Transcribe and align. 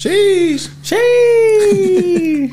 Sheesh. 0.00 0.68
Sheesh. 0.82 2.50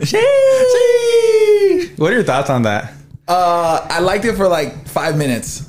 Sheesh. 0.00 1.98
What 1.98 2.10
are 2.10 2.14
your 2.14 2.24
thoughts 2.24 2.48
on 2.48 2.62
that? 2.62 2.94
Uh, 3.28 3.86
I 3.90 4.00
liked 4.00 4.24
it 4.24 4.34
for 4.34 4.48
like 4.48 4.88
five 4.88 5.18
minutes. 5.18 5.68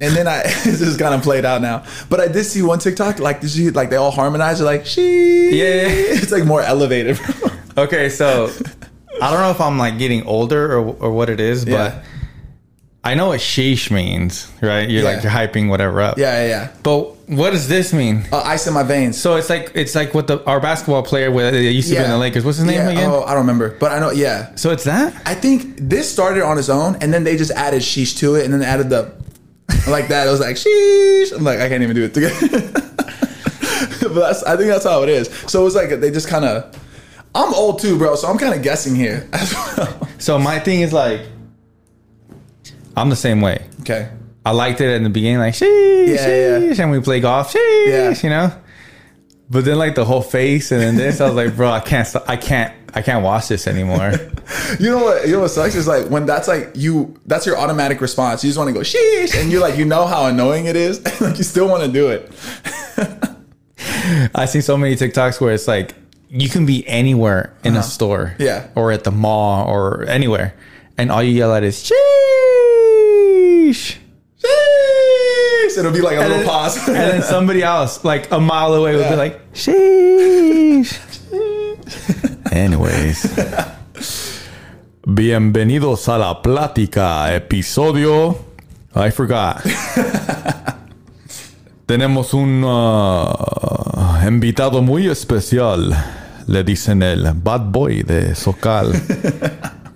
And 0.00 0.16
then 0.16 0.26
I 0.26 0.40
it's 0.44 0.78
just 0.78 0.98
kind 0.98 1.14
of 1.14 1.22
played 1.22 1.44
out 1.44 1.60
now. 1.60 1.84
But 2.08 2.20
I 2.20 2.28
did 2.28 2.44
see 2.44 2.62
one 2.62 2.78
TikTok, 2.78 3.18
like 3.18 3.42
did 3.42 3.54
you 3.54 3.70
like 3.72 3.90
they 3.90 3.96
all 3.96 4.10
harmonize 4.10 4.62
it 4.62 4.64
like 4.64 4.86
she 4.86 5.50
Yeah. 5.50 5.82
It's 5.88 6.32
like 6.32 6.44
more 6.46 6.62
elevated. 6.62 7.20
Okay, 7.74 8.10
so 8.10 8.50
I 9.22 9.30
don't 9.30 9.40
know 9.40 9.50
if 9.50 9.58
I'm 9.58 9.78
like 9.78 9.96
getting 9.98 10.26
older 10.26 10.76
or, 10.76 10.94
or 10.96 11.10
what 11.10 11.30
it 11.30 11.40
is, 11.40 11.64
but 11.64 11.70
Yeah. 11.72 12.02
I 13.02 13.14
know 13.14 13.28
what 13.28 13.40
sheesh 13.40 13.90
means, 13.90 14.46
right? 14.60 14.88
You're 14.90 15.02
like 15.04 15.22
Yeah. 15.22 15.22
you're 15.22 15.48
hyping 15.48 15.68
whatever 15.70 16.02
up. 16.02 16.18
yeah, 16.18 16.42
yeah, 16.42 16.48
yeah. 16.48 16.68
But 16.82 17.16
what 17.36 17.50
does 17.50 17.68
this 17.68 17.92
mean? 17.92 18.24
Uh, 18.30 18.42
ice 18.44 18.66
in 18.66 18.74
my 18.74 18.82
veins. 18.82 19.20
So 19.20 19.36
it's 19.36 19.48
like 19.48 19.72
it's 19.74 19.94
like 19.94 20.14
what 20.14 20.26
the 20.26 20.44
our 20.44 20.60
basketball 20.60 21.02
player 21.02 21.30
with 21.30 21.54
it 21.54 21.62
used 21.62 21.88
to 21.88 21.94
be 21.94 22.02
in 22.02 22.10
the 22.10 22.18
Lakers. 22.18 22.44
What's 22.44 22.58
his 22.58 22.66
name 22.66 22.76
yeah. 22.76 22.90
again? 22.90 23.10
Oh, 23.10 23.22
I 23.22 23.30
don't 23.30 23.42
remember. 23.42 23.76
But 23.78 23.92
I 23.92 23.98
know, 23.98 24.10
yeah. 24.10 24.54
So 24.54 24.70
it's 24.70 24.84
that? 24.84 25.14
I 25.26 25.34
think 25.34 25.76
this 25.76 26.10
started 26.10 26.44
on 26.44 26.58
its 26.58 26.68
own, 26.68 26.96
and 27.00 27.12
then 27.12 27.24
they 27.24 27.36
just 27.36 27.50
added 27.52 27.80
sheesh 27.80 28.16
to 28.18 28.34
it, 28.34 28.44
and 28.44 28.52
then 28.52 28.62
added 28.62 28.90
the 28.90 29.14
like 29.88 30.08
that. 30.08 30.26
It 30.26 30.30
was 30.30 30.40
like 30.40 30.56
sheesh. 30.56 31.36
I'm 31.36 31.44
like, 31.44 31.60
I 31.60 31.68
can't 31.68 31.82
even 31.82 31.96
do 31.96 32.04
it 32.04 32.14
together. 32.14 32.70
but 34.02 34.14
that's, 34.14 34.42
I 34.42 34.56
think 34.56 34.68
that's 34.68 34.84
how 34.84 35.02
it 35.02 35.08
is. 35.08 35.28
So 35.46 35.62
it 35.62 35.64
was 35.64 35.74
like 35.74 35.90
they 36.00 36.10
just 36.10 36.28
kind 36.28 36.44
of. 36.44 36.78
I'm 37.34 37.54
old 37.54 37.80
too, 37.80 37.96
bro. 37.96 38.14
So 38.14 38.28
I'm 38.28 38.36
kind 38.36 38.54
of 38.54 38.62
guessing 38.62 38.94
here 38.94 39.26
as 39.32 39.54
well. 39.76 40.08
So 40.18 40.38
my 40.38 40.58
thing 40.58 40.82
is 40.82 40.92
like 40.92 41.22
I'm 42.96 43.08
the 43.08 43.16
same 43.16 43.40
way. 43.40 43.64
Okay. 43.80 44.10
I 44.44 44.50
liked 44.52 44.80
it 44.80 44.90
in 44.96 45.04
the 45.04 45.10
beginning, 45.10 45.38
like 45.38 45.54
sheesh, 45.54 46.08
Yeah, 46.08 46.14
yeah. 46.14 46.58
sheesh, 46.72 46.78
and 46.80 46.90
we 46.90 47.00
play 47.00 47.20
golf, 47.20 47.52
sheesh, 47.52 47.86
Yeah. 47.86 48.14
you 48.22 48.30
know. 48.30 48.52
But 49.50 49.64
then 49.64 49.78
like 49.78 49.94
the 49.94 50.04
whole 50.04 50.22
face 50.22 50.72
and 50.72 50.80
then 50.80 50.96
this, 50.96 51.20
I 51.20 51.26
was 51.26 51.34
like, 51.34 51.54
bro, 51.54 51.70
I 51.70 51.80
can't, 51.80 52.08
st- 52.08 52.24
I 52.26 52.36
can't, 52.36 52.72
I 52.94 53.02
can't 53.02 53.22
watch 53.22 53.48
this 53.48 53.66
anymore. 53.66 54.12
You 54.80 54.90
know 54.90 55.04
what? 55.04 55.26
You 55.26 55.34
know 55.34 55.40
what 55.40 55.50
sucks 55.50 55.74
is 55.76 55.86
like 55.86 56.08
when 56.08 56.26
that's 56.26 56.48
like 56.48 56.72
you. 56.74 57.14
That's 57.26 57.46
your 57.46 57.56
automatic 57.56 58.00
response. 58.00 58.42
You 58.42 58.48
just 58.48 58.58
want 58.58 58.68
to 58.68 58.74
go 58.74 58.80
sheesh, 58.80 59.40
and 59.40 59.50
you're 59.52 59.60
like, 59.60 59.76
you 59.78 59.84
know 59.84 60.06
how 60.06 60.26
annoying 60.26 60.66
it 60.66 60.74
is, 60.76 61.00
like 61.20 61.38
you 61.38 61.44
still 61.44 61.68
want 61.68 61.84
to 61.84 61.90
do 61.90 62.08
it. 62.10 62.30
I 64.34 64.46
see 64.46 64.60
so 64.60 64.76
many 64.76 64.96
TikToks 64.96 65.40
where 65.40 65.54
it's 65.54 65.68
like 65.68 65.94
you 66.28 66.48
can 66.48 66.66
be 66.66 66.86
anywhere 66.88 67.54
in 67.64 67.76
a 67.76 67.82
store, 67.82 68.32
Uh-huh. 68.34 68.44
Yeah. 68.44 68.68
or 68.74 68.90
at 68.92 69.04
the 69.04 69.10
mall 69.12 69.66
or 69.68 70.02
anywhere, 70.04 70.54
and 70.98 71.10
all 71.12 71.22
you 71.22 71.32
yell 71.32 71.54
at 71.54 71.62
is 71.62 71.76
sheesh. 71.82 71.92
Sheesh. 75.72 75.78
It'll 75.78 75.92
be 75.92 76.00
like 76.00 76.16
a 76.16 76.20
little 76.20 76.38
then- 76.38 76.46
pause. 76.46 76.76
and 76.88 76.96
then 76.96 77.22
somebody 77.34 77.62
else, 77.62 78.04
like 78.04 78.28
a 78.30 78.40
mile 78.40 78.74
away, 78.74 78.92
would 78.96 79.02
Yeah. 79.04 79.10
be 79.10 79.16
like, 79.16 79.40
sheesh. 79.54 80.98
Anyways. 82.52 83.26
Bienvenidos 85.06 86.08
a 86.08 86.18
la 86.18 86.42
plática, 86.42 87.34
episodio. 87.34 88.36
I 88.94 89.10
forgot. 89.10 89.62
Tenemos 91.86 92.32
un 92.34 92.62
uh, 92.64 94.26
invitado 94.26 94.82
muy 94.82 95.08
especial. 95.08 95.94
Le 96.46 96.62
dicen 96.64 97.02
el 97.02 97.32
bad 97.34 97.70
boy 97.72 98.02
de 98.02 98.34
Socal. 98.34 98.92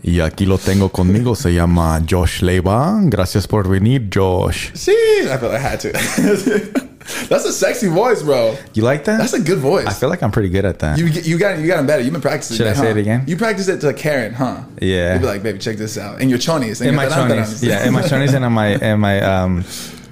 Y 0.06 0.20
aquí 0.20 0.46
lo 0.46 0.56
tengo 0.56 0.90
conmigo. 0.90 1.34
Se 1.34 1.52
llama 1.52 2.00
Josh 2.08 2.40
Leiva. 2.40 3.00
Gracias 3.02 3.48
por 3.48 3.68
venir, 3.68 4.08
Josh. 4.08 4.70
Sheesh. 4.72 5.26
I 5.28 5.36
felt 5.36 5.52
I 5.52 5.58
had 5.58 5.80
to. 5.80 5.90
that's 7.28 7.44
a 7.44 7.52
sexy 7.52 7.88
voice, 7.88 8.22
bro. 8.22 8.56
You 8.74 8.84
like 8.84 9.02
that? 9.06 9.18
That's 9.18 9.32
a 9.32 9.40
good 9.40 9.58
voice. 9.58 9.84
I 9.84 9.92
feel 9.92 10.08
like 10.08 10.22
I'm 10.22 10.30
pretty 10.30 10.48
good 10.48 10.64
at 10.64 10.78
that. 10.78 10.96
you 10.96 11.38
got 11.38 11.58
you 11.58 11.66
got 11.66 11.84
better. 11.88 12.04
You've 12.04 12.12
been 12.12 12.22
practicing. 12.22 12.56
Should 12.56 12.68
I 12.68 12.74
say 12.74 12.84
huh? 12.84 12.90
it 12.90 12.98
again? 12.98 13.24
You 13.26 13.36
practice 13.36 13.66
it 13.66 13.80
to 13.80 13.92
Karen, 13.94 14.32
huh? 14.32 14.62
Yeah. 14.80 15.14
You'd 15.14 15.22
be 15.22 15.26
like, 15.26 15.42
baby, 15.42 15.58
check 15.58 15.76
this 15.76 15.98
out. 15.98 16.20
And 16.20 16.30
your 16.30 16.38
chonies. 16.38 16.80
and 16.80 16.90
in 16.90 16.94
my 16.94 17.06
chonies. 17.06 17.60
Yeah, 17.60 17.84
in 17.84 17.92
my 17.92 18.02
chonies 18.08 18.32
and 18.32 18.44
in 18.44 18.52
my 18.52 18.76
in 18.76 19.00
my 19.00 19.20
um 19.22 19.64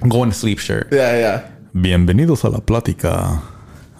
going 0.09 0.29
to 0.29 0.35
sleep 0.35 0.59
shirt. 0.59 0.89
yeah, 0.91 1.17
yeah. 1.17 1.51
Bienvenidos 1.73 2.43
a 2.43 2.49
la 2.49 2.59
plática. 2.59 3.41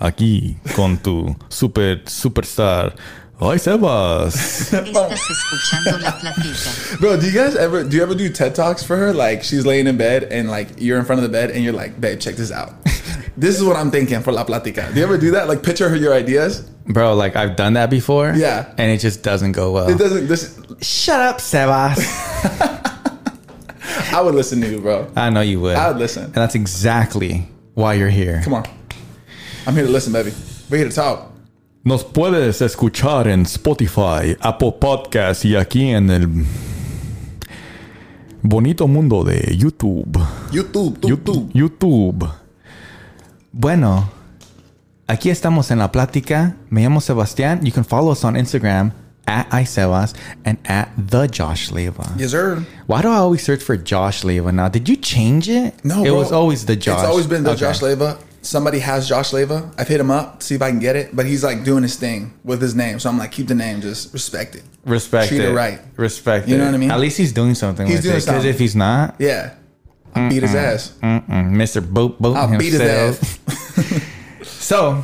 Aquí 0.02 0.58
con 0.76 0.98
tu 0.98 1.38
super 1.48 2.04
superstar. 2.06 2.96
Ay, 3.38 3.58
Sebas. 3.58 4.72
Estás 4.72 5.30
escuchando 5.30 6.00
la 6.00 6.18
plática. 6.18 7.00
Bro, 7.02 7.18
do 7.18 7.28
you 7.28 7.34
guys 7.34 7.54
ever 7.58 7.84
do 7.84 7.98
you 7.98 8.02
ever 8.02 8.16
do 8.16 8.30
TED 8.30 8.56
Talks 8.56 8.82
for 8.82 8.96
her? 8.96 9.14
Like 9.14 9.44
she's 9.44 9.66
laying 9.66 9.88
in 9.88 9.98
bed 9.98 10.24
and 10.24 10.50
like 10.50 10.70
you're 10.78 10.98
in 10.98 11.04
front 11.04 11.20
of 11.20 11.24
the 11.24 11.30
bed 11.38 11.52
and 11.52 11.62
you're 11.62 11.74
like, 11.74 12.00
babe, 12.00 12.22
check 12.22 12.36
this 12.36 12.50
out. 12.50 12.82
this 13.38 13.58
is 13.58 13.64
what 13.64 13.76
I'm 13.76 13.92
thinking 13.92 14.22
for 14.22 14.32
La 14.32 14.46
Platica. 14.46 14.90
Do 14.94 15.00
you 15.00 15.04
ever 15.06 15.18
do 15.18 15.32
that? 15.32 15.50
Like 15.50 15.64
picture 15.64 15.90
her 15.90 15.98
your 15.98 16.14
ideas? 16.14 16.62
Bro, 16.86 17.16
like 17.16 17.36
I've 17.36 17.58
done 17.58 17.74
that 17.74 17.90
before. 17.90 18.32
Yeah. 18.34 18.74
And 18.78 18.90
it 18.90 19.00
just 19.00 19.22
doesn't 19.22 19.52
go 19.52 19.74
well. 19.74 19.90
It 19.90 19.98
doesn't 19.98 20.28
this 20.28 20.58
Shut 20.82 21.20
up, 21.20 21.40
Sebas. 21.40 22.00
I 24.14 24.22
would 24.22 24.36
listen 24.36 24.62
to 24.62 24.70
you, 24.70 24.80
bro. 24.80 25.12
I 25.18 25.30
know 25.30 25.42
you 25.42 25.60
would. 25.60 25.76
I 25.76 25.90
would 25.90 25.98
listen. 25.98 26.24
And 26.24 26.34
that's 26.34 26.56
exactly 26.56 27.50
why 27.74 27.96
you're 27.96 28.10
here. 28.10 28.40
Come 28.46 28.54
on. 28.54 28.66
I'm 29.68 29.74
here 29.74 29.86
to 29.86 29.92
listen, 29.92 30.14
baby. 30.14 30.32
We're 30.70 30.78
here 30.78 30.90
to 30.90 30.96
talk. 30.96 31.34
Nos 31.86 32.04
puedes 32.04 32.64
escuchar 32.64 33.28
en 33.28 33.44
Spotify, 33.44 34.36
Apple 34.40 34.74
Podcasts 34.82 35.46
y 35.46 35.56
aquí 35.56 35.90
en 35.90 36.10
el 36.10 36.28
bonito 38.42 38.88
mundo 38.88 39.24
de 39.24 39.56
YouTube. 39.56 40.20
YouTube, 40.52 41.00
YouTube. 41.02 41.52
YouTube. 41.52 41.52
YouTube. 41.54 42.30
Bueno, 43.52 44.10
aquí 45.06 45.30
estamos 45.30 45.70
en 45.70 45.78
la 45.78 45.92
plática. 45.92 46.56
Me 46.72 46.82
llamo 46.82 47.02
Sebastián. 47.02 47.64
You 47.64 47.72
can 47.72 47.86
follow 47.86 48.12
us 48.12 48.24
on 48.24 48.36
Instagram 48.36 48.92
at 49.28 49.48
iSebas 49.52 50.16
and 50.44 50.58
at 50.68 50.88
the 50.98 51.28
Josh 51.28 51.70
Leva. 51.72 52.12
Yes, 52.18 52.32
sir. 52.32 52.66
Why 52.88 53.04
do 53.04 53.10
I 53.10 53.18
always 53.18 53.44
search 53.44 53.62
for 53.62 53.78
Josh 53.78 54.24
Leva 54.24 54.52
now? 54.52 54.70
Did 54.70 54.90
you 54.90 54.96
change 54.96 55.48
it? 55.50 55.76
No, 55.86 56.02
it 56.04 56.10
bro. 56.10 56.16
was 56.18 56.32
always 56.32 56.66
the 56.66 56.76
Josh. 56.76 56.98
It's 57.02 57.08
always 57.08 57.28
been 57.28 57.44
the 57.44 57.52
Okay. 57.52 57.60
Josh 57.60 57.84
Leva. 57.84 58.18
Somebody 58.46 58.80
has 58.80 59.10
Josh 59.10 59.32
Leyva. 59.32 59.74
I've 59.78 59.88
hit 59.88 60.00
him 60.00 60.12
up 60.12 60.40
to 60.40 60.46
see 60.46 60.56
if 60.56 60.62
I 60.62 60.70
can 60.70 60.80
get 60.80 60.96
it, 60.96 61.16
but 61.16 61.26
he's 61.26 61.44
like 61.44 61.64
doing 61.64 61.84
his 61.84 61.96
thing 61.96 62.34
with 62.44 62.62
his 62.62 62.76
name. 62.76 63.00
So 63.00 63.10
I'm 63.10 63.18
like, 63.18 63.32
keep 63.32 63.48
the 63.48 63.56
name, 63.56 63.82
just 63.82 64.14
respect 64.14 64.56
it. 64.56 64.64
Respect 64.86 65.30
Treat 65.30 65.42
it. 65.42 65.50
it 65.50 65.54
right. 65.54 65.80
Respect 65.98 66.48
it. 66.48 66.50
You 66.52 66.56
it. 66.56 66.60
know 66.60 66.66
what 66.66 66.76
I 66.76 66.78
mean? 66.78 66.92
At 66.92 67.00
least 67.00 67.18
he's 67.18 67.34
doing 67.34 67.56
something 67.56 67.88
He's 67.88 67.98
with 67.98 68.04
doing 68.04 68.14
it. 68.14 68.20
Because 68.20 68.26
something. 68.36 68.50
if 68.50 68.60
he's 68.60 68.76
not, 68.76 69.16
Yeah. 69.20 69.56
I 70.14 70.30
beat 70.30 70.44
his 70.44 70.56
ass. 70.56 70.94
mm-mm, 71.02 71.26
Mr. 71.28 71.82
Boat 71.86 72.22
Boat 72.22 72.38
I'll 72.38 72.58
beat 72.58 72.72
his 72.72 72.80
himself. 72.82 73.50
ass. 73.50 74.02
So, 74.44 75.04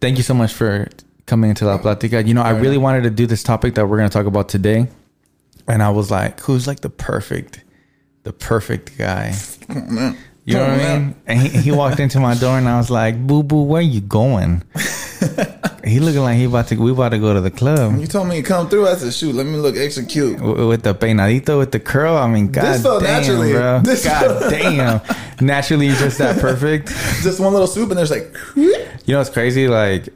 thank 0.00 0.16
you 0.16 0.22
so 0.22 0.32
much 0.34 0.52
for 0.54 0.88
coming 1.26 1.50
into 1.50 1.64
La 1.66 1.76
Platica. 1.78 2.26
You 2.26 2.32
know, 2.34 2.42
I 2.42 2.50
really 2.50 2.78
wanted 2.78 3.02
to 3.02 3.10
do 3.10 3.26
this 3.26 3.42
topic 3.42 3.74
that 3.74 3.86
we're 3.86 3.98
going 3.98 4.08
to 4.08 4.12
talk 4.12 4.26
about 4.26 4.48
today. 4.48 4.88
And 5.66 5.82
I 5.82 5.90
was 5.90 6.10
like, 6.10 6.40
who's 6.40 6.66
like 6.66 6.80
the 6.80 6.88
perfect, 6.88 7.64
the 8.22 8.32
perfect 8.32 8.96
guy? 8.96 9.34
Oh, 9.68 9.74
man. 9.90 10.16
You 10.48 10.54
know 10.56 10.68
what 10.68 10.80
I 10.80 10.98
mean? 10.98 11.14
And 11.26 11.40
he, 11.40 11.48
he 11.60 11.70
walked 11.72 12.00
into 12.00 12.20
my 12.20 12.34
door 12.34 12.56
and 12.58 12.68
I 12.68 12.78
was 12.78 12.90
like, 12.90 13.14
boo 13.26 13.42
boo, 13.42 13.62
where 13.64 13.82
you 13.82 14.00
going? 14.00 14.62
he 15.84 16.00
looking 16.00 16.20
like 16.22 16.36
he 16.36 16.44
about 16.44 16.68
to, 16.68 16.76
we 16.76 16.90
about 16.90 17.10
to 17.10 17.18
go 17.18 17.34
to 17.34 17.40
the 17.40 17.50
club. 17.50 17.98
You 18.00 18.06
told 18.06 18.28
me 18.28 18.36
to 18.40 18.42
come 18.42 18.68
through. 18.68 18.88
I 18.88 18.94
said, 18.96 19.12
shoot, 19.12 19.34
let 19.34 19.46
me 19.46 19.56
look 19.56 19.76
extra 19.76 20.04
cute. 20.04 20.38
W- 20.38 20.68
With 20.68 20.82
the 20.82 20.94
peinadito, 20.94 21.58
with 21.58 21.72
the 21.72 21.80
curl, 21.80 22.16
I 22.16 22.26
mean, 22.28 22.50
god 22.50 22.80
felt 22.80 23.02
damn, 23.02 23.20
naturally. 23.20 23.52
bro. 23.52 23.80
This 23.84 24.04
god 24.04 24.38
felt- 24.40 24.50
damn. 24.50 25.00
Naturally, 25.40 25.88
just 25.88 26.18
that 26.18 26.40
perfect. 26.40 26.88
Just 27.22 27.38
one 27.40 27.52
little 27.52 27.68
swoop, 27.68 27.90
and 27.90 27.98
there's 27.98 28.10
like, 28.10 28.34
You 28.56 28.72
know 29.08 29.18
what's 29.18 29.30
crazy? 29.30 29.68
Like, 29.68 30.08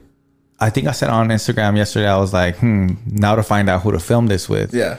I 0.59 0.71
think 0.71 0.87
I 0.89 0.93
said 0.93 1.11
on 1.11 1.29
Instagram 1.29 1.77
yesterday, 1.77 2.09
I 2.09 2.17
was 2.19 2.33
like, 2.33 2.57
hmm, 2.57 2.95
now 3.07 3.35
to 3.37 3.43
find 3.43 3.69
out 3.71 3.83
who 3.83 3.93
to 3.93 4.01
film 4.01 4.27
this 4.29 4.49
with. 4.49 4.73
yeah. 4.75 4.97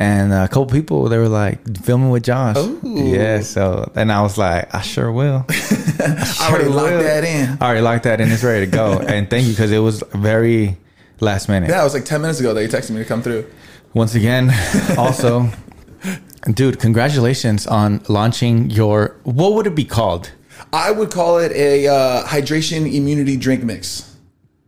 And 0.00 0.32
a 0.32 0.48
couple 0.48 0.64
people, 0.64 1.10
they 1.10 1.18
were 1.18 1.28
like, 1.28 1.76
filming 1.84 2.08
with 2.08 2.22
Josh. 2.22 2.56
Ooh. 2.56 2.80
Yeah. 2.82 3.42
So, 3.42 3.92
and 3.94 4.10
I 4.10 4.22
was 4.22 4.38
like, 4.38 4.74
I 4.74 4.80
sure 4.80 5.12
will. 5.12 5.44
I 5.50 6.48
already 6.48 6.64
Sure 6.64 6.72
locked 6.72 7.02
that 7.02 7.22
in. 7.22 7.58
I 7.60 7.66
already 7.66 7.80
locked 7.82 8.04
that 8.04 8.18
in. 8.18 8.32
It's 8.32 8.42
ready 8.42 8.64
to 8.64 8.72
go. 8.72 8.98
and 9.06 9.28
thank 9.28 9.44
you 9.44 9.52
because 9.52 9.70
it 9.70 9.78
was 9.78 10.02
very 10.14 10.78
last 11.20 11.50
minute. 11.50 11.68
Yeah, 11.68 11.82
it 11.82 11.84
was 11.84 11.92
like 11.92 12.06
10 12.06 12.22
minutes 12.22 12.40
ago 12.40 12.54
that 12.54 12.62
you 12.62 12.68
texted 12.68 12.92
me 12.92 12.96
to 13.02 13.04
come 13.04 13.20
through. 13.20 13.44
Once 13.92 14.14
again, 14.14 14.50
also, 14.96 15.50
dude, 16.54 16.80
congratulations 16.80 17.66
on 17.66 18.00
launching 18.08 18.70
your, 18.70 19.16
what 19.24 19.52
would 19.52 19.66
it 19.66 19.74
be 19.74 19.84
called? 19.84 20.32
I 20.72 20.92
would 20.92 21.10
call 21.10 21.36
it 21.36 21.52
a 21.52 21.88
uh, 21.88 22.24
hydration 22.24 22.90
immunity 22.90 23.36
drink 23.36 23.64
mix. 23.64 24.16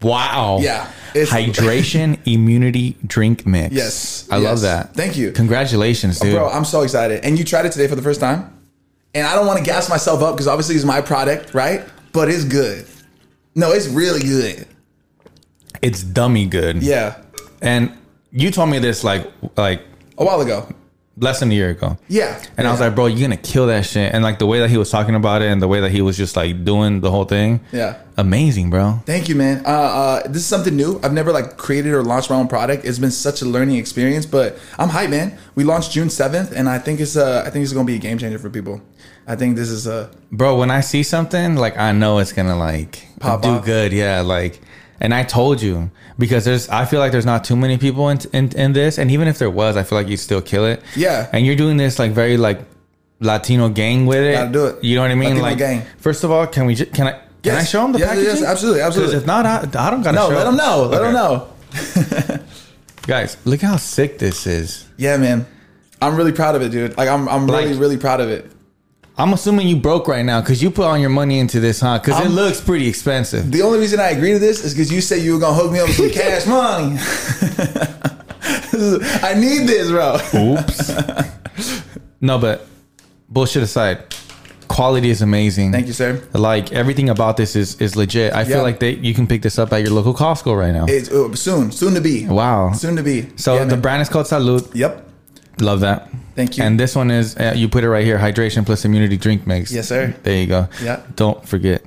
Wow. 0.02 0.58
Yeah. 0.60 0.92
It's- 1.14 1.30
Hydration 1.30 2.18
immunity 2.26 2.96
drink 3.06 3.46
mix. 3.46 3.74
Yes. 3.74 4.28
I 4.30 4.36
love 4.38 4.60
that. 4.62 4.94
Thank 4.94 5.16
you. 5.16 5.32
Congratulations, 5.32 6.18
dude. 6.20 6.34
Bro, 6.34 6.48
I'm 6.48 6.64
so 6.64 6.82
excited. 6.82 7.24
And 7.24 7.38
you 7.38 7.44
tried 7.44 7.66
it 7.66 7.72
today 7.72 7.86
for 7.88 7.96
the 7.96 8.02
first 8.02 8.20
time? 8.20 8.58
And 9.14 9.26
I 9.26 9.34
don't 9.34 9.46
want 9.46 9.58
to 9.58 9.64
gas 9.64 9.88
myself 9.90 10.22
up 10.22 10.34
because 10.34 10.48
obviously 10.48 10.74
it's 10.76 10.84
my 10.84 11.00
product, 11.02 11.52
right? 11.54 11.84
But 12.12 12.28
it's 12.30 12.44
good. 12.44 12.86
No, 13.54 13.72
it's 13.72 13.86
really 13.88 14.20
good. 14.20 14.66
it's 15.82 16.02
dummy 16.02 16.46
good. 16.46 16.82
Yeah. 16.82 17.20
And 17.60 17.92
you 18.30 18.50
told 18.50 18.70
me 18.70 18.78
this 18.78 19.04
like 19.04 19.30
like 19.56 19.82
A 20.18 20.24
while 20.24 20.40
ago. 20.40 20.66
Less 21.16 21.40
than 21.40 21.50
a 21.50 21.54
year 21.54 21.70
ago. 21.70 21.98
Yeah. 22.08 22.42
And 22.56 22.66
I 22.66 22.70
was 22.70 22.80
like, 22.80 22.94
bro, 22.94 23.06
you're 23.06 23.20
gonna 23.20 23.36
kill 23.36 23.66
that 23.66 23.84
shit. 23.84 24.14
And 24.14 24.24
like 24.24 24.38
the 24.38 24.46
way 24.46 24.60
that 24.60 24.70
he 24.70 24.76
was 24.78 24.90
talking 24.90 25.14
about 25.14 25.42
it 25.42 25.46
and 25.52 25.60
the 25.60 25.68
way 25.68 25.80
that 25.80 25.90
he 25.90 26.00
was 26.00 26.16
just 26.16 26.36
like 26.36 26.64
doing 26.64 27.00
the 27.00 27.10
whole 27.10 27.24
thing. 27.24 27.60
Yeah. 27.70 27.98
Amazing, 28.16 28.70
bro. 28.70 29.00
Thank 29.06 29.28
you, 29.28 29.34
man. 29.34 29.62
Uh, 29.66 29.68
uh, 29.68 30.22
this 30.28 30.36
is 30.42 30.46
something 30.46 30.74
new. 30.74 31.00
I've 31.02 31.12
never 31.12 31.32
like 31.32 31.56
created 31.56 31.92
or 31.92 32.02
launched 32.02 32.30
my 32.30 32.36
own 32.36 32.48
product. 32.48 32.84
It's 32.84 32.98
been 32.98 33.10
such 33.10 33.42
a 33.42 33.44
learning 33.44 33.76
experience, 33.76 34.26
but 34.26 34.58
I'm 34.78 34.88
hyped, 34.88 35.10
man. 35.10 35.38
We 35.54 35.64
launched 35.64 35.92
June 35.92 36.08
7th, 36.08 36.52
and 36.52 36.68
I 36.68 36.78
think 36.78 37.00
it's 37.00 37.16
uh, 37.16 37.44
I 37.46 37.50
think 37.50 37.62
it's 37.64 37.72
gonna 37.72 37.86
be 37.86 37.96
a 37.96 37.98
game 37.98 38.18
changer 38.18 38.38
for 38.38 38.50
people. 38.50 38.80
I 39.26 39.36
think 39.36 39.56
this 39.56 39.68
is 39.68 39.86
a 39.86 40.10
Bro, 40.32 40.58
when 40.58 40.70
I 40.70 40.80
see 40.80 41.02
something, 41.02 41.54
like 41.56 41.76
I 41.78 41.92
know 41.92 42.18
it's 42.18 42.32
gonna 42.32 42.56
like 42.56 43.06
Pop 43.20 43.42
do 43.42 43.48
off. 43.50 43.64
good. 43.64 43.92
Yeah, 43.92 44.20
like 44.22 44.60
and 45.02 45.12
I 45.12 45.24
told 45.24 45.60
you 45.60 45.90
because 46.16 46.44
there's 46.46 46.68
I 46.70 46.84
feel 46.86 47.00
like 47.00 47.12
there's 47.12 47.26
not 47.26 47.44
too 47.44 47.56
many 47.56 47.76
people 47.76 48.08
in, 48.08 48.18
in 48.32 48.44
in 48.56 48.72
this, 48.72 48.96
and 48.98 49.10
even 49.10 49.28
if 49.28 49.36
there 49.38 49.50
was, 49.50 49.76
I 49.76 49.82
feel 49.82 49.98
like 49.98 50.08
you'd 50.08 50.16
still 50.28 50.40
kill 50.40 50.64
it. 50.64 50.80
Yeah. 50.96 51.28
And 51.32 51.44
you're 51.44 51.56
doing 51.56 51.76
this 51.76 51.98
like 51.98 52.12
very 52.12 52.36
like 52.36 52.60
Latino 53.20 53.68
gang 53.68 54.06
with 54.06 54.22
it. 54.22 54.32
Gotta 54.34 54.52
do 54.52 54.66
it. 54.66 54.82
You 54.84 54.94
know 54.96 55.02
what 55.02 55.10
I 55.10 55.14
mean? 55.14 55.30
Latino 55.30 55.42
like 55.42 55.58
gang. 55.58 55.82
first 55.98 56.24
of 56.24 56.30
all, 56.30 56.46
can 56.46 56.64
we 56.66 56.74
ju- 56.76 56.86
can 56.86 57.06
I 57.08 57.20
can 57.42 57.56
I 57.56 57.64
show 57.64 57.82
them 57.82 57.92
the 57.92 57.98
Yes, 57.98 58.08
packaging? 58.08 58.28
yes, 58.36 58.42
absolutely, 58.44 58.80
absolutely. 58.80 59.16
if 59.16 59.26
not, 59.26 59.44
I, 59.44 59.58
I 59.86 59.90
don't 59.90 60.02
gotta 60.02 60.12
no. 60.16 60.28
show 60.30 60.36
Let 60.36 60.44
them 60.44 60.56
know. 60.56 60.76
Let 60.86 61.02
Okay. 61.02 61.12
them 61.12 62.38
know. 62.38 62.38
Guys, 63.06 63.36
look 63.44 63.60
how 63.60 63.76
sick 63.76 64.18
this 64.18 64.46
is. 64.46 64.86
Yeah, 64.96 65.16
man. 65.16 65.44
I'm 66.00 66.14
really 66.16 66.32
proud 66.32 66.54
of 66.54 66.62
it, 66.62 66.70
dude. 66.70 66.96
Like 66.96 67.08
I'm 67.08 67.28
I'm 67.28 67.50
really 67.50 67.74
really 67.74 67.96
proud 67.96 68.20
of 68.20 68.28
it. 68.28 68.50
I'm 69.18 69.32
assuming 69.34 69.68
you 69.68 69.76
broke 69.76 70.08
right 70.08 70.24
now 70.24 70.40
because 70.40 70.62
you 70.62 70.70
put 70.70 70.86
all 70.86 70.96
your 70.96 71.10
money 71.10 71.38
into 71.38 71.60
this, 71.60 71.80
huh? 71.80 71.98
Because 71.98 72.24
it 72.24 72.30
looks 72.30 72.60
pretty 72.60 72.88
expensive. 72.88 73.50
The 73.50 73.60
only 73.62 73.78
reason 73.78 74.00
I 74.00 74.10
agree 74.10 74.32
to 74.32 74.38
this 74.38 74.64
is 74.64 74.72
because 74.74 74.90
you 74.90 75.00
said 75.02 75.22
you 75.22 75.34
were 75.34 75.40
gonna 75.40 75.54
hook 75.54 75.70
me 75.72 75.80
up 75.80 75.88
with 75.88 75.96
some 75.96 76.10
cash 76.10 76.46
money. 76.46 76.96
I 79.22 79.34
need 79.34 79.68
this, 79.68 79.90
bro. 79.90 80.18
Oops. 80.34 81.82
no, 82.20 82.38
but 82.38 82.66
bullshit 83.28 83.62
aside, 83.62 84.14
quality 84.68 85.10
is 85.10 85.20
amazing. 85.20 85.72
Thank 85.72 85.88
you, 85.88 85.92
sir. 85.92 86.22
Like 86.32 86.72
everything 86.72 87.10
about 87.10 87.36
this 87.36 87.54
is 87.54 87.78
is 87.82 87.94
legit. 87.96 88.32
I 88.32 88.40
Yeah. 88.40 88.44
feel 88.48 88.62
like 88.62 88.80
they 88.80 88.92
you 88.94 89.12
can 89.14 89.26
pick 89.26 89.42
this 89.42 89.58
up 89.58 89.72
at 89.74 89.82
your 89.82 89.90
local 89.92 90.14
Costco 90.14 90.58
right 90.58 90.72
now. 90.72 90.86
It's 90.88 91.10
uh, 91.10 91.34
soon, 91.34 91.70
soon 91.70 91.92
to 91.94 92.00
be. 92.00 92.26
wow. 92.26 92.72
Soon 92.72 92.96
to 92.96 93.02
be. 93.02 93.28
So 93.36 93.54
Yeah, 93.56 93.64
the 93.64 93.72
man. 93.76 93.80
brand 93.82 94.02
is 94.02 94.08
called 94.08 94.26
Salud. 94.26 94.74
Yep. 94.74 95.06
Love 95.60 95.80
that. 95.80 96.08
Thank 96.34 96.56
you. 96.56 96.64
And 96.64 96.78
this 96.80 96.96
one 96.96 97.10
is 97.10 97.36
uh, 97.36 97.52
you 97.54 97.68
put 97.68 97.84
it 97.84 97.90
right 97.90 98.04
here: 98.04 98.18
hydration 98.18 98.64
plus 98.64 98.84
immunity 98.84 99.16
drink 99.16 99.46
mix. 99.46 99.70
Yes, 99.72 99.88
sir. 99.88 100.14
There 100.22 100.36
you 100.40 100.46
go. 100.46 100.68
Yeah. 100.82 101.02
Don't 101.14 101.46
forget. 101.46 101.82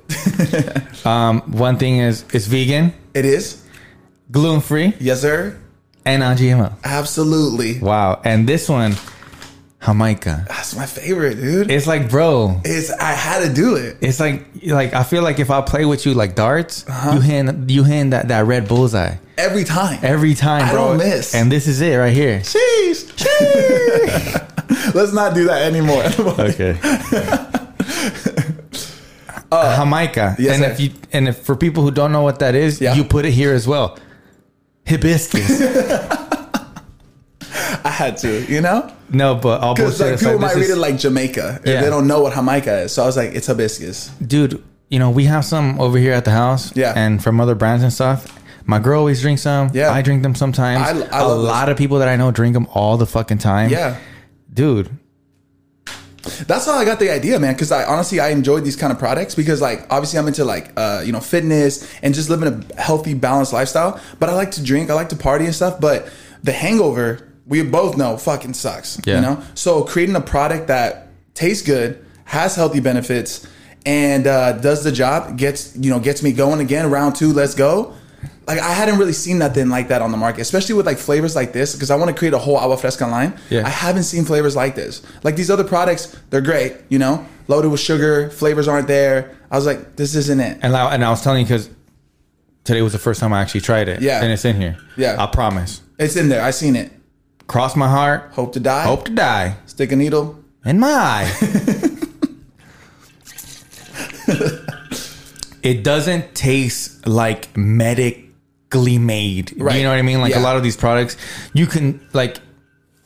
um, 1.06 1.40
one 1.52 1.76
thing 1.78 1.98
is 1.98 2.24
it's 2.32 2.46
vegan, 2.46 2.92
It 3.14 3.24
is. 3.24 3.62
gluten 4.30 4.60
free, 4.60 4.94
Yes, 5.00 5.20
sir. 5.22 5.58
and 6.04 6.20
non-GMO. 6.20 6.72
Absolutely. 6.84 7.78
Wow. 7.80 8.20
And 8.24 8.48
this 8.48 8.68
one, 8.68 8.94
Jamaica. 9.86 10.44
That's 10.48 10.74
my 10.74 10.84
favorite, 10.86 11.36
dude. 11.36 11.70
It's 11.70 11.86
like, 11.86 12.10
bro, 12.10 12.60
It's 12.64 12.90
I 12.90 13.12
had 13.12 13.46
to 13.46 13.52
do 13.54 13.76
it. 13.76 13.96
it's 14.00 14.18
like, 14.20 14.44
like 14.64 14.92
I 14.94 15.02
feel 15.04 15.22
like 15.22 15.38
if 15.38 15.50
I 15.50 15.60
play 15.62 15.84
with 15.84 16.04
you 16.04 16.12
like 16.14 16.34
darts, 16.34 16.84
Uh-huh. 16.88 17.12
you 17.14 17.20
hand 17.20 17.70
you 17.70 17.84
hand 17.84 18.12
that, 18.12 18.28
that 18.28 18.44
red 18.46 18.66
bullseye 18.68 19.16
Every 19.38 19.64
time. 19.64 20.00
every 20.02 20.34
time, 20.34 20.64
I 20.64 20.72
bro. 20.72 20.88
don't 20.88 20.98
miss. 20.98 21.34
And 21.34 21.50
this 21.52 21.66
is 21.66 21.80
it 21.80 21.94
right 21.96 22.12
here. 22.12 22.40
Cheese. 22.42 23.12
Cheese. 23.14 24.36
Let's 24.94 25.12
not 25.12 25.34
do 25.34 25.44
that 25.46 25.62
anymore. 25.62 26.02
Okay. 26.50 26.74
Jamaica. 29.52 30.36
yes, 30.38 30.54
and 30.54 30.64
sir. 30.64 30.70
if 30.70 30.80
you 30.80 30.90
and 31.12 31.28
if 31.28 31.38
for 31.38 31.54
people 31.56 31.82
who 31.82 31.90
don't 31.90 32.12
know 32.12 32.22
what 32.22 32.40
that 32.40 32.54
is, 32.54 32.80
Yeah. 32.80 32.94
you 32.94 33.04
put 33.04 33.24
it 33.24 33.30
here 33.32 33.54
as 33.54 33.66
well. 33.66 33.96
Hibiscus. 34.86 35.48
I 37.86 37.90
had 37.90 38.16
to, 38.18 38.30
you 38.52 38.60
know? 38.60 38.90
no, 39.10 39.34
but 39.36 39.60
all 39.62 39.74
Because 39.74 40.00
like 40.00 40.18
people 40.18 40.38
might 40.38 40.54
read 40.56 40.70
it 40.70 40.76
like 40.76 40.96
Jamaica 40.98 41.60
Yeah. 41.64 41.80
they 41.82 41.90
don't 41.90 42.06
know 42.06 42.20
what 42.22 42.34
Jamaica 42.34 42.74
is. 42.84 42.92
So 42.92 43.02
I 43.02 43.06
was 43.06 43.16
like, 43.16 43.30
it's 43.34 43.46
hibiscus. 43.46 44.08
dude, 44.34 44.62
you 44.88 44.98
know, 44.98 45.10
we 45.10 45.24
have 45.24 45.44
some 45.44 45.80
over 45.80 45.98
here 45.98 46.12
at 46.12 46.24
the 46.24 46.30
house. 46.32 46.74
Yeah. 46.76 46.92
And 46.96 47.22
from 47.22 47.40
other 47.40 47.54
brands 47.54 47.82
and 47.82 47.92
stuff. 47.92 48.20
My 48.68 48.80
girl 48.80 48.98
always 49.00 49.20
drinks 49.20 49.42
some. 49.42 49.70
Yeah. 49.72 49.92
I 49.92 50.02
drink 50.02 50.22
them 50.24 50.34
sometimes. 50.34 50.82
I- 50.82 50.90
I 51.16 51.20
A 51.20 51.26
love 51.28 51.38
those. 51.38 51.44
lot 51.46 51.68
of 51.68 51.76
people 51.76 51.98
that 52.00 52.08
I 52.08 52.16
know 52.16 52.30
drink 52.32 52.54
them 52.54 52.66
all 52.74 52.96
the 52.96 53.06
fucking 53.06 53.38
time. 53.38 53.70
Yeah. 53.70 53.96
Dude. 54.52 54.90
That's 56.48 56.66
how 56.66 56.74
I 56.74 56.84
got 56.84 56.98
the 56.98 57.10
idea, 57.10 57.38
man. 57.38 57.54
Because 57.54 57.70
I 57.70 57.84
honestly 57.84 58.18
I 58.18 58.30
enjoy 58.30 58.58
these 58.60 58.74
kind 58.74 58.92
of 58.92 58.98
products 58.98 59.36
because 59.36 59.60
like 59.62 59.86
obviously 59.90 60.18
I'm 60.18 60.26
into 60.26 60.44
like 60.44 60.72
uh, 60.76 61.02
you 61.06 61.12
know 61.12 61.20
fitness 61.20 61.86
and 62.02 62.12
just 62.14 62.28
living 62.28 62.48
a 62.74 62.80
healthy, 62.82 63.14
balanced 63.14 63.52
lifestyle. 63.52 64.00
But 64.18 64.28
I 64.30 64.34
like 64.34 64.50
to 64.52 64.62
drink, 64.64 64.90
I 64.90 64.94
like 64.94 65.10
to 65.10 65.16
party 65.16 65.44
and 65.44 65.54
stuff. 65.54 65.80
But 65.80 66.08
the 66.42 66.50
hangover, 66.50 67.20
we 67.46 67.62
both 67.62 67.96
know, 67.96 68.16
fucking 68.16 68.54
sucks. 68.54 69.00
Yeah. 69.04 69.16
You 69.16 69.20
know. 69.22 69.42
So 69.54 69.84
creating 69.84 70.16
a 70.16 70.20
product 70.20 70.68
that 70.68 71.08
tastes 71.34 71.66
good, 71.66 72.04
has 72.24 72.56
healthy 72.56 72.80
benefits, 72.80 73.46
and 73.84 74.26
uh, 74.26 74.52
does 74.52 74.82
the 74.82 74.92
job, 74.92 75.38
gets 75.38 75.76
you 75.76 75.90
know 75.90 76.00
gets 76.00 76.22
me 76.22 76.32
going 76.32 76.60
again. 76.60 76.90
Round 76.90 77.14
two, 77.14 77.32
let's 77.32 77.54
go. 77.54 77.94
Like 78.46 78.60
I 78.60 78.72
hadn't 78.72 78.98
really 78.98 79.12
seen 79.12 79.38
nothing 79.38 79.68
like 79.68 79.88
that 79.88 80.02
on 80.02 80.12
the 80.12 80.16
market, 80.16 80.40
especially 80.42 80.76
with 80.76 80.86
like 80.86 80.98
flavors 80.98 81.34
like 81.34 81.52
this, 81.52 81.74
because 81.74 81.90
I 81.90 81.96
want 81.96 82.10
to 82.10 82.16
create 82.16 82.32
a 82.32 82.38
whole 82.38 82.56
agua 82.56 82.76
fresca 82.76 83.06
line. 83.06 83.38
Yeah. 83.50 83.66
I 83.66 83.68
haven't 83.68 84.04
seen 84.04 84.24
flavors 84.24 84.54
like 84.54 84.76
this. 84.76 85.02
Like 85.24 85.34
these 85.34 85.50
other 85.50 85.64
products, 85.64 86.16
they're 86.30 86.40
great, 86.40 86.76
you 86.88 86.98
know, 86.98 87.26
loaded 87.48 87.70
with 87.70 87.80
sugar, 87.80 88.30
flavors 88.30 88.68
aren't 88.68 88.86
there. 88.86 89.36
I 89.50 89.56
was 89.56 89.66
like, 89.66 89.96
this 89.96 90.14
isn't 90.14 90.38
it. 90.38 90.58
And 90.62 90.76
I, 90.76 90.94
and 90.94 91.04
I 91.04 91.10
was 91.10 91.22
telling 91.22 91.40
you 91.40 91.46
because 91.46 91.68
today 92.62 92.82
was 92.82 92.92
the 92.92 93.00
first 93.00 93.18
time 93.18 93.32
I 93.32 93.42
actually 93.42 93.62
tried 93.62 93.88
it. 93.88 94.00
Yeah. 94.00 94.22
And 94.22 94.32
it's 94.32 94.44
in 94.44 94.56
here. 94.56 94.78
Yeah. 94.96 95.16
I 95.18 95.26
promise. 95.26 95.82
It's 95.98 96.14
in 96.14 96.28
there. 96.28 96.42
I 96.42 96.52
seen 96.52 96.76
it. 96.76 96.92
Cross 97.46 97.76
my 97.76 97.88
heart. 97.88 98.30
Hope 98.32 98.52
to 98.54 98.60
die. 98.60 98.84
Hope 98.84 99.04
to 99.06 99.12
die. 99.12 99.56
Stick 99.66 99.92
a 99.92 99.96
needle. 99.96 100.36
In 100.64 100.80
my 100.80 100.88
eye. 100.92 101.32
it 105.62 105.82
doesn't 105.84 106.34
taste 106.34 107.06
like 107.06 107.56
medically 107.56 108.98
made. 108.98 109.52
Right. 109.60 109.76
You 109.76 109.82
know 109.84 109.90
what 109.90 109.98
I 109.98 110.02
mean? 110.02 110.20
Like 110.20 110.32
Yeah. 110.32 110.40
a 110.40 110.42
lot 110.42 110.56
of 110.56 110.62
these 110.64 110.76
products, 110.76 111.16
you 111.52 111.66
can 111.66 112.00
like 112.12 112.38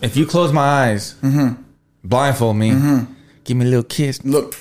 if 0.01 0.17
you 0.17 0.25
close 0.27 0.53
my 0.53 0.63
eyes, 0.89 1.15
Mm-hmm. 1.23 1.63
blindfold 2.05 2.57
me, 2.57 2.71
give 3.45 3.57
me 3.59 3.67
a 3.67 3.69
little 3.69 3.83
kiss, 3.85 4.25
Look, 4.25 4.55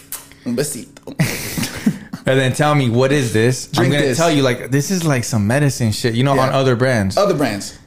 un 0.46 0.56
besito. 0.58 1.08
and 2.28 2.38
then 2.40 2.52
tell 2.54 2.76
me 2.76 2.90
what 2.90 3.12
is 3.14 3.32
this? 3.32 3.68
Drink 3.68 3.88
I'm 3.88 3.92
gonna 3.94 4.08
this. 4.08 4.18
tell 4.18 4.30
you 4.32 4.42
like 4.44 4.72
this 4.72 4.92
is 4.92 5.06
like 5.06 5.24
some 5.24 5.48
medicine 5.48 5.94
shit. 5.94 6.16
You 6.16 6.24
know, 6.26 6.36
Yeah. 6.36 6.48
on 6.48 6.50
other 6.50 6.76
brands. 6.76 7.16
Other 7.16 7.34
brands. 7.34 7.79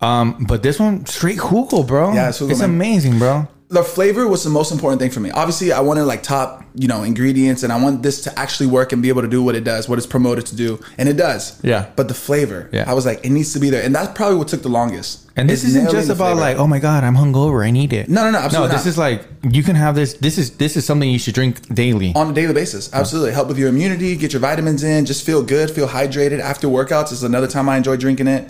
Um, 0.00 0.44
but 0.46 0.62
this 0.62 0.78
one 0.78 1.06
straight 1.06 1.38
jugo, 1.38 1.86
bro. 1.86 2.12
Yeah, 2.12 2.28
it's 2.28 2.38
jugo, 2.40 2.50
it's 2.50 2.60
man. 2.60 2.70
amazing, 2.70 3.18
bro. 3.18 3.48
The 3.68 3.82
flavor 3.82 4.28
was 4.28 4.44
the 4.44 4.50
most 4.50 4.70
important 4.70 5.00
thing 5.00 5.10
for 5.10 5.18
me. 5.18 5.32
Obviously, 5.32 5.72
I 5.72 5.80
wanted 5.80 6.04
like 6.04 6.22
top, 6.22 6.62
you 6.76 6.86
know, 6.86 7.02
ingredients, 7.02 7.64
and 7.64 7.72
I 7.72 7.82
want 7.82 8.00
this 8.00 8.20
to 8.22 8.38
actually 8.38 8.68
work 8.68 8.92
and 8.92 9.02
be 9.02 9.08
able 9.08 9.22
to 9.22 9.28
do 9.28 9.42
what 9.42 9.56
it 9.56 9.64
does, 9.64 9.88
what 9.88 9.98
it's 9.98 10.06
promoted 10.06 10.46
to 10.46 10.54
do, 10.56 10.78
and 10.98 11.08
it 11.08 11.16
does. 11.16 11.58
Yeah. 11.64 11.90
But 11.96 12.06
the 12.06 12.14
flavor, 12.14 12.70
Yeah. 12.72 12.84
I 12.88 12.94
was 12.94 13.04
like, 13.04 13.24
it 13.26 13.30
needs 13.30 13.52
to 13.54 13.58
be 13.58 13.68
there, 13.70 13.82
and 13.82 13.92
that's 13.92 14.12
probably 14.16 14.36
what 14.36 14.46
took 14.46 14.62
the 14.62 14.68
longest. 14.68 15.28
And 15.34 15.50
this 15.50 15.64
Is 15.64 15.74
isn't 15.74 15.90
just 15.90 16.10
about 16.10 16.36
like, 16.36 16.58
oh 16.58 16.68
my 16.68 16.78
god, 16.78 17.02
I'm 17.02 17.16
hungover, 17.16 17.66
I 17.66 17.72
need 17.72 17.92
it. 17.92 18.08
No, 18.08 18.22
no, 18.22 18.30
no, 18.30 18.38
absolutely 18.38 18.68
No, 18.68 18.74
this 18.76 18.84
not. 18.84 18.90
is 18.90 18.98
like 18.98 19.26
you 19.50 19.64
can 19.64 19.74
have 19.74 19.96
this. 19.96 20.12
This 20.14 20.38
is 20.38 20.52
this 20.58 20.76
is 20.76 20.84
something 20.86 21.10
you 21.10 21.18
should 21.18 21.34
drink 21.34 21.74
daily. 21.74 22.12
on 22.14 22.30
a 22.30 22.32
daily 22.32 22.54
basis. 22.54 22.88
Absolutely. 22.94 23.32
Help 23.32 23.48
with 23.48 23.58
your 23.58 23.68
immunity, 23.70 24.14
get 24.16 24.32
your 24.32 24.40
vitamins 24.40 24.84
in, 24.84 25.06
just 25.06 25.26
feel 25.26 25.42
good, 25.42 25.72
feel 25.72 25.88
hydrated 25.88 26.38
after 26.38 26.68
workouts. 26.68 27.10
Is 27.10 27.24
another 27.24 27.48
time 27.48 27.68
I 27.68 27.76
enjoy 27.78 27.96
drinking 27.96 28.28
it. 28.28 28.48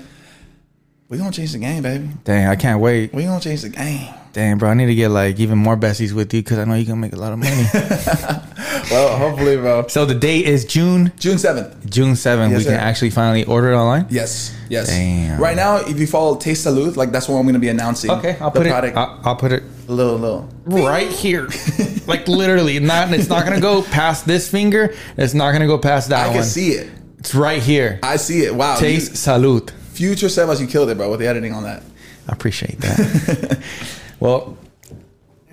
We 1.09 1.19
gonna 1.19 1.31
change 1.31 1.53
the 1.53 1.59
game, 1.59 1.83
baby. 1.85 2.09
Dang, 2.25 2.49
I 2.49 2.57
can't 2.57 2.81
wait. 2.81 3.13
We 3.15 3.25
gonna 3.25 3.41
change 3.41 3.63
the 3.63 3.69
game. 3.69 4.13
Dang, 4.33 4.59
bro, 4.59 4.71
I 4.71 4.75
need 4.75 4.87
to 4.87 4.95
get 4.95 5.11
like 5.11 5.39
even 5.39 5.57
more 5.57 5.77
besties 5.77 6.13
with 6.13 6.35
you 6.35 6.43
because 6.43 6.59
I 6.59 6.65
know 6.65 6.75
you 6.75 6.85
can 6.85 6.99
make 6.99 7.13
a 7.13 7.17
lot 7.17 7.33
of 7.33 7.39
money. 7.39 8.43
Well, 8.89 9.19
hopefully, 9.19 9.57
bro. 9.57 9.89
so 9.89 10.05
the 10.05 10.15
date 10.15 10.47
is 10.47 10.65
June 10.65 11.11
June 11.19 11.39
seventh. 11.39 11.91
June 11.91 12.15
seventh. 12.15 12.53
Yes, 12.53 12.59
we 12.61 12.65
can 12.67 12.75
actually 12.75 13.11
finally 13.11 13.43
order 13.45 13.73
it 13.73 13.75
online. 13.77 14.07
Yes, 14.11 14.57
yes. 14.71 14.87
Damn. 14.87 15.41
Right 15.41 15.57
now, 15.57 15.79
if 15.79 15.99
you 15.99 16.07
follow 16.07 16.37
Taste 16.37 16.65
Salud, 16.65 16.95
like 16.95 17.11
that's 17.11 17.29
what 17.29 17.37
I'm 17.37 17.47
gonna 17.47 17.59
be 17.59 17.69
announcing. 17.69 18.13
Okay, 18.13 18.37
I'll 18.41 18.53
put 18.53 18.65
product. 18.69 18.97
it. 18.97 18.99
I'll, 19.01 19.21
I'll 19.25 19.35
put 19.37 19.51
it 19.51 19.65
a 19.89 19.93
little, 19.93 20.17
little. 20.17 20.49
right 20.67 21.11
here, 21.11 21.49
like 22.07 22.29
literally. 22.29 22.79
Not. 22.79 23.13
It's 23.13 23.29
not 23.29 23.45
gonna 23.45 23.61
go 23.61 23.83
past 23.83 24.25
this 24.25 24.49
finger. 24.49 24.95
It's 25.17 25.35
not 25.35 25.51
gonna 25.51 25.67
go 25.67 25.79
past 25.79 26.11
that 26.11 26.27
I 26.27 26.29
one. 26.29 26.37
can 26.37 26.45
see 26.45 26.71
it. 26.71 26.89
It's 27.19 27.35
right 27.35 27.61
here. 27.61 27.99
I 28.05 28.17
see 28.19 28.43
it. 28.45 28.55
Wow. 28.55 28.77
Taste 28.79 29.11
You- 29.11 29.17
Salud. 29.17 29.73
Future 29.97 30.27
Sebas, 30.27 30.61
you 30.61 30.67
killed 30.67 30.91
it, 30.91 30.97
bro, 30.97 31.11
with 31.11 31.21
the 31.21 31.27
editing 31.27 31.53
on 31.53 31.63
that. 31.65 31.83
I 32.29 32.33
appreciate 32.33 32.79
that. 32.81 33.63
well, 34.21 34.57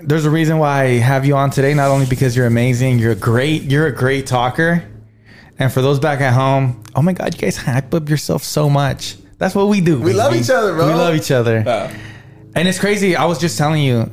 there's 0.01 0.25
a 0.25 0.29
reason 0.29 0.57
why 0.57 0.83
I 0.83 0.87
have 0.97 1.25
you 1.25 1.35
on 1.35 1.49
today. 1.49 1.73
Not 1.73 1.89
only 1.89 2.05
because 2.05 2.35
you're 2.35 2.47
amazing, 2.47 2.99
you're 2.99 3.15
great. 3.15 3.63
You're 3.63 3.87
a 3.87 3.95
great 3.95 4.27
talker. 4.27 4.83
And 5.59 5.71
for 5.71 5.81
those 5.81 5.99
back 5.99 6.19
at 6.21 6.33
home, 6.33 6.83
oh 6.95 7.01
my 7.01 7.13
God, 7.13 7.33
you 7.33 7.39
guys 7.39 7.57
hype 7.57 7.93
up 7.93 8.09
yourself 8.09 8.43
so 8.43 8.69
much. 8.69 9.17
That's 9.37 9.55
what 9.55 9.67
we 9.67 9.81
do. 9.81 10.01
We 10.01 10.13
love 10.13 10.35
each 10.35 10.49
other, 10.49 10.73
bro. 10.73 10.87
We 10.87 10.93
love 10.93 11.15
each 11.15 11.31
other. 11.31 11.63
And 12.55 12.67
it's 12.67 12.79
crazy. 12.79 13.15
I 13.15 13.25
was 13.25 13.39
just 13.39 13.57
telling 13.57 13.81
you, 13.81 14.09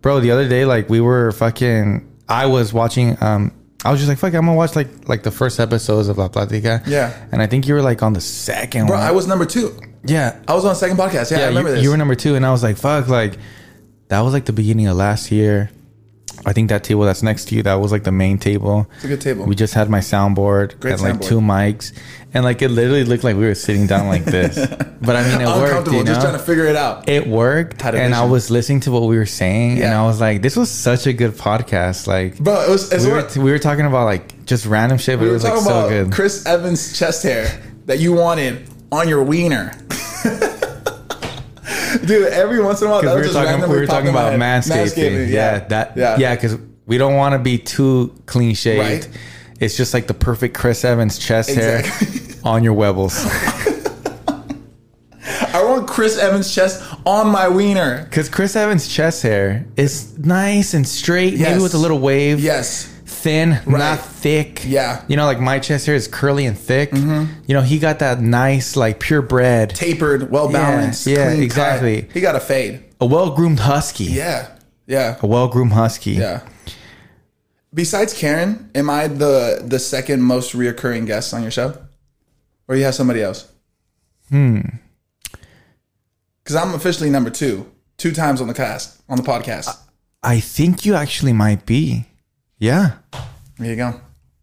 bro, 0.00 0.20
the 0.20 0.30
other 0.30 0.48
day, 0.48 0.64
like 0.64 0.88
we 0.88 1.00
were 1.00 1.32
fucking. 1.32 2.10
I 2.28 2.46
was 2.46 2.72
watching. 2.72 3.16
Um, 3.22 3.52
I 3.84 3.90
was 3.90 4.00
just 4.00 4.08
like, 4.08 4.18
fuck, 4.18 4.32
I'm 4.34 4.46
gonna 4.46 4.54
watch 4.54 4.74
like 4.76 5.08
like 5.08 5.22
the 5.22 5.30
first 5.30 5.60
episodes 5.60 6.08
of 6.08 6.16
La 6.18 6.28
Platica. 6.28 6.86
Yeah. 6.86 7.12
And 7.32 7.42
I 7.42 7.46
think 7.46 7.68
you 7.68 7.74
were 7.74 7.82
like 7.82 8.02
on 8.02 8.12
the 8.14 8.20
second 8.20 8.86
Bro, 8.86 8.96
one. 8.96 9.06
I 9.06 9.10
was 9.12 9.26
number 9.26 9.44
two. 9.46 9.78
yeah. 10.04 10.40
I 10.48 10.54
was 10.54 10.64
on 10.64 10.70
the 10.70 10.74
second 10.74 10.96
podcast. 10.96 11.30
Yeah, 11.30 11.44
I 11.44 11.48
remember 11.48 11.70
you, 11.70 11.74
this. 11.76 11.84
you 11.84 11.90
were 11.90 11.96
number 11.96 12.14
two, 12.14 12.34
and 12.34 12.46
I 12.46 12.50
was 12.50 12.62
like, 12.62 12.76
fuck, 12.78 13.08
like 13.08 13.36
That 14.08 14.20
was 14.20 14.32
like 14.32 14.46
the 14.46 14.52
beginning 14.52 14.86
of 14.86 14.96
last 14.96 15.30
year. 15.30 15.70
I 16.46 16.52
think 16.52 16.68
that 16.68 16.84
table 16.84 17.02
that's 17.04 17.22
next 17.22 17.46
to 17.48 17.54
you, 17.54 17.62
that 17.62 17.74
was 17.74 17.92
like 17.92 18.04
the 18.04 18.12
main 18.12 18.38
table. 18.38 18.86
It's 18.96 19.04
a 19.04 19.08
good 19.08 19.20
table. 19.20 19.46
We 19.46 19.54
just 19.54 19.74
had 19.74 19.88
my 19.88 20.00
soundboard 20.00 20.78
Great 20.80 20.92
and 20.94 21.02
like 21.02 21.14
soundboard. 21.14 21.28
two 21.28 21.40
mics, 21.40 21.92
and 22.34 22.44
like 22.44 22.60
it 22.62 22.68
literally 22.68 23.04
looked 23.04 23.24
like 23.24 23.36
we 23.36 23.44
were 23.46 23.54
sitting 23.54 23.86
down 23.86 24.08
like 24.08 24.24
this. 24.24 24.56
But 25.04 25.16
I 25.16 25.22
mean, 25.28 25.42
it 25.42 25.46
worked. 25.46 25.88
You 25.92 26.02
just 26.02 26.22
trying 26.22 26.32
to 26.32 26.38
figure 26.38 26.64
it 26.64 26.76
out. 26.76 27.10
it 27.10 27.26
worked, 27.26 27.84
and 27.84 28.14
I 28.14 28.24
was 28.24 28.50
listening 28.50 28.80
to 28.80 28.90
what 28.90 29.02
we 29.02 29.18
were 29.18 29.26
saying, 29.26 29.82
and 29.82 29.92
I 29.92 30.02
was 30.06 30.18
like, 30.18 30.40
"This 30.40 30.56
was 30.56 30.70
such 30.70 31.06
a 31.06 31.12
good 31.12 31.32
podcast." 31.32 32.06
Like, 32.06 32.38
Bro, 32.38 32.62
it 32.62 32.70
was, 32.70 32.90
we 32.90 33.10
were 33.12 33.28
we 33.44 33.50
were 33.50 33.58
talking 33.58 33.84
about 33.84 34.04
like 34.06 34.46
just 34.46 34.64
random 34.64 34.96
shit, 34.96 35.18
but 35.18 35.24
we 35.24 35.26
it 35.26 35.28
were 35.28 35.34
was 35.34 35.44
like 35.44 35.58
so 35.58 35.60
about 35.68 35.88
good. 35.90 36.10
Chris 36.12 36.46
Evans' 36.46 36.98
chest 36.98 37.22
hair 37.22 37.60
that 37.84 37.98
you 37.98 38.14
wanted 38.14 38.66
on 38.90 39.10
your 39.10 39.22
wiener. 39.22 39.72
Dude, 42.08 42.28
every 42.32 42.62
once 42.62 42.80
in 42.82 42.88
a 42.88 42.90
while, 42.90 43.02
that 43.02 43.14
we 43.14 43.20
was 43.22 43.28
were 43.28 43.32
just 43.42 43.46
talking, 43.46 43.70
we 43.70 43.76
were 43.80 43.86
talking 43.86 44.10
about 44.10 44.32
head. 44.32 44.40
manscaping. 44.40 45.28
Yeah, 45.30 45.58
that. 45.68 45.96
yeah, 45.96 46.16
Yeah, 46.18 46.34
because 46.34 46.56
we 46.86 46.98
don't 46.98 47.14
want 47.14 47.32
to 47.34 47.38
be 47.38 47.58
too 47.58 48.14
clean 48.26 48.54
shaved. 48.54 49.06
Right. 49.06 49.18
It's 49.60 49.76
just 49.76 49.94
like 49.94 50.06
the 50.06 50.14
perfect 50.14 50.54
Chris 50.56 50.84
Evans 50.84 51.18
chest 51.18 51.48
Exactly. 51.50 52.18
hair 52.34 52.36
on 52.44 52.64
your 52.64 52.74
webbles. 52.74 53.24
I 55.54 55.64
want 55.64 55.88
Chris 55.88 56.18
Evans' 56.18 56.52
chest 56.54 56.82
on 57.06 57.28
my 57.28 57.48
wiener. 57.48 58.04
Because 58.04 58.28
Chris 58.28 58.56
Evans' 58.56 58.88
chest 58.88 59.22
hair 59.22 59.64
is 59.76 60.18
nice 60.18 60.74
and 60.74 60.86
straight, 60.86 61.34
Yes. 61.34 61.50
maybe 61.50 61.62
with 61.62 61.74
a 61.74 61.78
little 61.78 61.98
wave. 62.00 62.40
Yes, 62.40 62.92
Thin, 63.24 63.58
not 63.66 64.00
thick. 64.00 64.64
Yeah. 64.66 65.02
You 65.08 65.16
know, 65.16 65.24
like 65.24 65.40
my 65.40 65.58
chest 65.58 65.86
hair 65.86 65.94
is 65.94 66.06
curly 66.06 66.44
and 66.44 66.58
thick. 66.58 66.92
You 66.92 67.54
know, 67.54 67.62
he 67.62 67.78
got 67.78 68.00
that 68.00 68.20
nice, 68.20 68.76
like 68.76 69.00
purebred, 69.00 69.70
tapered, 69.70 70.30
well 70.30 70.52
balanced. 70.52 71.06
Yeah, 71.06 71.14
yeah, 71.16 71.24
clean 71.28 71.36
cut. 71.38 71.44
exactly. 71.44 72.08
He 72.12 72.20
got 72.20 72.36
a 72.36 72.40
fade. 72.40 72.84
a 73.00 73.06
well 73.06 73.30
groomed 73.34 73.60
husky. 73.60 74.04
Yeah, 74.04 74.50
yeah, 74.86 75.16
A 75.22 75.26
well 75.26 75.48
groomed 75.48 75.72
husky. 75.72 76.10
yeah. 76.12 76.42
Besides 77.72 78.12
Karen, 78.12 78.68
am 78.74 78.90
I 78.90 79.08
the 79.08 79.62
the 79.66 79.78
second 79.78 80.22
most 80.22 80.52
reoccurring 80.52 81.06
guest 81.06 81.32
on 81.32 81.40
your 81.40 81.50
show, 81.50 81.78
or 82.68 82.76
you 82.76 82.84
have 82.84 82.94
somebody 82.94 83.22
else? 83.22 83.50
Hmm. 84.28 84.60
Because 86.42 86.56
I'm 86.56 86.74
officially 86.74 87.08
number 87.08 87.30
two, 87.30 87.72
two 87.96 88.12
times 88.12 88.42
on 88.42 88.48
the 88.48 88.54
cast 88.54 89.00
on 89.08 89.16
the 89.16 89.22
podcast. 89.24 89.74
I 90.22 90.40
think 90.40 90.84
you 90.84 90.94
actually 90.94 91.32
might 91.32 91.64
be. 91.64 92.04
Yeah. 92.64 92.92
There 93.58 93.68
you 93.68 93.76
go. 93.76 94.00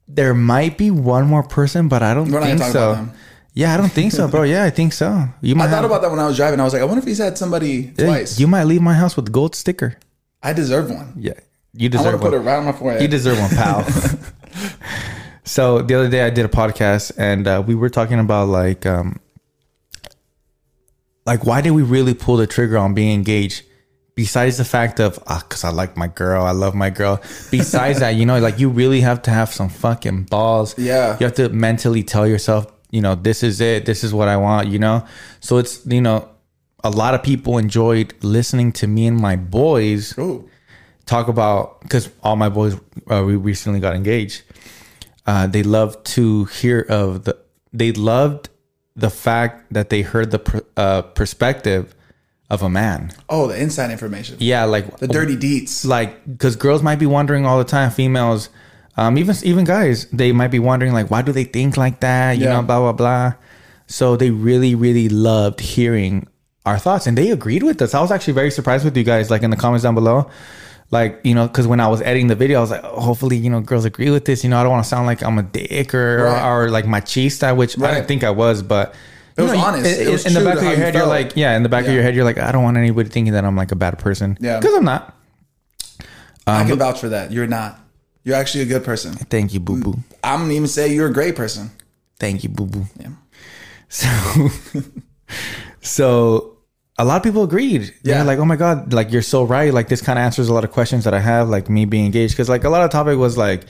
There 0.08 0.36
might 0.36 0.78
be 0.78 0.92
one 0.92 1.26
more 1.26 1.42
person, 1.42 1.88
but 1.88 2.04
I 2.04 2.14
don't 2.14 2.32
We're 2.32 2.42
think 2.42 2.62
so. 2.62 3.08
Yeah, 3.54 3.74
I 3.74 3.78
don't 3.78 3.92
think 3.92 4.12
so, 4.12 4.28
bro. 4.28 4.44
Yeah, 4.44 4.64
I 4.64 4.70
think 4.70 4.94
so. 4.94 5.28
You 5.42 5.56
might 5.58 5.66
I 5.66 5.68
thought 5.72 5.76
have- 5.82 5.86
about 5.86 6.02
that 6.04 6.12
when 6.12 6.20
I 6.20 6.28
was 6.28 6.38
driving. 6.38 6.60
I 6.60 6.64
was 6.64 6.74
like, 6.74 6.84
I 6.84 6.86
wonder 6.86 7.00
if 7.00 7.08
he's 7.08 7.18
had 7.18 7.36
somebody 7.38 7.92
Yeah, 7.98 8.06
twice. 8.06 8.40
You 8.40 8.46
might 8.48 8.66
leave 8.66 8.82
my 8.82 8.94
house 8.94 9.16
with 9.16 9.28
a 9.28 9.32
gold 9.32 9.56
sticker. 9.56 9.98
I 10.44 10.54
deserve 10.54 10.92
one. 10.92 11.14
Yeah, 11.18 11.34
you 11.74 11.90
deserve. 11.90 12.06
I 12.06 12.10
want 12.12 12.22
to 12.22 12.30
put 12.30 12.34
it 12.36 12.38
one. 12.38 12.46
right 12.46 12.58
on 12.58 12.66
my 12.66 12.72
forehead. 12.74 13.02
You 13.02 13.08
deserve 13.08 13.40
one, 13.40 13.50
pal. 13.50 13.84
so 15.44 15.82
the 15.82 15.96
other 15.96 16.10
day 16.10 16.22
I 16.22 16.30
did 16.30 16.46
a 16.46 16.50
podcast 16.50 17.14
and 17.18 17.48
uh, 17.48 17.64
we 17.66 17.74
were 17.74 17.90
talking 17.90 18.20
about 18.20 18.50
like, 18.50 18.86
um, 18.86 19.20
like 21.26 21.44
why 21.46 21.62
did 21.62 21.72
we 21.72 21.82
really 21.82 22.14
pull 22.14 22.38
the 22.38 22.48
trigger 22.48 22.78
on 22.78 22.94
being 22.94 23.14
engaged? 23.14 23.64
Besides 24.14 24.58
the 24.58 24.66
fact 24.66 25.00
of 25.00 25.20
ah, 25.28 25.44
cause 25.48 25.64
I 25.64 25.70
like 25.70 25.96
my 25.96 26.08
girl, 26.08 26.44
I 26.44 26.52
love 26.52 26.76
my 26.76 26.90
girl. 26.90 27.22
Besides 27.50 28.00
that, 28.00 28.16
you 28.16 28.26
know, 28.26 28.40
like 28.40 28.60
you 28.60 28.70
really 28.70 29.02
have 29.02 29.22
to 29.24 29.32
have 29.32 29.54
some 29.54 29.70
fucking 29.70 30.24
balls. 30.24 30.78
Yeah. 30.78 31.18
you 31.20 31.26
have 31.26 31.36
to 31.36 31.50
mentally 31.50 32.04
tell 32.04 32.28
yourself, 32.28 32.68
you 32.92 33.02
know, 33.02 33.16
this 33.16 33.42
is 33.42 33.62
it, 33.62 33.86
this 33.86 34.04
is 34.04 34.14
what 34.14 34.28
I 34.28 34.38
want. 34.38 34.68
You 34.68 34.80
know, 34.80 35.06
so 35.40 35.58
it's 35.58 35.86
you 35.86 36.02
know, 36.02 36.30
a 36.84 36.90
lot 36.90 37.14
of 37.14 37.24
people 37.24 37.58
enjoyed 37.58 38.14
listening 38.22 38.72
to 38.74 38.88
me 38.88 39.08
and 39.08 39.18
my 39.18 39.36
boys 39.36 40.18
Ooh. 40.18 40.50
talk 41.06 41.28
about 41.28 41.80
because 41.82 42.10
all 42.22 42.36
my 42.36 42.50
boys 42.50 42.76
uh, 43.10 43.24
we 43.26 43.36
recently 43.36 43.80
got 43.80 43.96
engaged. 43.96 44.44
Uh, 45.26 45.48
they 45.48 45.64
loved 45.64 46.06
to 46.06 46.46
hear 46.46 46.82
of 46.90 47.24
the. 47.24 47.38
They 47.72 47.94
loved 47.94 48.50
the 48.96 49.10
fact 49.10 49.72
that 49.74 49.90
they 49.90 50.02
heard 50.02 50.32
the 50.32 50.40
pr- 50.40 50.60
uh, 50.76 51.02
perspective 51.04 51.96
of 52.52 52.62
a 52.62 52.70
man. 52.70 53.12
Oh, 53.30 53.48
the 53.48 53.58
inside 53.60 53.90
information. 53.92 54.36
Yeah, 54.40 54.66
like 54.66 54.86
The 54.98 55.08
dirty 55.08 55.38
deets. 55.38 55.86
like 55.86 56.12
because 56.28 56.56
girls 56.56 56.84
might 56.84 57.00
be 57.00 57.08
wondering 57.08 57.46
all 57.48 57.58
the 57.58 57.64
time. 57.78 57.90
Females, 57.92 58.50
um, 58.98 59.18
even 59.18 59.36
even 59.44 59.64
guys, 59.66 60.06
they 60.12 60.32
might 60.34 60.52
be 60.52 60.60
wondering 60.60 60.94
like, 60.94 61.10
why 61.10 61.22
do 61.24 61.32
they 61.32 61.46
think 61.46 61.78
like 61.78 62.02
that? 62.02 62.38
You 62.38 62.46
Yeah. 62.46 62.54
know, 62.60 62.62
blah 62.62 62.80
blah 62.80 62.92
blah. 62.94 63.34
So 63.88 64.16
they 64.18 64.30
really 64.32 64.76
really 64.76 65.08
loved 65.10 65.60
hearing 65.62 66.28
our 66.66 66.78
thoughts, 66.78 67.08
and 67.08 67.18
they 67.18 67.32
agreed 67.32 67.64
with 67.64 67.82
us. 67.82 67.96
I 67.96 68.02
was 68.02 68.12
actually 68.12 68.34
very 68.34 68.52
surprised 68.52 68.84
with 68.86 68.96
you 68.96 69.04
guys, 69.04 69.32
like 69.32 69.44
in 69.44 69.50
the 69.50 69.58
comments 69.58 69.84
down 69.84 69.96
below. 69.96 70.30
Like 70.92 71.22
you 71.24 71.34
know, 71.34 71.48
because 71.48 71.68
when 71.68 71.80
I 71.80 71.88
was 71.88 72.02
editing 72.02 72.28
the 72.28 72.36
video, 72.36 72.58
I 72.58 72.62
was 72.62 72.72
like, 72.72 72.84
oh, 72.84 73.00
hopefully 73.00 73.38
you 73.38 73.50
know 73.50 73.62
girls 73.62 73.86
agree 73.86 74.12
with 74.12 74.26
this. 74.26 74.44
You 74.44 74.50
know, 74.50 74.60
I 74.60 74.64
don't 74.64 74.72
want 74.74 74.84
to 74.84 74.90
sound 74.90 75.06
like 75.08 75.24
I'm 75.24 75.40
a 75.40 75.44
dick 75.44 75.96
or 75.96 76.26
Right. 76.26 76.46
or, 76.52 76.70
like 76.70 76.84
machista, 76.86 77.56
which 77.56 77.78
I 77.80 77.82
Right. 77.82 77.94
didn't 77.96 78.08
think 78.10 78.24
I 78.26 78.32
was, 78.32 78.62
but. 78.62 78.94
It 79.38 79.42
you 79.44 79.50
was 79.50 79.54
honest. 79.54 79.86
In, 80.00 80.08
It 80.08 80.12
was 80.12 80.26
in 80.26 80.34
the 80.34 80.44
back 80.44 80.58
of 80.58 80.64
your 80.64 80.76
head, 80.76 80.94
you're 80.94 81.06
like, 81.08 81.34
yeah. 81.36 81.56
In 81.56 81.64
the 81.64 81.70
back 81.70 81.84
Yeah. 81.84 81.90
of 81.90 81.96
your 81.96 82.04
head, 82.04 82.16
you're 82.16 82.26
like, 82.26 82.38
I 82.38 82.52
don't 82.52 82.64
want 82.64 82.78
anybody 82.78 83.10
thinking 83.10 83.34
that 83.34 83.46
I'm 83.46 83.56
like 83.56 83.72
a 83.72 83.76
bad 83.76 83.98
person. 84.00 84.38
Yeah. 84.42 84.60
because 84.60 84.76
I'm 84.76 84.86
not. 84.86 85.16
I 86.48 86.62
um, 86.62 86.68
can 86.68 86.78
vouch 86.80 87.00
for 87.00 87.10
that. 87.10 87.32
You're 87.32 87.48
not. 87.48 87.80
You're 88.24 88.36
actually 88.36 88.62
a 88.64 88.68
good 88.68 88.84
person. 88.84 89.14
Thank 89.14 89.54
you, 89.54 89.60
boo 89.60 89.80
boo. 89.82 89.96
I'm 90.24 90.42
gonna 90.42 90.54
even 90.54 90.68
say 90.68 90.94
you're 90.94 91.08
a 91.08 91.14
great 91.14 91.36
person. 91.36 91.72
Thank 92.20 92.44
you, 92.44 92.50
boo 92.50 92.66
boo. 92.68 92.86
Yeah. 93.00 93.10
So, 93.90 94.50
so 95.82 96.58
a 96.98 97.06
lot 97.06 97.18
of 97.18 97.24
people 97.24 97.44
agreed. 97.44 97.94
Yeah, 98.04 98.18
Yeah. 98.18 98.24
like, 98.24 98.40
oh 98.40 98.46
my 98.46 98.56
god, 98.56 98.94
like 98.94 99.12
you're 99.12 99.22
so 99.22 99.44
right. 99.44 99.74
Like 99.74 99.88
this 99.88 100.02
kind 100.02 100.20
of 100.20 100.24
answers 100.24 100.50
a 100.50 100.54
lot 100.54 100.64
of 100.64 100.72
questions 100.72 101.04
that 101.06 101.14
I 101.14 101.20
have, 101.20 101.50
like 101.50 101.70
me 101.70 101.86
being 101.86 102.06
engaged, 102.06 102.34
because 102.34 102.50
like 102.50 102.64
a 102.64 102.70
lot 102.70 102.84
of 102.84 102.92
topic 102.92 103.18
was 103.18 103.38
like 103.38 103.66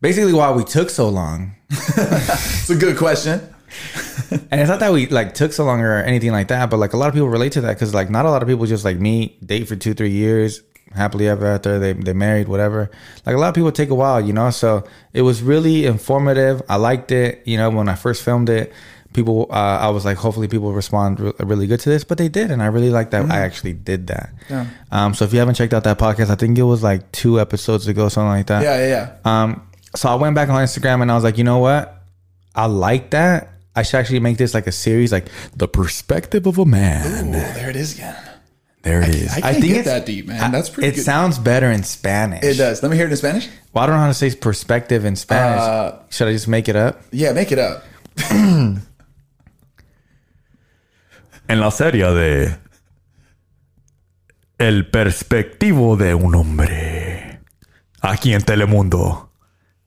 basically 0.00 0.32
why 0.32 0.50
we 0.50 0.64
took 0.64 0.90
so 0.90 1.08
long, 1.08 1.54
It's 1.70 2.70
a 2.70 2.74
good 2.76 2.96
question. 2.96 3.40
and 4.50 4.60
it's 4.60 4.68
not 4.68 4.80
that 4.80 4.92
we 4.92 5.06
like 5.06 5.34
took 5.34 5.52
so 5.52 5.64
long 5.64 5.80
or 5.80 6.02
anything 6.02 6.32
like 6.32 6.48
that, 6.48 6.70
but 6.70 6.78
like 6.78 6.92
a 6.92 6.96
lot 6.96 7.08
of 7.08 7.14
people 7.14 7.28
relate 7.28 7.52
to 7.52 7.60
that 7.62 7.74
because 7.74 7.94
like 7.94 8.10
not 8.10 8.26
a 8.26 8.30
lot 8.30 8.42
of 8.42 8.48
people 8.48 8.66
just 8.66 8.84
like 8.84 8.98
meet, 8.98 9.44
date 9.46 9.68
for 9.68 9.76
two, 9.76 9.94
three 9.94 10.10
years, 10.10 10.62
happily 10.94 11.28
ever 11.28 11.46
after 11.46 11.78
they 11.78 11.92
they 11.92 12.12
married, 12.12 12.48
whatever. 12.48 12.90
Like 13.24 13.36
a 13.36 13.38
lot 13.38 13.48
of 13.48 13.54
people 13.54 13.72
take 13.72 13.90
a 13.90 13.94
while, 13.94 14.20
you 14.20 14.32
know. 14.32 14.50
So 14.50 14.84
it 15.12 15.22
was 15.22 15.42
really 15.42 15.86
informative. 15.86 16.62
I 16.68 16.76
liked 16.76 17.12
it. 17.12 17.42
You 17.46 17.56
know, 17.56 17.70
when 17.70 17.88
I 17.88 17.94
first 17.94 18.22
filmed 18.22 18.48
it, 18.48 18.72
people, 19.12 19.46
uh, 19.50 19.78
I 19.80 19.88
was 19.90 20.04
like, 20.04 20.16
hopefully 20.16 20.48
people 20.48 20.72
respond 20.72 21.20
re- 21.20 21.32
really 21.40 21.66
good 21.66 21.80
to 21.80 21.88
this, 21.88 22.04
but 22.04 22.18
they 22.18 22.28
did, 22.28 22.50
and 22.50 22.62
I 22.62 22.66
really 22.66 22.90
like 22.90 23.10
that. 23.10 23.30
I 23.30 23.40
actually 23.40 23.74
did 23.74 24.08
that. 24.08 24.30
Yeah. 24.48 24.66
Um. 24.90 25.14
So 25.14 25.24
if 25.24 25.32
you 25.32 25.38
haven't 25.38 25.54
checked 25.54 25.74
out 25.74 25.84
that 25.84 25.98
podcast, 25.98 26.30
I 26.30 26.36
think 26.36 26.58
it 26.58 26.64
was 26.64 26.82
like 26.82 27.10
two 27.12 27.40
episodes 27.40 27.86
ago, 27.88 28.08
something 28.08 28.28
like 28.28 28.46
that. 28.46 28.62
Yeah, 28.62 28.78
yeah, 28.78 28.88
yeah. 29.24 29.42
Um, 29.42 29.68
so 29.94 30.08
I 30.08 30.14
went 30.16 30.34
back 30.34 30.48
on 30.48 30.62
Instagram 30.62 31.02
and 31.02 31.10
I 31.10 31.14
was 31.14 31.24
like, 31.24 31.38
you 31.38 31.44
know 31.44 31.58
what? 31.58 32.02
I 32.54 32.66
like 32.66 33.10
that. 33.10 33.50
I 33.76 33.82
should 33.82 33.98
actually 33.98 34.20
make 34.20 34.38
this 34.38 34.54
like 34.54 34.66
a 34.66 34.72
series, 34.72 35.12
like 35.12 35.26
the 35.54 35.68
perspective 35.68 36.46
of 36.46 36.58
a 36.58 36.64
man. 36.64 37.28
Ooh, 37.28 37.32
there 37.32 37.70
it 37.70 37.76
is 37.76 37.94
again. 37.94 38.16
There 38.82 39.02
it 39.02 39.08
is. 39.10 39.32
I 39.36 39.40
can't 39.40 39.62
get 39.62 39.84
that 39.84 40.06
deep, 40.06 40.26
man. 40.28 40.52
That's 40.52 40.70
pretty 40.70 40.88
good. 40.88 40.94
It 40.94 40.96
good. 40.96 41.04
sounds 41.04 41.38
better 41.38 41.70
in 41.70 41.82
Spanish. 41.82 42.42
It 42.44 42.56
does. 42.56 42.82
Let 42.82 42.90
me 42.90 42.96
hear 42.96 43.06
it 43.06 43.10
in 43.10 43.16
Spanish. 43.16 43.48
Well, 43.72 43.84
I 43.84 43.86
don't 43.86 43.96
know 43.96 44.02
how 44.02 44.08
to 44.08 44.14
say 44.14 44.34
perspective 44.34 45.04
in 45.04 45.16
Spanish. 45.16 45.60
Uh, 45.60 45.98
should 46.08 46.28
I 46.28 46.32
just 46.32 46.48
make 46.48 46.68
it 46.68 46.76
up? 46.76 47.02
Yeah, 47.10 47.32
make 47.32 47.52
it 47.52 47.58
up. 47.58 47.84
En 51.48 51.60
la 51.60 51.70
serie 51.70 52.06
de 52.10 52.58
El 54.58 54.90
perspectivo 54.90 55.96
de 55.96 56.14
un 56.14 56.34
hombre. 56.34 57.40
Aquí 58.00 58.32
en 58.32 58.42
Telemundo. 58.42 59.25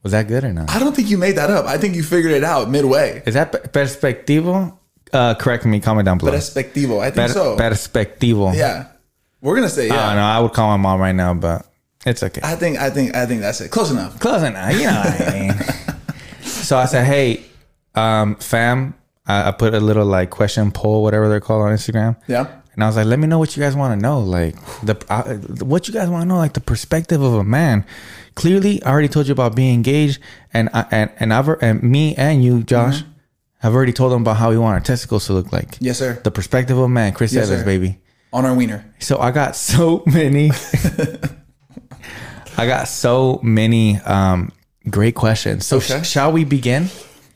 Was 0.03 0.13
that 0.13 0.27
good 0.27 0.43
or 0.43 0.53
not? 0.53 0.69
I 0.69 0.79
don't 0.79 0.95
think 0.95 1.09
you 1.09 1.17
made 1.17 1.35
that 1.35 1.49
up. 1.49 1.65
I 1.65 1.77
think 1.77 1.95
you 1.95 2.03
figured 2.03 2.31
it 2.31 2.43
out 2.43 2.69
midway. 2.69 3.21
Is 3.25 3.33
that 3.33 3.51
per- 3.51 3.59
perspectivo? 3.59 4.77
Uh, 5.11 5.33
correct 5.35 5.65
me. 5.65 5.79
Comment 5.79 6.05
down 6.05 6.17
below. 6.17 6.31
Perspectivo. 6.31 7.01
I 7.01 7.11
think 7.11 7.27
Per- 7.27 7.33
so. 7.33 7.57
Perspectivo. 7.57 8.55
yeah. 8.55 8.87
We're 9.41 9.55
gonna 9.55 9.69
say 9.69 9.89
I 9.89 9.95
yeah. 9.95 10.05
don't 10.07 10.15
know. 10.17 10.21
I 10.23 10.39
would 10.39 10.53
call 10.53 10.69
my 10.69 10.81
mom 10.81 10.99
right 10.99 11.15
now, 11.15 11.33
but 11.33 11.65
it's 12.05 12.23
okay. 12.23 12.41
I 12.43 12.55
think 12.55 12.77
I 12.77 12.89
think 12.89 13.15
I 13.15 13.25
think 13.25 13.41
that's 13.41 13.61
it. 13.61 13.71
Close 13.71 13.89
enough. 13.91 14.19
Close 14.19 14.43
enough. 14.43 14.73
You 14.73 14.83
know 14.85 15.01
what 15.01 15.21
I 15.21 15.39
mean. 15.39 15.53
so 16.41 16.77
I 16.77 16.85
said, 16.85 17.05
hey, 17.05 17.43
um, 17.95 18.35
fam, 18.35 18.95
I, 19.25 19.47
I 19.49 19.51
put 19.51 19.73
a 19.73 19.79
little 19.79 20.05
like 20.05 20.29
question 20.29 20.71
poll, 20.71 21.03
whatever 21.03 21.29
they're 21.29 21.39
called 21.39 21.63
on 21.63 21.71
Instagram. 21.71 22.17
Yeah. 22.27 22.47
And 22.73 22.83
I 22.83 22.87
was 22.87 22.95
like, 22.95 23.07
let 23.07 23.19
me 23.19 23.27
know 23.27 23.39
what 23.39 23.55
you 23.57 23.63
guys 23.63 23.75
want 23.75 23.97
to 23.97 24.01
know. 24.01 24.19
Like 24.19 24.55
the 24.83 24.95
uh, 25.09 25.35
what 25.65 25.87
you 25.87 25.93
guys 25.93 26.09
want 26.09 26.23
to 26.23 26.27
know, 26.27 26.37
like 26.37 26.53
the 26.53 26.61
perspective 26.61 27.21
of 27.21 27.33
a 27.33 27.43
man. 27.43 27.85
Clearly, 28.35 28.81
I 28.83 28.89
already 28.91 29.07
told 29.07 29.27
you 29.27 29.33
about 29.33 29.55
being 29.55 29.73
engaged, 29.73 30.19
and 30.53 30.69
I, 30.73 30.85
and 30.91 31.11
and 31.19 31.33
I've 31.33 31.47
and 31.61 31.83
me 31.83 32.15
and 32.15 32.43
you, 32.43 32.63
Josh, 32.63 33.03
have 33.59 33.73
already 33.75 33.91
told 33.93 34.11
them 34.11 34.21
about 34.21 34.37
how 34.37 34.49
we 34.49 34.57
want 34.57 34.73
our 34.75 34.79
testicles 34.79 35.25
to 35.27 35.33
look 35.33 35.51
like. 35.51 35.77
Yes, 35.79 35.97
sir. 35.99 36.19
The 36.23 36.31
perspective 36.31 36.77
of 36.77 36.83
a 36.83 36.89
man, 36.89 37.13
Chris 37.13 37.33
Yes, 37.33 37.45
Evans, 37.47 37.61
sir. 37.61 37.65
baby. 37.65 37.99
On 38.31 38.45
our 38.45 38.53
wiener. 38.53 38.85
So 38.99 39.17
I 39.19 39.31
got 39.31 39.55
so 39.55 40.03
many. 40.07 40.51
I 42.57 42.65
got 42.67 42.87
so 42.87 43.39
many 43.41 43.97
um, 44.01 44.51
great 44.89 45.15
questions. 45.15 45.65
So 45.65 45.79
sh- 45.79 46.05
shall 46.05 46.31
we 46.31 46.43
begin? 46.45 46.87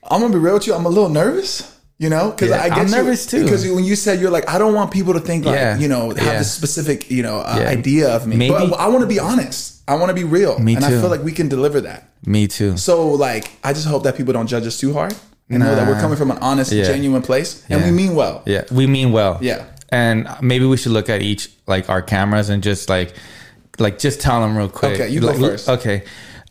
I'm 0.10 0.20
gonna 0.22 0.34
be 0.34 0.40
real 0.40 0.56
with 0.56 0.68
you. 0.68 0.74
I'm 0.74 0.86
a 0.86 0.90
little 0.90 1.10
nervous. 1.10 1.70
You 2.00 2.10
know, 2.10 2.32
because 2.32 2.50
Yeah, 2.50 2.62
I 2.64 2.70
get 2.70 2.78
I'm 2.80 2.92
nervous 2.92 3.26
too. 3.26 3.44
Because 3.44 3.66
when 3.70 3.84
you 3.86 3.96
said 3.96 4.20
you're 4.20 4.32
like, 4.32 4.50
I 4.50 4.58
don't 4.58 4.74
want 4.74 4.92
people 4.92 5.14
to 5.14 5.22
think 5.22 5.46
like, 5.46 5.56
Yeah. 5.56 5.78
you 5.78 5.88
know, 5.88 6.10
have 6.10 6.18
Yeah. 6.18 6.38
this 6.40 6.52
specific, 6.52 7.10
you 7.10 7.24
know, 7.24 7.38
uh, 7.38 7.64
idea 7.68 8.10
of 8.14 8.28
me. 8.28 8.36
Maybe- 8.36 8.52
But 8.54 8.74
I 8.74 8.88
want 8.88 9.02
to 9.02 9.08
be 9.08 9.20
honest. 9.20 9.73
I 9.88 9.96
want 9.96 10.10
to 10.10 10.14
be 10.14 10.24
real. 10.24 10.58
Me 10.60 10.76
and 10.76 10.86
I 10.86 10.90
feel 10.90 11.10
like 11.10 11.24
we 11.24 11.32
can 11.34 11.50
deliver 11.50 11.82
that. 11.82 12.10
Me 12.26 12.48
too. 12.48 12.78
So 12.78 13.10
like, 13.12 13.52
I 13.64 13.74
just 13.74 13.88
hope 13.88 14.04
that 14.04 14.16
people 14.16 14.34
don't 14.34 14.48
judge 14.48 14.66
us 14.66 14.78
too 14.80 14.94
hard. 14.94 15.14
And 15.50 15.60
know 15.60 15.76
that 15.76 15.88
we're 15.88 16.00
coming 16.00 16.18
from 16.18 16.32
an 16.32 16.38
honest, 16.40 16.72
Yeah. 16.72 16.86
genuine 16.86 17.22
place, 17.22 17.64
and 17.70 17.82
Yeah. 17.82 17.86
we 17.88 17.92
mean 17.92 18.16
well. 18.16 18.42
Yeah, 18.46 18.64
we 18.72 18.88
mean 18.88 19.12
well. 19.12 19.38
Yeah. 19.42 19.66
and 19.90 20.28
maybe 20.42 20.66
we 20.66 20.76
should 20.76 20.92
look 20.94 21.08
at 21.10 21.22
each 21.22 21.50
like 21.68 21.88
our 21.88 22.02
cameras 22.02 22.50
and 22.50 22.64
just 22.64 22.90
like, 22.90 23.14
like 23.78 24.00
just 24.00 24.20
tell 24.20 24.42
them 24.42 24.58
real 24.58 24.68
quick. 24.70 24.94
Okay, 25.00 25.10
you 25.10 25.20
go 25.20 25.28
Like, 25.28 25.38
first. 25.38 25.70
Okay, 25.70 26.02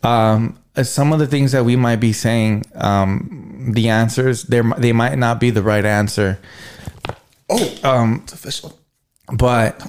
um, 0.04 0.56
uh, 0.76 0.84
some 0.84 1.12
of 1.12 1.18
the 1.18 1.26
things 1.26 1.50
that 1.50 1.64
we 1.64 1.74
might 1.74 1.98
be 1.98 2.12
saying, 2.12 2.64
um, 2.76 3.72
the 3.74 3.88
answers 3.88 4.44
they 4.44 4.62
they 4.78 4.92
might 4.92 5.18
not 5.18 5.40
be 5.40 5.50
the 5.50 5.62
right 5.62 5.84
answer, 5.84 6.38
Oh, 7.50 7.74
um, 7.82 8.20
it's 8.22 8.32
official. 8.32 8.78
but 9.32 9.80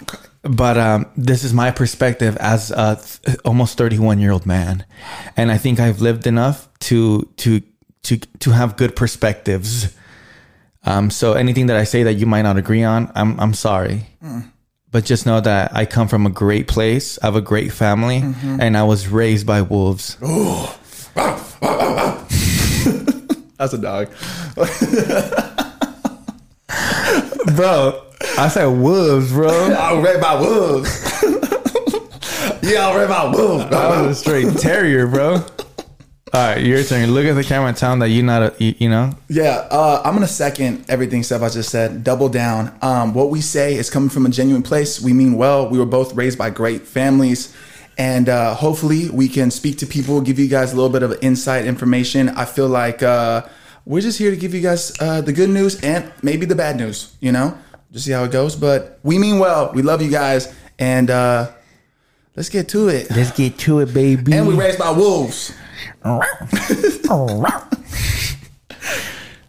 but 0.44 0.78
um, 0.78 1.06
this 1.16 1.44
is 1.44 1.54
my 1.54 1.72
perspective 1.72 2.36
as 2.38 2.70
a 2.72 2.98
th- 3.02 3.38
almost 3.46 3.78
31 3.78 4.20
year 4.20 4.32
old 4.32 4.46
man. 4.46 4.86
And 5.38 5.52
i 5.52 5.58
think 5.58 5.80
i've 5.80 6.02
lived 6.02 6.28
enough 6.28 6.68
to 6.80 7.24
to 7.38 7.62
to 8.04 8.18
to 8.40 8.52
have 8.52 8.76
good 8.76 8.96
perspectives. 8.96 9.96
Um, 10.86 11.10
so 11.10 11.34
anything 11.34 11.68
that 11.68 11.78
i 11.78 11.86
say 11.86 12.04
that 12.04 12.14
you 12.16 12.26
might 12.26 12.42
not 12.44 12.58
agree 12.58 12.84
on 12.84 13.10
i'm 13.16 13.40
i'm 13.40 13.54
sorry. 13.54 14.08
But 14.92 15.06
just 15.06 15.26
know 15.26 15.40
that 15.42 15.72
i 15.76 15.86
come 15.86 16.08
from 16.08 16.26
a 16.26 16.30
great 16.30 16.68
place 16.68 17.18
i 17.24 17.26
have 17.28 17.36
a 17.36 17.42
great 17.42 17.72
family 17.72 18.22
and 18.60 18.78
i 18.78 18.84
was 18.84 19.08
raised 19.08 19.48
by 19.48 19.62
wolves. 19.62 20.18
That's 23.58 23.74
a 23.74 23.78
dog. 23.78 24.10
bro 27.56 28.04
i 28.38 28.48
said 28.48 28.66
wolves 28.68 29.32
bro 29.32 29.50
I 29.74 30.00
read 30.02 30.16
about 30.16 30.42
wolves. 30.42 30.90
yeah, 32.64 32.88
I 32.88 32.96
read 32.96 33.06
about 33.06 33.36
wolves. 33.36 33.66
i 33.66 34.02
was 34.02 34.18
a 34.18 34.22
straight 34.22 34.58
terrier 34.58 35.08
bro 35.08 35.36
all 35.36 35.44
right 36.34 36.64
your 36.64 36.84
turn 36.84 37.12
look 37.14 37.26
at 37.26 37.34
the 37.34 37.44
camera 37.44 37.68
and 37.70 37.78
tell 37.78 37.92
them 37.92 38.00
that 38.00 38.10
you're 38.10 38.24
not 38.24 38.42
a 38.42 38.54
you, 38.64 38.74
you 38.80 38.90
know 38.90 39.12
Yeah, 39.28 39.68
uh, 39.70 40.02
I'm 40.04 40.14
gonna 40.16 40.28
second 40.28 40.86
everything 40.90 41.22
Steph 41.24 41.42
I 41.44 41.50
just 41.50 41.70
said. 41.70 42.04
Double 42.04 42.28
down. 42.30 42.76
Um, 42.82 43.14
what 43.14 43.30
we 43.30 43.40
say 43.42 43.76
is 43.76 43.90
coming 43.92 44.10
from 44.10 44.26
a 44.26 44.30
genuine 44.30 44.64
place. 44.64 45.00
We 45.00 45.14
mean 45.14 45.34
well. 45.36 45.70
We 45.70 45.78
were 45.78 45.86
both 45.86 46.16
raised 46.16 46.40
by 46.40 46.50
great 46.50 46.88
families, 46.88 47.56
and 48.00 48.30
uh, 48.30 48.56
hopefully 48.56 49.10
we 49.12 49.28
can 49.28 49.52
speak 49.52 49.78
to 49.80 49.86
people, 49.86 50.22
give 50.22 50.40
you 50.40 50.48
guys 50.48 50.74
a 50.74 50.76
little 50.76 50.90
bit 50.90 51.04
of 51.04 51.16
insight 51.22 51.66
information. 51.66 52.30
I 52.30 52.46
feel 52.46 52.68
like 52.68 53.04
uh, 53.04 53.44
we're 53.86 54.02
just 54.02 54.18
here 54.18 54.32
to 54.32 54.38
give 54.38 54.54
you 54.54 54.62
guys 54.62 54.94
uh, 55.00 55.22
the 55.22 55.34
good 55.34 55.50
news 55.50 55.82
and 55.84 56.12
maybe 56.22 56.46
the 56.46 56.56
bad 56.56 56.78
news. 56.78 57.16
You 57.20 57.32
know, 57.32 57.58
just 57.92 58.06
see 58.06 58.12
how 58.12 58.24
it 58.24 58.32
goes. 58.32 58.56
But 58.56 59.00
we 59.04 59.18
mean 59.20 59.40
well. 59.40 59.72
We 59.74 59.82
love 59.82 60.02
you 60.02 60.12
guys, 60.12 60.54
and 60.80 61.10
uh, 61.10 61.52
let's 62.36 62.50
get 62.50 62.70
to 62.70 62.88
it. 62.90 63.10
let's 63.12 63.32
get 63.32 63.58
to 63.60 63.80
it 63.80 63.94
baby 63.94 64.34
And 64.34 64.48
we 64.48 64.56
raised 64.56 64.80
by 64.80 64.92
wolves. 64.92 65.54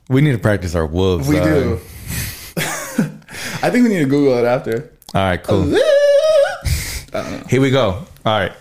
We 0.09 0.21
need 0.21 0.33
to 0.33 0.39
practice 0.39 0.75
our 0.75 0.87
wolves. 0.87 1.27
We 1.27 1.37
dog. 1.37 1.47
do. 1.47 1.73
I 2.57 3.71
think 3.71 3.85
we 3.85 3.89
need 3.89 4.01
to 4.01 4.05
Google 4.07 4.37
it 4.37 4.45
after. 4.45 4.93
All 5.15 5.23
right, 5.23 5.43
cool. 5.43 5.65
Here 7.49 7.61
we 7.61 7.71
go. 7.71 8.05
All 8.27 8.39
right. 8.39 8.53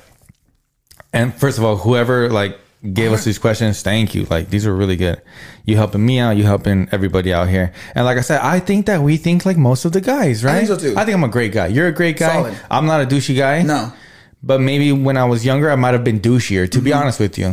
And 1.11 1.33
first 1.33 1.57
of 1.57 1.65
all, 1.65 1.75
whoever 1.75 2.29
like 2.29 2.57
gave 2.91 3.13
us 3.13 3.23
these 3.23 3.39
questions, 3.39 3.81
thank 3.81 4.13
you. 4.13 4.25
Like 4.25 4.49
these 4.49 4.67
are 4.67 4.75
really 4.75 4.95
good. 4.97 5.21
You 5.65 5.77
helping 5.77 6.05
me 6.05 6.19
out. 6.19 6.35
You 6.35 6.43
helping 6.43 6.89
everybody 6.91 7.31
out 7.33 7.47
here. 7.47 7.71
And 7.95 8.03
like 8.05 8.17
I 8.17 8.21
said, 8.21 8.41
I 8.41 8.59
think 8.59 8.87
that 8.87 9.01
we 9.01 9.15
think 9.17 9.45
like 9.45 9.55
most 9.57 9.85
of 9.85 9.93
the 9.93 10.01
guys, 10.01 10.43
right? 10.43 10.55
I 10.55 10.65
think 10.65 10.67
so, 10.67 10.77
too. 10.77 10.97
I 10.97 11.05
think 11.05 11.15
I'm 11.15 11.23
a 11.23 11.29
great 11.29 11.53
guy. 11.53 11.67
You're 11.67 11.87
a 11.87 11.93
great 11.93 12.17
guy. 12.17 12.33
Solid. 12.33 12.57
I'm 12.69 12.85
not 12.85 13.01
a 13.01 13.05
douchey 13.05 13.37
guy. 13.37 13.61
No. 13.61 13.93
But 14.41 14.59
maybe 14.59 14.91
when 14.91 15.15
I 15.15 15.23
was 15.23 15.45
younger, 15.45 15.71
I 15.71 15.75
might 15.77 15.93
have 15.93 16.03
been 16.03 16.19
douchier. 16.19 16.69
To 16.69 16.81
be 16.81 16.91
honest 16.91 17.19
with 17.21 17.37
you, 17.37 17.51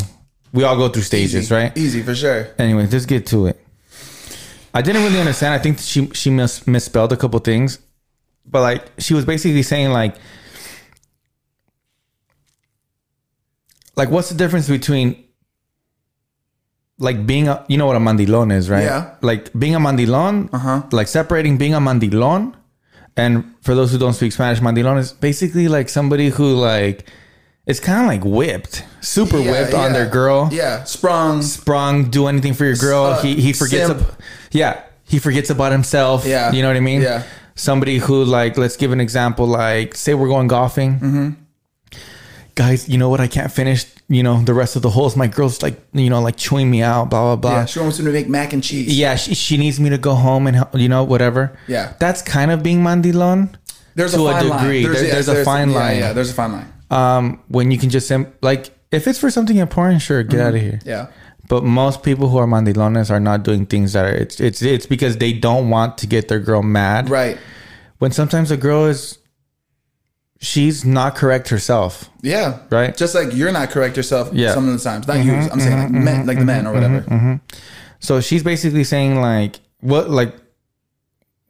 we 0.53 0.65
all 0.65 0.77
go 0.77 0.89
through 0.89 1.03
stages, 1.03 1.33
Mm-hmm. 1.33 1.41
Easy. 1.41 1.55
right? 1.55 1.79
Easy 1.79 2.03
for 2.03 2.15
sure. 2.17 2.49
Anyway, 2.59 2.89
let's 2.91 3.07
get 3.07 3.27
to 3.27 3.47
it. 3.47 3.65
I 4.75 4.83
didn't 4.83 5.03
really 5.05 5.21
understand. 5.21 5.55
I 5.55 5.59
think 5.59 5.79
she 5.79 6.09
she 6.15 6.31
mis- 6.31 6.67
misspelled 6.67 7.13
a 7.13 7.17
couple 7.17 7.39
things, 7.41 7.79
but 8.47 8.61
like 8.63 8.85
she 8.99 9.15
was 9.15 9.25
basically 9.25 9.63
saying 9.63 9.91
like, 9.91 10.17
like 14.01 14.11
what's 14.15 14.31
the 14.33 14.39
difference 14.43 14.69
between 14.79 15.07
like 16.99 17.19
being 17.31 17.47
a 17.49 17.65
you 17.69 17.77
know 17.81 17.87
what 17.91 17.97
a 17.97 18.05
mandilon 18.09 18.49
is, 18.59 18.69
right? 18.75 18.85
Yeah. 18.85 19.15
Like 19.31 19.53
being 19.63 19.75
a 19.75 19.83
mandilon, 19.87 20.35
uh-huh. 20.53 20.83
like 20.99 21.09
separating 21.09 21.57
being 21.63 21.75
a 21.75 21.81
mandilon, 21.89 22.55
and 23.17 23.33
for 23.63 23.75
those 23.75 23.91
who 23.93 23.99
don't 24.05 24.15
speak 24.21 24.33
Spanish, 24.33 24.61
mandilon 24.61 24.99
is 24.99 25.13
basically 25.13 25.67
like 25.77 25.89
somebody 25.89 26.29
who 26.37 26.47
like 26.55 26.99
it's 27.67 27.81
kind 27.89 28.01
of 28.03 28.07
like 28.15 28.25
whipped, 28.25 28.85
super 29.01 29.39
Yeah, 29.39 29.51
whipped 29.53 29.75
on 29.75 29.93
their 29.93 30.09
girl 30.09 30.49
Yeah, 30.53 30.85
sprung. 30.85 31.43
sprung, 31.43 32.11
do 32.11 32.27
anything 32.27 32.55
for 32.55 32.65
your 32.65 32.77
girl. 32.77 33.05
Uh, 33.05 33.23
he 33.23 33.35
he 33.47 33.53
forgets. 33.53 33.91
ab- 33.91 34.15
yeah, 34.51 34.73
he 35.05 35.19
forgets 35.19 35.51
about 35.51 35.73
himself. 35.73 36.25
Yeah. 36.27 36.53
you 36.53 36.63
know 36.63 36.69
what 36.69 36.77
I 36.77 36.87
mean. 36.93 37.03
Yeah. 37.03 37.23
somebody 37.55 37.99
who 37.99 38.25
like, 38.25 38.57
let's 38.57 38.77
give 38.77 38.91
an 38.93 39.01
example. 39.01 39.47
Like, 39.47 39.95
say 39.95 40.15
we're 40.15 40.29
going 40.37 40.49
golfing. 40.49 40.93
Mm-hmm. 40.99 41.29
Guys, 42.55 42.89
you 42.89 42.99
know 42.99 43.09
what? 43.09 43.21
I 43.21 43.27
can't 43.29 43.51
finish. 43.53 43.87
You 44.09 44.23
know 44.23 44.43
the 44.43 44.55
rest 44.55 44.77
of 44.77 44.83
the 44.83 44.91
holes. 44.91 45.17
My 45.17 45.27
girl's 45.29 45.63
like, 45.63 45.81
you 45.93 46.11
know, 46.11 46.21
like 46.21 46.37
chewing 46.37 46.71
me 46.71 46.83
out. 46.83 47.11
Blah 47.11 47.23
blah 47.23 47.37
blah. 47.37 47.59
Yeah, 47.61 47.65
she 47.67 47.79
wants 47.81 47.99
me 47.99 48.05
to 48.07 48.13
make 48.13 48.29
mac 48.29 48.53
and 48.53 48.63
cheese. 48.63 48.97
Yeah, 48.99 49.15
she, 49.17 49.35
she 49.35 49.57
needs 49.57 49.79
me 49.79 49.89
to 49.91 49.99
go 49.99 50.15
home 50.15 50.47
and 50.47 50.57
help, 50.57 50.75
you 50.75 50.89
know 50.89 51.05
whatever. 51.05 51.57
Yeah. 51.69 51.95
that's 52.01 52.23
kind 52.23 52.51
of 52.51 52.63
being 52.63 52.81
mandilon. 52.83 53.55
there's 53.95 54.15
to 54.15 54.21
a 54.27 54.31
a 54.31 54.33
fine 54.33 54.49
line. 54.49 54.59
degree. 54.65 54.83
There- 54.83 54.93
yes, 55.05 55.13
there's 55.27 55.29
a 55.29 55.45
fine 55.45 55.71
yeah, 55.71 55.77
line. 55.77 55.99
Yeah, 55.99 56.13
there's 56.13 56.31
a 56.31 56.35
fine 56.35 56.53
line. 56.53 56.73
Um, 56.91 57.41
when 57.49 57.71
you 57.71 57.79
can 57.79 57.89
just 57.91 58.09
sim- 58.09 58.33
like 58.43 58.71
if 58.91 59.07
it's 59.07 59.19
for 59.19 59.31
something 59.31 59.57
important, 59.57 60.03
sure, 60.03 60.23
get 60.25 60.41
out 60.41 60.55
of 60.55 60.61
here. 60.61 60.81
Mm-hmm. 60.83 60.89
Yeah, 60.89 61.07
But 61.49 61.63
most 61.63 62.03
people 62.03 62.29
who 62.29 62.39
are 62.39 62.47
mandilones 62.47 63.11
are 63.11 63.21
not 63.21 63.45
doing 63.45 63.65
things 63.67 63.93
that 63.93 64.05
are 64.05 64.13
it's 64.15 64.41
it's 64.41 64.61
it's 64.61 64.87
because 64.87 65.19
they 65.19 65.33
don't 65.33 65.71
want 65.71 65.99
to 65.99 66.07
get 66.09 66.27
their 66.29 66.41
girl 66.41 66.63
mad. 66.63 67.09
right. 67.09 67.39
When 67.99 68.11
sometimes 68.13 68.51
a 68.51 68.57
girl 68.57 68.87
is 68.87 69.19
she's 70.41 70.85
not 70.85 71.15
correct 71.17 71.49
herself. 71.51 72.09
Yeah, 72.23 72.59
Right. 72.71 72.97
Just 72.97 73.15
like 73.15 73.35
you're 73.35 73.53
not 73.53 73.71
correct 73.71 73.97
yourself. 73.97 74.31
Yeah. 74.33 74.55
some 74.55 74.67
of 74.69 74.73
the 74.77 74.83
times. 74.83 75.07
Not 75.07 75.25
you. 75.25 75.33
Mm-hmm, 75.33 75.53
I'm 75.53 75.61
saying 75.61 75.79
like 75.79 75.89
mm-hmm, 75.89 76.05
men, 76.05 76.27
like 76.27 76.37
the 76.39 76.45
mm-hmm, 76.45 76.47
men 76.47 76.67
or 76.67 76.73
whatever. 76.73 77.41
So 78.01 78.21
she's 78.21 78.43
basically 78.43 78.85
saying 78.85 79.21
like 79.21 79.61
what 79.81 80.09
like 80.11 80.35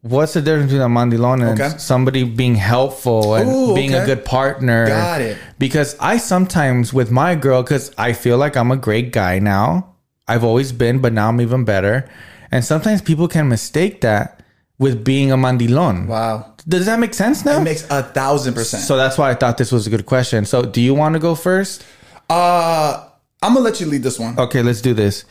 what's 0.03 0.33
the 0.33 0.41
difference 0.43 0.73
between 0.73 0.83
a 0.83 0.89
mandilon 0.89 1.47
and 1.49 1.61
Okay. 1.61 1.77
somebody 1.79 2.25
being 2.25 2.55
helpful 2.55 3.35
and 3.35 3.51
Ooh, 3.51 3.75
being 3.75 3.95
a 3.95 4.05
good 4.05 4.25
partner? 4.25 4.87
Got 4.87 5.21
it. 5.21 5.37
Because 5.59 5.97
I 6.01 6.17
sometimes 6.17 6.93
with 6.93 7.11
my 7.11 7.35
girl, 7.35 7.63
because 7.63 7.93
I 7.99 8.13
feel 8.13 8.39
like 8.39 8.57
I'm 8.57 8.71
a 8.71 8.77
great 8.77 9.13
guy 9.13 9.39
now. 9.39 9.95
I've 10.27 10.45
always 10.45 10.73
been, 10.73 11.01
but 11.01 11.13
now 11.13 11.29
I'm 11.29 11.41
even 11.41 11.65
better. 11.65 12.09
And 12.53 12.65
sometimes 12.65 13.03
people 13.03 13.29
can 13.29 13.49
mistake 13.49 14.01
that 14.01 14.40
with 14.81 15.05
being 15.05 15.31
a 15.31 15.37
mandilon. 15.37 16.07
Wow, 16.09 16.55
Does 16.67 16.87
that 16.87 16.99
make 16.99 17.15
sense 17.15 17.45
now? 17.45 17.61
it 17.61 17.65
makes 17.65 17.85
a 17.91 18.03
thousand 18.03 18.55
percent. 18.55 18.83
so 18.83 18.97
that's 18.97 19.17
why 19.19 19.31
I 19.31 19.35
thought 19.35 19.59
this 19.59 19.71
was 19.71 19.87
a 19.87 19.91
good 19.91 20.07
question. 20.07 20.45
So 20.47 20.63
do 20.63 20.81
you 20.81 20.95
want 20.95 21.13
to 21.15 21.21
go 21.21 21.35
first? 21.37 21.85
uh, 22.29 23.07
I'm 23.43 23.55
gonna 23.55 23.65
let 23.65 23.81
you 23.81 23.87
lead 23.87 24.03
this 24.03 24.19
one. 24.19 24.39
Okay, 24.39 24.63
let's 24.63 24.81
do 24.83 24.93
this. 24.95 25.25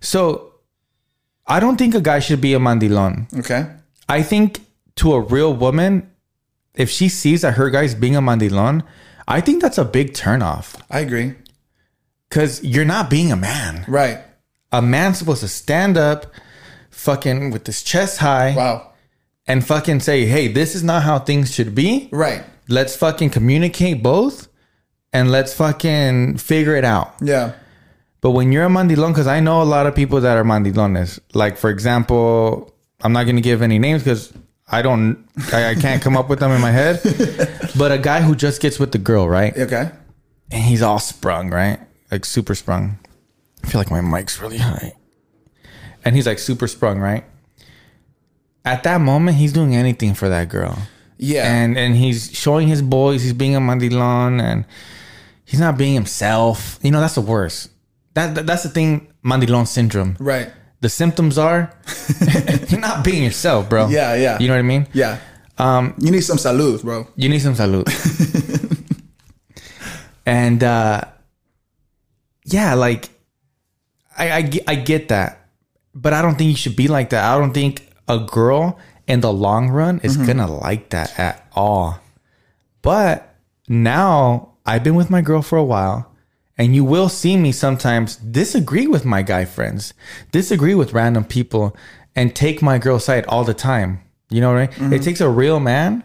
So 0.00 0.52
I 1.46 1.58
don't 1.60 1.76
think 1.76 1.94
a 1.94 2.00
guy 2.00 2.18
should 2.20 2.40
be 2.40 2.52
a 2.54 2.58
mandilon. 2.58 3.26
Okay. 3.40 3.66
I 4.08 4.22
think 4.22 4.60
to 4.96 5.14
a 5.14 5.20
real 5.20 5.52
woman, 5.54 6.08
if 6.74 6.90
she 6.90 7.08
sees 7.08 7.42
that 7.42 7.54
her 7.54 7.70
guy's 7.70 7.94
being 7.94 8.14
a 8.16 8.20
mandilon, 8.22 8.82
I 9.28 9.40
think 9.40 9.62
that's 9.62 9.78
a 9.78 9.84
big 9.84 10.12
turnoff. 10.14 10.74
I 10.90 11.00
agree. 11.00 11.34
Cause 12.30 12.62
you're 12.62 12.84
not 12.84 13.08
being 13.10 13.30
a 13.32 13.36
man. 13.36 13.84
Right. 13.88 14.18
A 14.72 14.80
man's 14.82 15.18
supposed 15.18 15.40
to 15.42 15.48
stand 15.48 15.96
up, 15.96 16.26
fucking 16.90 17.50
with 17.52 17.66
his 17.66 17.82
chest 17.82 18.18
high, 18.18 18.54
Wow. 18.54 18.92
And 19.46 19.64
fucking 19.66 20.00
say, 20.00 20.26
"Hey, 20.26 20.48
this 20.48 20.74
is 20.74 20.82
not 20.82 21.02
how 21.02 21.18
things 21.18 21.54
should 21.54 21.74
be. 21.74 22.08
Right. 22.12 22.44
Let's 22.68 22.96
fucking 22.96 23.30
communicate 23.30 24.02
both, 24.02 24.48
and 25.12 25.30
let's 25.30 25.54
fucking 25.54 26.38
figure 26.38 26.74
it 26.76 26.84
out." 26.84 27.14
Yeah. 27.22 27.52
But 28.20 28.30
when 28.32 28.50
you're 28.50 28.64
a 28.64 28.68
mandilon, 28.68 29.08
because 29.08 29.26
I 29.26 29.40
know 29.40 29.62
a 29.62 29.64
lot 29.64 29.86
of 29.86 29.94
people 29.94 30.20
that 30.20 30.36
are 30.36 30.44
mandilones. 30.44 31.20
Like 31.34 31.56
for 31.56 31.70
example, 31.70 32.74
I'm 33.02 33.12
not 33.12 33.24
gonna 33.24 33.40
give 33.40 33.62
any 33.62 33.78
names 33.78 34.02
because 34.02 34.32
I 34.68 34.82
don't, 34.82 35.24
I, 35.52 35.70
I 35.70 35.74
can't 35.76 36.02
come 36.02 36.16
up 36.16 36.28
with 36.28 36.40
them 36.40 36.50
in 36.50 36.60
my 36.60 36.72
head. 36.72 37.00
But 37.78 37.92
a 37.92 37.98
guy 37.98 38.22
who 38.22 38.34
just 38.34 38.62
gets 38.62 38.78
with 38.78 38.92
the 38.92 38.98
girl, 38.98 39.28
right? 39.28 39.56
Okay. 39.56 39.90
And 40.50 40.64
he's 40.64 40.80
all 40.80 40.98
sprung, 40.98 41.50
right? 41.50 41.78
Like 42.10 42.24
super 42.24 42.54
sprung. 42.54 42.98
I 43.62 43.68
feel 43.68 43.78
like 43.78 43.90
my 43.90 44.00
mic's 44.00 44.40
really 44.40 44.56
high. 44.58 44.94
And 46.04 46.16
he's 46.16 46.26
like 46.26 46.38
super 46.38 46.66
sprung, 46.68 46.98
right? 46.98 47.24
At 48.66 48.82
that 48.82 49.00
moment, 49.00 49.36
he's 49.38 49.52
doing 49.52 49.76
anything 49.76 50.14
for 50.14 50.28
that 50.28 50.48
girl. 50.48 50.76
Yeah. 51.18 51.50
And 51.50 51.78
and 51.78 51.96
he's 51.96 52.30
showing 52.36 52.68
his 52.68 52.82
boys 52.82 53.22
he's 53.22 53.32
being 53.32 53.56
a 53.56 53.60
mandilon 53.60 54.42
and 54.42 54.64
he's 55.44 55.60
not 55.60 55.78
being 55.78 55.94
himself. 55.94 56.78
You 56.82 56.90
know, 56.90 57.00
that's 57.00 57.14
the 57.14 57.20
worst. 57.22 57.70
That, 58.14 58.34
that 58.34 58.46
that's 58.46 58.64
the 58.64 58.68
thing, 58.68 59.08
mandilon 59.24 59.66
syndrome. 59.66 60.16
right. 60.18 60.50
the 60.80 60.88
symptoms 60.90 61.38
are 61.38 61.70
you're 62.68 62.80
not 62.80 63.02
being 63.04 63.22
yourself, 63.24 63.68
bro. 63.70 63.88
Yeah, 63.88 64.14
yeah. 64.14 64.38
You 64.38 64.48
know 64.48 64.54
what 64.54 64.58
I 64.66 64.74
mean? 64.74 64.86
Yeah. 64.92 65.18
Um, 65.58 65.94
You 65.98 66.10
need 66.10 66.20
some 66.20 66.36
salud, 66.36 66.82
bro. 66.82 67.06
you 67.16 67.30
need 67.30 67.40
some 67.40 67.54
salud. 67.54 67.88
and 70.26 70.62
uh 70.62 71.00
yeah, 72.44 72.74
like 72.74 73.08
I, 74.18 74.30
I 74.38 74.50
I 74.68 74.74
get 74.76 75.08
that, 75.08 75.48
but 75.94 76.12
I 76.12 76.22
don't 76.22 76.36
think 76.36 76.50
you 76.50 76.56
should 76.56 76.76
be 76.76 76.88
like 76.88 77.10
that. 77.10 77.24
I 77.24 77.38
don't 77.38 77.52
think 77.52 77.85
a 78.08 78.18
girl 78.18 78.78
in 79.06 79.20
the 79.20 79.32
long 79.32 79.70
run 79.70 80.00
is 80.02 80.16
mm-hmm. 80.16 80.26
gonna 80.26 80.46
like 80.46 80.90
that 80.90 81.18
at 81.18 81.48
all. 81.54 82.00
But 82.82 83.34
now 83.68 84.54
I've 84.64 84.84
been 84.84 84.94
with 84.94 85.10
my 85.10 85.20
girl 85.20 85.42
for 85.42 85.56
a 85.56 85.64
while, 85.64 86.12
and 86.58 86.74
you 86.74 86.84
will 86.84 87.08
see 87.08 87.36
me 87.36 87.52
sometimes 87.52 88.16
disagree 88.16 88.86
with 88.86 89.04
my 89.04 89.22
guy 89.22 89.44
friends, 89.44 89.94
disagree 90.32 90.74
with 90.74 90.92
random 90.92 91.24
people, 91.24 91.76
and 92.14 92.34
take 92.34 92.62
my 92.62 92.78
girl's 92.78 93.04
side 93.04 93.26
all 93.26 93.44
the 93.44 93.54
time. 93.54 94.00
You 94.30 94.40
know 94.40 94.52
what 94.52 94.58
I 94.58 94.66
mean? 94.66 94.70
It 94.70 94.96
mm-hmm. 94.96 95.04
takes 95.04 95.20
a 95.20 95.28
real 95.28 95.60
man 95.60 96.04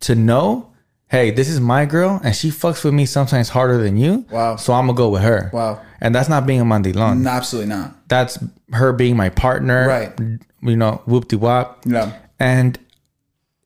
to 0.00 0.14
know, 0.14 0.69
hey, 1.10 1.32
this 1.32 1.48
is 1.48 1.60
my 1.60 1.84
girl, 1.84 2.20
and 2.22 2.34
she 2.34 2.50
fucks 2.50 2.84
with 2.84 2.94
me 2.94 3.04
sometimes 3.04 3.48
harder 3.48 3.78
than 3.78 3.96
you. 3.96 4.24
Wow. 4.30 4.56
So 4.56 4.72
I'm 4.72 4.86
gonna 4.86 4.96
go 4.96 5.08
with 5.08 5.22
her. 5.22 5.50
Wow. 5.52 5.82
And 6.00 6.14
that's 6.14 6.28
not 6.28 6.46
being 6.46 6.60
a 6.60 6.64
mandilon. 6.64 7.22
No, 7.22 7.30
absolutely 7.30 7.68
not. 7.68 8.08
That's 8.08 8.38
her 8.72 8.92
being 8.92 9.16
my 9.16 9.28
partner. 9.28 9.86
Right. 9.86 10.18
You 10.62 10.76
know, 10.76 11.02
whoop 11.06 11.28
de 11.28 11.36
wop. 11.36 11.84
Yeah. 11.84 12.16
And 12.38 12.78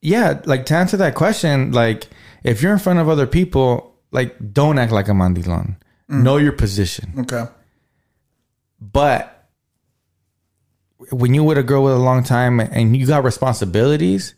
yeah, 0.00 0.40
like 0.46 0.66
to 0.66 0.74
answer 0.74 0.96
that 0.96 1.14
question, 1.14 1.72
like 1.72 2.08
if 2.42 2.62
you're 2.62 2.72
in 2.72 2.78
front 2.78 2.98
of 2.98 3.08
other 3.08 3.26
people, 3.26 3.94
like 4.10 4.34
don't 4.52 4.78
act 4.78 4.90
like 4.90 5.08
a 5.08 5.12
mandilon. 5.12 5.76
Mm. 6.10 6.22
Know 6.22 6.38
your 6.38 6.52
position. 6.52 7.12
Okay. 7.18 7.44
But 8.80 9.48
when 11.10 11.34
you're 11.34 11.44
with 11.44 11.58
a 11.58 11.62
girl 11.62 11.84
with 11.84 11.92
a 11.92 11.98
long 11.98 12.22
time 12.24 12.58
and 12.58 12.96
you 12.96 13.06
got 13.06 13.22
responsibilities, 13.22 14.34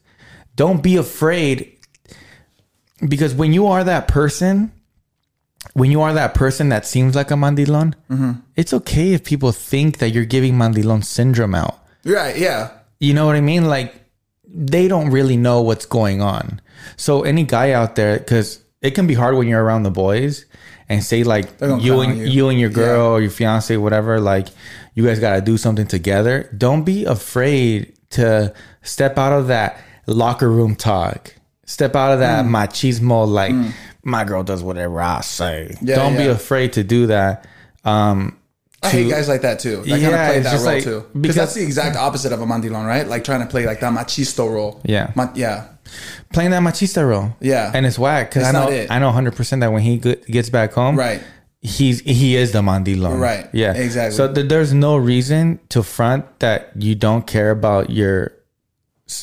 don't 0.56 0.82
be 0.82 0.96
afraid 0.96 1.75
because 3.08 3.34
when 3.34 3.52
you 3.52 3.66
are 3.66 3.84
that 3.84 4.08
person, 4.08 4.72
when 5.74 5.90
you 5.90 6.00
are 6.02 6.14
that 6.14 6.34
person 6.34 6.68
that 6.70 6.86
seems 6.86 7.14
like 7.14 7.30
a 7.30 7.34
mandilon, 7.34 7.94
it's 8.56 8.72
okay 8.72 9.12
if 9.12 9.24
people 9.24 9.52
think 9.52 9.98
that 9.98 10.10
you're 10.10 10.24
giving 10.24 10.54
mandilon 10.54 11.04
syndrome 11.04 11.54
out. 11.54 11.78
Right. 12.04 12.36
Yeah. 12.38 12.70
You 13.00 13.12
know 13.14 13.26
what 13.26 13.36
I 13.36 13.40
mean? 13.40 13.66
Like 13.66 13.94
they 14.48 14.88
don't 14.88 15.10
really 15.10 15.36
know 15.36 15.60
what's 15.62 15.84
going 15.86 16.22
on. 16.22 16.60
So 16.96 17.22
any 17.22 17.42
guy 17.44 17.72
out 17.72 17.96
there, 17.96 18.18
because 18.18 18.62
it 18.80 18.92
can 18.92 19.06
be 19.06 19.14
hard 19.14 19.36
when 19.36 19.48
you're 19.48 19.62
around 19.62 19.82
the 19.82 19.90
boys 19.90 20.46
and 20.88 21.02
say 21.02 21.24
like 21.24 21.46
you 21.60 22.00
and 22.00 22.16
you. 22.18 22.24
you. 22.26 22.48
and 22.48 22.60
your 22.60 22.70
girl 22.70 23.08
or 23.12 23.20
your 23.20 23.30
fiance, 23.30 23.76
whatever, 23.76 24.20
like 24.20 24.48
you 24.94 25.04
guys 25.04 25.18
got 25.18 25.34
to 25.34 25.40
do 25.42 25.58
something 25.58 25.86
together. 25.86 26.48
Don't 26.56 26.84
be 26.84 27.04
afraid 27.04 27.92
to 28.10 28.54
step 28.82 29.18
out 29.18 29.32
of 29.32 29.48
that 29.48 29.80
locker 30.06 30.48
room 30.48 30.76
talk. 30.76 31.34
Step 31.66 31.94
out 31.96 32.12
of 32.12 32.20
that 32.20 32.44
Mm. 32.44 32.50
machismo, 32.50 33.26
like 33.28 33.54
my 34.04 34.24
girl 34.24 34.42
does 34.44 34.62
whatever 34.62 35.00
I 35.00 35.20
say. 35.20 35.76
Yeah, 35.82 35.96
don't 35.96 36.16
be 36.16 36.26
afraid 36.26 36.72
to 36.74 36.84
do 36.84 37.08
that. 37.08 37.44
Um, 37.84 38.36
I 38.82 38.90
hate 38.90 39.10
guys 39.10 39.28
like 39.28 39.42
that 39.42 39.58
too. 39.58 39.78
That 39.82 39.88
kind 39.88 39.92
of 40.04 40.10
Yeah, 40.12 40.28
play 40.28 40.40
that 40.40 40.54
role 40.54 40.64
like- 40.64 40.84
too. 40.84 41.04
because- 41.20 41.34
that's 41.36 41.54
the 41.54 41.62
exact 41.62 41.96
opposite 41.96 42.32
of 42.32 42.40
a 42.40 42.46
mandilon, 42.46 42.86
right? 42.86 43.06
Like 43.08 43.24
trying 43.24 43.40
to 43.40 43.46
play 43.46 43.66
like 43.66 43.80
that 43.80 43.92
machisto 43.92 44.48
role. 44.50 44.80
Yeah. 44.84 45.10
Ma- 45.16 45.30
yeah. 45.34 45.64
playing 46.32 46.50
that 46.50 46.62
machista 46.62 47.08
role. 47.08 47.34
Yeah. 47.40 47.70
and 47.74 47.84
it's 47.86 47.98
whack 47.98 48.30
because 48.30 48.44
I 48.44 48.52
know 48.52 48.68
it. 48.68 48.90
I 48.90 48.98
know 48.98 49.06
100 49.08 49.34
percent 49.36 49.60
that 49.60 49.72
when 49.72 49.82
he 49.82 49.98
gets 49.98 50.50
back 50.50 50.72
home, 50.72 50.96
Right. 50.96 51.20
he's 51.62 52.00
he 52.00 52.36
is 52.36 52.52
the 52.52 52.60
mandilon. 52.62 53.18
Right. 53.20 53.48
Yeah. 53.52 53.72
Exactly. 53.72 54.16
So 54.16 54.32
th- 54.32 54.48
there's 54.48 54.72
no 54.72 54.96
reason 54.96 55.58
to 55.70 55.82
front 55.82 56.24
that 56.40 56.70
you 56.76 56.94
don't 56.94 57.26
care 57.26 57.50
about 57.50 57.90
your 57.90 58.32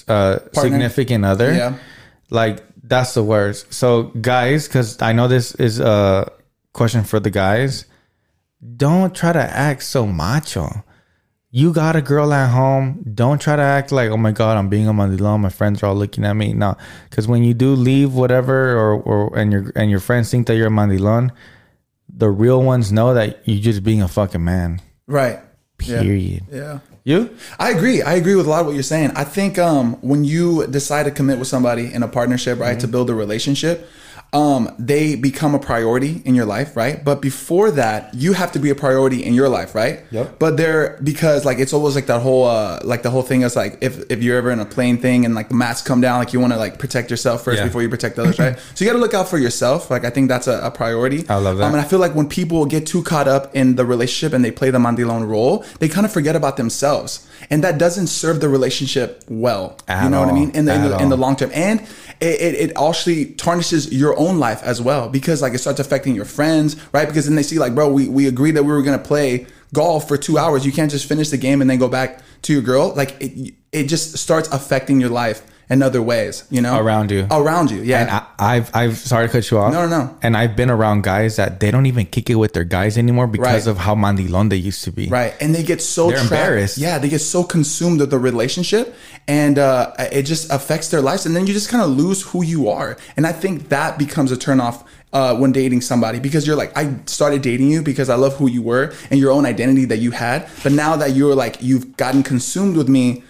uh, 0.08 0.40
significant 0.54 1.26
other. 1.26 1.54
Yeah. 1.54 1.74
Like 2.34 2.64
that's 2.84 3.14
the 3.14 3.24
worst. 3.24 3.72
So 3.74 4.04
guys, 4.20 4.68
because 4.68 5.02
I 5.02 5.14
know 5.14 5.28
this 5.28 5.56
is 5.56 5.80
a 5.80 6.30
question 6.74 7.04
for 7.04 7.20
the 7.20 7.30
guys, 7.30 7.86
don't 8.76 9.16
try 9.16 9.32
to 9.32 9.40
act 9.40 9.84
so 9.84 10.08
macho. 10.08 10.84
You 11.52 11.72
got 11.72 11.96
a 11.96 12.02
girl 12.02 12.34
at 12.34 12.50
home. 12.50 13.06
Don't 13.14 13.40
try 13.40 13.56
to 13.56 13.62
act 13.62 13.92
like, 13.92 14.10
oh 14.10 14.18
my 14.18 14.32
god, 14.32 14.58
I'm 14.58 14.70
being 14.70 14.88
a 14.88 14.94
mandilon. 14.94 15.42
My 15.42 15.50
friends 15.50 15.84
are 15.84 15.86
all 15.86 15.96
looking 15.96 16.26
at 16.26 16.34
me. 16.34 16.54
No, 16.54 16.76
because 17.08 17.28
when 17.28 17.44
you 17.44 17.54
do 17.54 17.76
leave, 17.76 18.16
whatever, 18.16 18.76
or 18.76 19.00
or 19.04 19.38
and 19.38 19.52
your 19.52 19.72
and 19.76 19.92
your 19.92 20.00
friends 20.00 20.32
think 20.32 20.48
that 20.48 20.56
you're 20.56 20.68
a 20.68 20.72
mandilon, 20.72 21.30
the 22.10 22.32
real 22.32 22.64
ones 22.64 22.92
know 22.92 23.14
that 23.14 23.48
you're 23.48 23.62
just 23.62 23.84
being 23.84 24.02
a 24.02 24.08
fucking 24.08 24.44
man. 24.44 24.82
Right. 25.06 25.40
Yeah. 25.84 26.02
Period. 26.02 26.48
Yeah. 26.52 26.80
You? 27.06 27.36
I 27.60 27.72
agree. 27.72 28.02
I 28.02 28.14
agree 28.14 28.36
with 28.36 28.46
a 28.46 28.50
lot 28.50 28.62
of 28.62 28.66
what 28.68 28.76
you're 28.76 28.84
saying. 28.84 29.12
I 29.16 29.26
think 29.26 29.60
um, 29.60 29.96
when 30.02 30.24
you 30.24 30.66
decide 30.68 31.04
to 31.04 31.12
commit 31.12 31.38
with 31.38 31.50
somebody 31.50 31.94
in 31.94 32.02
a 32.02 32.08
partnership, 32.08 32.60
right, 32.60 32.72
Mm-hmm. 32.72 32.80
to 32.80 32.88
build 32.88 33.10
a 33.10 33.14
relationship, 33.14 33.90
um, 34.34 34.74
they 34.80 35.16
become 35.16 35.54
a 35.54 35.60
priority 35.60 36.22
in 36.26 36.34
your 36.34 36.46
life, 36.46 36.76
right? 36.76 37.04
But 37.06 37.22
before 37.22 37.70
that, 37.72 38.14
you 38.16 38.34
have 38.34 38.52
to 38.54 38.60
be 38.60 38.72
a 38.72 38.76
priority 38.76 39.24
in 39.24 39.34
your 39.36 39.48
life, 39.48 39.76
right? 39.76 40.00
Yep. 40.12 40.40
But 40.40 40.58
they're 40.58 41.00
because 41.04 41.46
like 41.46 41.60
it's 41.60 41.72
always 41.74 41.94
like 41.96 42.08
that 42.08 42.22
whole 42.22 42.46
uh, 42.46 42.80
like 42.84 43.04
the 43.04 43.12
whole 43.12 43.22
thing 43.22 43.44
is 43.44 43.56
like 43.56 43.78
if 43.82 44.10
if 44.12 44.24
you're 44.24 44.38
ever 44.38 44.50
in 44.52 44.60
a 44.60 44.66
plane 44.66 44.98
thing 44.98 45.24
and 45.26 45.36
like 45.36 45.50
the 45.50 45.56
mats 45.56 45.82
come 45.84 46.02
down, 46.02 46.18
like 46.20 46.34
you 46.34 46.40
want 46.40 46.52
to 46.54 46.58
like 46.60 46.80
protect 46.80 47.12
yourself 47.12 47.44
first 47.44 47.60
Yeah. 47.60 47.66
before 47.66 47.84
you 47.84 47.90
protect 47.90 48.18
others, 48.18 48.40
right? 48.46 48.58
so 48.74 48.84
you 48.84 48.90
got 48.90 48.98
to 48.98 49.00
look 49.02 49.14
out 49.14 49.28
for 49.30 49.38
yourself. 49.38 49.92
Like 49.92 50.04
I 50.04 50.10
think 50.10 50.30
that's 50.30 50.48
a, 50.48 50.60
a 50.62 50.72
priority. 50.72 51.26
I 51.30 51.36
love 51.36 51.58
that. 51.58 51.66
Um, 51.66 51.74
and 51.74 51.82
I 51.82 51.84
feel 51.88 52.00
like 52.00 52.16
when 52.16 52.28
people 52.28 52.66
get 52.66 52.88
too 52.88 53.04
caught 53.04 53.28
up 53.28 53.56
in 53.56 53.76
the 53.76 53.86
relationship 53.86 54.34
and 54.34 54.44
they 54.44 54.52
play 54.52 54.72
the 54.72 54.80
mandilon 54.80 55.28
role, 55.28 55.64
they 55.80 55.88
kind 55.88 56.06
of 56.08 56.12
forget 56.12 56.36
about 56.36 56.58
themselves, 56.58 57.28
and 57.50 57.64
that 57.64 57.78
doesn't 57.78 58.08
serve 58.08 58.42
the 58.42 58.50
relationship 58.50 59.24
well. 59.28 59.78
At 59.88 60.04
you 60.04 60.10
know 60.10 60.20
what 60.20 60.30
I 60.30 60.34
mean? 60.34 60.52
In 60.52 60.66
the 60.66 60.76
in 60.76 60.82
the, 60.82 60.98
in 61.00 61.10
the 61.10 61.18
long 61.18 61.36
term, 61.36 61.52
and 61.54 61.82
it, 62.20 62.42
it, 62.42 62.70
it 62.70 62.78
actually 62.78 63.26
tarnishes 63.34 63.92
your 63.92 64.18
own 64.18 64.40
life 64.40 64.64
as 64.64 64.82
well 64.82 65.10
because 65.10 65.42
like 65.42 65.54
it 65.54 65.60
starts 65.60 65.80
affecting 65.80 66.16
your 66.16 66.26
friends, 66.26 66.76
right? 66.94 67.08
Because 67.08 67.26
then 67.26 67.36
they 67.36 67.44
see 67.44 67.60
like, 67.60 67.76
bro, 67.76 67.92
we 67.92 68.08
we 68.08 68.28
agreed 68.28 68.52
that 68.52 68.64
we 68.64 68.72
were 68.72 68.82
gonna 68.82 69.00
play 69.00 69.46
golf 69.74 70.08
for 70.08 70.18
two 70.18 70.38
hours. 70.38 70.66
You 70.66 70.72
can't 70.72 70.92
just 70.92 71.08
finish 71.08 71.30
the 71.30 71.38
game 71.38 71.62
and 71.62 71.70
then 71.70 71.80
go 71.80 71.88
back 71.88 72.22
to 72.44 72.54
your 72.54 72.62
girl. 72.62 72.94
Like 72.94 73.16
it 73.20 73.54
it 73.72 73.88
just 73.88 74.18
starts 74.18 74.48
affecting 74.50 75.00
your 75.00 75.10
life 75.10 75.44
in 75.74 75.82
other 75.82 76.02
ways. 76.02 76.44
You 76.50 76.62
know, 76.62 76.80
Around 76.80 77.12
you. 77.12 77.28
around 77.32 77.72
you. 77.72 77.82
Yeah. 77.82 78.02
And 78.02 78.10
I, 78.12 78.22
I've 78.56 78.68
I've 78.76 78.98
sorry 78.98 79.28
to 79.28 79.32
cut 79.34 79.50
you 79.52 79.58
off. 79.58 79.74
No, 79.74 79.82
no, 79.88 79.92
no. 80.06 80.18
And 80.22 80.38
I've 80.38 80.56
been 80.56 80.70
around 80.70 81.04
guys 81.04 81.36
that 81.38 81.60
they 81.60 81.72
don't 81.72 81.88
even 81.88 82.06
kick 82.06 82.30
it 82.30 82.36
with 82.36 82.54
their 82.54 82.64
guys 82.78 82.98
anymore 82.98 83.28
because 83.28 83.66
Right. 83.66 83.72
of 83.72 83.78
how 83.86 83.96
mandilon 83.96 84.50
they 84.50 84.62
used 84.70 84.84
to 84.86 84.92
be. 84.92 85.06
Right. 85.10 85.34
And 85.42 85.54
they 85.56 85.64
get 85.64 85.82
so 85.82 86.08
They're 86.08 86.18
trapped- 86.18 86.32
embarrassed. 86.32 86.78
Yeah, 86.78 87.00
they 87.00 87.10
get 87.10 87.20
so 87.36 87.44
consumed 87.44 88.00
with 88.02 88.12
the 88.12 88.20
relationship 88.20 88.96
and 89.28 89.58
uh, 89.58 89.92
it 90.12 90.24
just 90.24 90.52
affects 90.52 90.88
their 90.90 91.02
lives. 91.02 91.26
And 91.26 91.36
then 91.36 91.48
you 91.48 91.54
just 91.54 91.70
kind 91.70 91.84
of 91.84 91.90
lose 91.90 92.22
who 92.22 92.44
you 92.44 92.70
are. 92.70 92.98
And 93.18 93.26
I 93.26 93.32
think 93.32 93.70
that 93.70 93.98
becomes 93.98 94.32
a 94.32 94.38
turnoff 94.38 94.84
uh, 95.14 95.36
when 95.36 95.52
dating 95.52 95.82
somebody 95.82 96.20
because 96.20 96.46
you're 96.48 96.56
like, 96.56 96.76
I 96.78 96.94
started 97.06 97.42
dating 97.42 97.70
you 97.70 97.82
because 97.82 98.10
I 98.10 98.16
love 98.16 98.36
who 98.38 98.48
you 98.50 98.62
were 98.62 98.94
and 99.12 99.20
your 99.20 99.32
own 99.32 99.46
identity 99.46 99.86
that 99.86 99.98
you 99.98 100.12
had. 100.12 100.48
But 100.64 100.72
now 100.72 100.96
that 100.98 101.12
you're 101.16 101.36
like, 101.36 101.58
you've 101.62 101.96
gotten 101.98 102.22
consumed 102.24 102.76
with 102.78 102.90
me. 102.90 103.24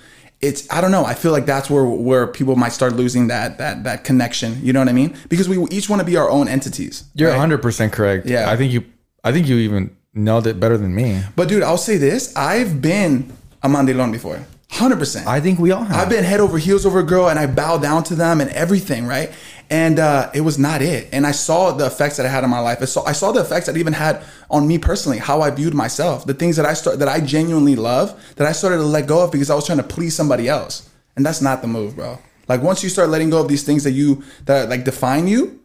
It's 0.43 0.69
I 0.69 0.81
don't 0.81 0.91
know. 0.91 1.05
I 1.05 1.13
feel 1.13 1.31
like 1.31 1.45
that's 1.45 1.69
where 1.69 1.85
where 1.85 2.27
people 2.27 2.55
might 2.55 2.73
start 2.73 2.93
losing 2.93 3.27
that 3.27 3.57
that 3.59 3.83
that 3.85 4.03
connection. 4.03 4.59
You 4.61 4.73
know 4.73 4.81
what 4.81 4.89
I 4.89 4.93
mean? 4.93 5.15
Because 5.29 5.47
we 5.47 5.57
each 5.71 5.89
want 5.89 6.01
to 6.01 6.05
be 6.05 6.17
our 6.17 6.29
own 6.29 6.47
entities. 6.47 7.05
You're 7.15 7.29
right? 7.29 7.37
100 7.37 7.61
percent 7.61 7.93
correct. 7.93 8.25
Yeah. 8.25 8.51
I 8.51 8.57
think 8.57 8.73
you 8.73 8.83
I 9.23 9.31
think 9.31 9.47
you 9.47 9.57
even 9.57 9.95
nailed 10.13 10.45
it 10.47 10.59
better 10.59 10.77
than 10.77 10.93
me. 10.93 11.23
But 11.35 11.47
dude, 11.47 11.63
I'll 11.63 11.77
say 11.77 11.97
this: 11.97 12.35
I've 12.35 12.81
been 12.81 13.31
a 13.63 13.69
mandilon 13.69 14.11
before, 14.11 14.45
hundred 14.73 14.99
percent. 14.99 15.27
I 15.27 15.39
think 15.39 15.59
we 15.59 15.71
all 15.71 15.83
have. 15.83 15.95
I've 15.95 16.09
been 16.09 16.23
head 16.23 16.39
over 16.39 16.57
heels 16.57 16.85
over 16.85 16.99
a 16.99 17.03
girl, 17.03 17.29
and 17.29 17.39
I 17.39 17.47
bow 17.47 17.77
down 17.77 18.03
to 18.05 18.15
them 18.15 18.41
and 18.41 18.49
everything, 18.51 19.05
right? 19.05 19.31
And 19.69 19.99
uh, 19.99 20.29
it 20.33 20.41
was 20.41 20.59
not 20.59 20.81
it. 20.81 21.09
And 21.11 21.25
I 21.25 21.31
saw 21.31 21.71
the 21.71 21.85
effects 21.85 22.17
that 22.17 22.25
I 22.25 22.29
had 22.29 22.43
on 22.43 22.49
my 22.49 22.59
life. 22.59 22.79
I 22.81 22.85
saw 22.85 23.03
I 23.05 23.13
saw 23.13 23.31
the 23.31 23.41
effects 23.41 23.67
that 23.67 23.75
it 23.75 23.79
even 23.79 23.93
had 23.93 24.23
on 24.49 24.67
me 24.67 24.77
personally, 24.77 25.17
how 25.17 25.41
I 25.41 25.49
viewed 25.51 25.73
myself, 25.73 26.25
the 26.25 26.33
things 26.33 26.55
that 26.57 26.65
I 26.65 26.73
start 26.73 26.99
that 26.99 27.07
I 27.07 27.19
genuinely 27.19 27.75
love, 27.75 28.19
that 28.35 28.47
I 28.47 28.51
started 28.51 28.77
to 28.77 28.83
let 28.83 29.07
go 29.07 29.23
of 29.23 29.31
because 29.31 29.49
I 29.49 29.55
was 29.55 29.65
trying 29.65 29.79
to 29.79 29.83
please 29.83 30.15
somebody 30.15 30.47
else. 30.47 30.89
And 31.15 31.25
that's 31.25 31.41
not 31.41 31.61
the 31.61 31.67
move, 31.67 31.95
bro. 31.95 32.19
Like 32.47 32.61
once 32.61 32.83
you 32.83 32.89
start 32.89 33.09
letting 33.09 33.29
go 33.29 33.39
of 33.39 33.47
these 33.47 33.63
things 33.63 33.83
that 33.83 33.91
you 33.91 34.23
that 34.45 34.69
like 34.69 34.83
define 34.83 35.27
you, 35.27 35.59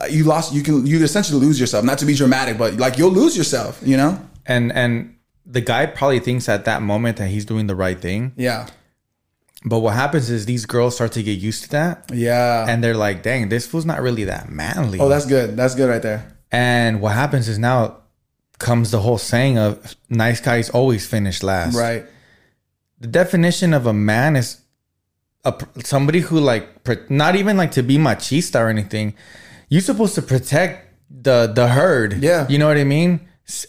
uh, 0.00 0.06
you 0.06 0.24
lost. 0.24 0.52
You 0.52 0.62
can 0.62 0.86
you 0.86 1.02
essentially 1.02 1.40
lose 1.40 1.58
yourself. 1.58 1.84
Not 1.84 1.98
to 1.98 2.06
be 2.06 2.14
dramatic, 2.14 2.58
but 2.58 2.74
like 2.74 2.98
you'll 2.98 3.12
lose 3.12 3.36
yourself. 3.36 3.80
You 3.84 3.96
know? 3.96 4.28
and 4.48 4.72
and 4.72 5.14
the 5.50 5.60
guy 5.62 5.86
probably 5.86 6.20
thinks 6.20 6.48
at 6.48 6.66
that 6.66 6.82
moment 6.82 7.16
that 7.16 7.28
he's 7.28 7.44
doing 7.46 7.66
the 7.66 7.74
right 7.74 7.98
thing. 7.98 8.32
Yeah. 8.36 8.68
But 9.64 9.80
what 9.80 9.94
happens 9.94 10.30
is 10.30 10.46
these 10.46 10.66
girls 10.66 10.94
start 10.94 11.12
to 11.12 11.22
get 11.22 11.38
used 11.38 11.64
to 11.64 11.70
that. 11.70 12.10
Yeah. 12.12 12.66
And 12.68 12.84
they're 12.84 12.94
like, 12.96 13.22
dang, 13.22 13.48
this 13.48 13.66
fool's 13.66 13.84
not 13.86 14.00
really 14.00 14.24
that 14.24 14.50
manly. 14.50 15.00
oh, 15.00 15.08
that's 15.08 15.26
good. 15.26 15.56
That's 15.56 15.74
good 15.74 15.88
right 15.88 16.02
there. 16.02 16.36
and 16.52 17.00
what 17.00 17.12
happens 17.14 17.48
is 17.48 17.58
now 17.58 17.96
comes 18.58 18.90
the 18.90 19.00
whole 19.00 19.18
saying 19.18 19.58
of 19.58 19.96
nice 20.10 20.40
guys 20.40 20.70
always 20.70 21.06
finish 21.06 21.42
last. 21.42 21.76
Right. 21.76 22.04
the 23.00 23.06
definition 23.08 23.72
of 23.74 23.86
a 23.86 23.92
man 23.92 24.34
is 24.36 24.60
a 25.44 25.54
somebody 25.84 26.20
who 26.20 26.40
like 26.40 26.66
not 27.10 27.36
even 27.36 27.56
like 27.56 27.70
to 27.72 27.82
be 27.82 27.96
machista 27.98 28.60
or 28.60 28.68
anything. 28.68 29.14
You're 29.68 29.80
supposed 29.82 30.14
to 30.16 30.22
protect 30.22 30.86
the 31.10 31.46
the 31.54 31.68
herd. 31.68 32.22
Yeah. 32.22 32.46
you 32.48 32.58
know 32.58 32.66
what 32.68 32.76
I 32.76 32.84
mean. 32.84 33.20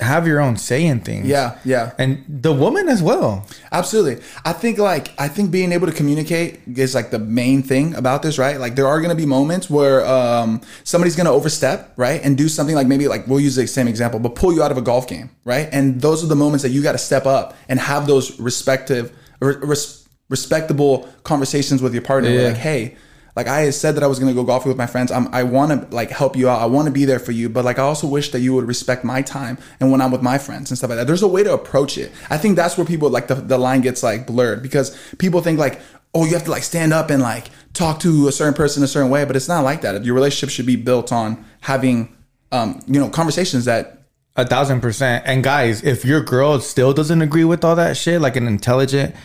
Have 0.02 0.28
your 0.28 0.42
own 0.42 0.58
say 0.58 0.86
in 0.86 1.00
things. 1.00 1.26
Yeah, 1.26 1.58
yeah. 1.64 1.94
and 1.98 2.26
the 2.28 2.52
woman 2.52 2.90
as 2.90 3.02
well. 3.02 3.48
Absolutely. 3.72 4.22
I 4.44 4.52
think 4.52 4.78
like 4.78 5.14
I 5.18 5.30
think 5.30 5.52
being 5.52 5.72
able 5.72 5.88
to 5.88 5.94
communicate 5.94 6.60
is 6.68 6.94
like 6.94 7.12
the 7.12 7.20
main 7.20 7.64
thing 7.64 7.96
about 7.96 8.22
this, 8.22 8.38
right? 8.38 8.60
Like 8.60 8.76
there 8.76 8.88
are 8.88 9.00
going 9.00 9.10
to 9.10 9.16
be 9.16 9.26
moments 9.26 9.70
where 9.70 10.06
um, 10.06 10.62
somebody's 10.84 11.16
going 11.16 11.28
to 11.28 11.32
overstep, 11.32 11.94
right, 11.96 12.22
and 12.24 12.38
do 12.38 12.50
something 12.50 12.76
like 12.76 12.88
maybe 12.88 13.08
like 13.08 13.26
we'll 13.28 13.40
use 13.40 13.56
the 13.56 13.68
same 13.68 13.88
example, 13.88 14.20
but 14.20 14.36
pull 14.36 14.54
you 14.54 14.62
out 14.62 14.72
of 14.72 14.78
a 14.78 14.82
golf 14.82 15.08
game, 15.08 15.30
right? 15.46 15.70
And 15.72 16.02
those 16.02 16.24
are 16.24 16.28
the 16.28 16.36
moments 16.36 16.64
that 16.64 16.70
you 16.70 16.84
got 16.84 16.92
to 16.92 16.98
step 16.98 17.26
up 17.26 17.56
and 17.70 17.80
have 17.80 18.06
those 18.06 18.38
respective, 18.40 19.14
re- 19.40 19.56
res- 19.62 20.08
respectable 20.28 21.08
conversations 21.24 21.82
with 21.82 21.94
your 21.94 22.04
partner. 22.04 22.30
Yeah. 22.30 22.48
Like, 22.50 22.58
hey. 22.58 22.98
Like 23.40 23.48
I 23.48 23.70
said 23.70 23.96
that 23.96 24.04
I 24.04 24.08
was 24.08 24.20
gonna 24.20 24.34
go 24.34 24.44
golfing 24.44 24.68
with 24.68 24.78
my 24.78 24.86
friends. 24.86 25.14
I'm, 25.14 25.34
I 25.34 25.44
want 25.44 25.72
to 25.72 25.96
like 25.96 26.10
help 26.10 26.36
you 26.36 26.50
out. 26.50 26.62
I 26.62 26.66
want 26.66 26.88
to 26.88 26.92
be 26.92 27.06
there 27.06 27.20
for 27.20 27.32
you, 27.32 27.48
but 27.48 27.64
like 27.64 27.80
I 27.80 27.84
also 27.84 28.06
wish 28.06 28.32
that 28.32 28.42
you 28.42 28.54
would 28.54 28.66
respect 28.66 29.06
my 29.06 29.22
time 29.22 29.58
and 29.80 29.94
when 29.94 30.02
I'm 30.02 30.12
with 30.12 30.22
my 30.22 30.38
friends 30.38 30.70
and 30.70 30.78
stuff 30.78 30.90
like 30.90 31.00
that. 31.00 31.08
There's 31.08 31.24
a 31.24 31.28
way 31.30 31.44
to 31.44 31.54
approach 31.54 31.98
it. 31.98 32.12
I 32.30 32.38
think 32.38 32.58
that's 32.58 32.78
where 32.78 32.86
people 32.86 33.10
like 33.10 33.28
the, 33.28 33.36
the 33.36 33.58
line 33.58 33.80
gets 33.80 34.04
like 34.04 34.28
blurred 34.28 34.62
because 34.62 34.98
people 35.20 35.40
think 35.40 35.58
like, 35.58 35.80
oh, 36.14 36.26
you 36.26 36.34
have 36.34 36.44
to 36.44 36.52
like 36.52 36.64
stand 36.64 36.92
up 36.92 37.10
and 37.10 37.22
like 37.22 37.46
talk 37.72 38.02
to 38.02 38.28
a 38.28 38.32
certain 38.34 38.56
person 38.56 38.84
a 38.84 38.88
certain 38.88 39.10
way, 39.10 39.24
but 39.24 39.38
it's 39.38 39.48
not 39.48 39.64
like 39.64 39.84
that. 39.84 40.04
Your 40.04 40.16
relationship 40.16 40.54
should 40.54 40.66
be 40.66 40.76
built 40.76 41.14
on 41.14 41.46
having, 41.62 42.14
um, 42.52 42.82
you 42.88 43.00
know, 43.00 43.08
conversations 43.08 43.64
that 43.66 44.04
A 44.36 44.46
thousand 44.46 44.82
percent. 44.82 45.24
And 45.26 45.46
guys, 45.46 45.82
if 45.82 46.04
your 46.04 46.22
girl 46.22 46.60
still 46.60 46.94
doesn't 46.94 47.22
agree 47.22 47.46
with 47.46 47.64
all 47.64 47.78
that 47.78 47.96
shit, 47.96 48.20
like 48.20 48.36
an 48.36 48.48
intelligent 48.48 49.16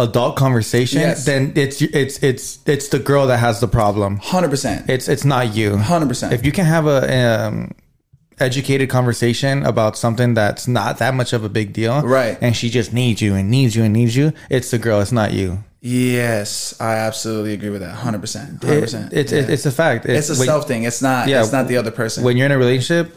adult 0.00 0.36
conversation, 0.36 1.00
Yes. 1.00 1.24
then 1.24 1.52
it's 1.56 1.80
it's 1.82 2.22
it's 2.22 2.58
it's 2.66 2.88
the 2.88 2.98
girl 2.98 3.26
that 3.28 3.38
has 3.38 3.60
the 3.60 3.68
problem. 3.68 4.16
hundred 4.18 4.50
percent, 4.50 4.88
It's 4.90 5.08
it's 5.08 5.24
not 5.24 5.54
you. 5.54 5.76
hundred 5.76 6.08
percent. 6.08 6.32
If 6.32 6.44
you 6.44 6.52
can 6.52 6.64
have 6.64 6.86
a 6.86 7.00
um, 7.46 7.72
educated 8.38 8.88
conversation 8.88 9.64
about 9.66 9.96
something 9.98 10.34
that's 10.34 10.66
not 10.66 10.98
that 10.98 11.14
much 11.14 11.32
of 11.32 11.44
a 11.44 11.48
big 11.48 11.72
deal, 11.72 12.02
Right. 12.02 12.38
And 12.40 12.56
she 12.56 12.70
just 12.70 12.92
needs 12.92 13.20
you 13.20 13.34
and 13.34 13.50
needs 13.50 13.76
you 13.76 13.84
and 13.84 13.92
needs 13.92 14.16
you, 14.16 14.32
it's 14.48 14.70
the 14.70 14.78
girl. 14.78 15.00
It's 15.00 15.12
not 15.12 15.32
you. 15.32 15.62
Yes, 15.82 16.74
I 16.80 16.94
absolutely 16.96 17.52
agree 17.54 17.70
with 17.70 17.80
that. 17.80 17.94
Hundred 17.94 18.20
percent, 18.20 18.62
hundred 18.62 18.80
percent. 18.82 19.12
it's 19.12 19.32
it's 19.32 19.48
it's 19.48 19.66
a 19.66 19.70
fact. 19.70 20.06
It's 20.06 20.28
a 20.28 20.34
when- 20.38 20.46
self 20.46 20.66
thing. 20.68 20.84
It's 20.84 21.00
not. 21.02 21.28
Yeah, 21.28 21.40
it's 21.42 21.52
not 21.52 21.68
the 21.68 21.76
other 21.78 21.90
person. 21.90 22.22
When 22.24 22.36
you're 22.36 22.46
in 22.46 22.52
a 22.52 22.58
relationship, 22.58 23.14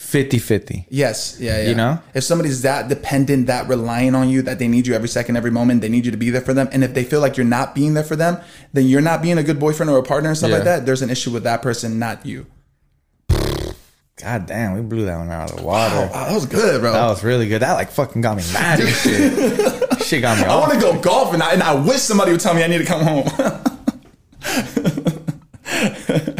50-50. 0.00 0.86
Yes, 0.88 1.36
yeah, 1.38 1.60
yeah. 1.62 1.68
You 1.68 1.74
know? 1.74 2.00
if 2.14 2.24
somebody's 2.24 2.62
that 2.62 2.88
dependent, 2.88 3.46
that 3.48 3.68
relying 3.68 4.14
on 4.14 4.28
you, 4.30 4.40
that 4.42 4.58
they 4.58 4.66
need 4.66 4.86
you 4.86 4.94
every 4.94 5.08
second, 5.08 5.36
every 5.36 5.50
moment, 5.50 5.82
they 5.82 5.88
need 5.90 6.04
you 6.06 6.10
to 6.10 6.16
be 6.16 6.30
there 6.30 6.40
for 6.40 6.54
them, 6.54 6.68
and 6.72 6.82
if 6.82 6.94
they 6.94 7.04
feel 7.04 7.20
like 7.20 7.36
you're 7.36 7.46
not 7.46 7.74
being 7.74 7.94
there 7.94 8.02
for 8.02 8.16
them, 8.16 8.38
then 8.72 8.86
you're 8.86 9.02
not 9.02 9.20
being 9.22 9.36
a 9.38 9.42
good 9.42 9.60
boyfriend 9.60 9.90
or 9.90 9.98
a 9.98 10.02
partner 10.02 10.30
and 10.30 10.38
stuff 10.38 10.50
Yeah. 10.50 10.56
like 10.56 10.64
that. 10.64 10.86
There's 10.86 11.02
an 11.02 11.10
issue 11.10 11.30
with 11.30 11.42
that 11.44 11.60
person, 11.62 11.98
not 11.98 12.24
you. 12.26 12.46
God 14.22 14.46
damn, 14.46 14.72
we 14.74 14.80
blew 14.82 15.04
that 15.06 15.16
one 15.18 15.30
out 15.30 15.50
of 15.50 15.58
the 15.58 15.62
water. 15.62 15.94
Oh, 16.12 16.24
that 16.26 16.34
was 16.34 16.44
good, 16.46 16.80
bro. 16.80 16.92
That 16.92 17.06
was 17.06 17.22
really 17.22 17.48
good. 17.48 17.60
That 17.62 17.72
like 17.74 17.90
fucking 17.90 18.20
got 18.20 18.36
me 18.36 18.42
mad 18.52 18.80
and 18.80 18.88
shit. 18.88 20.02
shit 20.02 20.22
got 20.22 20.38
me 20.38 20.44
I 20.44 20.56
want 20.58 20.72
to 20.72 20.80
go 20.80 20.98
golfing, 21.00 21.34
and 21.34 21.42
I, 21.42 21.52
and 21.52 21.62
I 21.62 21.74
wish 21.74 22.00
somebody 22.00 22.32
would 22.32 22.40
tell 22.40 22.52
me 22.54 22.62
I 22.64 22.66
need 22.66 22.78
to 22.78 22.84
come 22.84 23.02
home. 23.02 23.28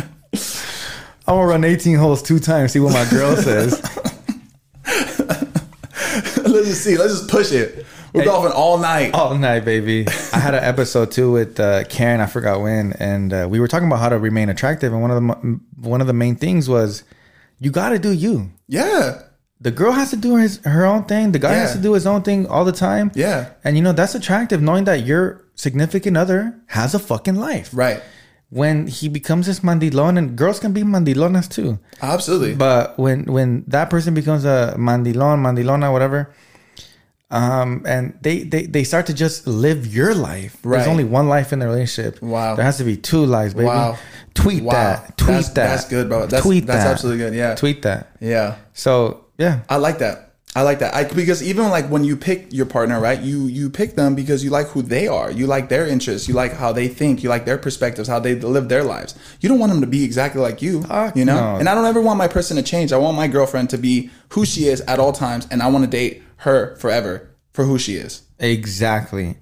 I 1.31 1.33
want 1.33 1.45
to 1.45 1.51
run 1.51 1.63
18 1.65 1.95
holes 1.97 2.23
two 2.25 2.41
times, 2.41 2.73
see 2.73 2.81
what 2.81 2.93
my 2.93 3.09
girl 3.09 3.37
says. 3.49 3.81
Let's 4.85 6.69
just 6.69 6.83
see. 6.83 6.97
Let's 6.99 7.21
just 7.21 7.31
push 7.31 7.53
it. 7.53 7.87
We're 8.13 8.25
golfing 8.25 8.51
all 8.51 8.79
night. 8.79 9.15
All 9.15 9.39
night, 9.39 9.65
baby. 9.65 10.07
I 10.33 10.39
had 10.41 10.55
an 10.57 10.65
episode 10.65 11.13
too 11.13 11.31
with 11.31 11.61
uh, 11.61 11.85
Karen. 11.85 12.21
I 12.21 12.27
forgot 12.27 12.61
when, 12.61 12.95
and 12.95 13.33
uh, 13.33 13.47
we 13.49 13.61
were 13.61 13.69
talking 13.69 13.87
about 13.87 14.01
how 14.01 14.09
to 14.09 14.19
remain 14.19 14.49
attractive. 14.49 14.93
And 14.93 15.01
one 15.03 15.13
of 15.13 15.23
the 15.23 15.61
one 15.81 16.01
of 16.01 16.09
the 16.09 16.13
main 16.13 16.35
things 16.35 16.69
was 16.69 17.05
you 17.61 17.71
got 17.71 17.91
to 17.91 18.01
do 18.01 18.11
you. 18.11 18.51
Yeah, 18.67 19.23
The 19.61 19.71
girl 19.71 19.93
has 19.93 20.11
to 20.11 20.17
do 20.17 20.35
his 20.35 20.59
her 20.65 20.85
own 20.85 21.05
thing. 21.05 21.31
The 21.31 21.39
guy 21.39 21.53
has 21.53 21.75
to 21.75 21.79
do 21.81 21.93
his 21.93 22.09
own 22.09 22.23
thing 22.23 22.49
all 22.49 22.65
the 22.65 22.73
time. 22.73 23.13
yeah, 23.15 23.51
And 23.63 23.77
you 23.77 23.85
know 23.85 23.93
that's 23.93 24.17
attractive, 24.17 24.61
knowing 24.61 24.83
that 24.87 25.07
your 25.07 25.45
significant 25.55 26.17
other 26.17 26.59
has 26.67 26.93
a 26.95 26.99
fucking 26.99 27.37
life. 27.37 27.71
right. 27.73 28.03
When 28.51 28.89
he 28.89 29.09
becomes 29.09 29.47
this 29.47 29.61
mandilon, 29.61 30.19
and 30.19 30.35
girls 30.37 30.59
can 30.59 30.73
be 30.73 30.83
mandilonas 30.83 31.49
too. 31.49 31.79
Absolutely. 32.03 32.55
But 32.57 32.99
when 32.99 33.25
when 33.25 33.63
that 33.69 33.91
person 33.91 34.13
becomes 34.13 34.45
a 34.45 34.75
mandilon, 34.77 35.39
mandilona, 35.39 35.93
whatever, 35.93 36.35
um, 37.31 37.85
and 37.87 38.19
they 38.23 38.43
they 38.43 38.67
they 38.67 38.83
start 38.83 39.07
to 39.07 39.15
just 39.15 39.47
live 39.47 39.87
your 39.87 40.15
life. 40.17 40.59
Right. 40.65 40.79
There's 40.79 40.89
only 40.89 41.05
one 41.05 41.29
life 41.29 41.53
in 41.53 41.61
the 41.61 41.67
relationship. 41.69 42.21
Wow. 42.21 42.57
There 42.57 42.65
has 42.65 42.79
to 42.79 42.85
be 42.85 42.97
two 42.97 43.25
lives, 43.25 43.55
baby. 43.55 43.67
Wow. 43.67 43.97
Tweet 44.35 44.65
Wow. 44.65 44.73
that. 44.73 45.17
Tweet 45.17 45.29
That's- 45.29 45.49
that. 45.51 45.55
that's 45.55 45.89
good, 45.89 46.09
bro. 46.09 46.21
That's- 46.27 46.43
tweet 46.43 46.67
that's 46.67 46.83
that. 46.85 46.91
absolutely 46.91 47.19
good, 47.25 47.35
yeah. 47.35 47.55
Tweet 47.55 47.83
that. 47.83 48.17
yeah. 48.21 48.57
So 48.75 49.27
yeah. 49.39 49.61
I 49.69 49.77
like 49.77 49.99
that. 49.99 50.30
I 50.57 50.63
like 50.63 50.81
that. 50.81 50.95
I, 50.95 51.05
because 51.05 51.45
even 51.45 51.69
like 51.69 51.87
when 51.89 52.03
you 52.03 52.17
pick 52.17 52.53
your 52.53 52.67
partner, 52.67 53.01
right? 53.01 53.21
You 53.21 53.47
you 53.47 53.71
pick 53.71 53.95
them 53.95 54.17
because 54.17 54.43
you 54.43 54.51
like 54.51 54.67
who 54.69 54.83
they 54.83 55.07
are. 55.07 55.31
You 55.31 55.47
like 55.47 55.69
their 55.69 55.87
interests. 55.87 56.27
You 56.27 56.35
like 56.35 56.53
how 56.53 56.73
they 56.73 56.89
think. 56.89 57.23
You 57.23 57.29
like 57.29 57.45
their 57.45 57.59
perspectives, 57.59 58.09
how 58.09 58.19
they 58.19 58.35
live 58.35 58.69
their 58.69 58.83
lives. 58.83 59.15
You 59.41 59.49
don't 59.49 59.61
want 59.61 59.71
them 59.71 59.81
to 59.81 59.87
be 59.87 60.03
exactly 60.03 60.41
like 60.41 60.61
you. 60.61 60.85
You 61.15 61.25
know. 61.25 61.55
no. 61.55 61.57
And 61.57 61.69
I 61.69 61.75
don't 61.75 61.85
ever 61.85 62.01
want 62.01 62.19
my 62.19 62.27
person 62.27 62.57
to 62.57 62.65
change. 62.65 62.93
I 62.93 62.97
want 62.99 63.17
my 63.17 63.29
girlfriend 63.29 63.71
to 63.71 63.79
be 63.79 64.11
who 64.31 64.45
she 64.45 64.67
is 64.67 64.81
at 64.83 64.99
all 64.99 65.13
times, 65.13 65.47
and 65.53 65.63
I 65.63 65.69
want 65.69 65.85
to 65.85 65.91
date 65.91 66.23
her 66.39 66.75
forever 66.77 67.31
for 67.53 67.65
who 67.65 67.79
she 67.79 67.95
is. 67.95 68.23
Exactly. 68.41 69.37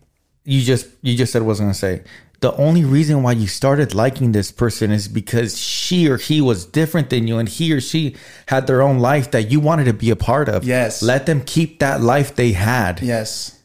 You 0.44 0.62
just 0.62 0.88
you 1.00 1.16
just 1.16 1.32
said 1.32 1.40
what 1.40 1.46
I 1.46 1.48
was 1.48 1.60
gonna 1.60 1.74
say. 1.74 2.02
The 2.40 2.54
only 2.54 2.84
reason 2.84 3.24
why 3.24 3.32
you 3.32 3.48
started 3.48 3.94
liking 3.94 4.30
this 4.30 4.52
person 4.52 4.92
is 4.92 5.08
because 5.08 5.58
she 5.58 6.08
or 6.08 6.18
he 6.18 6.40
was 6.40 6.64
different 6.64 7.10
than 7.10 7.26
you 7.26 7.38
and 7.38 7.48
he 7.48 7.72
or 7.72 7.80
she 7.80 8.14
had 8.46 8.68
their 8.68 8.80
own 8.80 9.00
life 9.00 9.32
that 9.32 9.50
you 9.50 9.58
wanted 9.58 9.84
to 9.84 9.92
be 9.92 10.10
a 10.10 10.16
part 10.16 10.48
of. 10.48 10.62
Yes. 10.62 11.02
Let 11.02 11.26
them 11.26 11.42
keep 11.42 11.80
that 11.80 12.00
life 12.00 12.36
they 12.36 12.52
had. 12.52 13.00
Yes. 13.02 13.57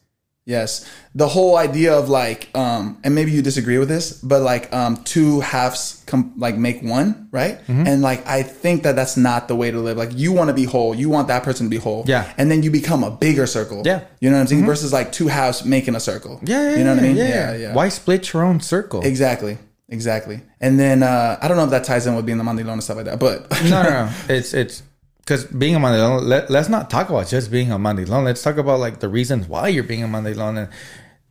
Yes. 0.46 0.90
The 1.16 1.28
whole 1.28 1.56
idea 1.56 1.94
of 1.94 2.10
like, 2.10 2.50
um, 2.54 3.00
and 3.04 3.16
maybe 3.16 3.32
you 3.32 3.42
disagree 3.42 3.78
with 3.78 3.88
this, 3.88 4.12
but 4.14 4.42
like, 4.42 4.74
um, 4.74 4.98
two 5.04 5.40
halves 5.40 6.04
come 6.06 6.34
like 6.38 6.58
make 6.58 6.82
one, 6.82 7.30
right? 7.32 7.60
Mm-hmm. 7.60 7.88
And 7.88 8.02
like, 8.02 8.28
I 8.28 8.44
think 8.44 8.84
that 8.84 8.96
that's 8.96 9.16
not 9.16 9.48
the 9.48 9.56
way 9.56 9.72
to 9.72 9.80
live. 9.80 9.96
Like, 9.96 10.12
you 10.14 10.34
want 10.34 10.50
to 10.50 10.54
be 10.54 10.66
whole. 10.66 10.94
You 10.94 11.10
want 11.10 11.30
that 11.30 11.44
person 11.44 11.68
to 11.68 11.70
be 11.70 11.78
whole. 11.78 12.04
Yeah. 12.08 12.32
And 12.38 12.52
then 12.52 12.62
you 12.62 12.72
become 12.72 13.04
a 13.04 13.12
bigger 13.12 13.48
circle. 13.48 13.84
Yeah. 13.86 14.00
Mm-hmm. 14.00 14.16
You 14.20 14.30
know 14.30 14.36
what 14.36 14.42
I'm 14.42 14.48
saying? 14.48 14.66
Versus 14.66 14.92
like 14.92 15.12
two 15.14 15.28
halves 15.28 15.64
making 15.64 15.96
a 15.96 16.00
circle. 16.00 16.42
Yeah, 16.44 16.72
yeah, 16.72 16.78
You 16.78 16.84
know 16.84 16.96
what 16.96 17.04
I 17.04 17.08
mean? 17.08 17.16
Yeah, 17.16 17.28
Yeah. 17.28 17.56
Yeah. 17.56 17.74
Why 17.74 17.90
split 17.90 18.34
your 18.34 18.44
own 18.44 18.60
circle? 18.60 19.02
Exactly. 19.02 19.58
Exactly. 19.90 20.42
And 20.60 20.80
then, 20.80 21.04
uh, 21.04 21.38
I 21.42 21.48
don't 21.48 21.56
know 21.56 21.66
if 21.66 21.70
that 21.70 21.84
ties 21.84 22.08
in 22.08 22.16
with 22.16 22.26
being 22.26 22.38
the 22.38 22.44
Mandilon 22.44 22.74
and 22.74 22.84
stuff 22.84 22.98
like 22.98 23.06
that, 23.06 23.20
but 23.20 23.50
no, 23.64 23.84
no, 23.84 23.90
no. 23.90 24.10
It's 24.30 24.54
it's 24.54 24.82
because 25.24 25.46
being 25.46 25.76
a 25.76 25.80
mandilon. 25.80 26.24
Let, 26.24 26.50
let's 26.50 26.70
not 26.70 26.90
talk 26.90 27.10
about 27.10 27.28
just 27.28 27.50
being 27.52 27.72
a 27.72 27.78
mandilon. 27.78 28.24
Let's 28.24 28.42
talk 28.42 28.58
about 28.58 28.80
like 28.80 29.00
the 29.00 29.10
reasons 29.10 29.48
why 29.48 29.70
you're 29.70 29.84
being 29.84 30.04
a 30.04 30.08
mandilon 30.08 30.58
and 30.58 30.70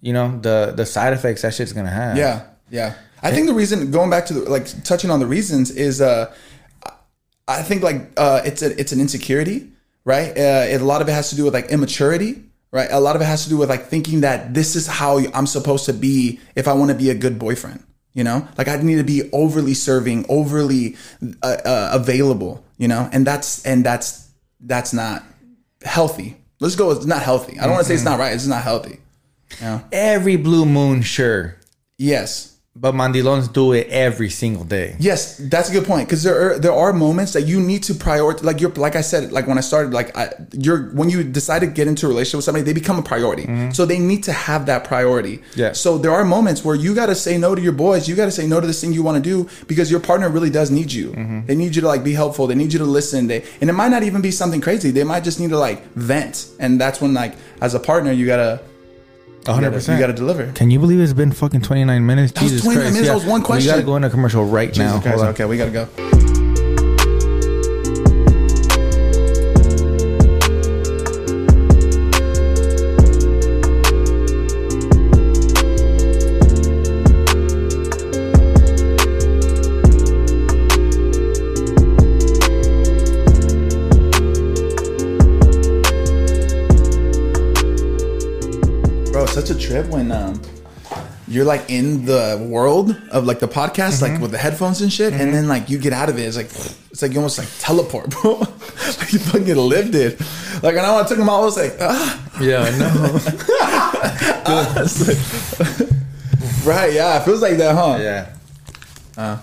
you 0.00 0.12
know 0.12 0.38
the 0.40 0.72
the 0.74 0.87
side 0.87 1.12
effects 1.12 1.42
that 1.42 1.55
shit's 1.55 1.72
gonna 1.72 1.90
have. 1.90 2.16
Yeah, 2.16 2.46
yeah. 2.70 2.94
I 3.22 3.31
think 3.31 3.46
the 3.46 3.55
reason 3.55 3.90
going 3.90 4.11
back 4.11 4.26
to 4.26 4.35
the, 4.35 4.40
like 4.50 4.66
touching 4.83 5.11
on 5.11 5.20
the 5.20 5.26
reasons 5.26 5.70
is 5.70 6.00
uh 6.00 6.35
I 7.46 7.62
think 7.62 7.83
like 7.83 8.11
uh 8.16 8.42
it's 8.44 8.62
a 8.62 8.78
it's 8.81 8.92
an 8.92 9.00
insecurity, 9.00 9.70
right? 10.05 10.31
Uh 10.31 10.66
it, 10.68 10.81
a 10.81 10.85
lot 10.85 11.02
of 11.02 11.09
it 11.09 11.12
has 11.12 11.31
to 11.31 11.37
do 11.37 11.44
with 11.44 11.55
like 11.55 11.66
immaturity, 11.66 12.42
right? 12.72 12.88
A 12.90 12.98
lot 12.98 13.14
of 13.14 13.22
it 13.22 13.26
has 13.26 13.44
to 13.44 13.50
do 13.50 13.57
with 13.59 13.68
like 13.68 13.87
thinking 13.87 14.22
that 14.22 14.55
this 14.55 14.74
is 14.74 14.87
how 14.87 15.20
I'm 15.35 15.46
supposed 15.46 15.85
to 15.87 15.92
be 15.92 16.40
if 16.57 16.66
I 16.66 16.72
want 16.72 16.90
to 16.90 16.96
be 16.96 17.11
a 17.11 17.14
good 17.14 17.38
boyfriend. 17.38 17.85
You 18.14 18.24
know, 18.24 18.46
like 18.59 18.68
I 18.68 18.76
need 18.76 18.96
to 18.96 19.05
be 19.05 19.31
overly 19.33 19.72
serving, 19.72 20.26
overly 20.28 20.96
uh, 21.42 21.57
uh, 21.64 21.90
available. 21.94 22.62
You 22.83 22.88
know, 22.88 23.09
and 23.12 23.25
that's 23.25 23.64
and 23.64 23.87
that's 23.87 24.29
that's 24.59 24.92
not 24.92 25.23
healthy. 25.85 26.37
Let's 26.59 26.75
go. 26.75 26.90
It's 26.90 27.07
not 27.07 27.23
healthy. 27.23 27.61
I 27.61 27.62
don't 27.62 27.75
want 27.75 27.83
to 27.83 27.88
say 27.88 27.95
it's 27.95 28.03
mm-hmm. 28.03 28.11
not 28.11 28.18
right. 28.18 28.35
It's 28.35 28.49
not 28.49 28.64
healthy. 28.64 28.99
Every 29.92 30.35
blue 30.35 30.66
moon, 30.66 31.03
sure, 31.03 31.55
Yes, 31.97 32.52
but 32.74 32.94
mandilons 32.94 33.52
do 33.52 33.72
it 33.72 33.87
every 33.88 34.30
single 34.30 34.64
day. 34.64 34.96
Yes, 34.98 35.37
that's 35.37 35.68
a 35.68 35.72
good 35.72 35.85
point 35.85 36.08
because 36.08 36.22
there 36.22 36.54
are 36.54 36.58
there 36.58 36.72
are 36.72 36.94
moments 36.94 37.35
that 37.35 37.42
you 37.42 37.61
need 37.61 37.82
to 37.82 37.92
prioritize. 37.92 38.44
Like 38.44 38.62
you're 38.62 38.70
like 38.70 38.96
I 38.96 39.02
said, 39.02 39.30
like 39.30 39.46
when 39.46 39.58
I 39.58 39.61
started, 39.61 39.92
like 39.92 40.16
I, 40.16 40.32
you're 40.52 40.85
when 40.92 41.11
you 41.11 41.22
decide 41.22 41.58
to 41.58 41.66
get 41.66 41.87
into 41.87 42.06
a 42.06 42.08
relationship 42.08 42.38
with 42.38 42.44
somebody, 42.46 42.64
they 42.64 42.72
become 42.72 42.98
a 42.98 43.02
priority. 43.02 43.72
So 43.74 43.85
they 43.85 43.98
need 43.98 44.24
to 44.24 44.32
have 44.32 44.64
that 44.66 44.85
priority. 44.85 45.38
Mm-hmm. 45.38 45.61
Yeah. 45.61 45.72
So 45.72 45.98
there 45.98 46.12
are 46.12 46.24
moments 46.24 46.64
where 46.64 46.74
you 46.74 46.94
got 46.94 47.06
to 47.06 47.14
say 47.14 47.37
no 47.37 47.54
to 47.54 47.61
your 47.61 47.72
boys. 47.72 48.08
You 48.08 48.16
got 48.16 48.24
to 48.24 48.30
say 48.30 48.46
no 48.46 48.58
to 48.58 48.66
this 48.66 48.80
thing 48.80 48.94
you 48.94 49.02
want 49.02 49.22
to 49.22 49.22
do 49.22 49.50
because 49.66 49.90
your 49.90 50.00
partner 50.00 50.30
really 50.30 50.50
does 50.50 50.70
need 50.70 50.90
you. 50.90 51.11
Mm-hmm. 51.11 51.46
They 51.46 51.54
need 51.54 51.76
you 51.76 51.82
to 51.82 51.88
like 51.88 52.02
be 52.02 52.14
helpful. 52.14 52.46
They 52.46 52.54
need 52.54 52.72
you 52.72 52.78
to 52.78 52.87
listen. 52.87 53.26
They 53.26 53.44
and 53.61 53.68
it 53.68 53.74
might 53.74 53.90
not 53.90 54.02
even 54.02 54.22
be 54.22 54.30
something 54.30 54.62
crazy. 54.62 54.90
They 54.90 55.04
might 55.04 55.24
just 55.24 55.38
need 55.38 55.50
to 55.50 55.58
like 55.58 55.85
vent, 55.92 56.48
and 56.58 56.80
that's 56.80 57.02
when 57.02 57.12
like 57.12 57.35
as 57.61 57.74
a 57.74 57.80
partner 57.80 58.12
you 58.12 58.24
gotta 58.24 58.62
you 59.46 59.52
hundred 59.55 59.66
gotta, 59.68 59.76
percent. 59.76 59.98
you 59.98 60.07
gotta 60.07 60.12
deliver. 60.16 60.52
Can 60.52 60.70
you 60.70 60.78
believe 60.78 61.00
it's 61.00 61.12
been 61.12 61.33
fucking 61.33 61.62
twenty 61.62 61.85
nine 61.85 62.05
minutes? 62.07 62.33
was 62.40 62.62
29 62.62 62.85
minutes, 62.92 63.07
that 63.09 63.14
was 63.14 63.24
one 63.24 63.40
We 63.40 63.46
question. 63.46 63.70
gotta 63.70 63.83
go 63.83 63.96
into 63.96 64.11
commercial 64.11 64.44
right 64.44 64.68
now. 64.76 64.92
Jesus 64.96 65.02
Christ, 65.02 65.16
Hold 65.16 65.20
on. 65.28 65.35
okay, 65.35 65.44
we 65.44 65.57
gotta 65.57 65.70
go. 65.70 66.32
Such 89.46 89.57
a 89.57 89.59
trip 89.59 89.87
when 89.87 90.12
um 90.12 90.40
you're 91.28 91.44
like 91.44 91.70
in 91.70 92.05
the 92.05 92.44
world 92.50 92.96
of 93.11 93.24
like 93.26 93.38
the 93.40 93.48
podcast, 93.48 94.00
Mm-hmm. 94.02 94.12
like 94.14 94.20
with 94.22 94.31
the 94.33 94.38
headphones 94.38 94.81
and 94.83 94.92
shit, 94.92 95.12
and 95.14 95.33
then 95.33 95.48
like 95.48 95.70
you 95.70 95.78
get 95.78 95.92
out 95.92 96.09
of 96.11 96.18
it. 96.18 96.22
It's 96.22 96.37
like 96.37 96.50
it's 96.90 97.00
like 97.02 97.12
you 97.12 97.18
almost 97.18 97.38
like 97.38 97.48
teleport, 97.59 98.11
bro. 98.11 98.35
like 99.00 99.12
you 99.12 99.18
fucking 99.18 99.57
lived 99.57 99.94
it. 99.94 100.20
Like 100.62 100.76
and 100.76 100.85
I 100.87 100.94
when 100.94 101.05
I 101.05 101.09
took 101.09 101.18
them 101.18 101.28
out, 101.28 101.40
I 101.40 101.44
was 101.44 101.57
like, 101.57 101.76
ah, 101.81 102.18
Yeah, 102.40 102.62
I 102.62 102.70
know. 102.78 103.11
Like- 103.14 104.44
right, 106.66 106.92
yeah, 106.92 107.20
it 107.20 107.24
feels 107.24 107.42
like 107.42 107.57
that, 107.59 107.74
huh? 107.74 107.96
yeah. 109.16 109.38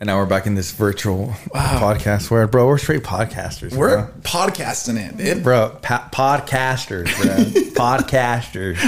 And 0.00 0.06
now 0.06 0.16
we're 0.18 0.26
back 0.26 0.46
in 0.46 0.54
this 0.54 0.70
virtual 0.70 1.28
podcast 1.52 2.30
where, 2.30 2.46
bro, 2.46 2.66
we're 2.68 2.78
straight 2.78 3.02
podcasters. 3.02 3.74
We're 3.74 4.02
bro. 4.02 4.12
podcasting 4.22 4.96
it, 4.96 5.16
dude. 5.16 5.42
bro, 5.42 5.76
pa- 5.82 6.08
podcasters, 6.12 7.06
bro. 7.20 7.34
podcasters. 7.98 8.78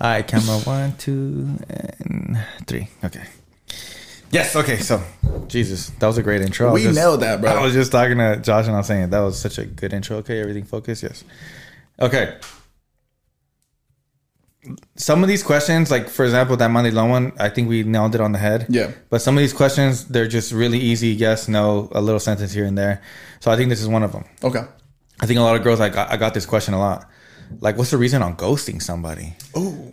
All 0.00 0.10
right, 0.10 0.26
camera 0.26 0.58
one, 0.60 0.96
two, 0.96 1.58
and 1.68 2.38
three. 2.66 2.88
Okay. 3.04 3.24
Yes. 4.30 4.56
Okay. 4.56 4.78
So, 4.78 5.02
Jesus, 5.48 5.90
that 5.90 6.06
was 6.06 6.16
a 6.16 6.22
great 6.22 6.40
intro. 6.40 6.72
We 6.72 6.90
nailed 6.90 7.20
that, 7.20 7.42
bro. 7.42 7.50
I 7.50 7.62
was 7.62 7.74
just 7.74 7.92
talking 7.92 8.16
to 8.16 8.36
Josh 8.36 8.66
and 8.66 8.74
I 8.74 8.78
was 8.78 8.86
saying 8.86 9.10
that 9.10 9.20
was 9.20 9.38
such 9.38 9.58
a 9.58 9.66
good 9.66 9.92
intro. 9.92 10.16
Okay, 10.18 10.40
everything 10.40 10.64
focused. 10.64 11.02
Yes. 11.02 11.24
Okay. 12.00 12.36
Some 14.94 15.22
of 15.22 15.28
these 15.28 15.42
questions, 15.42 15.90
like 15.90 16.08
for 16.08 16.24
example, 16.24 16.56
that 16.56 16.68
Monday 16.68 16.92
long 16.92 17.10
one, 17.10 17.32
I 17.38 17.48
think 17.48 17.68
we 17.68 17.82
nailed 17.82 18.14
it 18.14 18.20
on 18.20 18.32
the 18.32 18.38
head. 18.38 18.66
Yeah. 18.68 18.92
But 19.10 19.20
some 19.20 19.36
of 19.36 19.40
these 19.40 19.52
questions, 19.52 20.06
they're 20.06 20.28
just 20.28 20.52
really 20.52 20.78
easy. 20.78 21.08
Yes, 21.08 21.48
no, 21.48 21.88
a 21.92 22.00
little 22.00 22.20
sentence 22.20 22.52
here 22.52 22.64
and 22.64 22.78
there. 22.78 23.02
So 23.40 23.50
I 23.50 23.56
think 23.56 23.70
this 23.70 23.80
is 23.80 23.88
one 23.88 24.04
of 24.04 24.12
them. 24.12 24.24
Okay. 24.44 24.62
I 25.20 25.26
think 25.26 25.38
a 25.38 25.42
lot 25.42 25.56
of 25.56 25.62
girls 25.62 25.80
like 25.80 25.96
I 25.96 26.16
got 26.16 26.34
this 26.34 26.46
question 26.46 26.74
a 26.74 26.78
lot. 26.78 27.08
Like, 27.60 27.76
what's 27.76 27.90
the 27.90 27.98
reason 27.98 28.22
on 28.22 28.36
ghosting 28.36 28.80
somebody? 28.80 29.34
Oh. 29.54 29.92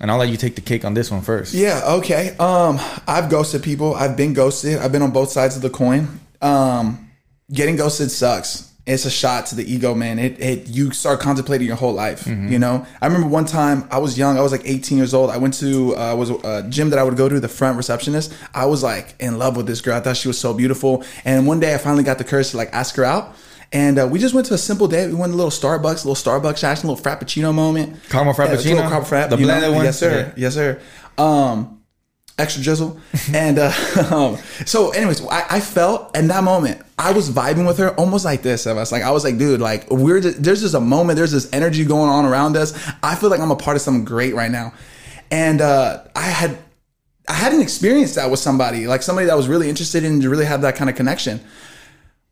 And 0.00 0.10
I'll 0.10 0.18
let 0.18 0.28
you 0.28 0.36
take 0.36 0.56
the 0.56 0.60
cake 0.60 0.84
on 0.84 0.94
this 0.94 1.10
one 1.10 1.22
first. 1.22 1.54
Yeah, 1.54 1.80
okay. 1.98 2.36
Um, 2.38 2.78
I've 3.06 3.30
ghosted 3.30 3.62
people. 3.62 3.94
I've 3.94 4.16
been 4.16 4.34
ghosted. 4.34 4.78
I've 4.78 4.92
been 4.92 5.02
on 5.02 5.10
both 5.10 5.30
sides 5.30 5.56
of 5.56 5.62
the 5.62 5.70
coin. 5.70 6.20
Um, 6.42 7.10
getting 7.50 7.76
ghosted 7.76 8.10
sucks. 8.10 8.65
It's 8.86 9.04
a 9.04 9.10
shot 9.10 9.46
to 9.46 9.56
the 9.56 9.64
ego, 9.70 9.94
man. 9.96 10.20
It, 10.20 10.38
it 10.40 10.68
you 10.68 10.92
start 10.92 11.18
contemplating 11.18 11.66
your 11.66 11.74
whole 11.76 11.92
life. 11.92 12.24
You 12.26 12.58
know, 12.60 12.86
I 13.02 13.06
remember 13.06 13.26
one 13.26 13.44
time 13.44 13.88
I 13.90 13.98
was 13.98 14.16
young. 14.16 14.38
I 14.38 14.42
was 14.42 14.52
like 14.52 14.62
18 14.64 14.96
years 14.96 15.12
old. 15.12 15.28
I 15.30 15.38
went 15.38 15.54
to 15.54 15.96
uh, 15.96 16.14
was 16.14 16.30
a 16.30 16.62
gym 16.68 16.90
that 16.90 16.98
I 16.98 17.02
would 17.02 17.16
go 17.16 17.28
to. 17.28 17.40
The 17.40 17.48
front 17.48 17.76
receptionist. 17.76 18.32
I 18.54 18.66
was 18.66 18.84
like 18.84 19.14
in 19.18 19.38
love 19.38 19.56
with 19.56 19.66
this 19.66 19.80
girl. 19.80 19.96
I 19.96 20.00
thought 20.00 20.16
she 20.16 20.28
was 20.28 20.38
so 20.38 20.54
beautiful. 20.54 21.02
And 21.24 21.46
one 21.48 21.58
day 21.58 21.74
I 21.74 21.78
finally 21.78 22.04
got 22.04 22.18
the 22.18 22.24
courage 22.24 22.50
to 22.50 22.56
like 22.58 22.72
ask 22.72 22.94
her 22.96 23.04
out. 23.04 23.34
And 23.72 23.98
uh, 23.98 24.06
we 24.08 24.20
just 24.20 24.32
went 24.34 24.46
to 24.46 24.54
a 24.54 24.58
simple 24.58 24.86
day. 24.86 25.08
We 25.08 25.14
went 25.14 25.32
to 25.32 25.34
a 25.34 25.42
little 25.42 25.50
Starbucks, 25.50 26.04
a 26.04 26.08
little 26.08 26.14
Starbucks 26.14 26.62
action, 26.62 26.88
a 26.88 26.92
little 26.92 27.04
Frappuccino 27.04 27.52
moment. 27.52 28.00
Caramel 28.08 28.34
Yeah, 28.38 28.46
Frappuccino? 28.46 28.74
little 28.76 28.90
caramel 28.90 29.28
The 29.28 29.36
know? 29.36 29.42
blended 29.42 29.74
one? 29.74 29.84
Yes, 29.84 29.98
sir. 29.98 30.32
Yeah. 30.36 30.42
Yes, 30.44 30.54
sir. 30.54 30.80
Um, 31.18 31.75
extra 32.38 32.62
drizzle. 32.62 33.00
and 33.32 33.58
uh, 33.58 33.72
um, 34.10 34.36
so, 34.64 34.90
anyways, 34.90 35.24
I, 35.26 35.46
I 35.50 35.60
felt 35.60 36.16
in 36.16 36.28
that 36.28 36.44
moment 36.44 36.82
I 36.98 37.12
was 37.12 37.30
vibing 37.30 37.66
with 37.66 37.78
her 37.78 37.90
almost 37.94 38.24
like 38.24 38.42
this. 38.42 38.66
Of 38.66 38.76
us, 38.76 38.92
like 38.92 39.02
I 39.02 39.10
was 39.10 39.24
like, 39.24 39.38
dude, 39.38 39.60
like 39.60 39.90
we're 39.90 40.20
just, 40.20 40.42
there's 40.42 40.62
just 40.62 40.74
a 40.74 40.80
moment, 40.80 41.16
there's 41.16 41.32
this 41.32 41.48
energy 41.52 41.84
going 41.84 42.10
on 42.10 42.24
around 42.24 42.56
us. 42.56 42.72
I 43.02 43.14
feel 43.14 43.30
like 43.30 43.40
I'm 43.40 43.50
a 43.50 43.56
part 43.56 43.76
of 43.76 43.82
something 43.82 44.04
great 44.04 44.34
right 44.34 44.50
now, 44.50 44.72
and 45.30 45.60
uh, 45.60 46.04
I 46.14 46.22
had. 46.22 46.58
I 47.28 47.32
hadn't 47.32 47.60
experienced 47.60 48.14
that 48.14 48.30
with 48.30 48.38
somebody, 48.38 48.86
like 48.86 49.02
somebody 49.02 49.26
that 49.26 49.36
was 49.36 49.48
really 49.48 49.68
interested 49.68 50.04
in 50.04 50.20
to 50.20 50.30
really 50.30 50.44
have 50.44 50.60
that 50.60 50.76
kind 50.76 50.88
of 50.88 50.94
connection. 50.94 51.40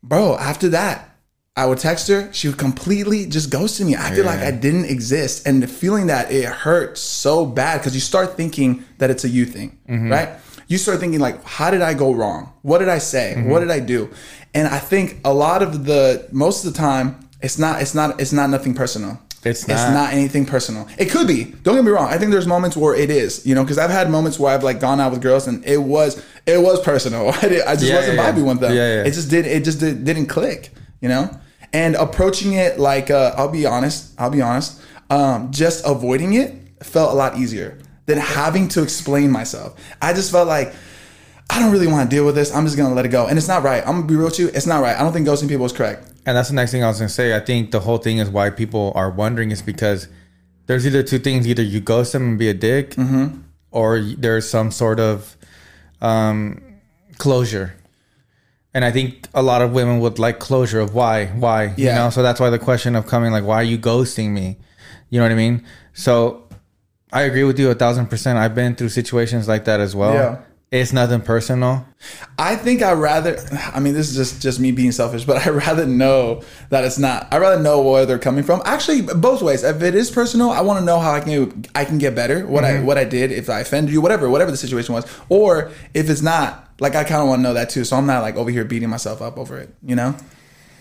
Bro, 0.01 0.37
after 0.37 0.69
that, 0.69 1.14
I 1.57 1.65
would 1.65 1.77
text 1.77 2.09
her. 2.09 2.31
She 2.33 2.49
would 2.49 2.57
completely 2.57 3.25
just 3.25 3.49
ghost 3.49 3.79
me. 3.79 3.95
I 3.95 4.13
feel 4.13 4.25
like 4.25 4.39
I 4.39 4.51
didn't 4.51 4.85
exist. 4.85 5.47
And 5.47 5.63
the 5.63 5.67
feeling 5.67 6.07
that 6.07 6.29
it 6.31 6.43
hurt 6.45 6.97
so 6.97 7.45
bad 7.45 7.79
because 7.79 7.95
you 7.95 8.01
start 8.01 8.35
thinking 8.35 8.83
that 8.97 9.09
it's 9.09 9.23
a 9.23 9.29
you 9.29 9.45
thing, 9.45 9.77
mm-hmm. 9.87 10.11
right? 10.11 10.29
You 10.67 10.77
start 10.77 10.99
thinking, 10.99 11.19
like, 11.19 11.41
how 11.45 11.71
did 11.71 11.81
I 11.81 11.93
go 11.93 12.11
wrong? 12.11 12.51
What 12.61 12.79
did 12.79 12.89
I 12.89 12.97
say? 12.97 13.35
Mm-hmm. 13.37 13.49
What 13.49 13.59
did 13.61 13.71
I 13.71 13.79
do? 13.79 14.09
And 14.53 14.67
I 14.67 14.79
think 14.79 15.19
a 15.23 15.33
lot 15.33 15.61
of 15.61 15.85
the, 15.85 16.27
most 16.31 16.65
of 16.65 16.73
the 16.73 16.77
time, 16.77 17.19
it's 17.41 17.57
not, 17.57 17.81
it's 17.81 17.95
not, 17.95 18.19
it's 18.19 18.33
not 18.33 18.49
nothing 18.49 18.73
personal. 18.73 19.21
It's 19.45 19.61
It's 19.61 19.83
not. 19.83 19.93
not 19.93 20.13
anything 20.13 20.45
personal. 20.45 20.87
It 20.97 21.11
could 21.11 21.27
be. 21.27 21.43
Don't 21.43 21.75
get 21.75 21.85
me 21.85 21.91
wrong. 21.91 22.09
I 22.11 22.17
think 22.17 22.31
there's 22.31 22.47
moments 22.47 22.75
where 22.75 22.95
it 22.95 23.11
is, 23.11 23.45
you 23.45 23.53
know, 23.53 23.61
because 23.63 23.77
I've 23.77 23.91
had 23.91 24.09
moments 24.09 24.39
where 24.39 24.51
I've 24.51 24.63
like 24.63 24.79
gone 24.79 24.99
out 24.99 25.11
with 25.11 25.21
girls 25.21 25.47
and 25.47 25.63
it 25.65 25.77
was 25.77 26.21
it 26.47 26.57
was 26.59 26.81
personal. 26.81 27.29
I, 27.41 27.41
did, 27.41 27.61
I 27.63 27.75
just 27.75 27.85
Yeah, 27.85 27.95
wasn't 27.97 28.17
yeah, 28.17 28.31
vibing 28.31 28.37
yeah. 28.39 28.43
with 28.43 28.59
them. 28.59 28.73
Yeah, 28.73 28.95
yeah. 28.95 29.03
It 29.03 29.11
just 29.11 29.29
did. 29.29 29.45
It 29.45 29.63
just 29.63 29.79
did, 29.79 30.03
didn't 30.03 30.25
click, 30.25 30.71
you 30.99 31.09
know. 31.09 31.29
And 31.73 31.95
approaching 31.95 32.53
it 32.53 32.79
like 32.79 33.09
uh, 33.11 33.33
I'll 33.37 33.49
be 33.51 33.65
honest. 33.65 34.13
I'll 34.19 34.29
be 34.29 34.41
honest. 34.41 34.81
Um, 35.09 35.51
just 35.51 35.85
avoiding 35.85 36.33
it 36.33 36.53
felt 36.83 37.11
a 37.13 37.15
lot 37.15 37.37
easier 37.37 37.77
than 38.05 38.17
having 38.17 38.67
to 38.69 38.83
explain 38.83 39.31
myself. 39.31 39.79
I 40.01 40.13
just 40.13 40.31
felt 40.31 40.47
like. 40.47 40.73
I 41.47 41.59
don't 41.59 41.71
really 41.71 41.85
want 41.85 42.09
to 42.09 42.15
deal 42.15 42.25
with 42.25 42.33
this. 42.33 42.51
I'm 42.55 42.65
just 42.65 42.75
gonna 42.75 42.95
let 42.95 43.05
it 43.05 43.09
go, 43.09 43.27
and 43.27 43.37
it's 43.37 43.47
not 43.47 43.61
right. 43.61 43.81
I'm 43.85 43.97
gonna 43.97 44.07
be 44.07 44.15
real 44.15 44.25
with 44.25 44.39
you. 44.39 44.47
It's 44.47 44.65
not 44.65 44.81
right. 44.81 44.95
I 44.97 45.01
don't 45.03 45.13
think 45.13 45.27
ghosting 45.27 45.47
people 45.47 45.63
is 45.67 45.71
correct. 45.73 46.11
And 46.25 46.35
that's 46.35 46.49
the 46.49 46.55
next 46.55 46.71
thing 46.71 46.83
I 46.83 46.87
was 46.87 46.97
gonna 46.97 47.07
say. 47.07 47.35
I 47.35 47.39
think 47.39 47.69
the 47.69 47.81
whole 47.81 47.99
thing 47.99 48.17
is 48.17 48.31
why 48.31 48.49
people 48.49 48.91
are 48.95 49.11
wondering 49.11 49.51
is 49.51 49.61
because 49.61 50.07
there's 50.65 50.87
either 50.87 51.03
two 51.03 51.19
things: 51.19 51.47
either 51.47 51.61
you 51.61 51.79
ghost 51.81 52.13
them 52.13 52.23
and 52.29 52.39
be 52.39 52.49
a 52.49 52.53
dick, 52.55 52.95
Mm-hmm. 52.95 53.41
or 53.69 53.99
there's 54.01 54.49
some 54.49 54.71
sort 54.71 54.99
of 54.99 55.37
um, 56.01 56.63
closure. 57.19 57.75
And 58.75 58.83
I 58.83 58.91
think 58.91 59.27
a 59.33 59.41
lot 59.41 59.61
of 59.61 59.71
women 59.71 59.99
would 60.01 60.19
like 60.19 60.37
closure 60.39 60.81
of 60.81 60.93
why, 60.93 61.27
why, 61.27 61.73
you 61.77 61.85
know. 61.95 62.09
So 62.11 62.21
that's 62.21 62.39
why 62.41 62.49
the 62.51 62.59
question 62.59 62.95
of 62.95 63.07
coming 63.07 63.31
like, 63.31 63.45
why 63.45 63.55
are 63.55 63.63
you 63.63 63.77
ghosting 63.79 64.31
me? 64.31 64.57
You 65.09 65.19
know 65.19 65.25
what 65.25 65.31
I 65.31 65.35
mean? 65.35 65.63
So 65.93 66.43
I 67.13 67.21
agree 67.23 67.45
with 67.45 67.57
you 67.57 67.71
a 67.71 67.75
thousand 67.75 68.07
percent. 68.07 68.37
I've 68.37 68.53
been 68.53 68.75
through 68.75 68.89
situations 68.89 69.47
like 69.47 69.63
that 69.65 69.79
as 69.79 69.95
well. 69.95 70.13
Yeah. 70.13 70.41
It's 70.75 70.91
nothing 70.91 71.21
personal. 71.21 71.85
I 72.37 72.57
think 72.57 72.81
I 72.81 72.91
rather. 72.91 73.39
I 73.73 73.79
mean, 73.79 73.93
this 73.93 74.09
is 74.09 74.15
just 74.17 74.41
just 74.41 74.59
me 74.59 74.73
being 74.73 74.91
selfish, 74.91 75.23
but 75.23 75.47
I 75.47 75.49
rather 75.49 75.85
know 75.85 76.41
that 76.69 76.83
it's 76.83 76.99
not. 76.99 77.29
I 77.31 77.37
rather 77.37 77.63
know 77.63 77.81
where 77.81 78.05
they're 78.05 78.19
coming 78.19 78.43
from. 78.43 78.61
Actually, 78.65 79.01
both 79.03 79.41
ways. 79.41 79.63
If 79.63 79.81
it 79.81 79.95
is 79.95 80.11
personal, 80.11 80.49
I 80.49 80.59
want 80.61 80.79
to 80.79 80.85
know 80.85 80.99
how 80.99 81.13
I 81.13 81.21
can 81.21 81.65
I 81.73 81.85
can 81.85 81.97
get 81.97 82.13
better. 82.13 82.45
What 82.45 82.65
I 82.65 82.73
mm-hmm. 82.73 82.85
what 82.85 82.97
I 82.97 83.05
did, 83.05 83.31
if 83.31 83.49
I 83.49 83.61
offended 83.61 83.93
you, 83.93 84.01
whatever 84.01 84.29
whatever 84.29 84.51
the 84.51 84.57
situation 84.57 84.93
was, 84.93 85.05
or 85.29 85.71
if 85.93 86.09
it's 86.09 86.21
not, 86.21 86.69
like 86.81 86.93
I 86.93 87.05
kind 87.05 87.21
of 87.21 87.29
want 87.29 87.39
to 87.39 87.43
know 87.43 87.53
that 87.53 87.69
too. 87.69 87.85
So 87.85 87.95
I'm 87.95 88.05
not 88.05 88.21
like 88.21 88.35
over 88.35 88.51
here 88.51 88.65
beating 88.65 88.89
myself 88.89 89.21
up 89.21 89.37
over 89.37 89.57
it, 89.57 89.73
you 89.81 89.95
know. 89.95 90.13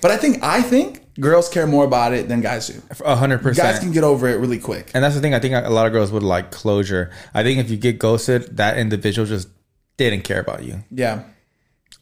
But 0.01 0.11
I 0.11 0.17
think 0.17 0.43
I 0.43 0.61
think 0.61 1.15
girls 1.21 1.49
care 1.49 1.69
more 1.69 1.85
about 1.85 2.13
it 2.13 2.29
than 2.29 2.41
guys 2.41 2.67
do. 2.67 2.83
A 3.05 3.15
hundred 3.15 3.43
percent. 3.43 3.69
Guys 3.69 3.79
can 3.79 3.93
get 3.93 4.03
over 4.03 4.29
it 4.29 4.39
really 4.41 4.59
quick. 4.59 4.91
And 4.93 5.05
that's 5.05 5.15
the 5.15 5.21
thing. 5.21 5.35
I 5.35 5.39
think 5.39 5.55
a 5.55 5.71
lot 5.71 5.87
of 5.87 5.93
girls 5.93 6.11
would 6.11 6.25
like 6.25 6.51
closure. 6.51 7.13
I 7.33 7.45
think 7.45 7.61
if 7.61 7.71
you 7.71 7.77
get 7.77 7.99
ghosted, 7.99 8.57
that 8.57 8.77
individual 8.77 9.27
just 9.27 9.49
didn't 9.97 10.25
care 10.25 10.41
about 10.41 10.65
you, 10.65 10.85
Yeah, 10.91 11.25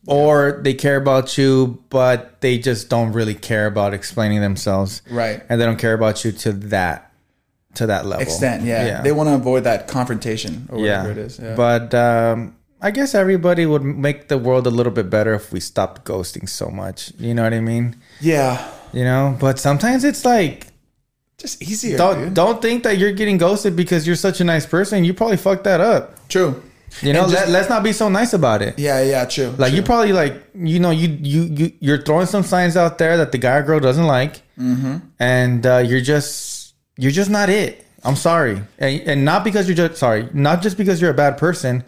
or 0.06 0.60
they 0.62 0.74
care 0.74 0.96
about 0.96 1.38
you, 1.38 1.82
but 1.90 2.40
they 2.40 2.58
just 2.58 2.88
don't 2.88 3.12
really 3.12 3.34
care 3.34 3.66
about 3.66 3.94
explaining 3.94 4.40
themselves, 4.40 5.02
Right. 5.10 5.42
And 5.48 5.60
they 5.60 5.64
don't 5.64 5.78
care 5.78 5.94
about 5.94 6.24
you 6.24 6.32
to 6.32 6.52
that 6.52 7.12
to 7.74 7.86
that 7.86 8.04
level 8.04 8.22
extent. 8.22 8.64
Yeah, 8.64 9.00
they 9.02 9.12
want 9.12 9.28
to 9.28 9.34
avoid 9.34 9.64
that 9.64 9.88
confrontation 9.88 10.68
or 10.70 10.78
whatever 10.78 11.08
yeah. 11.08 11.12
it 11.12 11.18
is. 11.18 11.38
Yeah. 11.38 11.54
But 11.54 11.94
um, 11.94 12.56
I 12.80 12.90
guess 12.90 13.14
everybody 13.14 13.64
would 13.64 13.82
make 13.82 14.28
the 14.28 14.38
world 14.38 14.66
a 14.66 14.70
little 14.70 14.92
bit 14.92 15.08
better 15.08 15.34
if 15.34 15.52
we 15.52 15.60
stopped 15.60 16.04
ghosting 16.04 16.48
so 16.48 16.68
much. 16.68 17.12
You 17.18 17.32
know 17.34 17.44
what 17.44 17.54
I 17.54 17.60
mean? 17.60 17.96
yeah, 18.20 18.70
You 18.92 19.04
know. 19.04 19.36
But 19.38 19.58
sometimes 19.58 20.04
it's 20.04 20.24
like 20.24 20.66
just 21.38 21.62
easier. 21.62 21.96
don't 21.96 22.24
dude. 22.24 22.34
don't 22.34 22.60
think 22.60 22.82
that 22.82 22.98
you're 22.98 23.12
getting 23.12 23.38
ghosted 23.38 23.76
because 23.76 24.06
you're 24.06 24.16
such 24.16 24.40
a 24.40 24.44
nice 24.44 24.66
person. 24.66 25.04
You 25.04 25.14
probably 25.14 25.36
fucked 25.36 25.64
that 25.64 25.80
up. 25.80 26.28
True. 26.28 26.62
You 27.00 27.12
know, 27.12 27.22
just- 27.22 27.34
let, 27.34 27.48
let's 27.48 27.68
not 27.68 27.82
be 27.82 27.92
so 27.92 28.08
nice 28.08 28.32
about 28.32 28.60
it. 28.62 28.78
Yeah, 28.78 29.02
yeah, 29.02 29.24
true. 29.24 29.54
Like 29.58 29.70
true. 29.70 29.76
you 29.78 29.82
probably 29.82 30.12
like 30.12 30.42
you 30.54 30.78
know 30.78 30.90
you 30.90 31.08
you 31.20 31.42
you 31.44 31.72
you're 31.80 32.02
throwing 32.02 32.26
some 32.26 32.42
signs 32.42 32.76
out 32.76 32.98
there 32.98 33.16
that 33.16 33.32
the 33.32 33.38
guy 33.38 33.56
or 33.56 33.62
girl 33.62 33.80
doesn't 33.80 34.06
like, 34.06 34.42
Mm-hmm. 34.58 34.96
and 35.18 35.66
uh, 35.66 35.78
you're 35.78 36.00
just 36.02 36.74
you're 36.98 37.10
just 37.12 37.30
not 37.30 37.48
it. 37.48 37.86
I'm 38.04 38.16
sorry, 38.16 38.60
and, 38.78 39.00
and 39.06 39.24
not 39.24 39.44
because 39.44 39.68
you're 39.68 39.76
just 39.76 39.96
sorry, 39.98 40.28
not 40.34 40.60
just 40.60 40.76
because 40.76 41.00
you're 41.00 41.10
a 41.12 41.14
bad 41.14 41.38
person. 41.38 41.84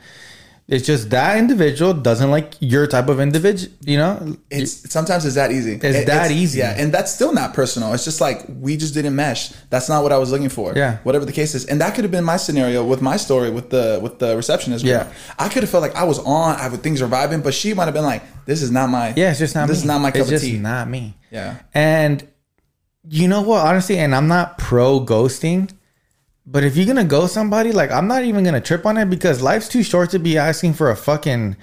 It's 0.66 0.86
just 0.86 1.10
that 1.10 1.36
individual 1.36 1.92
doesn't 1.92 2.30
like 2.30 2.54
your 2.58 2.86
type 2.86 3.08
of 3.08 3.20
individual. 3.20 3.70
You 3.82 3.98
know, 3.98 4.36
It's 4.50 4.90
sometimes 4.90 5.26
it's 5.26 5.34
that 5.34 5.52
easy. 5.52 5.74
It- 5.74 6.06
that 6.06 6.30
easy. 6.30 6.60
Yeah, 6.60 6.74
and 6.80 6.92
that's 6.92 7.12
still 7.12 7.34
not 7.34 7.52
personal. 7.52 7.92
It's 7.92 8.04
just 8.04 8.18
like 8.18 8.46
we 8.48 8.78
just 8.78 8.94
didn't 8.94 9.14
mesh. 9.14 9.50
That's 9.68 9.90
not 9.90 10.02
what 10.02 10.10
I 10.10 10.16
was 10.16 10.30
looking 10.32 10.48
for. 10.48 10.72
Yeah. 10.74 10.98
Whatever 11.02 11.26
the 11.26 11.32
case 11.32 11.54
is, 11.54 11.66
and 11.66 11.82
that 11.82 11.94
could 11.94 12.04
have 12.04 12.10
been 12.10 12.24
my 12.24 12.38
scenario 12.38 12.82
with 12.82 13.02
my 13.02 13.18
story 13.18 13.50
with 13.50 13.68
the 13.68 13.98
with 14.02 14.18
the 14.20 14.34
receptionist. 14.36 14.86
Yeah. 14.86 15.12
I 15.38 15.50
could 15.50 15.62
have 15.64 15.70
felt 15.70 15.82
like 15.82 15.96
I 15.96 16.04
was 16.04 16.18
on. 16.20 16.56
I 16.58 16.68
would 16.70 16.82
things 16.82 17.02
are 17.02 17.08
vibing, 17.08 17.42
but 17.44 17.52
she 17.52 17.74
might 17.74 17.84
have 17.84 17.94
been 17.94 18.02
like, 18.04 18.22
"This 18.46 18.62
is 18.62 18.70
not 18.70 18.88
my. 18.88 19.12
yeah, 19.16 19.30
it's 19.32 19.40
just 19.40 19.54
not. 19.54 19.68
This 19.68 19.78
me. 19.78 19.82
is 19.82 19.86
not 19.86 20.00
my 20.00 20.12
cup 20.12 20.22
it's 20.22 20.32
of 20.32 20.40
tea. 20.40 20.58
Not 20.58 20.88
me. 20.88 21.14
Yeah. 21.30 21.56
And 21.74 22.26
you 23.06 23.28
know 23.28 23.42
what? 23.42 23.66
Honestly, 23.66 23.98
and 23.98 24.14
I'm 24.14 24.28
not 24.28 24.56
pro 24.56 25.00
ghosting, 25.04 25.70
but 26.46 26.62
if 26.64 26.76
you're 26.76 26.86
gonna 26.86 27.04
go 27.04 27.26
somebody, 27.26 27.72
like 27.72 27.90
I'm 27.90 28.06
not 28.08 28.24
even 28.24 28.44
gonna 28.44 28.60
trip 28.60 28.84
on 28.86 28.96
it 28.98 29.10
because 29.10 29.40
life's 29.42 29.68
too 29.68 29.82
short 29.82 30.10
to 30.10 30.18
be 30.18 30.36
asking 30.38 30.74
for 30.74 30.90
a 30.90 30.96
fucking 30.96 31.56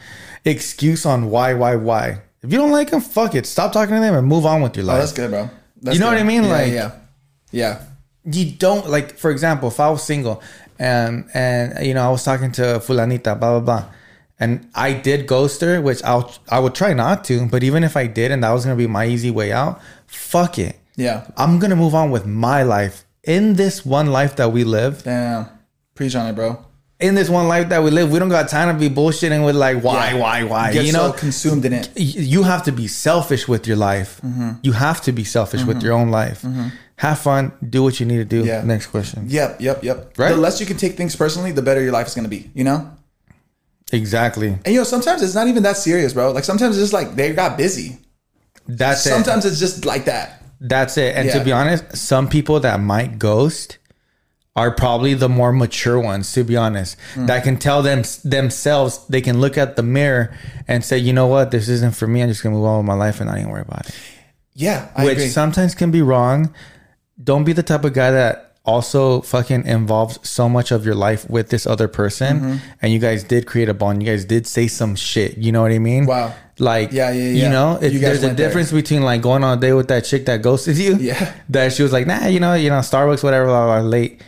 excuse 0.45 1.05
on 1.05 1.29
why, 1.29 1.53
why, 1.53 1.75
why. 1.75 2.21
If 2.41 2.51
you 2.51 2.57
don't 2.57 2.71
like 2.71 2.89
them, 2.89 3.01
fuck 3.01 3.35
it. 3.35 3.45
Stop 3.45 3.71
talking 3.71 3.93
to 3.95 4.01
them 4.01 4.15
and 4.15 4.25
move 4.27 4.45
on 4.45 4.61
with 4.61 4.75
your 4.75 4.85
life. 4.85 4.95
Oh, 4.95 4.99
that's 4.99 5.13
good, 5.13 5.29
bro. 5.29 5.49
That's 5.81 5.95
You 5.95 5.99
know 6.01 6.09
good. 6.09 6.15
what 6.15 6.21
I 6.21 6.23
mean? 6.23 6.43
Yeah, 6.43 6.49
Like- 6.51 6.71
yeah, 6.71 6.91
yeah. 7.51 7.81
you 8.25 8.51
don't 8.51 8.89
like. 8.89 9.17
For 9.17 9.29
example, 9.31 9.67
if 9.69 9.79
I 9.79 9.89
was 9.89 10.03
single 10.03 10.41
and 10.79 11.25
and 11.33 11.85
you 11.85 11.93
know 11.93 12.03
I 12.07 12.09
was 12.09 12.23
talking 12.23 12.51
to 12.53 12.79
fulanita, 12.85 13.39
blah 13.39 13.59
blah 13.59 13.59
blah, 13.59 13.85
and 14.39 14.67
I 14.73 14.93
did 14.93 15.27
ghost 15.27 15.61
her, 15.61 15.79
which 15.81 16.03
I'll 16.03 16.31
I 16.49 16.59
would 16.59 16.73
try 16.75 16.93
not 16.93 17.23
to, 17.25 17.45
but 17.47 17.61
even 17.63 17.83
if 17.83 17.95
I 17.95 18.07
did, 18.07 18.31
and 18.31 18.43
that 18.43 18.51
was 18.51 18.63
gonna 18.65 18.75
be 18.75 18.87
my 18.87 19.05
easy 19.05 19.29
way 19.31 19.51
out, 19.51 19.79
fuck 20.07 20.57
it. 20.57 20.77
Yeah. 20.95 21.25
I'm 21.37 21.59
gonna 21.59 21.75
move 21.75 21.93
on 21.95 22.09
with 22.11 22.25
my 22.25 22.63
life 22.63 23.05
in 23.23 23.53
this 23.55 23.85
one 23.85 24.07
life 24.07 24.35
that 24.37 24.51
we 24.51 24.63
live. 24.63 25.03
Damn. 25.03 25.47
Preach 25.95 26.15
on 26.15 26.27
it, 26.27 26.33
bro. 26.33 26.65
In 26.99 27.15
this 27.15 27.29
one 27.29 27.47
life 27.47 27.69
that 27.69 27.83
we 27.83 27.89
live, 27.89 28.11
we 28.11 28.19
don't 28.19 28.29
got 28.29 28.47
time 28.47 28.71
to 28.73 28.79
be 28.79 28.93
bullshitting 28.93 29.43
with 29.43 29.55
like 29.55 29.83
why, 29.83 30.11
Yeah. 30.11 30.19
why, 30.19 30.43
why. 30.43 30.71
Get 30.71 30.85
you 30.85 30.91
know, 30.93 31.11
so 31.11 31.17
consumed 31.17 31.65
in 31.65 31.73
it. 31.73 31.89
you 31.95 32.43
have 32.43 32.63
to 32.63 32.71
be 32.71 32.87
selfish 32.87 33.47
with 33.47 33.65
your 33.67 33.77
life. 33.77 34.21
Mm-hmm. 34.23 34.51
You 34.61 34.73
have 34.73 35.01
to 35.01 35.11
be 35.11 35.23
selfish 35.23 35.63
with 35.63 35.81
your 35.81 35.93
own 35.93 36.11
life. 36.11 36.45
Have 36.97 37.17
fun. 37.17 37.51
Do 37.67 37.81
what 37.81 37.99
you 37.99 38.05
need 38.05 38.17
to 38.17 38.25
do. 38.25 38.45
Yeah. 38.45 38.61
Next 38.63 38.87
question. 38.87 39.25
Yep, 39.27 39.59
yep, 39.59 39.83
yep. 39.83 40.15
Right? 40.19 40.29
The 40.29 40.37
less 40.37 40.59
you 40.59 40.67
can 40.67 40.77
take 40.77 40.95
things 40.95 41.15
personally, 41.15 41.51
the 41.51 41.63
better 41.63 41.81
your 41.81 41.91
life 41.91 42.05
is 42.05 42.13
going 42.13 42.25
to 42.25 42.29
be, 42.29 42.51
you 42.53 42.63
know? 42.63 42.91
Exactly. 43.91 44.49
And 44.49 44.67
you 44.67 44.77
know, 44.77 44.83
sometimes 44.83 45.23
it's 45.23 45.33
not 45.33 45.47
even 45.47 45.63
that 45.63 45.77
serious, 45.77 46.13
bro. 46.13 46.31
Like 46.31 46.43
sometimes 46.43 46.77
it's 46.77 46.83
just 46.83 46.93
like 46.93 47.15
they 47.15 47.33
got 47.33 47.57
busy. 47.57 47.97
That's 48.67 49.05
it. 49.05 49.09
Sometimes 49.09 49.45
it's 49.45 49.59
just 49.59 49.85
like 49.85 50.05
that. 50.05 50.40
That's 50.61 50.95
it. 50.97 51.15
And 51.15 51.27
Yeah. 51.27 51.39
to 51.39 51.43
be 51.43 51.51
honest, 51.51 51.97
some 51.97 52.27
people 52.29 52.59
that 52.61 52.79
might 52.79 53.17
ghost 53.19 53.77
are 54.55 54.69
probably 54.69 55.13
the 55.13 55.29
more 55.29 55.51
mature 55.53 55.99
ones, 55.99 56.31
to 56.33 56.43
be 56.43 56.55
honest, 56.57 56.95
Hmm. 57.15 57.25
that 57.25 57.43
can 57.43 57.57
tell 57.57 57.81
them 57.81 58.03
themselves, 58.23 58.99
they 59.09 59.21
can 59.21 59.39
look 59.39 59.57
at 59.57 59.75
the 59.75 59.83
mirror 59.83 60.31
and 60.67 60.83
say, 60.83 60.97
you 60.97 61.13
know 61.13 61.25
what, 61.27 61.51
this 61.51 61.67
isn't 61.69 61.95
for 61.95 62.05
me. 62.07 62.21
I'm 62.21 62.29
just 62.29 62.41
to 62.43 62.49
move 62.49 62.65
on 62.65 62.77
with 62.79 62.85
my 62.85 62.93
life 62.93 63.19
and 63.21 63.29
not 63.29 63.37
even 63.39 63.49
worry 63.49 63.61
about 63.67 63.87
it. 63.87 63.95
Yeah, 64.53 64.87
I 64.95 65.05
Which 65.05 65.13
agree. 65.17 65.27
sometimes 65.29 65.73
can 65.73 65.89
be 65.89 66.01
wrong. 66.01 66.53
Don't 67.23 67.43
be 67.45 67.53
the 67.53 67.63
type 67.63 67.85
of 67.85 67.93
guy 67.93 68.11
that 68.11 68.47
also 68.65 69.21
fucking 69.21 69.65
involves 69.65 70.19
so 70.21 70.47
much 70.49 70.71
of 70.71 70.85
your 70.85 70.93
life 70.95 71.27
with 71.29 71.49
this 71.49 71.65
other 71.65 71.87
person 71.87 72.39
Mm-hmm. 72.39 72.55
and 72.81 72.93
you 72.93 72.99
guys 72.99 73.23
did 73.23 73.47
create 73.47 73.69
a 73.69 73.73
bond. 73.73 74.03
You 74.03 74.09
guys 74.11 74.25
did 74.25 74.45
say 74.45 74.67
some 74.67 74.95
shit. 74.95 75.37
You 75.37 75.51
know 75.53 75.61
what 75.63 75.71
I 75.71 75.79
mean? 75.79 76.05
Wow. 76.05 76.33
Like, 76.61 76.91
Yeah, 76.91 77.09
yeah, 77.11 77.43
you 77.43 77.49
know, 77.49 77.79
if 77.81 77.91
You 77.91 77.99
there's 77.99 78.21
a 78.23 78.27
went 78.27 78.37
there. 78.37 78.47
difference 78.47 78.71
between 78.71 79.01
like 79.01 79.21
going 79.21 79.43
on 79.43 79.57
a 79.57 79.61
date 79.61 79.73
with 79.73 79.87
that 79.89 80.05
chick 80.05 80.25
that 80.27 80.41
ghosted 80.43 80.77
you. 80.77 80.95
Yeah. 80.95 81.33
That 81.49 81.73
she 81.73 81.81
was 81.83 81.91
like, 81.91 82.05
nah, 82.07 82.27
you 82.27 82.39
know, 82.39 82.53
you 82.53 82.69
know, 82.69 82.79
Starbucks, 82.79 83.23
whatever, 83.23 83.45
blah, 83.47 83.65
blah, 83.65 83.81
blah, 83.81 83.89
late. 83.89 84.21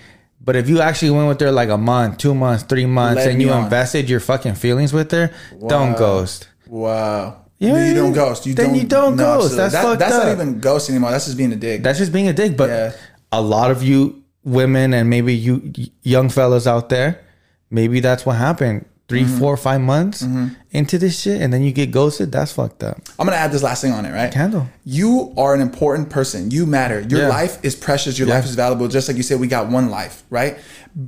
But 0.44 0.56
if 0.58 0.68
you 0.68 0.82
actually 0.82 1.12
went 1.12 1.28
with 1.30 1.40
her 1.42 1.52
like 1.52 1.70
a 1.70 1.78
month, 1.78 2.18
two 2.18 2.34
months, 2.34 2.64
three 2.64 2.86
months, 2.88 3.22
Led 3.24 3.30
and 3.32 3.42
you 3.42 3.52
on. 3.52 3.64
invested 3.66 4.10
your 4.10 4.20
fucking 4.20 4.56
feelings 4.56 4.92
with 4.92 5.12
her, 5.12 5.32
don't 5.68 5.96
ghost. 5.98 6.50
wow. 6.68 7.40
Yeah, 7.60 7.88
you 7.88 7.94
don't 7.94 8.12
ghost. 8.12 8.46
You 8.46 8.56
then 8.56 8.70
don't, 8.72 8.76
you 8.76 8.84
don't 8.84 9.16
no, 9.16 9.40
ghost. 9.40 9.56
That's 9.56 9.72
that, 9.74 9.98
That's 10.00 10.12
not 10.18 10.28
even 10.34 10.60
ghost 10.60 10.90
anymore. 10.90 11.12
That's 11.12 11.26
just 11.26 11.38
being 11.38 11.54
a 11.54 11.56
dick. 11.56 11.82
That's 11.82 11.98
just 11.98 12.12
being 12.12 12.28
a 12.28 12.34
dick. 12.34 12.58
But 12.58 12.70
Yeah. 12.70 12.92
a 13.32 13.42
lot 13.42 13.72
of 13.72 13.82
you 13.84 14.22
women 14.44 14.94
and 14.94 15.10
maybe 15.10 15.34
you 15.34 15.72
young 16.02 16.28
fellas 16.28 16.68
out 16.68 16.90
there, 16.90 17.22
maybe 17.70 18.02
that's 18.02 18.26
what 18.26 18.36
happened. 18.36 18.84
3 19.10 19.24
Mm-hmm. 19.24 19.38
four, 19.40 19.58
five 19.58 19.82
months 19.82 20.26
into 20.72 20.98
this 20.98 21.20
shit, 21.20 21.42
and 21.42 21.52
then 21.54 21.62
you 21.62 21.72
get 21.72 21.92
ghosted. 21.92 22.32
That's 22.32 22.54
fucked 22.54 22.84
up. 22.84 22.98
I'm 23.20 23.26
gonna 23.28 23.38
add 23.38 23.52
this 23.52 23.62
last 23.62 23.82
thing 23.82 23.92
on 23.92 24.06
it, 24.06 24.12
right? 24.14 24.32
Candle. 24.32 24.68
You 24.86 25.34
are 25.38 25.54
an 25.54 25.60
important 25.62 26.10
person. 26.10 26.52
You 26.52 26.66
matter. 26.66 27.02
Your 27.02 27.22
Yeah. 27.24 27.28
life 27.28 27.60
is 27.64 27.76
precious. 27.76 28.18
Your 28.18 28.28
Yeah. 28.30 28.36
life 28.36 28.46
is 28.46 28.56
valuable. 28.56 28.88
Just 28.88 29.08
like 29.10 29.18
you 29.18 29.24
said, 29.24 29.40
we 29.40 29.48
got 29.48 29.70
one 29.70 29.90
life, 29.90 30.24
right? 30.30 30.58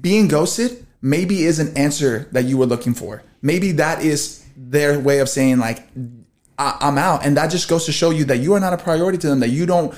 Being 0.01 0.27
ghosted 0.27 0.85
maybe 1.01 1.45
is 1.45 1.57
an 1.59 1.71
answer 1.77 2.27
that 2.33 2.45
you 2.45 2.57
were 2.57 2.65
looking 2.65 2.93
for. 2.93 3.23
Maybe 3.41 3.71
that 3.73 4.03
is 4.03 4.39
their 4.57 4.99
way 4.99 5.19
of 5.19 5.29
saying 5.29 5.59
like, 5.59 5.87
I- 6.59 6.77
I'm 6.81 6.97
out, 6.97 7.25
and 7.25 7.35
that 7.37 7.47
just 7.51 7.67
goes 7.69 7.85
to 7.85 7.91
show 7.91 8.09
you 8.11 8.25
that 8.25 8.37
you 8.39 8.53
are 8.53 8.59
not 8.59 8.73
a 8.73 8.77
priority 8.77 9.17
to 9.19 9.27
them. 9.27 9.39
That 9.39 9.49
you 9.49 9.65
don't 9.65 9.93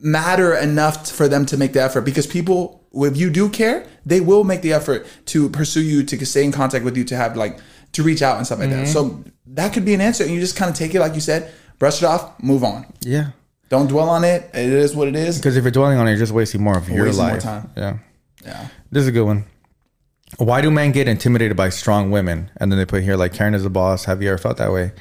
matter 0.00 0.54
enough 0.54 1.10
for 1.10 1.28
them 1.28 1.46
to 1.46 1.56
make 1.56 1.72
the 1.72 1.82
effort 1.82 2.02
because 2.02 2.26
people 2.26 2.80
if 2.96 3.16
you 3.16 3.30
do 3.30 3.48
care 3.48 3.86
they 4.06 4.20
will 4.20 4.44
make 4.44 4.62
the 4.62 4.72
effort 4.72 5.06
to 5.26 5.48
pursue 5.48 5.82
you 5.82 6.02
to 6.04 6.24
stay 6.26 6.44
in 6.44 6.52
contact 6.52 6.84
with 6.84 6.96
you 6.96 7.04
to 7.04 7.16
have 7.16 7.36
like 7.36 7.58
to 7.92 8.02
reach 8.02 8.22
out 8.22 8.36
and 8.36 8.46
stuff 8.46 8.58
like 8.60 8.70
that 8.70 8.84
mm-hmm. 8.86 8.92
so 8.92 9.24
that 9.46 9.72
could 9.72 9.84
be 9.84 9.94
an 9.94 10.00
answer 10.00 10.22
and 10.24 10.32
you 10.32 10.40
just 10.40 10.56
kind 10.56 10.70
of 10.70 10.76
take 10.76 10.94
it 10.94 11.00
like 11.00 11.14
you 11.14 11.20
said 11.20 11.52
brush 11.78 12.02
it 12.02 12.06
off 12.06 12.40
move 12.42 12.62
on 12.62 12.86
Yeah. 13.00 13.30
don't 13.68 13.88
dwell 13.88 14.08
on 14.08 14.24
it 14.24 14.48
it 14.54 14.68
is 14.68 14.94
what 14.94 15.08
it 15.08 15.16
is 15.16 15.38
Because 15.38 15.56
if 15.56 15.64
you're 15.64 15.70
dwelling 15.70 15.98
on 15.98 16.06
it, 16.06 16.10
you're 16.10 16.18
just 16.20 16.32
wasting 16.32 16.62
more 16.62 16.76
of 16.78 16.88
your 16.88 17.06
Wasting 17.06 17.24
life. 17.24 17.42
time. 17.42 17.70
Yeah. 17.76 17.98
yeah 18.44 18.68
This 18.90 19.02
is 19.02 19.08
a 19.08 19.12
good 19.12 19.24
one. 19.24 19.44
Why 20.38 20.60
do 20.60 20.70
men 20.70 20.90
get 20.92 21.06
intimidated 21.06 21.56
by 21.56 21.68
strong 21.70 22.10
women? 22.10 22.50
And 22.56 22.70
then 22.72 22.78
they 22.78 22.84
put 22.84 23.02
here 23.04 23.16
like 23.16 23.32
Karen 23.32 23.54
is 23.54 23.62
the 23.62 23.70
boss. 23.70 24.04
Have 24.06 24.20
you 24.22 24.28
ever 24.30 24.38
felt 24.38 24.56
that 24.56 24.72
way? 24.72 24.92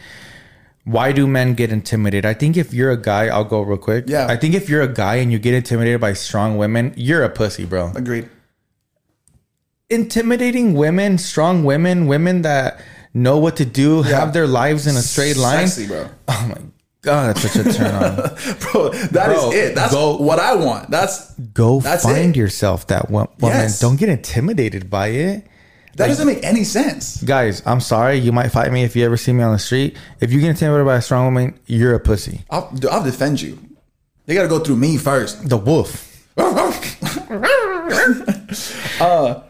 Why 0.86 1.14
do 1.14 1.26
men 1.28 1.54
get 1.54 1.72
intimidated? 1.72 2.26
I 2.26 2.34
think 2.34 2.58
if 2.58 2.74
you're 2.74 2.92
a 2.92 2.98
guy, 3.02 3.28
I'll 3.28 3.46
go 3.46 3.62
real 3.62 3.78
quick. 3.78 4.06
Yeah. 4.08 4.28
I 4.30 4.36
think 4.36 4.54
if 4.54 4.68
you're 4.68 4.82
a 4.82 4.88
guy 4.94 5.16
and 5.16 5.32
you 5.32 5.40
get 5.40 5.54
intimidated 5.54 6.02
by 6.02 6.12
strong 6.14 6.58
women, 6.58 6.94
you're 6.98 7.24
a 7.24 7.30
pussy, 7.30 7.64
bro. 7.66 7.92
agreed 7.96 8.30
Intimidating 9.90 10.74
women, 10.74 11.18
strong 11.18 11.64
women, 11.64 12.08
women 12.08 12.42
that 12.42 12.82
know 13.14 13.38
what 13.38 13.56
to 13.58 13.66
do, 13.66 14.02
have 14.02 14.34
their 14.34 14.48
lives 14.48 14.88
in 14.88 14.96
a 14.96 15.02
straight 15.02 15.38
line. 15.38 15.68
Sexy, 15.68 15.88
bro 15.88 16.10
Oh 16.28 16.46
my 16.50 16.62
god, 17.02 17.36
that's 17.36 17.52
such 17.52 17.66
a 17.68 17.72
turn 17.74 17.94
on. 17.94 18.16
bro 18.72 18.90
that 18.90 19.30
is 19.32 19.40
Bro, 19.42 19.52
it 19.52 19.76
that's 19.76 19.94
go- 19.94 20.18
what 20.18 20.40
i 20.40 20.56
want 20.56 20.90
that's 20.90 21.32
Go 21.54 21.80
That's 21.82 22.04
find 22.04 22.36
it. 22.36 22.40
yourself 22.40 22.88
that 22.88 23.12
woman. 23.12 23.30
Yes. 23.42 23.80
Don't 23.80 23.98
get 23.98 24.10
intimidated 24.10 24.90
by 24.90 25.08
it. 25.10 25.46
That 25.96 26.08
doesn't 26.08 26.28
make 26.28 26.44
any 26.44 26.64
sense 26.64 27.22
Guys, 27.24 27.62
I'm 27.66 27.80
sorry. 27.80 28.18
You 28.18 28.32
might 28.32 28.50
fight 28.50 28.72
me 28.72 28.84
if 28.84 28.96
you 28.96 29.06
ever 29.06 29.18
see 29.18 29.32
me 29.34 29.44
on 29.44 29.54
the 29.54 29.60
street. 29.60 29.98
If 30.20 30.32
you 30.32 30.40
get 30.42 30.50
intimidated 30.50 30.86
by 30.86 30.98
a 30.98 31.02
strong 31.02 31.26
woman, 31.26 31.60
you're 31.68 31.94
a 31.94 32.00
pussy. 32.00 32.42
i'll, 32.50 32.74
I'll 32.92 33.04
defend 33.04 33.42
you 33.42 33.60
they 34.26 34.34
gotta 34.36 34.48
go 34.48 34.60
through 34.60 34.78
me 34.78 34.98
first 34.98 35.50
The 35.50 35.58
wolf. 35.58 36.10
Uh, 39.00 39.42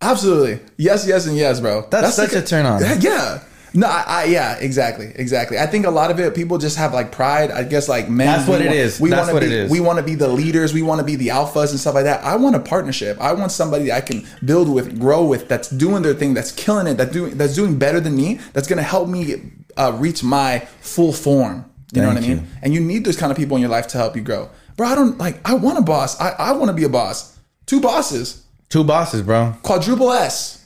absolutely. 0.00 0.60
Yes, 0.76 1.06
yes, 1.06 1.26
and 1.26 1.36
yes, 1.36 1.60
bro. 1.60 1.86
That's 1.90 2.14
such 2.14 2.32
a 2.32 2.42
turn 2.42 2.66
on. 2.66 2.80
Yeah. 3.00 3.42
No, 3.76 3.86
I, 3.86 4.04
I 4.06 4.24
yeah, 4.24 4.56
exactly, 4.56 5.12
exactly. 5.14 5.58
I 5.58 5.66
think 5.66 5.86
a 5.86 5.90
lot 5.90 6.10
of 6.10 6.18
it, 6.18 6.34
people 6.34 6.58
just 6.58 6.76
have 6.78 6.94
like 6.94 7.12
pride. 7.12 7.50
I 7.50 7.62
guess 7.62 7.88
like 7.88 8.08
men. 8.08 8.26
That's 8.26 8.48
what 8.48 8.60
it 8.62 8.66
want- 8.66 8.76
is. 8.78 8.98
We 8.98 9.10
That's 9.10 9.30
what 9.32 9.40
be, 9.40 9.46
it 9.46 9.52
is. 9.52 9.70
We 9.70 9.80
want 9.80 9.98
to 9.98 10.02
be 10.02 10.14
the 10.14 10.28
leaders. 10.28 10.72
We 10.72 10.82
want 10.82 10.98
to 11.00 11.04
be 11.04 11.14
the 11.16 11.28
alphas 11.28 11.70
and 11.70 11.78
stuff 11.78 11.94
like 11.94 12.04
that. 12.04 12.24
I 12.24 12.36
want 12.36 12.56
a 12.56 12.60
partnership. 12.60 13.20
I 13.20 13.32
want 13.34 13.52
somebody 13.52 13.92
I 13.92 14.00
can 14.00 14.26
build 14.44 14.68
with, 14.72 14.98
grow 14.98 15.24
with, 15.26 15.46
that's 15.48 15.68
doing 15.68 16.02
their 16.02 16.14
thing, 16.14 16.34
that's 16.34 16.52
killing 16.52 16.86
it, 16.86 16.94
that 16.94 17.12
doing 17.12 17.36
that's 17.36 17.54
doing 17.54 17.78
better 17.78 18.00
than 18.00 18.16
me, 18.16 18.40
that's 18.54 18.66
gonna 18.66 18.82
help 18.82 19.08
me 19.08 19.52
uh, 19.76 19.92
reach 19.96 20.24
my 20.24 20.60
full 20.80 21.12
form. 21.12 21.70
You 21.92 22.02
know 22.02 22.08
what 22.08 22.16
I 22.16 22.20
mean? 22.20 22.30
you. 22.30 22.42
And 22.62 22.74
you 22.74 22.80
need 22.80 23.04
those 23.04 23.16
kind 23.16 23.30
of 23.30 23.38
people 23.38 23.56
in 23.56 23.60
your 23.60 23.70
life 23.70 23.86
to 23.88 23.98
help 23.98 24.16
you 24.16 24.22
grow, 24.22 24.50
bro. 24.76 24.88
I 24.88 24.94
don't 24.94 25.18
like. 25.18 25.38
I 25.48 25.54
want 25.54 25.78
a 25.78 25.82
boss. 25.82 26.20
I 26.20 26.30
I 26.30 26.52
want 26.52 26.68
to 26.68 26.74
be 26.74 26.84
a 26.84 26.88
boss. 26.88 27.38
Two 27.66 27.80
bosses, 27.80 28.42
Two 28.68 28.84
bosses, 28.84 29.22
bro. 29.22 29.54
quadruple 29.62 30.12
S. 30.12 30.64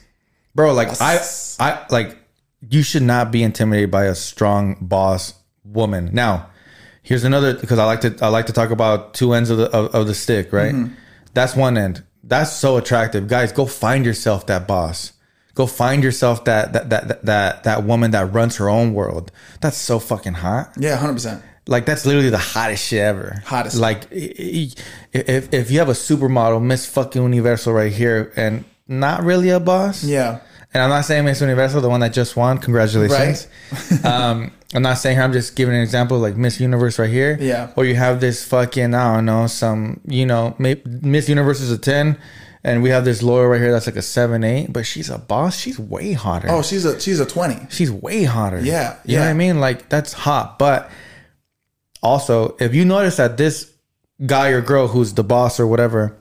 Bro, 0.55 0.73
like. 0.73 0.89
I 1.01 1.19
I 1.59 1.85
like 1.89 2.17
you 2.69 2.83
should 2.83 3.03
not 3.03 3.31
be 3.31 3.43
intimidated 3.43 3.91
by 3.91 4.05
a 4.05 4.15
strong 4.15 4.77
boss 4.81 5.33
woman. 5.63 6.09
Now, 6.13 6.49
here's 7.03 7.23
another 7.23 7.53
because 7.55 7.79
I 7.79 7.85
like 7.85 8.01
to 8.01 8.15
I 8.21 8.27
like 8.27 8.47
to 8.47 8.53
talk 8.53 8.71
about 8.71 9.13
two 9.13 9.33
ends 9.33 9.49
of 9.49 9.57
the 9.57 9.65
of, 9.71 9.93
of 9.95 10.07
the 10.07 10.13
stick, 10.13 10.53
right? 10.53 10.73
Mm-hmm. 10.73 10.93
That's 11.33 11.55
one 11.55 11.77
end. 11.77 12.03
That's 12.23 12.51
so 12.51 12.77
attractive. 12.77 13.27
Guys, 13.27 13.51
go 13.51 13.65
find 13.65 14.05
yourself 14.05 14.47
that 14.47 14.67
boss. 14.67 15.13
Go 15.53 15.65
find 15.67 16.03
yourself 16.03 16.45
that 16.45 16.73
that 16.73 16.89
that 16.89 17.25
that 17.25 17.63
that, 17.63 17.83
woman 17.83 18.11
that 18.11 18.31
runs 18.33 18.57
her 18.57 18.69
own 18.69 18.93
world. 18.93 19.31
That's 19.59 19.77
so 19.77 19.99
fucking 19.99 20.33
hot. 20.33 20.71
Yeah, 20.77 20.95
hundred 20.95 21.13
percent. 21.13 21.43
Like 21.67 21.85
that's 21.85 22.05
literally 22.05 22.29
the 22.29 22.37
hottest 22.37 22.87
shit 22.87 22.99
ever. 22.99 23.43
Hottest. 23.45 23.77
Like 23.77 24.07
if 24.11 25.53
if 25.53 25.71
you 25.71 25.79
have 25.79 25.89
a 25.89 25.93
supermodel, 25.93 26.61
Miss 26.61 26.85
fucking 26.85 27.21
Universal 27.21 27.73
right 27.73 27.91
here, 27.91 28.31
and 28.35 28.63
not 28.87 29.23
really 29.23 29.49
a 29.49 29.59
boss. 29.59 30.03
Yeah. 30.03 30.39
And 30.73 30.81
I'm 30.81 30.89
not 30.89 31.03
saying 31.05 31.25
Miss 31.25 31.41
Universal, 31.41 31.81
the 31.81 31.89
one 31.89 31.99
that 31.99 32.13
just 32.13 32.35
won. 32.37 32.57
Congratulations. 32.57 33.47
um, 34.05 34.51
I'm 34.73 34.81
not 34.81 34.97
saying 34.99 35.17
her. 35.17 35.23
I'm 35.23 35.33
just 35.33 35.55
giving 35.57 35.75
an 35.75 35.81
example, 35.81 36.17
like 36.19 36.37
Miss 36.37 36.59
Universe 36.61 36.97
right 36.97 37.09
here. 37.09 37.37
Yeah. 37.41 37.73
Or 37.75 37.83
you 37.83 37.95
have 37.95 38.21
this 38.21 38.45
fucking 38.45 38.93
I 38.93 39.15
don't 39.15 39.25
know 39.25 39.47
some 39.47 39.99
you 40.07 40.25
know 40.25 40.55
Miss 40.59 41.27
Universe 41.27 41.59
is 41.59 41.71
a 41.71 41.77
ten, 41.77 42.17
and 42.63 42.81
we 42.81 42.89
have 42.89 43.03
this 43.03 43.21
lawyer 43.21 43.49
right 43.49 43.59
here 43.59 43.71
that's 43.73 43.85
like 43.85 43.97
a 43.97 44.01
seven 44.01 44.45
eight, 44.45 44.71
but 44.71 44.85
she's 44.85 45.09
a 45.09 45.17
boss. 45.17 45.57
She's 45.57 45.77
way 45.77 46.13
hotter. 46.13 46.47
Oh, 46.49 46.61
she's 46.61 46.85
a 46.85 46.97
she's 47.01 47.19
a 47.19 47.25
twenty. 47.25 47.67
she's 47.69 47.91
way 47.91 48.23
hotter. 48.23 48.61
Yeah, 48.61 48.97
You 49.03 49.17
know 49.17 49.23
yeah. 49.23 49.27
what 49.27 49.31
I 49.31 49.33
mean? 49.33 49.59
Like 49.59 49.89
that's 49.89 50.13
hot. 50.13 50.57
But 50.57 50.89
also, 52.01 52.55
if 52.59 52.73
you 52.73 52.85
notice 52.85 53.17
that 53.17 53.35
this 53.37 53.71
guy 54.25 54.49
or 54.49 54.61
girl 54.61 54.87
who's 54.87 55.13
the 55.15 55.23
boss 55.23 55.59
or 55.59 55.67
whatever, 55.67 56.17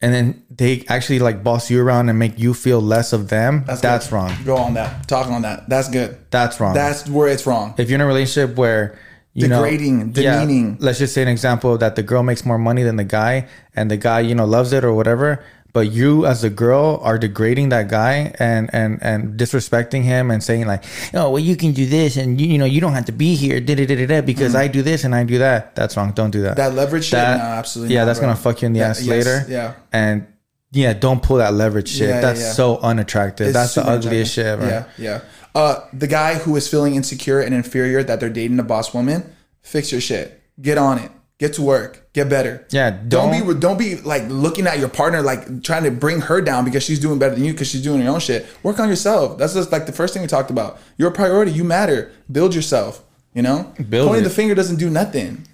and 0.00 0.14
then 0.14 0.42
they 0.50 0.84
actually 0.88 1.18
like 1.18 1.44
boss 1.44 1.70
you 1.70 1.82
around 1.82 2.08
and 2.08 2.18
make 2.18 2.38
you 2.38 2.54
feel 2.54 2.80
less 2.80 3.12
of 3.12 3.28
them, 3.28 3.64
that's, 3.66 3.80
good. 4.06 4.12
wrong. 4.14 4.32
Go 4.44 4.56
on 4.56 4.74
that. 4.74 5.06
Talk 5.08 5.26
on 5.28 5.42
that. 5.42 5.68
That's 5.68 5.88
good. 5.88 6.16
That's 6.30 6.58
wrong. 6.60 6.74
That's 6.74 7.08
where 7.08 7.28
it's 7.28 7.46
wrong. 7.46 7.74
if 7.78 7.88
you're 7.90 7.96
in 7.96 8.00
a 8.00 8.06
relationship 8.06 8.56
where 8.56 8.98
you 9.34 9.46
Degrading, 9.46 10.12
know, 10.12 10.20
yeah, 10.22 10.40
demeaning. 10.40 10.76
let's 10.80 10.98
just 10.98 11.14
say 11.14 11.22
an 11.22 11.28
example 11.28 11.78
that 11.78 11.94
the 11.94 12.02
girl 12.02 12.22
makes 12.24 12.44
more 12.44 12.58
money 12.58 12.82
than 12.82 12.96
the 12.96 13.04
guy, 13.04 13.46
and 13.76 13.88
the 13.90 13.96
guy 13.96 14.20
you 14.20 14.34
know 14.34 14.44
loves 14.44 14.72
it 14.72 14.82
or 14.84 14.92
whatever, 14.92 15.44
but 15.72 15.90
you 15.92 16.26
as 16.26 16.42
a 16.44 16.50
girl 16.50 17.00
are 17.02 17.18
degrading 17.18 17.68
that 17.70 17.88
guy 17.88 18.34
and 18.38 18.70
and 18.72 18.98
and 19.02 19.38
disrespecting 19.38 20.02
him 20.02 20.30
and 20.30 20.42
saying 20.42 20.66
like, 20.66 20.84
oh 21.14 21.30
well, 21.30 21.38
you 21.38 21.56
can 21.56 21.72
do 21.72 21.86
this 21.86 22.16
and 22.16 22.40
you, 22.40 22.46
you 22.48 22.58
know 22.58 22.64
you 22.64 22.80
don't 22.80 22.94
have 22.94 23.06
to 23.06 23.12
be 23.12 23.34
here, 23.34 23.60
da 23.60 23.74
da 23.74 23.86
da 23.86 23.94
da 23.96 24.06
da, 24.06 24.20
because 24.20 24.54
I 24.54 24.68
do 24.68 24.82
this 24.82 25.04
and 25.04 25.14
I 25.14 25.24
do 25.24 25.38
that. 25.38 25.74
That's 25.74 25.96
wrong. 25.96 26.12
Don't 26.12 26.30
do 26.30 26.42
that. 26.42 26.56
That 26.56 26.74
leverage 26.74 27.04
shit? 27.04 27.18
No, 27.18 27.24
absolutely 27.24 27.94
Yeah, 27.94 28.00
not, 28.00 28.06
that's 28.06 28.18
bro. 28.18 28.28
gonna 28.28 28.40
fuck 28.40 28.62
you 28.62 28.66
in 28.66 28.72
the 28.72 28.80
That- 28.80 28.90
ass 28.90 29.02
yes, 29.02 29.08
later. 29.08 29.44
yeah. 29.48 29.74
and 29.92 30.26
yeah, 30.72 30.92
don't 30.92 31.20
pull 31.22 31.38
that 31.38 31.52
leverage 31.54 31.88
shit. 31.88 32.08
Yeah, 32.08 32.20
that's 32.20 32.40
yeah. 32.40 32.52
so 32.52 32.78
unattractive. 32.78 33.48
It's 33.48 33.54
that's 33.54 33.74
the 33.74 33.84
ugliest 33.84 34.34
shit 34.34 34.46
ever. 34.46 34.66
Yeah, 34.68 34.84
yeah. 34.98 35.20
Uh, 35.52 35.80
the 35.92 36.06
guy 36.06 36.34
who 36.34 36.54
is 36.54 36.68
feeling 36.68 36.94
insecure 36.94 37.40
and 37.40 37.52
inferior 37.52 38.04
that 38.04 38.20
they're 38.20 38.30
dating 38.30 38.60
a 38.60 38.62
boss 38.62 38.94
woman, 38.94 39.34
fix 39.62 39.90
your 39.90 40.00
shit. 40.00 40.40
Get 40.60 40.78
on 40.78 40.98
it. 40.98 41.10
Get 41.40 41.54
to 41.54 41.62
work. 41.62 42.06
Get 42.12 42.28
better. 42.28 42.66
Yeah, 42.70 42.90
Don't, 42.90 43.32
don't- 43.32 43.48
be 43.54 43.60
don't 43.60 43.78
be 43.78 43.96
like 43.96 44.24
looking 44.28 44.66
at 44.66 44.78
your 44.78 44.90
partner 44.90 45.22
like 45.22 45.62
trying 45.64 45.84
to 45.84 45.90
bring 45.90 46.20
her 46.20 46.40
down 46.42 46.66
because 46.66 46.82
she's 46.84 47.00
doing 47.00 47.18
better 47.18 47.34
than 47.34 47.44
you 47.44 47.52
because 47.52 47.66
she's 47.68 47.82
doing 47.82 48.02
her 48.02 48.10
own 48.10 48.20
shit. 48.20 48.46
Work 48.62 48.78
on 48.78 48.88
yourself. 48.90 49.38
That's 49.38 49.54
just 49.54 49.72
like 49.72 49.86
the 49.86 49.92
first 49.92 50.12
thing 50.12 50.20
we 50.22 50.28
talked 50.28 50.50
about. 50.50 50.78
You're 50.98 51.08
a 51.08 51.12
priority. 51.12 51.50
You 51.52 51.64
matter. 51.64 52.12
Build 52.30 52.54
yourself. 52.54 53.02
You 53.32 53.40
know, 53.42 53.72
Build 53.88 54.08
pointing 54.08 54.24
it. 54.26 54.28
the 54.28 54.34
finger 54.34 54.54
doesn't 54.54 54.76
do 54.76 54.90
nothing. 54.90 55.46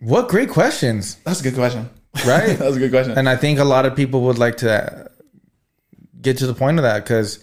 What 0.00 0.28
great 0.28 0.50
questions, 0.50 1.16
That's 1.24 1.40
a 1.40 1.42
good 1.42 1.54
question. 1.54 1.88
right? 2.26 2.56
That's 2.58 2.76
a 2.76 2.78
good 2.78 2.90
question. 2.92 3.16
And 3.18 3.28
I 3.28 3.36
think 3.36 3.58
a 3.58 3.64
lot 3.64 3.86
of 3.86 3.96
people 3.96 4.20
would 4.22 4.38
like 4.38 4.58
to 4.58 4.70
uh, 4.70 5.08
get 6.20 6.36
to 6.38 6.46
the 6.46 6.54
point 6.54 6.78
of 6.78 6.82
that 6.84 7.02
because 7.04 7.42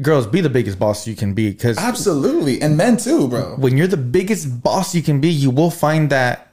girls 0.00 0.26
be 0.26 0.40
the 0.40 0.48
biggest 0.48 0.78
boss 0.78 1.06
you 1.08 1.16
can 1.16 1.34
be 1.34 1.50
because 1.50 1.76
Absolutely, 1.76 2.62
and 2.62 2.76
men 2.76 2.96
too, 2.96 3.28
bro. 3.28 3.56
when 3.56 3.76
you're 3.76 3.88
the 3.88 3.96
biggest 3.96 4.62
boss 4.62 4.94
you 4.94 5.02
can 5.02 5.20
be, 5.20 5.28
you 5.28 5.50
will 5.50 5.70
find 5.72 6.10
that 6.10 6.47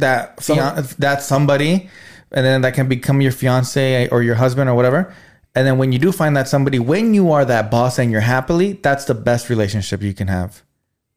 that 0.00 0.42
fian- 0.42 0.84
that 0.98 1.22
somebody, 1.22 1.88
and 2.32 2.44
then 2.46 2.62
that 2.62 2.74
can 2.74 2.88
become 2.88 3.20
your 3.20 3.32
fiance 3.32 4.08
or 4.08 4.22
your 4.22 4.34
husband 4.36 4.68
or 4.70 4.74
whatever. 4.74 5.12
And 5.54 5.66
then 5.66 5.78
when 5.78 5.90
you 5.92 5.98
do 5.98 6.12
find 6.12 6.36
that 6.36 6.48
somebody, 6.48 6.78
when 6.78 7.14
you 7.14 7.32
are 7.32 7.44
that 7.44 7.70
boss 7.70 7.98
and 7.98 8.10
you're 8.12 8.20
happily, 8.20 8.74
that's 8.74 9.06
the 9.06 9.14
best 9.14 9.48
relationship 9.48 10.02
you 10.02 10.12
can 10.12 10.28
have. 10.28 10.62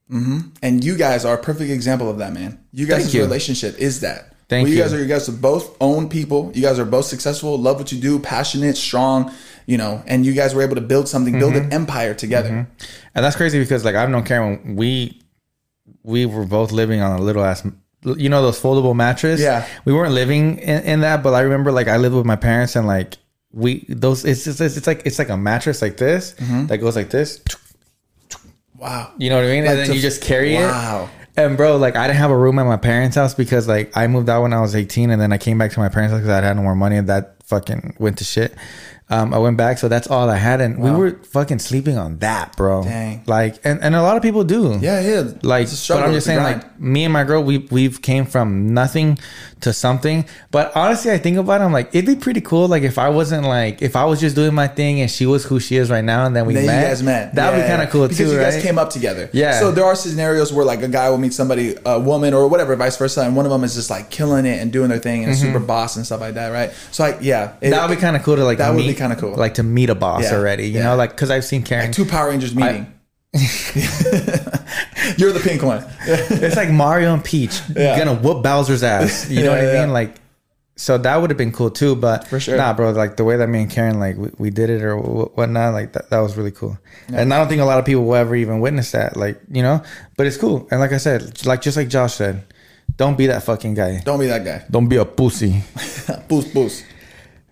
And 0.10 0.84
you 0.84 0.96
guys 0.98 1.24
are 1.26 1.36
a 1.36 1.42
perfect 1.42 1.70
example 1.70 2.10
of 2.10 2.18
that, 2.18 2.34
man. 2.34 2.60
You 2.72 2.88
guys' 2.88 3.14
you. 3.14 3.22
relationship 3.22 3.78
is 3.78 4.00
that. 4.00 4.34
Thank 4.48 4.64
Well, 4.66 4.72
you. 4.72 4.78
you. 4.78 4.82
guys 4.84 4.94
are 4.94 5.00
you 5.00 5.06
guys 5.06 5.30
are 5.30 5.34
both 5.34 5.76
own 5.80 6.10
people. 6.10 6.52
You 6.56 6.64
guys 6.64 6.80
are 6.80 6.86
both 6.86 7.06
successful, 7.06 7.58
love 7.60 7.78
what 7.78 7.92
you 7.92 8.00
do, 8.02 8.18
passionate, 8.18 8.76
strong, 8.78 9.32
you 9.68 9.78
know, 9.78 10.02
and 10.08 10.26
you 10.26 10.34
guys 10.34 10.56
were 10.56 10.64
able 10.64 10.74
to 10.76 10.82
build 10.82 11.08
something, 11.08 11.38
build 11.38 11.54
Mm-hmm. 11.54 11.66
an 11.66 11.74
empire 11.74 12.16
together. 12.16 12.68
And 13.14 13.26
that's 13.26 13.36
crazy 13.36 13.60
because 13.60 13.86
like 13.86 13.94
I've 13.94 14.10
known 14.10 14.24
Karen, 14.24 14.76
we 14.76 15.22
we 16.02 16.26
were 16.26 16.46
both 16.46 16.72
living 16.72 17.02
on 17.02 17.20
a 17.20 17.22
little 17.22 17.44
ass, 17.44 17.64
you 18.04 18.30
know, 18.30 18.42
those 18.42 18.60
foldable 18.62 18.96
mattress. 18.96 19.42
Yeah. 19.42 19.68
we 19.86 19.94
weren't 19.94 20.14
living 20.14 20.58
in, 20.60 20.84
in 20.84 21.00
that, 21.02 21.22
but 21.24 21.34
I 21.34 21.42
remember 21.42 21.72
like 21.72 21.88
I 21.88 21.98
lived 21.98 22.16
with 22.16 22.26
my 22.26 22.36
parents 22.38 22.76
and 22.76 22.88
like 22.88 23.16
we 23.52 23.86
those 23.90 24.26
it's 24.26 24.44
just 24.46 24.62
it's 24.62 24.86
like 24.88 25.02
it's 25.06 25.18
like 25.20 25.30
a 25.30 25.38
mattress 25.38 25.82
like 25.82 25.98
this 25.98 26.34
Mm-hmm. 26.34 26.68
that 26.68 26.78
goes 26.78 26.96
like 26.96 27.10
this. 27.10 27.42
Wow. 28.78 29.12
You 29.18 29.30
know 29.30 29.36
what 29.38 29.46
I 29.46 29.48
mean? 29.50 29.64
Like 29.66 29.72
and 29.72 29.80
then 29.80 29.88
to- 29.88 29.96
you 29.96 30.02
just 30.02 30.22
carry 30.22 30.56
it. 30.56 30.62
Wow. 30.68 31.10
And 31.36 31.56
bro, 31.58 31.78
like 31.78 31.96
I 31.96 32.08
didn't 32.08 32.20
have 32.20 32.32
a 32.32 32.38
room 32.38 32.60
at 32.60 32.66
my 32.66 32.78
parents' 32.78 33.16
house 33.16 33.34
because 33.34 33.68
like 33.68 33.96
I 33.96 34.08
moved 34.08 34.30
out 34.30 34.42
when 34.42 34.54
I 34.54 34.60
was 34.62 34.76
18 34.76 35.10
and 35.10 35.22
then 35.22 35.32
I 35.32 35.38
came 35.38 35.58
back 35.58 35.72
to 35.72 35.80
my 35.80 35.88
parents' 35.90 36.12
house 36.12 36.22
because 36.22 36.30
I 36.30 36.42
had 36.46 36.56
no 36.56 36.64
more 36.64 36.76
money 36.76 36.98
and 36.98 37.08
that 37.08 37.36
fucking 37.46 37.96
went 38.00 38.18
to 38.20 38.24
shit. 38.24 38.54
Um, 39.12 39.34
I 39.34 39.40
went 39.40 39.58
back, 39.58 39.80
so 39.80 39.88
that's 39.88 40.08
all 40.08 40.30
I 40.30 40.36
had, 40.38 40.62
and 40.62 40.78
we 40.78 40.92
were 40.92 41.12
fucking 41.32 41.58
sleeping 41.60 41.98
on 41.98 42.20
that, 42.20 42.56
bro. 42.56 42.84
Dang. 42.84 43.24
Like, 43.26 43.56
and, 43.64 43.82
and 43.82 43.96
a 43.96 44.04
lot 44.04 44.18
of 44.18 44.22
people 44.22 44.44
do. 44.44 44.78
Yeah, 44.80 45.02
yeah. 45.02 45.22
Like, 45.42 45.68
but 45.88 46.04
I'm 46.04 46.14
just 46.14 46.28
saying, 46.28 46.40
grind. 46.40 46.62
like, 46.62 46.80
me 46.80 47.06
and 47.06 47.12
my 47.14 47.24
girl, 47.24 47.42
we 47.44 47.58
we've 47.72 48.02
came 48.04 48.26
from 48.28 48.74
nothing 48.74 49.18
to 49.62 49.74
something. 49.74 50.26
But 50.52 50.74
honestly, 50.76 51.12
I 51.12 51.18
think 51.18 51.38
about 51.38 51.60
it, 51.60 51.64
I'm 51.66 51.74
like, 51.74 51.90
it'd 51.94 52.06
be 52.06 52.16
pretty 52.16 52.40
cool, 52.42 52.68
like, 52.68 52.84
if 52.84 53.00
I 53.00 53.10
wasn't 53.10 53.48
like, 53.48 53.82
if 53.82 53.96
I 53.96 54.06
was 54.06 54.20
just 54.20 54.36
doing 54.36 54.54
my 54.54 54.68
thing 54.68 55.02
and 55.02 55.10
she 55.10 55.26
was 55.26 55.44
who 55.44 55.60
she 55.60 55.76
is 55.78 55.90
right 55.90 56.04
now, 56.04 56.26
and 56.28 56.36
then 56.36 56.46
we 56.46 56.54
then 56.54 56.68
met, 56.68 56.82
you 56.82 56.88
guys 56.90 57.02
met. 57.04 57.34
That'd 57.34 57.60
Yeah, 57.60 57.66
be 57.66 57.70
kind 57.70 57.82
of 57.82 57.88
yeah. 57.88 57.92
cool 57.92 58.04
because 58.04 58.18
too, 58.18 58.32
you 58.32 58.38
right? 58.38 58.52
guys 58.54 58.62
came 58.62 58.78
up 58.78 58.92
together. 58.92 59.30
Yeah. 59.34 59.60
So 59.60 59.72
there 59.72 59.86
are 59.86 59.96
scenarios 59.96 60.54
where 60.54 60.66
like 60.66 60.84
a 60.84 60.88
guy 60.88 61.10
will 61.10 61.18
meet 61.18 61.34
somebody, 61.34 61.76
a 61.84 62.00
woman 62.00 62.36
or 62.36 62.48
whatever, 62.48 62.76
vice 62.76 62.96
versa, 62.96 63.22
and 63.22 63.36
one 63.36 63.46
of 63.48 63.52
them 63.52 63.64
is 63.64 63.74
just 63.74 63.90
like 63.90 64.12
killing 64.12 64.46
it 64.46 64.62
and 64.62 64.72
doing 64.72 64.90
their 64.90 65.00
thing 65.00 65.26
and 65.26 65.36
super 65.36 65.58
boss 65.60 65.96
and 65.96 66.06
stuff 66.06 66.22
like 66.22 66.36
that, 66.36 66.50
right? 66.50 66.72
So 66.92 67.04
like, 67.04 67.18
yeah, 67.22 67.56
it- 67.60 67.70
Mm-hmm. 67.70 67.72
that 67.72 67.90
would 67.90 67.96
be 67.96 68.02
kind 68.02 68.16
of 68.16 68.22
cool 68.24 68.36
to 68.36 68.44
like. 68.46 68.60
That 68.60 68.70
would 68.70 68.78
meet, 68.86 68.99
be 69.00 69.16
kinda 69.16 69.16
cool. 69.22 69.36
like 69.36 69.54
to 69.56 69.64
meet 69.64 69.90
a 69.90 69.96
boss 69.96 70.24
Yeah, 70.24 70.36
already. 70.38 70.68
You 70.68 70.80
yeah. 70.80 70.84
know, 70.84 70.96
like 70.96 71.12
because 71.12 71.32
I've 71.32 71.46
seen 71.46 71.64
Karen. 71.64 71.92
two 71.92 72.06
Power 72.06 72.30
Rangers 72.30 72.54
meeting. 72.56 72.94
You're 75.18 75.32
the 75.34 75.42
pink 75.44 75.62
one. 75.64 75.84
it's 76.02 76.56
like 76.56 76.70
Mario 76.70 77.14
and 77.14 77.24
Peach 77.24 77.62
Yeah. 77.76 77.98
gonna 77.98 78.16
whoop 78.16 78.44
Bowser's 78.44 78.84
ass. 78.84 79.30
You 79.30 79.38
know 79.44 79.44
Yeah, 79.44 79.50
what 79.50 79.60
I 79.60 79.74
yeah. 79.74 79.82
mean? 79.86 79.94
Like, 79.94 80.16
so 80.76 80.98
that 80.98 81.16
would 81.18 81.30
have 81.30 81.38
been 81.38 81.52
cool 81.52 81.70
too. 81.72 81.96
But 81.96 82.28
For 82.28 82.40
sure. 82.40 82.58
nah, 82.58 82.74
bro. 82.74 82.92
Like 82.92 83.18
the 83.18 83.24
way 83.24 83.38
that 83.38 83.48
me 83.48 83.62
and 83.64 83.70
Karen 83.72 84.00
like 84.00 84.18
we, 84.18 84.30
we 84.38 84.50
did 84.50 84.70
it 84.70 84.82
or 84.84 84.98
whatnot, 84.98 85.74
like 85.74 85.94
that, 85.94 86.10
that 86.10 86.20
was 86.20 86.38
really 86.38 86.52
cool. 86.52 86.78
And 87.12 87.34
I 87.34 87.38
don't 87.38 87.48
think 87.50 87.62
a 87.62 87.66
lot 87.66 87.80
of 87.80 87.86
people 87.86 88.06
will 88.06 88.16
ever 88.16 88.36
even 88.36 88.60
witness 88.62 88.92
that. 88.92 89.18
Like 89.18 89.40
you 89.52 89.62
know, 89.62 89.84
but 90.18 90.26
it's 90.28 90.38
cool. 90.38 90.68
And 90.72 90.80
like 90.80 90.94
I 90.94 90.98
said, 90.98 91.46
like 91.46 91.62
just 91.62 91.78
like 91.78 91.90
Josh 91.90 92.14
said, 92.16 92.44
don't 92.98 93.18
be 93.18 93.28
that 93.28 93.44
fucking 93.44 93.74
guy. 93.76 94.02
Don't 94.06 94.20
be 94.20 94.28
that 94.28 94.44
guy. 94.46 94.64
Don't 94.72 94.88
be 94.88 94.96
a 94.98 95.06
pussy. 95.06 95.64
boost, 96.28 96.54
boost. 96.54 96.86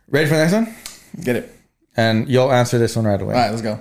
Ready 0.09 0.27
for 0.27 0.35
the 0.35 0.41
next 0.41 0.53
one? 0.53 0.73
Get 1.21 1.35
it. 1.35 1.53
And 1.95 2.29
you'll 2.29 2.51
answer 2.51 2.77
this 2.77 2.95
one 2.95 3.05
right 3.05 3.21
away. 3.21 3.33
All 3.33 3.39
right, 3.41 3.49
let's 3.49 3.61
go. 3.61 3.79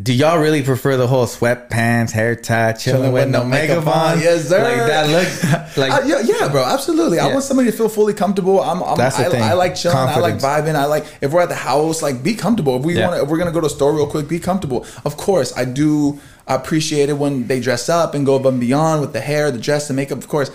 Do 0.00 0.12
y'all 0.12 0.38
really 0.38 0.62
prefer 0.62 0.96
the 0.96 1.08
whole 1.08 1.26
sweatpants, 1.26 2.12
hair 2.12 2.36
tie, 2.36 2.72
chilling 2.74 3.10
with 3.10 3.28
no 3.28 3.44
makeup 3.44 3.86
on? 3.88 4.20
Yes, 4.20 4.48
sir. 4.48 4.62
Like 4.62 4.86
that 4.86 5.08
look, 5.10 5.76
like 5.76 6.04
yeah, 6.06 6.20
yeah, 6.20 6.48
bro, 6.48 6.64
absolutely. 6.64 7.18
I 7.18 7.26
want 7.26 7.42
somebody 7.42 7.70
to 7.72 7.76
feel 7.76 7.88
fully 7.88 8.14
comfortable. 8.14 8.60
I'm, 8.60 8.82
I'm 8.84 8.96
That's 8.96 9.16
the 9.16 9.26
I, 9.26 9.30
thing. 9.30 9.42
I 9.42 9.54
like 9.54 9.74
chilling. 9.74 9.96
Confidence. 9.96 10.44
I 10.44 10.58
like 10.60 10.64
vibing. 10.64 10.74
I 10.76 10.84
like 10.84 11.06
if 11.20 11.32
we're 11.32 11.40
at 11.42 11.48
the 11.48 11.56
house, 11.56 12.02
like 12.02 12.22
be 12.22 12.34
comfortable. 12.34 12.76
If 12.76 12.84
we 12.84 12.96
Yeah. 12.96 13.08
want, 13.08 13.18
to, 13.18 13.24
if 13.24 13.28
we're 13.30 13.38
gonna 13.38 13.50
go 13.52 13.60
to 13.60 13.66
a 13.66 13.70
store 13.70 13.92
real 13.92 14.06
quick, 14.06 14.28
be 14.28 14.38
comfortable. 14.38 14.86
Of 15.04 15.16
course, 15.16 15.56
I 15.56 15.64
do 15.64 16.20
appreciate 16.46 17.08
it 17.08 17.14
when 17.18 17.48
they 17.48 17.58
dress 17.60 17.88
up 17.88 18.14
and 18.14 18.24
go 18.24 18.36
above 18.36 18.52
and 18.54 18.60
beyond 18.60 19.00
with 19.00 19.12
the 19.12 19.20
hair, 19.20 19.50
the 19.50 19.58
dress, 19.58 19.88
the 19.88 19.94
makeup. 19.94 20.18
Of 20.18 20.28
course, 20.28 20.52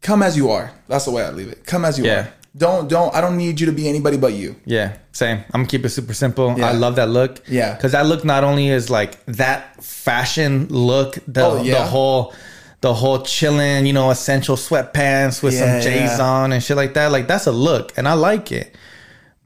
come 0.00 0.22
as 0.22 0.36
you 0.36 0.50
are. 0.50 0.70
That's 0.86 1.06
the 1.06 1.10
way 1.10 1.24
I 1.24 1.30
leave 1.30 1.48
it. 1.48 1.66
Come 1.66 1.84
as 1.84 1.98
you 1.98 2.04
Yeah. 2.04 2.20
are. 2.20 2.28
Don't 2.56 2.88
don't. 2.88 3.14
I 3.14 3.20
don't 3.20 3.36
need 3.36 3.60
you 3.60 3.66
to 3.66 3.72
be 3.72 3.88
anybody 3.88 4.16
but 4.16 4.32
you. 4.32 4.56
Yeah, 4.64 4.96
same. 5.12 5.38
I'm 5.52 5.60
gonna 5.60 5.66
keep 5.66 5.84
it 5.84 5.90
super 5.90 6.14
simple. 6.14 6.58
Yeah. 6.58 6.68
I 6.70 6.72
love 6.72 6.96
that 6.96 7.08
look. 7.08 7.42
Yeah. 7.48 7.74
because 7.74 7.92
that 7.92 8.06
look 8.06 8.24
not 8.24 8.42
only 8.42 8.68
is 8.68 8.90
like 8.90 9.24
that 9.26 9.82
fashion 9.84 10.66
look, 10.68 11.18
the 11.28 11.44
Oh, 11.44 11.62
yeah. 11.62 11.74
the 11.74 11.84
whole 11.84 12.34
the 12.80 12.94
whole 12.94 13.22
chilling, 13.22 13.86
you 13.86 13.92
know, 13.92 14.10
essential 14.10 14.56
sweatpants 14.56 15.42
with 15.42 15.54
Yeah, 15.54 15.80
some 15.80 15.92
J's 15.92 16.18
on 16.20 16.52
and 16.52 16.62
shit 16.62 16.76
like 16.76 16.94
that. 16.94 17.12
Like 17.12 17.26
that's 17.28 17.46
a 17.46 17.52
look, 17.52 17.96
and 17.96 18.08
I 18.08 18.14
like 18.14 18.50
it. 18.50 18.74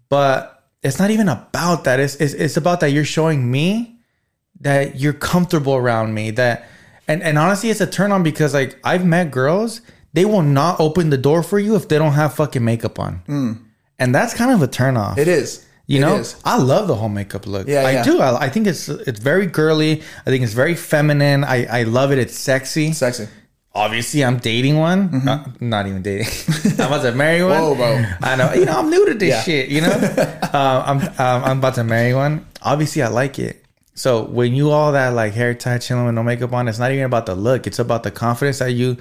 But 0.08 0.62
it's 0.82 0.98
not 0.98 1.10
even 1.10 1.28
about 1.28 1.84
that. 1.84 2.00
It's 2.00 2.14
it's, 2.16 2.34
it's 2.34 2.56
about 2.56 2.80
that 2.80 2.90
you're 2.92 3.04
showing 3.04 3.50
me 3.50 3.98
that 4.60 5.00
you're 5.00 5.12
comfortable 5.12 5.74
around 5.74 6.14
me. 6.14 6.30
That 6.30 6.68
and 7.08 7.22
and 7.22 7.36
honestly, 7.38 7.70
it's 7.70 7.80
a 7.80 7.86
turn 7.86 8.12
on 8.12 8.22
because 8.22 8.54
like 8.54 8.78
I've 8.84 9.04
met 9.04 9.30
girls, 9.30 9.80
they 10.12 10.24
will 10.24 10.42
not 10.42 10.78
open 10.80 11.10
the 11.10 11.18
door 11.18 11.42
for 11.42 11.58
you 11.58 11.74
if 11.76 11.88
they 11.88 11.98
don't 11.98 12.12
have 12.12 12.34
fucking 12.34 12.64
makeup 12.64 12.98
on, 12.98 13.22
and 13.98 14.14
that's 14.14 14.34
kind 14.34 14.50
of 14.52 14.62
a 14.62 14.66
turn 14.68 14.96
off. 14.96 15.14
Hmm. 15.14 15.20
It 15.20 15.28
is. 15.28 15.64
You 15.86 15.98
It 15.98 16.00
know, 16.02 16.16
is. 16.16 16.36
I 16.44 16.58
love 16.58 16.86
the 16.86 16.94
whole 16.94 17.08
makeup 17.08 17.46
look. 17.46 17.66
Yeah, 17.66 17.80
I 17.86 17.90
yeah. 17.92 18.02
do. 18.04 18.20
I, 18.20 18.44
I 18.44 18.48
think 18.48 18.66
it's 18.66 18.88
it's 18.88 19.18
very 19.20 19.46
girly. 19.46 20.00
I 20.24 20.30
think 20.30 20.44
it's 20.44 20.52
very 20.54 20.74
feminine. 20.76 21.42
I, 21.44 21.66
I 21.66 21.82
love 21.82 22.12
it. 22.12 22.18
It's 22.18 22.38
sexy. 22.38 22.92
Sexy. 22.92 23.26
Obviously, 23.74 24.22
I'm 24.22 24.36
dating 24.38 24.78
one. 24.78 25.26
Uh, 25.26 25.44
not 25.58 25.86
even 25.86 26.02
dating. 26.02 26.28
I'm 26.78 26.92
about 26.92 27.02
to 27.02 27.12
marry 27.12 27.42
one. 27.42 27.52
Mm-hmm. 27.60 27.80
Whoa, 27.80 28.04
bro. 28.20 28.28
I 28.28 28.36
know. 28.36 28.52
You 28.52 28.64
know, 28.66 28.78
I'm 28.78 28.90
new 28.90 29.06
to 29.06 29.14
this 29.14 29.30
Yeah. 29.30 29.42
shit. 29.42 29.68
You 29.70 29.80
know, 29.80 29.88
uh, 30.52 30.82
I'm 30.86 30.98
um, 31.00 31.44
I'm 31.44 31.58
about 31.58 31.74
to 31.76 31.84
marry 31.84 32.14
one. 32.14 32.46
Obviously, 32.62 33.02
I 33.02 33.08
like 33.08 33.38
it. 33.38 33.64
So 33.94 34.22
when 34.24 34.54
you 34.54 34.70
all 34.70 34.92
that 34.92 35.14
like 35.14 35.32
hair 35.32 35.52
tie, 35.54 35.78
chilling 35.78 36.06
with 36.06 36.14
no 36.14 36.22
makeup 36.22 36.52
on, 36.52 36.68
it's 36.68 36.78
not 36.78 36.92
even 36.92 37.04
about 37.04 37.26
the 37.26 37.34
look. 37.34 37.66
It's 37.66 37.78
about 37.80 38.04
the 38.04 38.10
confidence 38.10 38.60
that 38.60 38.72
you 38.72 38.98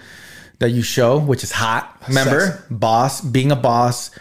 that 0.62 0.70
you 0.70 0.82
show, 0.82 1.20
which 1.20 1.44
is 1.44 1.52
hot. 1.52 1.98
Remember, 2.08 2.40
Sex. 2.40 2.64
boss, 2.72 3.22
being 3.22 3.52
a 3.52 3.56
boss, 3.56 4.12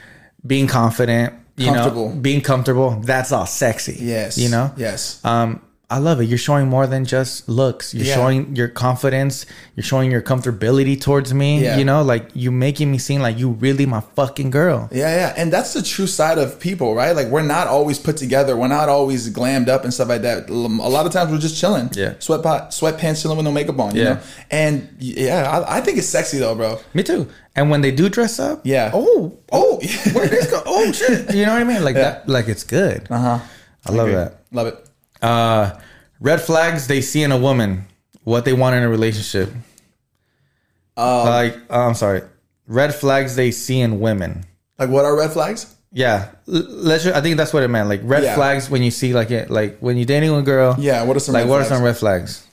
being 0.47 0.67
confident. 0.67 1.35
You 1.57 1.67
Comfortable. 1.67 2.09
know, 2.09 2.15
being 2.17 2.41
comfortable. 2.41 2.91
That's 3.03 3.33
all 3.33 3.45
sexy. 3.47 3.99
Yes. 4.01 4.39
You 4.39 4.49
know. 4.49 4.73
Yes. 4.79 5.23
Um, 5.25 5.61
I 5.93 5.99
love 5.99 6.21
it. 6.21 6.27
You're 6.27 6.39
showing 6.39 6.69
more 6.69 6.87
than 6.87 7.05
just 7.05 7.49
looks. 7.49 7.93
You're 7.93 8.07
Yeah. 8.07 8.15
showing 8.15 8.55
your 8.55 8.69
confidence. 8.69 9.45
You're 9.75 9.83
showing 9.83 10.09
your 10.11 10.23
comfortability 10.23 11.01
towards 11.01 11.35
me. 11.35 11.65
Yeah. 11.65 11.79
You 11.79 11.85
know, 11.85 12.03
like 12.03 12.31
you 12.33 12.53
making 12.53 12.93
me 12.93 12.99
seem 12.99 13.21
like 13.23 13.39
you 13.41 13.51
really 13.51 13.87
my 13.87 14.01
fucking 14.15 14.51
girl. 14.51 14.89
Yeah, 14.93 15.13
yeah, 15.17 15.35
and 15.37 15.53
that's 15.53 15.73
the 15.75 15.83
true 15.83 16.07
side 16.07 16.39
of 16.39 16.61
people, 16.61 16.95
right? 16.95 17.11
Like 17.17 17.27
we're 17.27 17.43
not 17.43 17.67
always 17.67 17.99
put 17.99 18.17
together, 18.17 18.57
we're 18.57 18.69
not 18.69 18.89
always 18.89 19.29
glammed 19.31 19.69
up 19.69 19.83
and 19.83 19.93
stuff 19.93 20.09
like 20.09 20.23
that. 20.23 20.49
A 20.49 20.53
lot 20.53 21.07
of 21.07 21.13
times 21.13 21.33
we're 21.33 21.39
just 21.39 21.57
chilling, 21.61 21.91
Yeah. 21.93 22.15
sweat 22.21 22.43
pot, 22.45 22.71
sweatpants, 22.71 23.23
chilling 23.23 23.37
with 23.39 23.45
no 23.45 23.53
makeup 23.53 23.79
on, 23.81 23.97
you 23.97 24.03
Yeah. 24.03 24.09
know. 24.15 24.19
And 24.51 24.89
yeah, 25.01 25.51
I, 25.69 25.79
I 25.79 25.81
think 25.81 25.99
it's 25.99 26.07
sexy 26.09 26.39
though, 26.39 26.55
bro. 26.55 26.79
Me 26.95 27.03
too. 27.03 27.27
And 27.57 27.69
when 27.69 27.81
they 27.81 27.91
do 27.91 28.09
dress 28.09 28.39
up, 28.39 28.61
Yeah. 28.65 28.93
Oh, 28.95 29.33
Oh, 29.51 29.81
where 30.13 30.29
did 30.29 30.39
this 30.39 30.51
go? 30.51 30.63
Oh 30.67 30.93
shit. 30.93 31.35
You 31.35 31.47
know 31.47 31.55
what 31.55 31.63
I 31.63 31.65
mean? 31.65 31.83
Like 31.83 31.97
that. 31.97 32.29
Like 32.29 32.47
it's 32.49 32.63
good. 32.63 33.09
uh 33.11 33.19
huh. 33.19 33.39
I 33.89 33.93
love 33.93 34.09
that. 34.13 34.35
Love 34.53 34.69
it. 34.69 34.87
Uh, 35.23 35.79
red 36.21 36.41
flags 36.41 36.87
they 36.87 37.01
see 37.01 37.23
in 37.23 37.33
a 37.33 37.39
woman. 37.39 37.87
What 38.25 38.45
they 38.45 38.53
want 38.53 38.77
in 38.77 38.83
a 38.83 38.89
relationship. 38.89 39.51
Um, 40.97 41.27
like, 41.27 41.57
uh, 41.71 41.87
I'm 41.87 41.95
sorry. 41.95 42.23
Red 42.67 42.95
flags 42.95 43.35
they 43.37 43.51
see 43.51 43.81
in 43.81 43.99
women. 44.01 44.45
Like, 44.79 44.91
what 44.91 45.05
are 45.05 45.17
red 45.17 45.33
flags? 45.33 45.75
Yeah, 45.93 46.29
let's. 46.47 47.05
I 47.07 47.21
think 47.21 47.37
that's 47.37 47.53
what 47.53 47.65
it 47.65 47.69
meant. 47.69 47.89
Like 47.89 48.01
red 48.05 48.23
Yeah. 48.23 48.37
flags 48.37 48.71
when 48.71 48.81
you 48.83 48.93
see 48.93 49.13
like 49.13 49.33
it, 49.33 49.51
like 49.51 49.79
when 49.81 49.97
you're 49.97 50.07
dating 50.07 50.31
a 50.33 50.41
girl. 50.43 50.77
Yeah, 50.79 51.03
what 51.03 51.17
are 51.17 51.21
some 51.21 51.33
like 51.33 51.45
red 51.45 51.51
what 51.51 51.57
flags? 51.67 51.71
are 51.73 51.75
some 51.75 51.83
red 51.85 51.97
flags? 51.97 52.47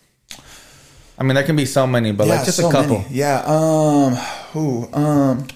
I 1.19 1.23
mean, 1.23 1.35
there 1.35 1.43
can 1.43 1.55
be 1.55 1.65
so 1.65 1.85
many, 1.85 2.11
but 2.13 2.27
like 2.27 2.45
just 2.45 2.57
so 2.57 2.69
a 2.69 2.71
couple. 2.71 2.99
many. 2.99 3.13
Yeah. 3.13 3.43
Um. 3.45 4.13
Who? 4.53 4.89
Um. 4.91 5.47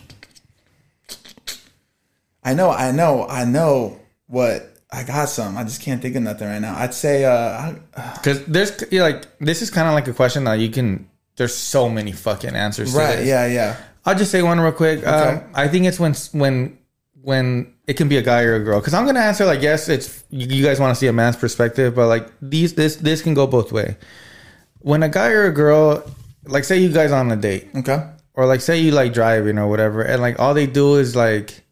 I 2.43 2.53
know. 2.53 2.69
I 2.69 2.91
know. 2.91 3.25
I 3.27 3.45
know 3.45 3.99
what. 4.27 4.70
I 4.91 5.03
got 5.03 5.29
some. 5.29 5.57
I 5.57 5.63
just 5.63 5.81
can't 5.81 6.01
think 6.01 6.15
of 6.15 6.23
nothing 6.23 6.47
right 6.47 6.59
now. 6.59 6.75
I'd 6.77 6.93
say. 6.93 7.23
Uh. 7.25 7.73
Because 8.15 8.43
there's 8.47 8.83
you're 8.91 9.03
like 9.03 9.25
this 9.39 9.61
is 9.61 9.69
kind 9.69 9.87
of 9.87 9.93
like 9.93 10.07
a 10.07 10.13
question 10.13 10.43
that 10.45 10.53
you 10.55 10.69
can. 10.69 11.09
There's 11.37 11.55
so 11.55 11.87
many 11.89 12.11
fucking 12.11 12.55
answers. 12.55 12.91
To 12.93 12.99
right. 12.99 13.23
Yeah. 13.25 13.47
Yeah. 13.47 13.77
I'll 14.05 14.15
just 14.17 14.31
say 14.31 14.41
one 14.41 14.59
real 14.59 14.71
quick. 14.73 15.05
Um, 15.05 15.43
I 15.53 15.67
think 15.67 15.85
it's 15.85 15.99
when 15.99 16.13
when 16.33 16.77
when 17.21 17.73
it 17.87 17.95
can 17.97 18.09
be 18.09 18.17
a 18.17 18.21
guy 18.21 18.41
or 18.43 18.55
a 18.55 18.59
girl. 18.63 18.79
Because 18.79 18.93
I'm 18.93 19.05
gonna 19.05 19.19
answer 19.21 19.45
like 19.45 19.61
yes, 19.61 19.87
it's 19.89 20.23
you 20.29 20.47
you 20.47 20.63
guys 20.63 20.79
want 20.79 20.93
to 20.93 20.99
see 20.99 21.07
a 21.07 21.13
man's 21.13 21.35
perspective, 21.37 21.95
but 21.95 22.07
like 22.07 22.27
these 22.41 22.73
this 22.73 22.95
this 22.97 23.21
can 23.21 23.33
go 23.33 23.47
both 23.47 23.71
way. 23.71 23.95
When 24.79 25.03
a 25.03 25.09
guy 25.09 25.29
or 25.29 25.45
a 25.45 25.51
girl, 25.53 26.03
like 26.45 26.63
say 26.63 26.79
you 26.79 26.89
guys 26.91 27.11
on 27.11 27.31
a 27.31 27.35
date, 27.35 27.69
Okay. 27.75 28.03
or 28.33 28.45
like 28.47 28.61
say 28.61 28.79
you 28.79 28.91
like 28.91 29.13
driving 29.13 29.57
or 29.59 29.67
whatever, 29.67 30.01
and 30.01 30.21
like 30.21 30.39
all 30.39 30.53
they 30.55 30.65
do 30.67 30.95
is 30.95 31.15
like 31.15 31.63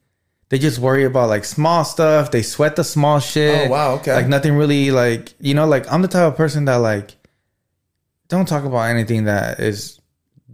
they 0.49 0.57
just 0.59 0.79
worry 0.79 1.03
about 1.05 1.29
like 1.29 1.45
small 1.45 1.83
stuff. 1.85 2.31
They 2.31 2.41
sweat 2.41 2.75
the 2.75 2.83
small 2.83 3.19
shit. 3.19 3.67
Oh, 3.67 3.71
wow, 3.71 3.91
okay. 3.95 4.13
Like 4.13 4.27
nothing 4.27 4.55
really 4.55 4.91
like 4.91 5.33
you 5.39 5.53
know 5.53 5.67
like 5.67 5.91
I'm 5.91 6.01
the 6.01 6.07
type 6.07 6.23
of 6.31 6.35
person 6.35 6.65
that 6.65 6.77
like 6.77 7.15
don't 8.27 8.47
talk 8.47 8.63
about 8.65 8.83
anything 8.89 9.25
that 9.25 9.59
is 9.59 9.99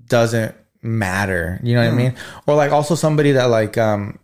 doesn't 0.08 0.56
matter. 0.82 1.60
You 1.64 1.76
know 1.76 1.84
what 1.84 1.94
I 1.94 1.96
mean? 1.96 2.16
Or 2.48 2.56
like 2.56 2.72
also 2.72 2.96
somebody 2.96 3.32
that 3.34 3.46
like 3.46 3.78
um 3.78 4.20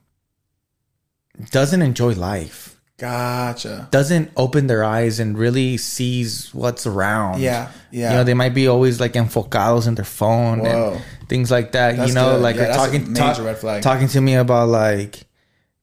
doesn't 1.52 1.82
enjoy 1.82 2.14
life. 2.14 2.80
Gotcha. 2.98 3.88
Doesn't 3.90 4.32
open 4.38 4.68
their 4.68 4.84
eyes 4.84 5.20
and 5.20 5.36
really 5.36 5.78
sees 5.78 6.54
what's 6.54 6.86
around. 6.86 7.42
Yeah. 7.42 7.72
Yeah. 7.90 8.12
You 8.12 8.18
know, 8.18 8.24
they 8.24 8.36
might 8.36 8.54
be 8.54 8.68
always 8.68 9.00
like 9.00 9.14
enfocados 9.14 9.88
in 9.88 9.96
their 9.96 10.06
phone 10.06 10.60
Whoa. 10.60 10.94
and 11.20 11.30
things 11.30 11.50
like 11.50 11.72
that. 11.72 11.98
That's 11.98 12.10
you 12.10 12.14
know, 12.14 12.34
good. 12.36 12.42
like 12.44 12.58
Yeah, 12.58 12.62
or 12.62 12.66
that's 12.68 12.78
a 12.78 12.86
talking 12.86 13.14
major 13.14 13.22
talk- 13.34 13.44
red 13.44 13.58
flag. 13.58 13.82
talking 13.82 14.08
to 14.10 14.22
me 14.22 14.36
about 14.36 14.68
like 14.70 15.24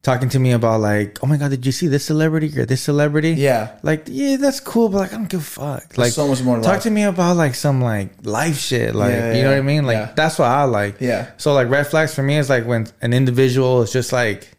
talking 0.02 0.28
to 0.30 0.38
me 0.38 0.52
about 0.52 0.80
like, 0.80 1.18
oh 1.22 1.26
my 1.26 1.36
god, 1.36 1.50
did 1.50 1.66
you 1.66 1.72
see 1.72 1.86
this 1.88 2.04
celebrity 2.04 2.56
or 2.58 2.64
this 2.64 2.80
celebrity? 2.82 3.32
Yeah. 3.32 3.76
Like, 3.82 4.04
yeah, 4.06 4.36
that's 4.36 4.60
cool, 4.60 4.88
but 4.88 4.98
like 4.98 5.12
I 5.12 5.16
don't 5.16 5.28
give 5.28 5.40
a 5.40 5.44
fuck. 5.44 5.98
Like 5.98 6.12
so 6.12 6.28
much 6.28 6.42
more 6.42 6.56
Talk 6.56 6.66
life. 6.74 6.82
to 6.84 6.90
me 6.90 7.02
about 7.02 7.36
like 7.36 7.54
some 7.54 7.80
like 7.82 8.10
life 8.24 8.58
shit. 8.58 8.94
Like 8.94 9.12
Yeah, 9.12 9.32
you 9.34 9.42
know 9.42 9.50
yeah, 9.50 9.56
what 9.56 9.58
I 9.58 9.62
mean? 9.62 9.84
Like 9.84 9.96
yeah. 9.96 10.12
that's 10.14 10.38
what 10.38 10.46
I 10.48 10.64
like. 10.64 11.00
Yeah. 11.00 11.30
So 11.36 11.52
like 11.52 11.68
red 11.68 11.86
flags 11.86 12.14
for 12.14 12.22
me 12.22 12.36
is 12.38 12.48
like 12.48 12.64
when 12.66 12.86
an 13.02 13.12
individual 13.12 13.82
is 13.82 13.92
just 13.92 14.12
like 14.12 14.54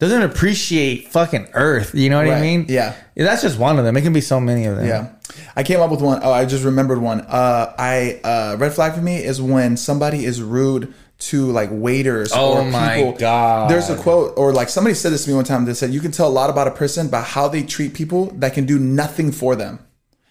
doesn't 0.00 0.22
appreciate 0.22 1.08
fucking 1.12 1.48
Earth. 1.54 1.94
You 1.94 2.10
know 2.10 2.16
what 2.18 2.26
I 2.26 2.32
Right. 2.32 2.42
mean? 2.42 2.66
Yeah. 2.68 2.94
That's 3.16 3.42
just 3.42 3.58
one 3.58 3.78
of 3.78 3.84
them. 3.84 3.96
It 3.96 4.02
can 4.02 4.12
be 4.12 4.20
so 4.20 4.40
many 4.40 4.64
of 4.66 4.76
them. 4.76 4.86
Yeah. 4.86 5.08
I 5.56 5.62
came 5.62 5.80
up 5.80 5.90
with 5.90 6.02
one. 6.02 6.20
Oh, 6.22 6.32
I 6.32 6.44
just 6.44 6.64
remembered 6.64 6.98
one. 6.98 7.20
Uh, 7.22 7.72
I 7.78 8.20
uh, 8.24 8.56
red 8.58 8.72
flag 8.74 8.94
for 8.94 9.00
me 9.00 9.22
is 9.24 9.40
when 9.40 9.76
somebody 9.76 10.24
is 10.24 10.42
rude 10.42 10.92
to 11.18 11.46
like 11.52 11.70
waiters 11.72 12.32
Oh 12.34 12.58
or 12.58 12.64
my 12.64 12.96
people. 12.96 13.12
God. 13.12 13.70
There's 13.70 13.88
a 13.90 13.96
quote 13.96 14.34
or 14.36 14.52
like 14.52 14.68
somebody 14.68 14.94
said 14.94 15.12
this 15.12 15.24
to 15.24 15.30
me 15.30 15.36
one 15.36 15.44
time. 15.44 15.64
They 15.64 15.74
said 15.74 15.90
you 15.92 16.00
can 16.00 16.10
tell 16.12 16.28
a 16.28 16.30
lot 16.30 16.50
about 16.50 16.66
a 16.66 16.72
person 16.72 17.08
by 17.08 17.22
how 17.22 17.48
they 17.48 17.62
treat 17.62 17.94
people 17.94 18.26
that 18.36 18.52
can 18.54 18.66
do 18.66 18.78
nothing 18.78 19.32
for 19.32 19.56
them. 19.56 19.78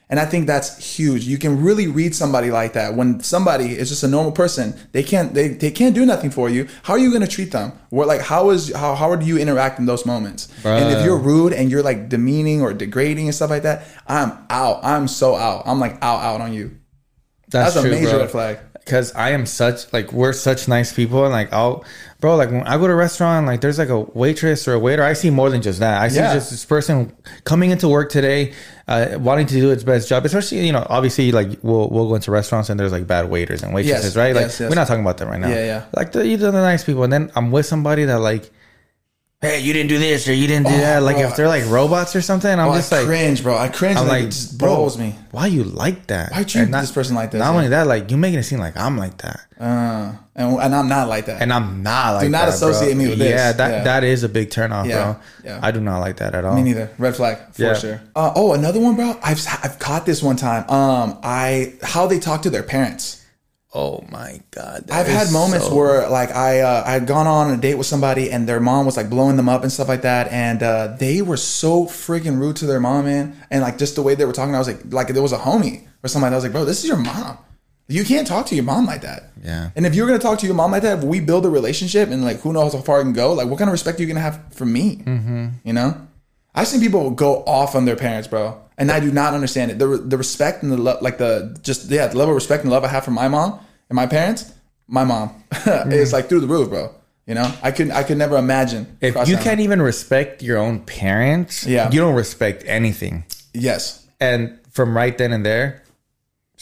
And 0.09 0.19
I 0.19 0.25
think 0.25 0.45
that's 0.45 0.95
huge. 0.95 1.25
You 1.25 1.39
can 1.39 1.63
really 1.63 1.87
read 1.87 2.13
somebody 2.13 2.51
like 2.51 2.73
that. 2.73 2.93
When 2.93 3.21
somebody 3.21 3.75
is 3.75 3.89
just 3.89 4.03
a 4.03 4.07
normal 4.07 4.31
person, 4.31 4.75
they 4.91 5.01
can't 5.01 5.33
they, 5.33 5.47
they 5.47 5.71
can't 5.71 5.95
do 5.95 6.05
nothing 6.05 6.29
for 6.29 6.49
you. 6.49 6.67
How 6.83 6.93
are 6.93 6.99
you 6.99 7.09
going 7.09 7.23
to 7.23 7.27
treat 7.27 7.51
them? 7.51 7.71
What 7.89 8.07
like 8.07 8.21
how 8.21 8.51
is 8.51 8.71
how 8.75 8.93
how 8.93 9.15
do 9.15 9.25
you 9.25 9.39
interact 9.39 9.79
in 9.79 9.85
those 9.87 10.05
moments? 10.05 10.49
And 10.63 10.93
if 10.95 11.03
you're 11.03 11.17
rude 11.17 11.53
and 11.53 11.71
you're 11.71 11.81
like 11.81 12.09
demeaning 12.09 12.61
or 12.61 12.73
degrading 12.73 13.25
and 13.25 13.33
stuff 13.33 13.49
like 13.49 13.63
that, 13.63 13.87
I'm 14.05 14.33
out. 14.51 14.83
I'm 14.83 15.07
so 15.07 15.35
out. 15.35 15.63
I'm 15.65 15.79
like 15.79 15.93
out 16.03 16.21
out 16.21 16.41
on 16.41 16.53
you. 16.53 16.77
That's, 17.49 17.73
That's 17.73 17.85
a 17.85 17.89
major 17.89 18.11
bro. 18.11 18.19
red 18.19 18.31
flag. 18.31 18.59
Because 18.85 19.13
I 19.15 19.29
am 19.31 19.45
such 19.45 19.91
like 19.93 20.11
we're 20.11 20.33
such 20.33 20.67
nice 20.67 20.91
people 20.91 21.23
and 21.23 21.31
like 21.31 21.53
I'll 21.53 21.85
bro 22.19 22.35
like 22.35 22.51
when 22.51 22.63
I 22.67 22.77
go 22.77 22.87
to 22.87 22.91
a 22.93 22.95
restaurant 22.95 23.47
like 23.47 23.61
there's 23.61 23.79
like 23.79 23.87
a 23.89 23.99
waitress 24.01 24.67
or 24.67 24.73
a 24.73 24.79
waiter 24.79 25.03
I 25.03 25.13
see 25.13 25.29
more 25.29 25.49
than 25.49 25.61
just 25.61 25.79
that 25.79 26.01
I 26.01 26.09
see 26.09 26.17
Yeah. 26.17 26.33
just 26.33 26.51
this 26.51 26.65
person 26.65 27.15
coming 27.45 27.71
into 27.71 27.87
work 27.87 28.09
today 28.11 28.51
uh, 28.89 29.17
wanting 29.19 29.45
to 29.47 29.53
do 29.53 29.71
its 29.71 29.83
best 29.83 30.09
job 30.09 30.25
especially 30.25 30.65
you 30.65 30.73
know 30.73 30.85
obviously 30.89 31.31
like 31.31 31.59
we'll 31.63 31.87
we'll 31.89 32.09
go 32.09 32.15
into 32.15 32.29
restaurants 32.31 32.69
and 32.69 32.77
there's 32.77 32.91
like 32.91 33.07
bad 33.07 33.29
waiters 33.29 33.63
and 33.63 33.73
waitresses 33.73 34.03
Yes, 34.03 34.15
right 34.17 34.35
like 34.35 34.43
yes, 34.47 34.59
yes. 34.59 34.69
we're 34.69 34.75
not 34.75 34.87
talking 34.87 35.03
about 35.03 35.17
that 35.19 35.27
right 35.27 35.39
now 35.39 35.47
Yeah, 35.47 35.65
yeah. 35.65 35.85
like 35.95 36.11
the, 36.11 36.19
these 36.19 36.43
are 36.43 36.51
the 36.51 36.61
nice 36.61 36.83
people 36.83 37.03
and 37.03 37.13
then 37.13 37.31
I'm 37.37 37.51
with 37.51 37.65
somebody 37.65 38.03
that 38.05 38.19
like 38.19 38.51
hey 39.43 39.59
you 39.59 39.73
didn't 39.73 39.89
do 39.89 39.99
this 39.99 40.27
or 40.27 40.33
you 40.33 40.47
didn't 40.47 40.67
do 40.67 40.73
Oh, 40.73 40.77
that 40.77 41.03
like 41.03 41.17
bro. 41.17 41.27
if 41.27 41.35
they're 41.35 41.47
like 41.47 41.65
robots 41.67 42.15
or 42.15 42.21
something 42.21 42.49
I'm 42.49 42.67
Oh, 42.69 42.75
just 42.75 42.91
I 42.91 42.97
like 42.99 43.05
cringe, 43.05 43.43
bro. 43.43 43.55
I 43.57 43.67
cringe. 43.67 43.97
I'm 43.97 44.07
like, 44.07 44.23
it 44.25 44.47
bro, 44.57 44.89
me. 44.97 45.15
why 45.31 45.47
you 45.47 45.63
like 45.63 46.07
that? 46.07 46.31
Why 46.31 46.43
treat 46.43 46.71
this 46.71 46.91
person 46.91 47.15
like 47.15 47.31
this? 47.31 47.39
Not 47.39 47.51
Yeah. 47.51 47.55
only 47.57 47.67
that, 47.69 47.85
like 47.87 48.09
you 48.09 48.17
making 48.17 48.39
it 48.39 48.43
seem 48.43 48.59
like 48.59 48.75
I'm 48.77 48.97
like 48.97 49.17
that, 49.19 49.39
Uh, 49.59 50.13
and, 50.35 50.57
and 50.59 50.73
I'm 50.75 50.87
not 50.87 51.07
like 51.09 51.25
that. 51.27 51.41
and 51.41 51.51
I'm 51.53 51.83
not 51.83 52.15
like. 52.15 52.23
Do 52.23 52.29
not 52.29 52.45
that, 52.45 52.53
associate 52.55 52.95
bro. 52.95 53.03
me 53.03 53.09
with 53.09 53.19
this. 53.19 53.29
Yeah, 53.29 53.51
that 53.51 53.69
Yeah. 53.71 53.83
that 53.83 54.03
is 54.03 54.23
a 54.23 54.29
big 54.29 54.49
turnoff, 54.49 54.87
Yeah, 54.87 55.03
bro. 55.03 55.15
yeah. 55.45 55.59
I 55.61 55.71
do 55.71 55.79
not 55.79 55.99
like 55.99 56.17
that 56.17 56.33
at 56.35 56.43
all. 56.45 56.55
Me 56.55 56.63
neither. 56.63 56.89
Red 56.97 57.15
flag 57.15 57.37
for 57.53 57.75
sure. 57.75 58.01
Uh, 58.15 58.31
oh, 58.35 58.53
another 58.53 58.79
one, 58.79 58.95
bro. 58.95 59.17
I've 59.23 59.45
I've 59.63 59.77
caught 59.79 60.05
this 60.05 60.23
one 60.23 60.35
time. 60.37 60.69
Um, 60.69 61.17
I 61.23 61.73
how 61.83 62.07
they 62.07 62.19
talk 62.19 62.41
to 62.43 62.49
their 62.49 62.63
parents. 62.63 63.19
Oh 63.75 64.05
my 64.11 64.39
god, 64.51 64.85
I've 64.91 65.07
had 65.07 65.31
moments 65.31 65.67
so- 65.67 65.75
where 65.75 66.07
like 66.09 66.29
I 66.31 66.59
uh, 66.59 66.83
I 66.85 66.91
had 66.91 67.07
gone 67.07 67.25
on 67.25 67.51
a 67.51 67.57
date 67.57 67.75
with 67.75 67.87
somebody 67.87 68.29
and 68.31 68.47
their 68.47 68.59
mom 68.59 68.85
was 68.85 68.97
like 68.97 69.09
blowing 69.09 69.35
them 69.35 69.49
up 69.49 69.63
and 69.63 69.71
stuff 69.71 69.87
like 69.87 70.03
that, 70.03 70.31
and 70.31 70.61
uh, 70.61 70.95
they 70.99 71.21
were 71.23 71.37
so 71.37 71.85
freaking 71.85 72.37
rude 72.39 72.55
to 72.57 72.65
their 72.67 72.79
mom, 72.79 73.05
man. 73.05 73.35
And 73.49 73.61
like 73.61 73.79
just 73.79 73.95
the 73.95 74.03
way 74.03 74.13
they 74.13 74.25
were 74.25 74.33
talking, 74.33 74.53
I 74.53 74.59
was 74.59 74.67
like, 74.67 74.81
like 74.93 75.07
there 75.07 75.23
was 75.23 75.31
a 75.33 75.39
homie 75.39 75.87
or 76.03 76.07
somebody. 76.07 76.33
I 76.33 76.37
was 76.37 76.43
like, 76.43 76.53
bro, 76.53 76.65
this 76.65 76.83
is 76.83 76.87
your 76.87 76.97
mom. 76.97 77.39
You 77.87 78.03
can't 78.05 78.25
talk 78.27 78.45
to 78.47 78.55
your 78.55 78.63
mom 78.63 78.85
like 78.85 79.01
that. 79.01 79.31
Yeah. 79.43 79.71
And 79.75 79.85
if 79.85 79.93
you're 79.95 80.07
gonna 80.07 80.19
talk 80.19 80.37
to 80.39 80.45
your 80.45 80.55
mom 80.55 80.71
like 80.71 80.83
that, 80.83 80.99
if 80.99 81.03
we 81.03 81.19
build 81.19 81.45
a 81.45 81.49
relationship 81.49 82.09
and 82.09 82.23
like 82.23 82.41
who 82.41 82.53
knows 82.53 82.73
how 82.73 82.79
far 82.79 82.99
it 83.01 83.03
can 83.05 83.13
go, 83.13 83.33
like 83.33 83.47
what 83.47 83.57
kind 83.57 83.69
of 83.69 83.73
respect 83.73 83.99
are 83.99 84.03
you 84.03 84.07
gonna 84.07 84.19
have 84.19 84.53
for 84.53 84.65
me? 84.65 84.97
Mm-hmm. 84.97 85.47
You 85.63 85.73
know, 85.73 86.07
I've 86.55 86.67
seen 86.67 86.81
people 86.81 87.11
go 87.11 87.43
off 87.45 87.75
on 87.75 87.85
their 87.85 87.95
parents, 87.95 88.27
bro, 88.27 88.59
and 88.77 88.91
I 88.91 88.99
do 88.99 89.11
not 89.11 89.33
understand 89.33 89.71
it. 89.71 89.79
The 89.79 89.87
the 89.97 90.17
respect 90.17 90.63
and 90.63 90.71
the 90.71 90.77
lo- 90.77 90.97
like 91.01 91.17
the 91.17 91.57
just 91.61 91.89
yeah 91.89 92.07
the 92.07 92.17
level 92.17 92.31
of 92.33 92.35
respect 92.35 92.63
and 92.63 92.71
love 92.71 92.83
I 92.83 92.87
have 92.89 93.05
for 93.05 93.11
my 93.11 93.27
mom 93.27 93.59
and 93.89 93.95
my 93.95 94.05
parents, 94.07 94.53
my 94.87 95.03
mom 95.03 95.43
is 95.87 96.09
hmm. 96.11 96.15
like 96.15 96.29
through 96.29 96.41
the 96.41 96.47
roof, 96.47 96.69
bro. 96.69 96.93
You 97.25 97.35
know, 97.35 97.49
I 97.63 97.71
could 97.71 97.89
I 97.91 98.03
could 98.03 98.17
never 98.17 98.35
imagine 98.37 98.97
If 98.99 99.15
you 99.27 99.37
can't 99.37 99.45
line. 99.45 99.59
even 99.61 99.81
respect 99.81 100.43
your 100.43 100.57
own 100.57 100.79
parents, 100.81 101.65
Yeah. 101.65 101.89
you 101.89 102.01
don't 102.01 102.15
respect 102.15 102.63
anything. 102.67 103.23
yes, 103.53 104.05
And 104.19 104.59
from 104.71 104.95
right 104.97 105.17
then 105.17 105.31
and 105.31 105.45
there, 105.45 105.82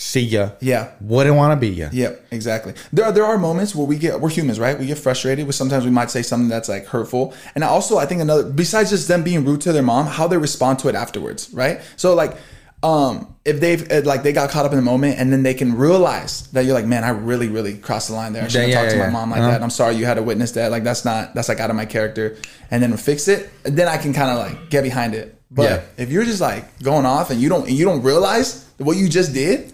see 0.01 0.21
ya. 0.21 0.49
yeah. 0.59 0.91
Wouldn't 0.99 1.35
want 1.35 1.51
to 1.53 1.59
be 1.61 1.69
ya. 1.73 1.89
Yep, 1.91 2.25
exactly. 2.31 2.73
There 2.91 3.05
are 3.05 3.11
there 3.11 3.25
are 3.25 3.37
moments 3.37 3.75
where 3.75 3.85
we 3.85 3.97
get 3.97 4.19
we're 4.19 4.29
humans, 4.29 4.59
right? 4.59 4.77
We 4.79 4.87
get 4.87 4.97
frustrated. 4.97 5.45
With 5.45 5.55
sometimes 5.55 5.85
we 5.85 5.91
might 5.91 6.09
say 6.09 6.21
something 6.23 6.49
that's 6.49 6.67
like 6.69 6.85
hurtful, 6.87 7.33
and 7.55 7.63
also 7.63 7.97
I 7.97 8.05
think 8.07 8.21
another 8.21 8.43
besides 8.43 8.89
just 8.89 9.07
them 9.07 9.23
being 9.23 9.45
rude 9.45 9.61
to 9.61 9.71
their 9.73 9.83
mom, 9.83 10.07
how 10.07 10.27
they 10.27 10.37
respond 10.37 10.79
to 10.79 10.87
it 10.89 10.95
afterwards, 10.95 11.49
right? 11.53 11.81
So 11.97 12.15
like, 12.15 12.35
um, 12.83 13.35
if 13.45 13.59
they've 13.59 14.03
like 14.05 14.23
they 14.23 14.33
got 14.33 14.49
caught 14.49 14.65
up 14.65 14.71
in 14.71 14.77
the 14.77 14.81
moment, 14.93 15.19
and 15.19 15.31
then 15.31 15.43
they 15.43 15.53
can 15.53 15.75
realize 15.77 16.47
that 16.53 16.65
you're 16.65 16.73
like, 16.73 16.85
man, 16.87 17.03
I 17.03 17.09
really 17.09 17.47
really 17.47 17.77
crossed 17.77 18.07
the 18.09 18.15
line 18.15 18.33
there. 18.33 18.43
I 18.43 18.47
shouldn't 18.47 18.71
Yeah, 18.71 18.77
have 18.79 18.85
talked 18.87 18.97
yeah, 18.97 19.05
to 19.05 19.11
my 19.11 19.19
mom 19.19 19.29
like 19.29 19.41
Uh-huh. 19.41 19.51
that. 19.51 19.61
I'm 19.63 19.69
sorry 19.69 19.95
you 19.97 20.05
had 20.05 20.15
to 20.15 20.23
witness 20.23 20.51
that. 20.53 20.71
Like 20.71 20.83
that's 20.83 21.05
not 21.05 21.35
that's 21.35 21.47
like 21.49 21.59
out 21.59 21.69
of 21.69 21.75
my 21.75 21.85
character, 21.85 22.37
and 22.71 22.81
then 22.81 22.95
fix 22.97 23.27
it. 23.27 23.49
Then 23.63 23.87
I 23.87 23.97
can 23.97 24.13
kind 24.13 24.31
of 24.31 24.37
like 24.37 24.69
get 24.71 24.83
behind 24.83 25.13
it. 25.13 25.35
But 25.51 25.63
Yeah. 25.69 25.81
if 26.03 26.11
you're 26.11 26.23
just 26.25 26.41
like 26.41 26.79
going 26.81 27.05
off 27.05 27.29
and 27.29 27.39
you 27.39 27.49
don't 27.49 27.67
and 27.67 27.77
you 27.77 27.85
don't 27.85 28.01
realize 28.01 28.65
what 28.77 28.97
you 28.97 29.07
just 29.09 29.33
did, 29.33 29.70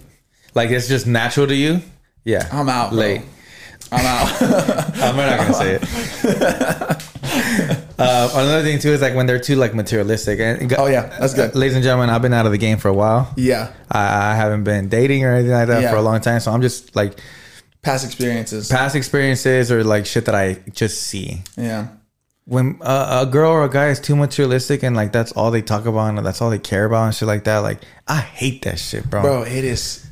Like 0.58 0.72
it's 0.72 0.90
just 0.90 1.08
natural 1.08 1.48
to 1.48 1.56
you. 1.56 1.82
Yeah, 2.26 2.50
I'm 2.52 2.68
out. 2.68 2.90
Bro. 2.90 3.00
Late. 3.00 3.22
I'm 3.92 4.06
out. 4.06 4.42
I'm 5.06 5.16
not 5.16 5.38
gonna 5.40 5.54
say 5.54 5.76
it. 5.80 5.84
uh, 8.00 8.30
another 8.34 8.64
thing 8.64 8.80
too 8.80 8.90
is 8.90 9.02
like 9.02 9.16
when 9.16 9.26
they're 9.28 9.40
too 9.40 9.56
like 9.56 9.74
materialistic. 9.74 10.40
And 10.40 10.74
Oh, 10.74 10.88
yeah. 10.88 11.18
That's 11.20 11.34
good. 11.34 11.56
ladies 11.56 11.76
and 11.76 11.84
gentlemen. 11.84 12.10
I've 12.10 12.22
been 12.22 12.34
out 12.34 12.46
of 12.46 12.52
the 12.52 12.58
game 12.58 12.78
for 12.78 12.90
a 12.90 12.94
while. 12.94 13.32
yeah. 13.38 13.72
I, 13.90 14.32
I 14.32 14.36
haven't 14.36 14.64
been 14.64 14.90
dating 14.90 15.24
or 15.24 15.34
anything 15.34 15.52
like 15.54 15.68
that 15.68 15.82
Yeah. 15.84 15.92
for 15.92 15.98
a 15.98 16.02
long 16.02 16.20
time, 16.22 16.40
so 16.40 16.52
I'm 16.52 16.62
just 16.62 16.96
like 16.96 17.20
past 17.82 18.06
experiences. 18.06 18.70
past 18.70 18.96
experiences 18.96 19.72
or 19.72 19.84
like 19.84 20.06
shit 20.06 20.26
that 20.26 20.36
I 20.36 20.56
just 20.74 21.02
see. 21.04 21.42
yeah. 21.56 21.88
When 22.46 22.80
uh, 22.82 23.26
a 23.28 23.30
girl 23.30 23.52
or 23.52 23.66
a 23.66 23.70
guy 23.70 23.90
is 23.90 24.00
too 24.00 24.16
materialistic 24.16 24.82
and 24.82 24.96
like 24.96 25.12
that's 25.12 25.34
all 25.34 25.52
they 25.52 25.62
talk 25.62 25.86
about 25.86 26.16
and 26.18 26.26
that's 26.26 26.42
all 26.42 26.50
they 26.50 26.60
care 26.60 26.86
about 26.86 27.04
and 27.06 27.16
shit 27.16 27.28
like 27.28 27.44
that, 27.44 27.58
like 27.60 27.80
I 28.08 28.22
hate 28.22 28.62
that 28.64 28.80
shit, 28.80 29.10
bro. 29.10 29.22
Bro, 29.22 29.44
it 29.44 29.66
is. 29.66 30.07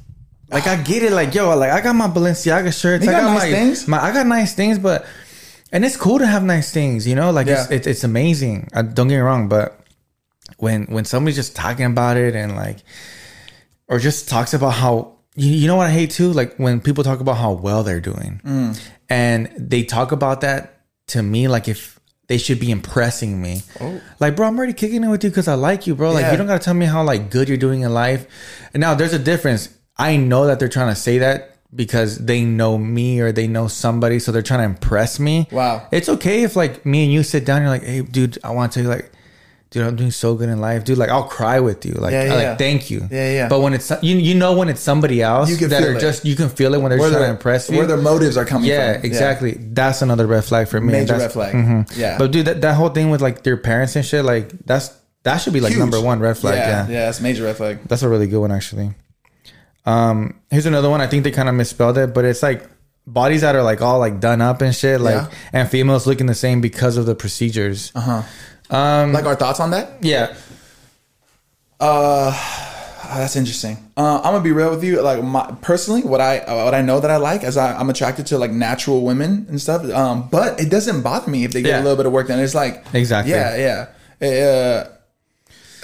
Like 0.50 0.68
I 0.68 0.76
get 0.82 1.04
it, 1.04 1.12
like 1.12 1.34
yo, 1.34 1.56
like 1.58 1.72
I 1.72 1.82
got 1.82 1.96
my 1.96 2.08
Balenciaga 2.08 2.72
shirts. 2.80 3.04
You 3.06 3.12
I 3.12 3.14
got 3.14 3.22
got 3.22 3.34
nice 3.34 3.42
my, 3.44 3.52
things? 3.52 3.88
my 3.88 4.04
I 4.04 4.14
got 4.14 4.28
nice 4.28 4.54
things, 4.56 4.78
but 4.80 5.06
and 5.72 5.84
it's 5.84 5.98
cool 5.98 6.20
to 6.20 6.28
have 6.28 6.44
nice 6.44 6.72
things, 6.72 7.08
you 7.08 7.16
know. 7.16 7.32
Like 7.32 7.48
it's, 7.48 7.70
Yeah. 7.70 7.76
it's 7.78 7.88
it's 7.88 8.04
amazing. 8.04 8.70
Uh, 8.74 8.84
don't 8.84 9.08
get 9.08 9.16
me 9.16 9.22
wrong, 9.22 9.48
but 9.50 9.80
when 10.58 10.86
when 10.86 11.06
somebody's 11.06 11.36
just 11.36 11.56
talking 11.56 11.86
about 11.86 12.18
it 12.18 12.36
and 12.36 12.56
like, 12.56 12.78
or 13.88 14.00
just 14.00 14.30
talks 14.30 14.54
about 14.54 14.72
how 14.74 15.14
you, 15.36 15.52
you 15.52 15.68
know 15.68 15.76
what 15.76 15.88
I 15.88 15.92
hate 15.92 16.12
too, 16.12 16.32
like 16.32 16.56
when 16.58 16.80
people 16.80 17.04
talk 17.04 17.20
about 17.20 17.38
how 17.38 17.52
well 17.54 17.84
they're 17.84 18.00
doing, 18.00 18.40
Mm. 18.46 18.80
and 19.10 19.50
they 19.58 19.84
talk 19.84 20.12
about 20.12 20.42
that 20.42 20.82
to 21.08 21.24
me 21.24 21.48
like 21.48 21.68
if 21.68 22.00
they 22.28 22.38
should 22.40 22.60
be 22.60 22.72
impressing 22.72 23.40
me. 23.40 23.62
Like, 24.20 24.36
bro, 24.36 24.48
I'm 24.48 24.58
already 24.58 24.74
kicking 24.74 25.04
it 25.04 25.08
with 25.10 25.24
you 25.24 25.30
because 25.30 25.48
I 25.48 25.54
like 25.54 25.86
you, 25.86 25.94
bro. 25.94 26.12
Like, 26.12 26.24
Yeah. 26.24 26.32
you 26.32 26.38
don't 26.38 26.48
gotta 26.48 26.64
tell 26.64 26.74
me 26.74 26.88
how 26.88 27.04
like 27.04 27.30
good 27.30 27.48
you're 27.50 27.58
doing 27.58 27.82
in 27.82 27.94
life. 27.94 28.26
And 28.74 28.82
now 28.82 28.96
there's 28.96 29.14
a 29.14 29.20
difference. 29.20 29.70
I 29.98 30.18
know 30.18 30.48
that 30.48 30.60
they're 30.60 30.70
trying 30.70 30.90
to 30.94 31.00
say 31.00 31.20
that 31.20 31.58
because 31.74 32.18
they 32.20 32.44
know 32.44 32.78
me 32.78 33.20
or 33.22 33.32
they 33.32 33.48
know 33.48 33.68
somebody, 33.68 34.20
so 34.20 34.32
they're 34.32 34.42
trying 34.42 34.60
to 34.62 34.66
impress 34.66 35.20
me. 35.20 35.48
Wow. 35.52 35.88
It's 35.92 36.10
okay 36.10 36.44
if 36.44 36.56
like 36.56 36.86
me 36.86 37.04
and 37.04 37.14
you 37.14 37.24
sit 37.24 37.46
down, 37.46 37.58
and 37.62 37.66
you're 37.66 37.72
like, 37.72 37.84
hey, 37.84 38.02
dude, 38.02 38.38
I 38.44 38.52
want 38.52 38.72
to 38.74 38.80
tell 38.80 38.84
you 38.84 38.90
like. 38.96 39.12
Dude, 39.72 39.84
I'm 39.86 39.98
doing 39.98 40.12
so 40.12 40.36
good 40.36 40.48
in 40.48 40.62
life, 40.62 40.86
dude. 40.86 40.98
Like, 40.98 41.10
I'll 41.10 41.24
cry 41.28 41.60
with 41.60 41.86
you. 41.86 41.94
Like, 41.94 42.14
Yeah, 42.14 42.24
yeah, 42.26 42.34
like 42.34 42.42
yeah. 42.44 42.56
thank 42.56 42.90
you. 42.90 43.10
Yeah, 43.12 43.32
yeah. 43.34 43.50
But 43.50 43.60
when 43.60 43.74
it's 43.74 43.92
you, 44.02 44.16
you 44.16 44.34
know 44.34 44.54
when 44.56 44.70
it's 44.70 44.80
somebody 44.80 45.22
else 45.22 45.50
You 45.50 45.58
can 45.58 45.70
that 45.70 45.82
feel 45.82 45.92
are 45.92 45.98
it. 45.98 46.00
just 46.00 46.24
you 46.24 46.36
can 46.38 46.48
feel 46.48 46.74
it 46.76 46.78
when 46.82 46.92
they're 46.92 47.00
Where 47.00 47.10
trying 47.10 47.24
to 47.24 47.30
impress 47.32 47.70
you. 47.70 47.78
where 47.78 47.86
their 47.88 47.98
motives 47.98 48.38
are 48.38 48.46
coming 48.46 48.70
from. 48.70 48.78
Yeah, 48.78 48.94
from. 48.94 49.06
exactly. 49.06 49.52
That's 49.60 50.02
another 50.02 50.28
red 50.28 50.46
flag 50.46 50.70
for 50.70 50.80
me. 50.80 50.94
Major 50.94 51.18
red 51.18 51.32
flag. 51.34 51.56
mhm. 51.56 51.98
Yeah. 51.98 52.18
But 52.18 52.32
dude, 52.32 52.46
that, 52.46 52.62
that 52.62 52.76
whole 52.76 52.88
thing 52.90 53.10
with 53.10 53.22
like 53.22 53.46
your 53.46 53.58
parents 53.58 53.98
and 53.98 54.06
shit, 54.06 54.24
like 54.24 54.50
that's 54.66 54.96
that 55.24 55.38
should 55.40 55.52
be 55.52 55.60
like 55.60 55.72
Huge. 55.74 55.80
number 55.80 56.00
one 56.00 56.20
red 56.20 56.38
flag. 56.38 56.56
Yeah, 56.56 56.70
Yeah, 56.88 56.94
yeah, 56.94 57.06
that's 57.08 57.20
major 57.20 57.44
red 57.44 57.58
flag. 57.58 57.80
that's 57.86 58.04
a 58.04 58.08
really 58.08 58.28
good 58.28 58.40
one 58.40 58.54
actually. 58.54 58.94
Um, 59.86 60.40
here's 60.50 60.66
another 60.66 60.90
one. 60.90 61.02
I 61.02 61.08
think 61.08 61.24
they 61.24 61.32
kind 61.32 61.48
of 61.50 61.56
misspelled 61.56 61.98
it, 61.98 62.14
but 62.14 62.26
it's 62.26 62.42
like 62.44 62.68
bodies 63.08 63.42
that 63.42 63.56
are 63.56 63.64
like 63.64 63.82
all 63.82 64.00
like 64.00 64.20
done 64.20 64.42
up 64.42 64.62
and 64.62 64.74
shit, 64.74 65.00
like 65.00 65.14
Yeah. 65.16 65.28
and 65.54 65.70
females 65.70 66.08
looking 66.08 66.26
the 66.26 66.34
same 66.36 66.60
because 66.62 66.98
of 66.98 67.06
the 67.06 67.14
procedures. 67.16 67.92
Uh-huh. 67.96 68.24
Um, 68.76 69.14
Like 69.14 69.26
our 69.26 69.36
thoughts 69.36 69.60
on 69.60 69.72
that? 69.72 69.92
yeah, 70.02 70.34
Uh, 71.80 72.32
that's 73.18 73.36
interesting. 73.36 73.78
Uh, 73.98 74.18
I'm 74.18 74.24
gonna 74.34 74.42
be 74.42 74.52
real 74.52 74.72
with 74.72 74.84
you. 74.84 75.02
Like 75.02 75.24
my 75.24 75.54
personally, 75.62 76.02
what 76.02 76.22
I 76.22 76.40
what 76.64 76.74
I 76.74 76.82
know 76.82 77.00
that 77.00 77.12
I 77.12 77.18
like 77.18 77.44
is 77.44 77.58
I, 77.58 77.78
I'm 77.78 77.90
attracted 77.90 78.26
to 78.28 78.38
like 78.38 78.52
natural 78.52 79.02
women 79.06 79.46
and 79.50 79.62
stuff. 79.62 79.84
Um, 79.94 80.28
but 80.32 80.60
it 80.60 80.70
doesn't 80.72 81.02
bother 81.02 81.30
me 81.30 81.44
if 81.44 81.52
they 81.52 81.62
get 81.62 81.70
Yeah. 81.70 81.82
a 81.82 81.84
little 81.84 81.98
bit 81.98 82.06
of 82.06 82.12
work 82.14 82.28
done. 82.30 82.40
It's 82.40 82.56
like 82.56 82.84
Exactly. 82.94 83.34
Yeah, 83.34 83.86
yeah, 84.22 84.28
uh, 84.28 84.88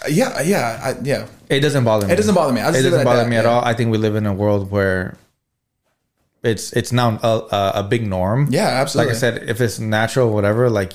yeah, 0.09 0.41
yeah, 0.41 0.79
I, 0.83 1.01
yeah. 1.03 1.27
it 1.49 1.59
doesn't 1.59 1.83
bother 1.83 2.07
me. 2.07 2.13
It 2.13 2.15
doesn't 2.15 2.35
bother 2.35 2.53
me. 2.53 2.61
It 2.61 2.71
doesn't 2.71 2.93
at 2.93 3.03
bother 3.05 3.23
that, 3.23 3.29
me 3.29 3.37
at 3.37 3.45
yeah. 3.45 3.51
all. 3.51 3.63
I 3.63 3.73
think 3.73 3.91
we 3.91 3.97
live 3.97 4.15
in 4.15 4.25
a 4.25 4.33
world 4.33 4.71
where 4.71 5.17
it's 6.43 6.73
it's 6.73 6.91
now 6.91 7.19
a, 7.21 7.27
a, 7.55 7.71
a 7.75 7.83
big 7.83 8.05
norm. 8.07 8.47
Yeah, 8.49 8.67
absolutely. 8.67 9.13
Like 9.13 9.17
I 9.17 9.19
said, 9.19 9.49
if 9.49 9.61
it's 9.61 9.79
natural, 9.79 10.33
whatever, 10.33 10.69
like 10.69 10.93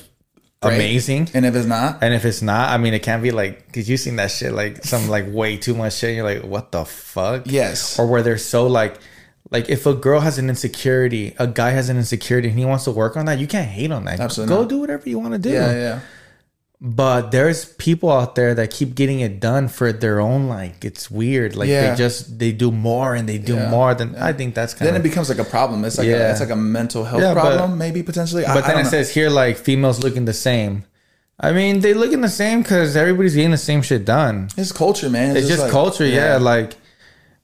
Great. 0.62 0.74
amazing. 0.74 1.28
And 1.34 1.46
if 1.46 1.54
it's 1.54 1.66
not, 1.66 2.02
And 2.02 2.14
if 2.14 2.24
it's 2.24 2.42
not, 2.42 2.70
I 2.70 2.78
mean, 2.78 2.94
it 2.94 3.02
can't 3.02 3.22
be 3.22 3.30
like 3.30 3.66
because 3.66 3.88
you've 3.88 4.00
seen 4.00 4.16
that 4.16 4.30
shit 4.30 4.52
like 4.52 4.84
some 4.84 5.08
like 5.08 5.26
way 5.28 5.56
too 5.56 5.74
much 5.74 5.94
shit. 5.96 6.08
And 6.10 6.16
you're 6.16 6.34
like, 6.34 6.42
what 6.44 6.72
the 6.72 6.84
fuck? 6.84 7.42
yes, 7.46 7.98
Or 7.98 8.06
where 8.06 8.22
they're 8.22 8.38
so 8.38 8.66
like, 8.66 8.98
like 9.50 9.68
if 9.68 9.86
a 9.86 9.94
girl 9.94 10.20
has 10.20 10.38
an 10.38 10.48
insecurity, 10.48 11.34
a 11.38 11.46
guy 11.46 11.70
has 11.70 11.88
an 11.88 11.96
insecurity, 11.96 12.48
and 12.48 12.58
he 12.58 12.64
wants 12.64 12.84
to 12.84 12.90
work 12.90 13.16
on 13.16 13.26
that, 13.26 13.38
you 13.38 13.46
can't 13.46 13.68
hate 13.68 13.92
on 13.92 14.04
that. 14.06 14.18
Absolutely 14.18 14.54
go 14.54 14.62
not. 14.62 14.68
do 14.68 14.78
whatever 14.80 15.08
you 15.08 15.20
want 15.20 15.34
to 15.34 15.38
do. 15.38 15.50
yeah, 15.50 15.72
yeah. 15.72 16.00
But 16.78 17.30
there's 17.30 17.64
people 17.64 18.12
out 18.12 18.34
there 18.34 18.54
that 18.54 18.70
keep 18.70 18.94
getting 18.94 19.20
it 19.20 19.40
done 19.40 19.68
for 19.68 19.92
their 19.92 20.20
own 20.20 20.46
like 20.46 20.84
it's 20.84 21.10
weird. 21.10 21.56
Like 21.56 21.70
Yeah. 21.70 21.90
they 21.90 21.96
just 21.96 22.38
they 22.38 22.52
do 22.52 22.70
more 22.70 23.14
and 23.14 23.26
they 23.26 23.38
do 23.38 23.54
Yeah. 23.54 23.70
more 23.70 23.94
than 23.94 24.14
I 24.16 24.34
think 24.34 24.54
that's 24.54 24.74
kind 24.74 24.86
Then 24.88 24.94
it 24.96 25.02
becomes 25.02 25.30
like 25.30 25.38
a 25.38 25.44
problem. 25.44 25.84
It's 25.86 25.96
like 25.96 26.06
Yeah. 26.06 26.28
a, 26.28 26.30
it's 26.32 26.40
like 26.40 26.50
a 26.50 26.56
mental 26.56 27.04
health 27.04 27.22
Yeah, 27.22 27.32
but- 27.32 27.56
problem, 27.56 27.78
maybe 27.78 28.02
potentially. 28.02 28.44
I- 28.44 28.52
But 28.52 28.64
I 28.64 28.66
then 28.66 28.76
don't 28.76 28.80
it 28.80 28.84
know. 28.84 28.90
says 28.90 29.10
here 29.10 29.30
like 29.30 29.56
females 29.56 30.02
looking 30.04 30.26
the 30.26 30.34
same. 30.34 30.84
I 31.40 31.52
mean, 31.52 31.80
they 31.80 31.94
looking 31.94 32.20
the 32.20 32.28
same 32.28 32.60
because 32.62 32.94
everybody's 32.94 33.34
getting 33.34 33.50
the 33.52 33.56
same 33.58 33.80
shit 33.80 34.04
done. 34.04 34.48
it's 34.56 34.70
culture, 34.72 35.08
man. 35.08 35.34
It's 35.36 35.48
just 35.48 35.62
like- 35.62 35.70
culture, 35.72 36.06
yeah. 36.06 36.36
Like 36.36 36.76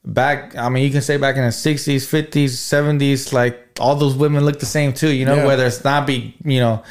back, 0.05 0.55
I 0.55 0.69
mean, 0.69 0.83
you 0.83 0.91
can 0.91 1.01
say 1.01 1.17
back 1.17 1.37
in 1.37 1.43
the 1.43 1.51
sixties, 1.51 2.05
fifties, 2.05 2.59
seventies, 2.59 3.33
like 3.33 3.57
all 3.79 3.95
those 3.95 4.13
women 4.15 4.45
look 4.45 4.59
the 4.59 4.65
same 4.67 4.93
too. 4.93 5.09
You 5.11 5.25
know, 5.25 5.47
whether 5.47 5.65
it's 5.65 5.83
not 5.83 6.05
be, 6.05 6.35
you 6.45 6.59
know, 6.59 6.83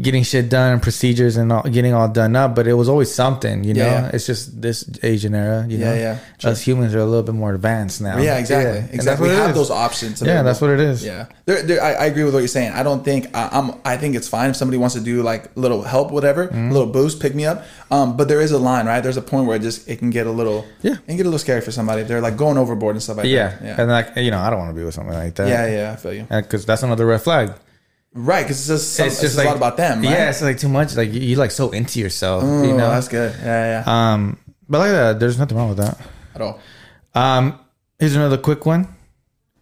getting 0.00 0.22
shit 0.24 0.48
done 0.48 0.72
and 0.72 0.82
procedures 0.82 1.36
and 1.36 1.52
all, 1.52 1.62
getting 1.62 1.94
all 1.94 2.08
done 2.08 2.34
up, 2.36 2.54
but 2.54 2.66
it 2.66 2.74
was 2.74 2.88
always 2.88 3.14
something. 3.14 3.62
You 3.64 3.74
know, 3.74 3.84
Yeah, 3.84 4.00
yeah. 4.02 4.10
it's 4.12 4.26
just 4.26 4.60
this 4.60 4.88
age 5.02 5.24
and 5.24 5.34
era. 5.36 5.64
You 5.68 5.78
Yeah, 5.78 5.84
know, 5.84 5.94
yeah. 6.42 6.48
Us 6.50 6.60
humans 6.60 6.94
are 6.94 6.98
a 6.98 7.04
little 7.04 7.22
bit 7.22 7.34
more 7.34 7.54
advanced 7.54 8.00
now. 8.02 8.18
Yeah, 8.18 8.38
exactly. 8.38 8.78
and 8.78 8.84
that's 8.84 8.94
exactly. 8.94 9.28
We 9.30 9.34
have 9.36 9.50
is. 9.50 9.56
those 9.56 9.70
options. 9.70 10.20
Yeah, 10.20 10.42
that's 10.42 10.60
what 10.60 10.70
it 10.70 10.80
is. 10.80 11.04
Yeah, 11.04 11.26
there, 11.46 11.62
there, 11.62 11.82
I, 11.82 11.92
I 11.94 12.04
agree 12.06 12.24
with 12.24 12.34
what 12.34 12.40
you're 12.40 12.48
saying. 12.48 12.72
I 12.72 12.82
don't 12.82 13.04
think 13.04 13.34
I, 13.36 13.48
I'm. 13.52 13.80
I 13.84 13.96
think 13.96 14.16
it's 14.16 14.28
fine 14.28 14.50
if 14.50 14.56
somebody 14.56 14.78
wants 14.78 14.94
to 14.96 15.00
do 15.00 15.22
like 15.22 15.46
a 15.56 15.60
little 15.60 15.82
help, 15.82 16.10
whatever, 16.10 16.48
Mm-hmm. 16.48 16.70
a 16.70 16.72
little 16.72 16.88
boost, 16.92 17.20
pick 17.20 17.34
me 17.34 17.46
up. 17.46 17.64
Um, 17.90 18.16
but 18.16 18.28
there 18.28 18.40
is 18.40 18.50
a 18.50 18.58
line, 18.58 18.86
right? 18.86 19.00
There's 19.00 19.16
a 19.16 19.22
point 19.22 19.46
where 19.46 19.56
it 19.56 19.62
just 19.62 19.88
it 19.88 19.98
can 20.00 20.10
get 20.10 20.26
a 20.26 20.30
little, 20.32 20.66
Yeah. 20.82 20.96
can 21.06 21.16
get 21.16 21.22
a 21.22 21.30
little 21.30 21.38
scary 21.38 21.60
for 21.60 21.70
somebody. 21.70 22.02
if 22.02 22.08
They're 22.08 22.20
like 22.20 22.36
going 22.36 22.58
overboard 22.58 22.96
and 22.96 23.02
stuff 23.02 23.18
like 23.18 23.26
Yeah. 23.26 23.48
that. 23.50 23.62
Yeah, 23.64 23.80
and 23.80 23.90
like 23.90 24.16
you 24.16 24.30
know, 24.30 24.38
I 24.40 24.50
don't 24.50 24.58
want 24.58 24.70
to 24.70 24.74
be 24.78 24.84
with 24.84 24.94
something 24.94 25.14
like 25.14 25.34
that. 25.36 25.48
yeah, 25.48 25.66
yeah. 25.66 25.92
I 25.92 25.96
feel 25.96 26.12
you. 26.14 26.26
because 26.28 26.66
that's 26.66 26.82
another 26.82 27.06
red 27.06 27.22
flag. 27.22 27.52
Right, 28.16 28.42
because 28.44 28.58
it's 28.60 28.68
just 28.68 28.92
some, 28.96 29.06
it's 29.06 29.14
it's 29.16 29.22
just 29.22 29.34
just 29.34 29.38
like 29.38 29.46
a 29.46 29.50
lot 29.50 29.56
about 29.56 29.76
them. 29.76 30.00
Right? 30.00 30.10
Yeah, 30.10 30.30
it's 30.30 30.40
like 30.40 30.56
too 30.58 30.68
much. 30.68 30.94
Like 30.96 31.12
you- 31.12 31.20
you're 31.20 31.38
like 31.38 31.50
so 31.50 31.70
into 31.72 31.98
yourself. 31.98 32.44
Ooh, 32.44 32.62
you 32.66 32.72
know, 32.76 32.88
that's 32.90 33.08
good. 33.08 33.34
Yeah, 33.42 33.82
yeah. 33.84 34.12
um, 34.12 34.38
but 34.68 34.78
like 34.78 34.90
that, 34.92 35.18
there's 35.20 35.38
nothing 35.38 35.56
wrong 35.58 35.68
with 35.70 35.78
that. 35.78 35.98
At 36.34 36.40
all. 36.40 36.60
Um, 37.14 37.58
here's 37.98 38.14
another 38.14 38.38
quick 38.38 38.66
one. 38.66 38.86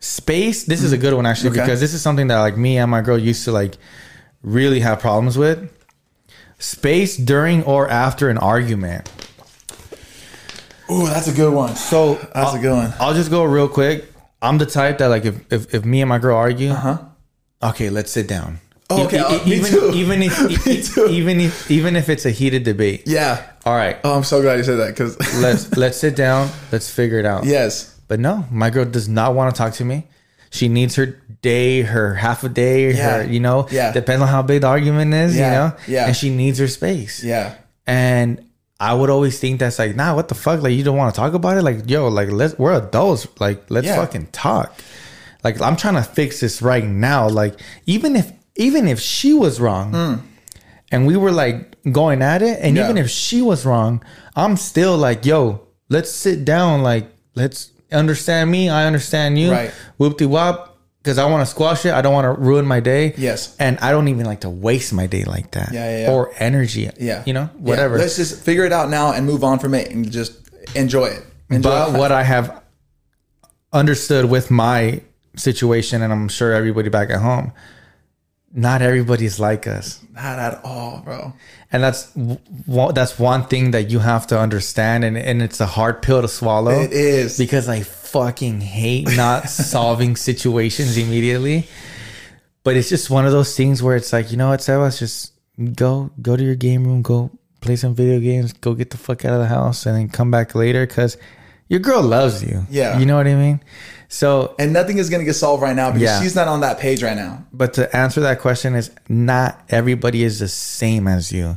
Space. 0.00 0.64
This 0.64 0.82
is 0.82 0.92
a 0.92 0.98
good 0.98 1.14
one 1.14 1.24
actually 1.26 1.50
Okay. 1.50 1.61
because 1.61 1.80
this 1.80 1.94
is 1.94 2.03
something 2.03 2.26
that 2.26 2.40
like 2.40 2.57
me 2.59 2.76
and 2.76 2.90
my 2.90 3.00
girl 3.00 3.16
used 3.16 3.44
to 3.44 3.53
like 3.53 3.76
really 4.42 4.80
have 4.80 5.00
problems 5.00 5.38
with. 5.38 5.72
Space 6.59 7.16
during 7.16 7.62
or 7.64 7.88
after 7.88 8.28
an 8.28 8.36
argument. 8.38 9.11
Ooh, 10.90 11.07
that's 11.07 11.28
a 11.28 11.32
good 11.32 11.55
one. 11.55 11.74
So 11.74 12.14
That's 12.34 12.55
a 12.55 12.59
good 12.59 12.72
one. 12.74 12.92
I'll 13.00 13.14
just 13.14 13.30
go 13.30 13.44
real 13.44 13.68
quick. 13.68 14.12
I'm 14.42 14.59
the 14.59 14.66
type 14.66 14.98
that 14.98 15.07
like 15.07 15.24
if 15.24 15.53
if, 15.53 15.74
if 15.74 15.84
me 15.84 16.03
and 16.03 16.09
my 16.09 16.18
girl 16.18 16.36
argue, 16.36 16.70
Huh? 16.70 16.98
Okay, 17.62 17.90
let's 17.90 18.10
sit 18.10 18.26
down. 18.28 18.58
Oh, 18.90 19.04
okay, 19.06 19.18
E- 19.18 19.20
uh, 19.20 19.44
me 19.46 19.54
even 19.56 19.70
too. 19.70 19.90
even 19.94 20.22
if 20.22 20.66
even 21.10 21.40
if 21.40 21.70
even 21.70 21.96
if 21.96 22.08
it's 22.08 22.26
a 22.26 22.30
heated 22.30 22.64
debate. 22.64 23.04
Yeah. 23.06 23.42
All 23.64 23.74
right, 23.74 23.96
Oh, 24.04 24.16
I'm 24.16 24.24
so 24.24 24.42
glad 24.42 24.58
you 24.58 24.64
said 24.64 24.76
that 24.76 24.88
because 24.88 25.16
let's 25.42 25.74
let's 25.76 25.96
sit 25.98 26.16
down. 26.16 26.50
Let's 26.72 26.90
figure 26.90 27.18
it 27.18 27.24
out. 27.26 27.44
yes, 27.44 27.96
But 28.08 28.20
no, 28.20 28.44
my 28.50 28.70
girl 28.70 28.84
does 28.84 29.08
not 29.08 29.34
want 29.34 29.54
to 29.54 29.58
talk 29.58 29.74
to 29.74 29.84
me. 29.84 30.08
She 30.50 30.68
needs 30.68 30.96
her 30.96 31.06
day, 31.40 31.80
her 31.82 32.14
half 32.14 32.44
a 32.44 32.48
day, 32.50 32.92
Yeah. 32.92 33.22
her, 33.22 33.24
you 33.24 33.40
know, 33.40 33.66
Yeah. 33.70 33.92
depends 33.92 34.20
on 34.20 34.28
how 34.28 34.42
big 34.42 34.60
the 34.60 34.66
argument 34.66 35.14
is, 35.14 35.34
Yeah. 35.36 35.46
you 35.46 35.52
know? 35.56 35.76
Yeah. 35.88 36.06
And 36.08 36.16
she 36.16 36.28
needs 36.28 36.58
her 36.58 36.68
space. 36.68 37.24
yeah, 37.24 37.54
And 37.86 38.44
I 38.78 38.92
would 38.92 39.08
always 39.08 39.38
think 39.38 39.60
that's 39.60 39.78
like, 39.78 39.96
nah, 39.96 40.14
what 40.14 40.28
the 40.28 40.34
fuck? 40.34 40.60
Like, 40.60 40.74
you 40.74 40.82
don't 40.84 40.96
want 40.98 41.14
to 41.14 41.18
talk 41.18 41.32
about 41.34 41.56
it? 41.56 41.62
Like, 41.62 41.88
yo, 41.88 42.08
like, 42.08 42.30
let's, 42.30 42.58
we're 42.58 42.74
adults. 42.74 43.26
Like, 43.40 43.62
let's 43.70 43.86
Yeah. 43.86 43.96
fucking 43.96 44.26
talk. 44.32 44.74
Like, 45.45 45.61
I'm 45.61 45.76
trying 45.76 45.95
to 45.95 46.03
fix 46.03 46.40
this 46.40 46.62
right 46.62 46.84
now. 46.84 47.28
Like, 47.28 47.59
even 47.86 48.16
if, 48.16 48.32
even 48.57 48.86
if 48.86 49.01
she 49.01 49.32
was 49.32 49.61
wrong 49.61 49.90
hmm. 49.93 50.26
and 50.90 51.07
we 51.07 51.16
were 51.16 51.32
like 51.32 51.76
going 51.90 52.22
at 52.22 52.43
it, 52.43 52.59
and. 52.61 52.76
Yeah. 52.76 52.84
even 52.84 52.99
if 52.99 53.11
she 53.11 53.43
was 53.43 53.66
wrong, 53.66 54.03
I'm 54.36 54.57
still 54.57 54.97
like, 54.97 55.24
yo, 55.24 55.66
let's 55.88 56.11
sit 56.11 56.45
down. 56.45 56.82
Like, 56.82 57.07
let's 57.34 57.70
understand 57.93 58.51
me. 58.51 58.68
I 58.68 58.86
understand 58.86 59.38
you. 59.38 59.53
Right. 59.53 59.70
Whoop 59.99 60.18
de 60.18 60.28
wop. 60.28 60.70
Because 60.99 61.18
I 61.18 61.28
want 61.28 61.45
to 61.45 61.47
squash 61.51 61.84
it. 61.84 61.93
I 61.93 62.01
don't 62.01 62.12
want 62.12 62.26
to 62.26 62.40
ruin 62.40 62.64
my 62.64 62.78
day. 62.78 63.12
Yes. 63.16 63.57
And 63.59 63.76
I 63.80 63.90
don't 63.90 64.07
even 64.07 64.24
like 64.24 64.43
to 64.43 64.51
waste 64.51 64.93
my 64.93 65.09
day 65.09 65.24
like 65.24 65.51
that. 65.51 65.72
Yeah, 65.72 65.90
yeah, 65.90 66.07
yeah. 66.07 66.12
Or 66.12 66.32
energy. 66.38 66.88
yeah. 67.01 67.24
You 67.26 67.32
know, 67.32 67.47
whatever. 67.59 67.99
Let's 67.99 68.14
just 68.14 68.40
figure 68.45 68.64
it 68.64 68.72
out 68.72 68.88
now 68.88 69.12
and 69.12 69.26
move 69.26 69.43
on 69.43 69.59
from 69.59 69.74
it 69.74 69.90
and 69.90 70.09
just 70.12 70.49
enjoy 70.76 71.07
it. 71.07 71.26
Enjoy 71.51 71.70
but 71.70 71.95
it. 71.95 71.99
what 71.99 72.12
I 72.12 72.22
have 72.22 72.62
understood 73.72 74.26
with 74.26 74.49
my 74.49 75.03
situation, 75.36 76.02
and 76.02 76.12
I'm 76.12 76.28
sure 76.28 76.52
everybody 76.52 76.88
back 76.88 77.10
at 77.10 77.20
home, 77.20 77.52
not 78.54 78.82
everybody's 78.82 79.40
like 79.40 79.66
us, 79.66 80.00
Not 80.12 80.38
at 80.38 80.60
all, 80.64 81.00
bro. 81.04 81.32
and 81.72 81.82
that's 81.82 82.12
that's 82.92 83.18
one 83.18 83.46
thing 83.46 83.70
that 83.70 83.90
you 83.90 83.98
have 84.00 84.26
to 84.28 84.38
understand, 84.38 85.04
and 85.04 85.16
and 85.16 85.40
it's 85.42 85.60
a 85.60 85.66
hard 85.66 86.02
pill 86.02 86.20
to 86.22 86.28
swallow. 86.28 86.70
It 86.82 86.92
is. 86.92 87.38
because 87.38 87.68
I 87.68 87.80
fucking 87.80 88.60
hate 88.60 89.08
not 89.16 89.48
solving 89.48 90.16
situations 90.16 90.98
immediately. 90.98 91.66
But 92.64 92.76
it's 92.76 92.88
just 92.88 93.10
one 93.10 93.26
of 93.26 93.32
those 93.32 93.56
things 93.56 93.82
where 93.82 93.96
it's 93.96 94.12
like, 94.12 94.30
you 94.30 94.36
know 94.36 94.50
what, 94.50 94.60
Sebas, 94.60 94.98
just 94.98 95.32
go 95.74 96.10
go 96.20 96.36
to 96.36 96.44
your 96.44 96.54
game 96.54 96.84
room, 96.84 97.02
go 97.02 97.30
play 97.60 97.74
some 97.76 97.94
video 97.94 98.20
games, 98.20 98.52
go 98.52 98.74
get 98.74 98.90
the 98.90 98.96
fuck 98.98 99.24
out 99.24 99.32
of 99.32 99.40
the 99.40 99.48
house, 99.48 99.84
and 99.86 99.96
then 99.96 100.08
come 100.08 100.30
back 100.30 100.54
later 100.54 100.86
because 100.86 101.16
your 101.72 101.80
girl 101.80 102.02
loves 102.02 102.42
you. 102.44 102.66
Yeah. 102.70 102.98
you 102.98 103.06
know 103.06 103.16
what 103.16 103.26
I 103.26 103.34
mean. 103.34 103.58
So, 104.08 104.54
And 104.58 104.72
nothing 104.74 104.98
is 104.98 105.08
gonna 105.08 105.24
get 105.24 105.34
solved 105.44 105.62
right 105.62 105.74
now 105.74 105.88
because 105.90 106.02
Yeah. 106.02 106.20
she's 106.20 106.34
not 106.36 106.46
on 106.46 106.60
that 106.60 106.78
page 106.78 107.02
right 107.02 107.16
now. 107.16 107.44
but 107.52 107.72
to 107.74 107.84
answer 107.96 108.20
that 108.28 108.40
question 108.40 108.74
is 108.74 108.90
not 109.08 109.50
everybody 109.70 110.22
is 110.22 110.38
the 110.38 110.48
same 110.48 111.08
as 111.08 111.32
you. 111.32 111.56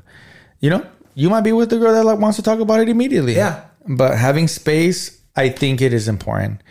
You 0.62 0.70
know, 0.70 0.86
you 1.16 1.30
might 1.30 1.42
be 1.44 1.52
with 1.52 1.70
the 1.70 1.78
girl 1.78 1.94
that 1.94 2.06
like 2.06 2.18
wants 2.20 2.38
to 2.38 2.44
talk 2.44 2.60
about 2.62 2.80
it 2.80 2.88
immediately. 2.88 3.36
Yeah. 3.36 3.56
But 3.88 4.18
having 4.18 4.48
space, 4.48 5.18
I 5.36 5.50
think 5.50 5.82
it 5.82 5.92
is 5.94 6.08
important. 6.08 6.62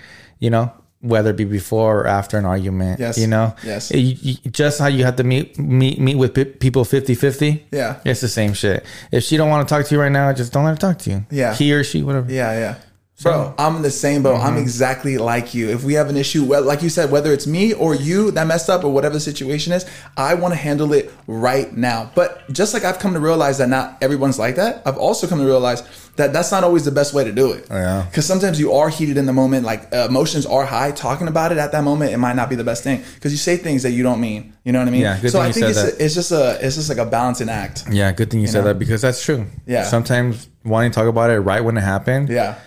You 0.41 0.49
know, 0.51 0.73
whether 1.01 1.31
it 1.31 1.37
be 1.37 1.45
before 1.45 2.01
or 2.01 2.07
after 2.07 2.39
an 2.39 2.47
argument. 2.47 2.99
Yes. 2.99 3.19
You 3.19 3.27
know. 3.27 3.55
Yes. 3.63 3.91
You- 3.91 4.17
you- 4.23 4.51
just 4.51 4.79
how 4.79 4.87
you 4.89 5.05
have 5.05 5.17
to 5.17 5.25
meet 5.25 5.59
meet 5.59 6.01
meet 6.01 6.17
with 6.17 6.33
pe- 6.33 6.47
people 6.65 6.85
50-50. 6.87 7.63
Yeah. 7.71 7.97
It's 8.07 8.23
the 8.23 8.29
same 8.41 8.55
shit. 8.55 8.85
If 9.13 9.23
she 9.23 9.37
don't 9.37 9.51
want 9.51 9.69
to 9.69 9.75
talk 9.75 9.85
to 9.87 9.95
you 9.95 10.01
right 10.01 10.11
now, 10.21 10.33
just 10.33 10.51
don't 10.55 10.65
let 10.65 10.71
her 10.81 10.81
talk 10.89 10.99
to 11.05 11.11
you. 11.11 11.27
Yeah. 11.31 11.53
He 11.55 11.75
or 11.75 11.85
she, 11.85 12.03
whatever. 12.03 12.33
Yeah, 12.33 12.53
yeah. 12.59 12.75
Bro, 13.23 13.55
I'm 13.59 13.77
in 13.77 13.83
the 13.83 13.93
same 13.93 14.25
boat. 14.25 14.41
I'm 14.41 14.57
exactly 14.57 15.19
like 15.19 15.55
you. 15.55 15.69
If 15.71 15.85
we 15.85 15.95
have 15.95 16.09
an 16.09 16.17
issue, 16.17 16.45
well, 16.45 16.63
like 16.65 16.83
you 16.83 16.89
said, 16.89 17.13
whether 17.13 17.33
it's 17.33 17.47
me 17.47 17.73
or 17.73 17.95
you 17.95 18.33
that 18.33 18.47
messed 18.47 18.69
up 18.69 18.83
or 18.83 18.93
whatever 18.93 19.15
the 19.15 19.21
situation 19.21 19.73
is, 19.73 19.87
I 20.17 20.35
want 20.35 20.53
to 20.53 20.59
handle 20.59 20.93
it 20.93 21.13
right 21.29 21.75
now. 21.77 22.11
But 22.17 22.51
just 22.53 22.75
like 22.75 22.85
I've 22.85 22.99
come 22.99 23.15
to 23.15 23.21
realize 23.21 23.59
that 23.59 23.69
not 23.69 23.99
everyone's 24.03 24.39
like 24.39 24.57
that, 24.57 24.83
I've 24.85 24.99
also 24.99 25.29
come 25.29 25.39
to 25.39 25.45
realize 25.47 25.83
that 26.17 26.33
that's 26.33 26.51
not 26.51 26.65
always 26.65 26.85
the 26.85 26.91
best 26.91 27.15
way 27.15 27.23
to 27.25 27.33
do 27.33 27.53
it. 27.53 27.67
Yeah. 27.71 28.05
Because 28.09 28.27
sometimes 28.27 28.59
you 28.59 28.73
are 28.73 28.89
heated 28.89 29.17
in 29.17 29.27
the 29.27 29.33
moment, 29.33 29.65
like 29.65 29.93
uh, 29.93 30.07
emotions 30.09 30.45
are 30.45 30.65
high. 30.65 30.91
Talking 30.91 31.29
about 31.29 31.53
it 31.53 31.59
at 31.59 31.71
that 31.71 31.85
moment, 31.85 32.13
it 32.13 32.19
might 32.19 32.37
not 32.37 32.51
be 32.51 32.57
the 32.57 32.65
best 32.65 32.83
thing 32.83 33.03
because 33.15 33.31
you 33.33 33.39
say 33.39 33.57
things 33.57 33.85
that 33.85 33.93
you 33.93 34.03
don't 34.03 34.21
mean. 34.21 34.55
You 34.65 34.73
know 34.73 34.81
what 34.81 34.89
I 34.89 34.91
mean? 34.91 35.03
Yeah, 35.03 35.21
good 35.21 35.31
so 35.31 35.39
thing 35.39 35.45
I 35.45 35.47
you 35.49 35.53
think 35.53 35.67
said 35.67 35.71
it's, 35.89 35.97
that. 35.99 36.05
it's 36.05 36.15
just 36.15 36.33
a 36.33 36.59
it's 36.67 36.75
just 36.77 36.89
like 36.89 36.99
a 36.99 37.07
balancing 37.07 37.49
act. 37.49 37.85
Yeah, 37.91 38.11
good 38.13 38.31
thing 38.31 38.41
you, 38.41 38.49
said 38.49 38.61
know? 38.61 38.69
that 38.73 38.79
because 38.81 39.03
that's 39.03 39.25
true. 39.25 39.47
Yeah. 39.67 39.85
Sometimes 39.85 40.49
wanting 40.65 40.91
to 40.91 40.95
talk 40.95 41.07
about 41.09 41.31
it 41.31 41.39
right 41.41 41.63
when 41.63 41.77
it 41.77 41.83
happened, 41.83 42.29
Yeah. 42.29 42.59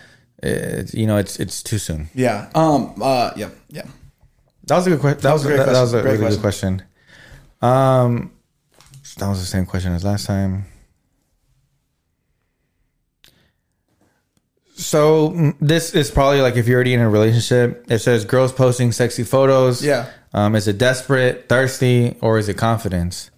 It's, 0.48 0.93
you 0.93 1.08
know, 1.08 1.18
it's 1.18 1.39
it's 1.39 1.62
too 1.62 1.78
soon. 1.78 2.10
Yeah. 2.14 2.50
Um. 2.56 2.95
Uh. 3.02 3.32
Yeah. 3.36 3.50
Yeah. 3.70 3.86
That 4.66 4.78
was 4.78 4.88
a 4.88 4.89
good 4.91 5.00
question. 5.00 5.22
That, 5.22 5.34
was 5.34 5.43
was 5.43 5.45
a 5.45 5.56
great 5.56 5.66
that, 5.66 5.74
that 5.74 5.82
was 5.82 5.93
a 5.93 6.02
question. 6.02 6.18
Great 6.18 6.20
really 6.20 6.36
good 6.36 6.41
question. 6.41 6.84
Um, 7.62 8.32
that 9.18 9.28
was 9.30 9.39
the 9.39 9.45
same 9.45 9.66
question 9.66 9.93
as 9.93 10.04
last 10.04 10.26
time. 10.26 10.66
So 14.76 15.54
this 15.60 15.95
is 15.95 16.12
probably 16.12 16.41
like 16.41 16.56
if 16.56 16.68
you're 16.68 16.76
already 16.76 16.93
in 16.93 17.00
a 17.00 17.10
relationship. 17.10 17.86
It 17.89 18.00
says 18.00 18.26
girls 18.26 18.54
posting 18.54 18.91
sexy 18.91 19.24
photos. 19.24 19.84
Yeah. 19.84 20.10
Um, 20.34 20.56
is 20.56 20.68
it 20.68 20.78
desperate, 20.78 21.50
thirsty, 21.50 22.16
or 22.22 22.38
is 22.38 22.48
it 22.48 22.58
confidence? 22.58 23.32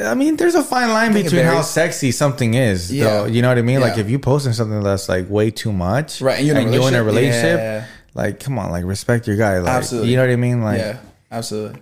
I 0.00 0.14
mean, 0.14 0.36
there's 0.36 0.54
a 0.54 0.62
fine 0.62 0.90
line 0.90 1.12
between 1.12 1.44
how 1.44 1.62
sexy 1.62 2.12
something 2.12 2.54
is. 2.54 2.92
Yeah. 2.92 3.04
Though, 3.04 3.24
you 3.26 3.42
know 3.42 3.48
what 3.48 3.58
I 3.58 3.62
mean? 3.62 3.80
Like 3.80 3.98
if 3.98 4.08
you 4.08 4.18
posting 4.18 4.52
something 4.52 4.82
that's 4.82 5.08
like 5.08 5.28
way 5.28 5.50
too 5.50 5.72
much, 5.72 6.20
Right, 6.20 6.38
and 6.38 6.46
you're 6.46 6.56
in 6.56 6.68
a 6.68 6.70
in 6.70 6.94
a 6.94 7.02
relationship? 7.02 7.04
relationship, 7.04 7.58
Yeah. 7.58 7.84
like 8.14 8.40
come 8.40 8.58
on, 8.58 8.70
like 8.70 8.84
respect 8.84 9.26
your 9.26 9.36
guy. 9.36 9.58
Like, 9.58 9.72
Absolutely. 9.72 10.10
You 10.10 10.16
know 10.16 10.22
what 10.22 10.32
I 10.32 10.36
mean? 10.36 10.62
Like 10.62 10.78
Yeah. 10.78 10.98
Absolutely. 11.32 11.80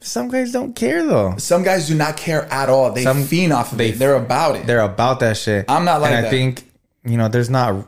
some 0.00 0.28
guys 0.28 0.50
don't 0.52 0.74
care 0.74 1.04
though. 1.06 1.34
Some 1.36 1.62
guys 1.62 1.86
do 1.88 1.94
not 1.94 2.16
care 2.16 2.50
at 2.52 2.68
all. 2.68 2.90
They 2.92 3.04
Some- 3.04 3.24
fiend 3.24 3.52
off 3.52 3.72
of 3.72 3.78
they- 3.78 3.90
it. 3.90 3.98
They're 3.98 4.16
about 4.16 4.56
it. 4.56 4.66
They're 4.66 4.80
about 4.80 5.20
that 5.20 5.36
shit. 5.36 5.66
I'm 5.68 5.84
not 5.84 6.00
like 6.00 6.12
and 6.12 6.26
I 6.26 6.30
think 6.30 6.64
you 7.04 7.16
know, 7.16 7.28
there's 7.28 7.50
not 7.50 7.86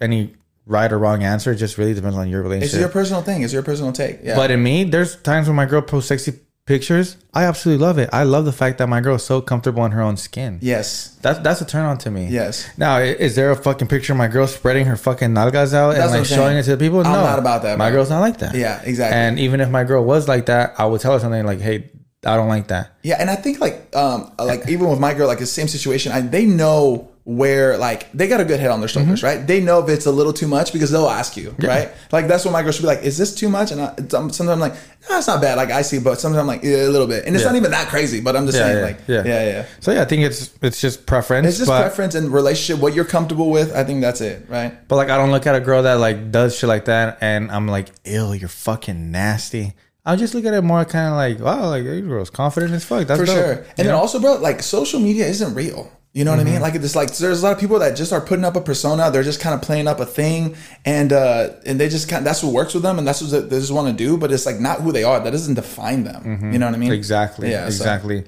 any 0.00 0.34
right 0.66 0.90
or 0.90 0.98
wrong 0.98 1.22
answer. 1.22 1.52
It 1.52 1.56
just 1.56 1.78
really 1.78 1.94
depends 1.94 2.16
on 2.16 2.28
your 2.28 2.42
relationship. 2.42 2.74
It's 2.74 2.80
your 2.80 2.88
personal 2.88 3.22
thing. 3.22 3.42
It's 3.42 3.52
your 3.52 3.62
personal 3.62 3.92
take. 3.92 4.18
Yeah. 4.24 4.34
But 4.34 4.50
in 4.50 4.62
me, 4.62 4.82
there's 4.84 5.14
times 5.16 5.46
when 5.46 5.54
my 5.56 5.66
girl 5.66 5.80
posts 5.82 6.08
sexy 6.08 6.32
pictures. 6.66 7.16
I 7.32 7.44
absolutely 7.44 7.84
love 7.84 7.98
it. 7.98 8.10
I 8.12 8.24
love 8.24 8.44
the 8.44 8.52
fact 8.52 8.78
that 8.78 8.88
my 8.88 9.00
girl 9.00 9.14
is 9.16 9.24
so 9.24 9.40
comfortable 9.40 9.84
in 9.84 9.92
her 9.92 10.02
own 10.02 10.16
skin. 10.16 10.58
yes. 10.60 11.16
That's 11.22 11.38
that's 11.40 11.60
a 11.60 11.64
turn 11.66 11.84
on 11.84 11.98
to 11.98 12.10
me. 12.10 12.26
Yes. 12.28 12.68
Now, 12.76 12.98
is 12.98 13.34
there 13.34 13.50
a 13.50 13.56
fucking 13.56 13.88
picture 13.88 14.12
of 14.12 14.16
my 14.18 14.28
girl 14.28 14.46
spreading 14.46 14.86
her 14.86 14.96
fucking 14.96 15.30
nalgas 15.30 15.72
out 15.74 15.94
That's 15.94 16.12
and 16.12 16.20
like 16.20 16.26
showing 16.26 16.56
it 16.56 16.64
to 16.64 16.76
the 16.76 16.84
people? 16.84 16.98
I'm 17.00 17.04
no, 17.12 17.22
not 17.22 17.38
about 17.38 17.62
that, 17.62 17.78
My 17.78 17.88
bro. 17.90 17.98
girl's 17.98 18.10
not 18.10 18.20
like 18.20 18.38
that. 18.38 18.54
Yeah. 18.54 18.80
Exactly. 18.84 19.16
And 19.18 19.38
even 19.38 19.60
if 19.60 19.70
my 19.70 19.84
girl 19.84 20.04
was 20.04 20.28
like 20.28 20.46
that, 20.46 20.74
I 20.78 20.86
would 20.86 21.00
tell 21.00 21.12
her 21.14 21.18
something 21.18 21.44
like, 21.46 21.60
"Hey, 21.60 21.90
I 22.24 22.36
don't 22.36 22.48
like 22.48 22.68
that." 22.68 22.90
Yeah, 23.02 23.16
and 23.20 23.30
I 23.30 23.36
think 23.36 23.60
like 23.60 23.94
um 23.96 24.30
like 24.38 24.68
even 24.68 24.88
with 24.90 25.00
my 25.00 25.14
girl, 25.14 25.26
like 25.26 25.38
the 25.38 25.46
same 25.46 25.68
situation, 25.68 26.12
I, 26.12 26.20
they 26.20 26.46
know 26.46 27.08
where 27.28 27.76
like 27.76 28.10
they 28.12 28.28
got 28.28 28.40
a 28.40 28.44
good 28.44 28.60
head 28.60 28.70
on 28.70 28.78
their 28.78 28.88
shoulders, 28.88 29.18
Mm-hmm. 29.20 29.38
right? 29.40 29.46
They 29.46 29.60
know 29.60 29.82
if 29.82 29.88
it's 29.88 30.06
a 30.06 30.12
little 30.12 30.32
too 30.32 30.46
much 30.46 30.72
because 30.72 30.92
they'll 30.92 31.08
ask 31.08 31.36
you, 31.36 31.56
right? 31.58 31.90
Like 32.12 32.28
that's 32.28 32.44
when 32.44 32.52
my 32.52 32.62
girl 32.62 32.70
should 32.70 32.82
be 32.82 32.86
like, 32.86 33.02
"Is 33.02 33.18
this 33.18 33.34
too 33.34 33.48
much?" 33.48 33.72
And 33.72 33.80
I, 33.80 33.94
sometimes 34.08 34.40
I'm 34.40 34.60
like, 34.60 34.74
"No, 35.10 35.18
it's 35.18 35.26
not 35.26 35.40
bad." 35.42 35.56
Like 35.56 35.72
I 35.72 35.82
see, 35.82 35.98
but 35.98 36.20
sometimes 36.20 36.38
I'm 36.40 36.46
like, 36.46 36.62
yeah, 36.62 36.86
a 36.86 36.88
little 36.88 37.08
bit, 37.08 37.24
and 37.26 37.34
it's 37.34 37.42
Yeah. 37.44 37.50
not 37.50 37.56
even 37.56 37.72
that 37.72 37.88
crazy. 37.88 38.20
But 38.20 38.36
I'm 38.36 38.46
just 38.46 38.56
Yeah, 38.56 38.64
saying, 38.66 38.76
yeah, 38.78 38.84
like, 38.84 38.98
yeah. 39.08 39.22
yeah, 39.26 39.44
yeah. 39.48 39.66
So 39.80 39.90
yeah, 39.90 40.02
I 40.02 40.04
think 40.04 40.22
it's 40.22 40.50
it's 40.62 40.80
just 40.80 41.04
preference. 41.04 41.48
It's 41.48 41.58
just 41.58 41.68
preference 41.68 42.14
and 42.14 42.32
relationship, 42.32 42.80
what 42.80 42.94
you're 42.94 43.04
comfortable 43.04 43.50
with. 43.50 43.74
I 43.74 43.82
think 43.82 44.02
that's 44.02 44.20
it, 44.20 44.46
right? 44.48 44.86
But 44.86 44.94
like, 44.94 45.10
I 45.10 45.16
don't 45.16 45.32
look 45.32 45.48
at 45.48 45.56
a 45.56 45.60
girl 45.60 45.82
that 45.82 45.94
like 45.94 46.30
does 46.30 46.56
shit 46.56 46.68
like 46.68 46.84
that, 46.84 47.18
and 47.20 47.50
I'm 47.50 47.66
like, 47.66 47.88
"Ew, 48.04 48.34
you're 48.34 48.48
fucking 48.48 49.10
nasty." 49.10 49.74
I 50.08 50.14
just 50.14 50.32
look 50.36 50.44
at 50.44 50.54
it 50.54 50.62
more 50.62 50.84
kind 50.84 51.08
of 51.08 51.14
like, 51.14 51.40
"Wow, 51.40 51.70
like 51.70 51.82
girl's 51.82 52.30
confident 52.30 52.72
as 52.72 52.84
fuck." 52.84 53.08
That's 53.08 53.18
for 53.18 53.26
dope. 53.26 53.34
sure. 53.34 53.54
You 53.54 53.64
And 53.78 53.88
then 53.88 53.94
know? 53.96 53.98
also, 53.98 54.20
bro, 54.20 54.34
like 54.36 54.62
social 54.62 55.00
media 55.00 55.26
isn't 55.26 55.52
real. 55.54 55.90
You 56.16 56.24
know 56.24 56.30
what 56.30 56.40
I 56.40 56.44
mean? 56.44 56.62
Like 56.62 56.74
it's 56.74 56.96
like 56.96 57.14
there's 57.18 57.42
a 57.42 57.44
lot 57.46 57.52
of 57.52 57.58
people 57.60 57.78
that 57.80 57.94
just 57.94 58.10
are 58.10 58.22
putting 58.22 58.46
up 58.46 58.56
a 58.56 58.60
persona. 58.62 59.10
They're 59.10 59.22
just 59.22 59.38
kind 59.38 59.54
of 59.54 59.60
playing 59.60 59.86
up 59.86 60.00
a 60.00 60.06
thing, 60.06 60.56
and 60.86 61.12
uh 61.12 61.50
and 61.66 61.78
they 61.78 61.90
just 61.90 62.08
kind 62.08 62.24
that's 62.24 62.42
what 62.42 62.54
works 62.54 62.72
with 62.72 62.82
them, 62.82 62.96
and 62.98 63.06
that's 63.06 63.20
what 63.20 63.50
they 63.50 63.58
just 63.60 63.70
want 63.70 63.86
to 63.88 63.92
do. 64.04 64.16
But 64.16 64.32
it's 64.32 64.46
like 64.46 64.58
not 64.58 64.80
who 64.80 64.92
they 64.92 65.04
are. 65.04 65.20
That 65.20 65.32
doesn't 65.32 65.56
define 65.56 66.04
them. 66.04 66.52
You 66.54 66.58
know 66.58 66.64
what 66.64 66.74
I 66.74 66.78
mean? 66.78 66.90
Exactly. 66.90 67.50
Yeah, 67.50 67.64
so- 67.64 67.66
exactly. 67.66 68.24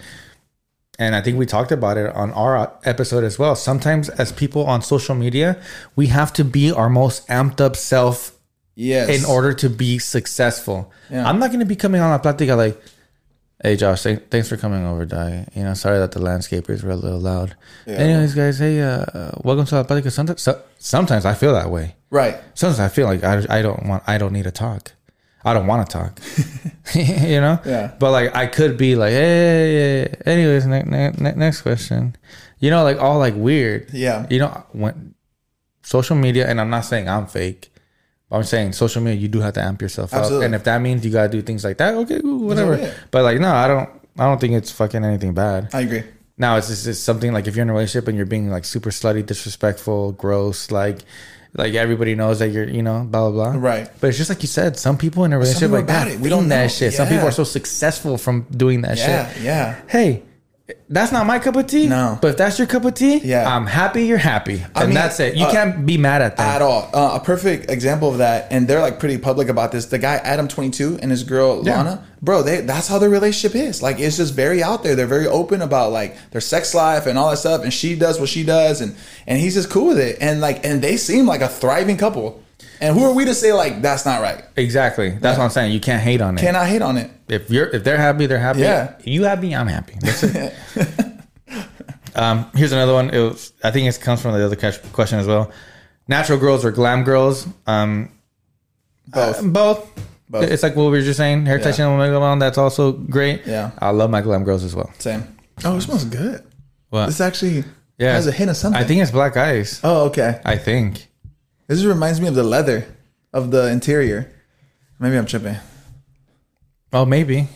And 0.99 1.14
I 1.14 1.22
think 1.22 1.39
we 1.39 1.47
talked 1.47 1.72
about 1.72 1.97
it 1.97 2.14
on 2.14 2.30
our 2.32 2.72
episode 2.84 3.24
as 3.24 3.39
well. 3.39 3.55
Sometimes, 3.57 4.11
as 4.11 4.32
people 4.32 4.66
on 4.66 4.82
social 4.82 5.14
media, 5.14 5.57
we 5.97 6.09
have 6.09 6.30
to 6.34 6.45
be 6.45 6.70
our 6.72 6.91
most 6.91 7.26
amped 7.28 7.61
up 7.61 7.74
self 7.76 8.32
Yes. 8.74 9.09
in 9.09 9.24
order 9.24 9.53
to 9.55 9.70
be 9.70 9.99
successful. 9.99 10.93
Yeah. 11.11 11.26
I'm 11.28 11.39
not 11.39 11.49
going 11.49 11.61
to 11.61 11.66
be 11.66 11.74
coming 11.76 12.01
on 12.01 12.12
a 12.12 12.18
platica 12.18 12.55
like, 12.57 12.78
hey, 13.63 13.77
Josh, 13.77 14.03
th- 14.03 14.23
thanks 14.31 14.49
for 14.49 14.57
coming 14.57 14.85
over, 14.85 15.05
Di. 15.05 15.47
You 15.55 15.65
know, 15.65 15.75
sorry 15.75 15.99
that 15.99 16.13
the 16.13 16.21
landscapers 16.21 16.83
were 16.83 16.91
a 16.91 16.97
little 16.97 17.21
loud. 17.21 17.57
Anyways, 17.87 18.35
guys, 18.35 18.59
hey, 18.59 18.81
uh, 18.81 19.33
welcome 19.43 19.67
to 19.67 19.75
La 19.77 19.85
Platica. 19.85 20.11
Sometimes, 20.13 20.43
so, 20.43 20.61
sometimes 20.79 21.25
I 21.25 21.35
feel 21.35 21.53
that 21.53 21.71
way. 21.71 21.97
Right. 22.11 22.37
Sometimes 22.55 22.81
I 22.81 22.89
feel 22.89 23.07
like 23.07 23.25
I, 23.25 23.45
I 23.59 23.63
don't 23.63 23.87
want, 23.87 24.03
I 24.07 24.19
don't 24.19 24.33
need 24.33 24.45
to 24.45 24.51
talk. 24.51 24.93
I 25.45 25.55
don't 25.55 25.67
want 25.67 25.89
to 25.89 25.93
talk. 25.93 26.21
you 26.95 27.41
know? 27.41 27.61
Yeah. 27.65 27.95
But 27.99 28.13
like, 28.13 28.35
I 28.35 28.47
could 28.47 28.77
be 28.77 28.97
like, 28.97 29.13
hey, 29.13 30.15
anyways, 30.25 30.67
ne- 30.67 30.83
ne- 30.83 31.13
ne- 31.19 31.35
next 31.35 31.63
question. 31.63 32.17
You 32.59 32.71
know, 32.71 32.83
like 32.83 32.99
all 32.99 33.19
like 33.19 33.35
weird. 33.37 33.91
Yeah. 33.93 34.27
You 34.31 34.41
know, 34.41 34.65
when 34.73 35.15
social 35.83 36.17
media, 36.17 36.47
and 36.49 36.61
I'm 36.61 36.71
not 36.71 36.85
saying 36.85 37.09
I'm 37.09 37.27
fake, 37.27 37.73
I'm 38.31 38.45
saying 38.45 38.72
social 38.74 39.03
media, 39.03 39.18
you 39.20 39.29
do 39.29 39.41
have 39.41 39.55
to 39.55 39.62
amp 39.62 39.81
yourself 39.81 40.12
Absolutely. 40.12 40.45
up. 40.45 40.47
And 40.47 40.55
if 40.55 40.64
that 40.64 40.81
means 40.83 41.05
you 41.05 41.11
gotta 41.11 41.31
do 41.31 41.41
things 41.43 41.64
like 41.64 41.79
that, 41.79 41.95
okay, 41.95 42.18
whatever. 42.20 42.76
Yeah. 42.76 42.93
But 43.11 43.22
like, 43.22 43.41
no, 43.41 43.51
I 43.53 43.66
don't. 43.68 43.89
I 44.18 44.24
don't 44.24 44.41
think 44.41 44.55
it's 44.55 44.72
fucking 44.72 45.05
anything 45.05 45.33
bad. 45.33 45.70
I 45.72 45.81
agree. 45.83 46.03
Now 46.37 46.57
it's 46.57 46.68
just 46.68 46.87
it's 46.87 46.99
something 46.99 47.33
like 47.33 47.47
if 47.47 47.57
you're 47.57 47.62
in 47.62 47.70
a 47.70 47.72
relationship 47.72 48.09
and 48.09 48.16
you're 48.16 48.26
being 48.26 48.51
like 48.51 48.64
super 48.64 48.91
slutty, 48.91 49.24
disrespectful, 49.24 50.12
gross, 50.12 50.70
like 50.70 50.99
like 51.55 51.74
everybody 51.74 52.14
knows 52.14 52.41
that 52.41 52.51
you're, 52.51 52.68
you 52.68 52.83
know, 52.83 53.07
blah 53.09 53.31
blah 53.31 53.53
blah. 53.53 53.61
Right. 53.61 53.89
But 54.01 54.09
it's 54.09 54.18
just 54.18 54.29
like 54.29 54.43
you 54.43 54.49
said, 54.49 54.76
some 54.76 54.99
people 54.99 55.24
in 55.24 55.33
a 55.33 55.39
relationship 55.39 55.70
like 55.70 55.87
that, 55.87 56.09
it. 56.09 56.20
we 56.20 56.29
don't 56.29 56.49
that 56.49 56.62
know. 56.64 56.68
shit. 56.68 56.93
Some 56.95 57.09
people 57.09 57.26
are 57.26 57.33
so 57.33 57.45
successful 57.45 58.18
from 58.18 58.43
doing 58.51 58.83
that 58.83 58.99
Yeah. 58.99 59.33
shit. 59.33 59.43
Yeah. 59.43 59.81
Hey, 59.89 60.22
that's 60.89 61.12
not 61.12 61.27
my 61.27 61.39
cup 61.39 61.57
of 61.57 61.66
tea. 61.66 61.87
No. 61.87 62.19
But 62.21 62.29
if 62.33 62.37
that's 62.37 62.59
your 62.59 62.66
cup 62.66 62.85
of 62.85 62.95
tea, 62.95 63.19
Yeah. 63.19 63.49
I'm 63.49 63.66
happy 63.66 64.05
you're 64.07 64.19
happy. 64.19 64.62
I 64.75 64.83
and 64.83 64.89
mean, 64.91 64.95
that's 64.95 65.19
it. 65.19 65.35
You 65.35 65.47
uh, 65.47 65.51
can't 65.53 65.87
be 65.87 65.97
mad 65.97 66.21
at 66.21 66.37
that. 66.37 66.57
At 66.57 66.62
all. 66.62 66.91
Uh, 66.93 67.19
a 67.21 67.25
perfect 67.25 67.71
example 67.71 68.11
of 68.11 68.19
that, 68.19 68.49
and 68.51 68.69
they're 68.69 68.81
like 68.83 68.99
pretty 69.01 69.16
public 69.19 69.49
about 69.49 69.73
this. 69.73 69.87
The 69.87 69.99
guy 69.99 70.16
Adam 70.16 70.47
twenty 70.47 70.71
two 70.71 70.99
and 71.01 71.11
his 71.11 71.25
girl 71.25 71.62
Yeah. 71.64 71.79
Lana, 71.79 72.07
bro, 72.21 72.43
they 72.43 72.61
that's 72.61 72.87
how 72.89 72.99
their 72.99 73.09
relationship 73.11 73.57
is. 73.57 73.83
Like 73.83 73.99
it's 73.99 74.19
just 74.19 74.35
very 74.35 74.62
out 74.62 74.83
there. 74.83 74.95
They're 74.95 75.07
very 75.07 75.27
open 75.27 75.62
about 75.62 75.91
like 75.93 76.16
their 76.33 76.41
sex 76.43 76.75
life 76.75 77.07
and 77.07 77.19
all 77.19 77.31
that 77.31 77.39
stuff. 77.39 77.62
And 77.62 77.73
she 77.73 77.95
does 77.97 78.21
what 78.21 78.29
she 78.29 78.45
does, 78.45 78.81
and 78.83 78.95
and 79.27 79.39
he's 79.39 79.55
just 79.55 79.71
cool 79.71 79.89
with 79.89 79.99
it. 79.99 80.19
And 80.21 80.41
like 80.41 80.64
and 80.66 80.83
they 80.83 80.97
seem 80.99 81.27
like 81.27 81.41
a 81.41 81.49
thriving 81.49 81.97
couple. 81.97 82.43
And 82.81 82.97
who 82.97 83.05
are 83.05 83.13
we 83.13 83.25
to 83.25 83.35
say 83.35 83.53
like 83.53 83.83
that's 83.83 84.05
not 84.05 84.21
right? 84.21 84.45
Exactly. 84.57 85.11
That's 85.11 85.39
what 85.39 85.45
I'm 85.45 85.51
saying. 85.51 85.73
You 85.73 85.81
can't 85.81 86.03
hate 86.03 86.21
on 86.21 86.37
it. 86.39 86.41
Cannot 86.41 86.67
hate 86.67 86.83
on 86.83 86.97
it. 86.97 87.11
if 87.29 87.51
you're 87.51 87.69
if 87.69 87.85
they're 87.85 87.97
happy, 87.99 88.27
they're 88.27 88.39
happy. 88.39 88.61
Yeah. 88.61 88.95
You 89.05 89.25
happy, 89.25 89.55
I'm 89.55 89.67
happy. 89.69 89.95
That's 90.01 90.23
it. 90.25 90.55
um, 92.15 92.51
here's 92.55 92.73
another 92.73 92.93
one. 92.93 93.11
It 93.11 93.19
was, 93.19 93.53
I 93.63 93.71
think 93.71 93.89
it 93.93 94.01
comes 94.01 94.21
from 94.23 94.33
the 94.33 94.45
other 94.45 94.57
question 94.93 95.19
as 95.19 95.27
well. 95.27 95.51
Natural 96.09 96.39
girls 96.39 96.65
or 96.65 96.71
glam 96.73 97.05
girls? 97.05 97.47
Um, 97.67 98.11
Both. 99.09 99.43
both. 99.53 99.91
Both. 100.31 100.45
It's 100.51 100.63
like 100.63 100.77
what 100.77 100.85
we 100.85 100.91
were 100.91 101.01
just 101.03 101.17
saying. 101.17 101.47
Hair 101.47 101.61
touching 101.61 101.85
on 101.85 101.93
Omega 101.99 102.21
One. 102.21 102.39
That's 102.39 102.59
also 102.59 102.93
great. 102.93 103.47
Yeah. 103.47 103.71
I 103.79 103.91
love 103.91 104.11
my 104.11 104.21
glam 104.21 104.45
girls 104.45 104.63
as 104.65 104.75
well. 104.75 104.91
Same. 104.99 105.25
Oh, 105.65 105.77
it 105.77 105.81
smells 105.83 106.05
good. 106.05 106.45
What? 106.91 107.07
This 107.07 107.21
actually 107.21 107.65
Yeah. 107.99 108.13
has 108.13 108.27
a 108.27 108.33
hint 108.33 108.51
of 108.51 108.57
something. 108.57 108.81
I 108.81 108.85
think 108.85 109.01
it's 109.03 109.11
black 109.11 109.37
ice. 109.37 109.81
Oh, 109.83 110.07
okay. 110.07 110.41
I 110.45 110.57
think. 110.57 111.08
This 111.69 111.85
reminds 111.85 112.21
me 112.21 112.27
of 112.29 112.35
the 112.35 112.43
leather 112.43 112.87
of 113.33 113.51
the 113.51 113.69
interior. 113.71 114.31
Maybe 114.99 115.16
I'm 115.16 115.27
tripping. 115.27 115.57
Oh, 116.93 117.05
maybe. 117.05 117.49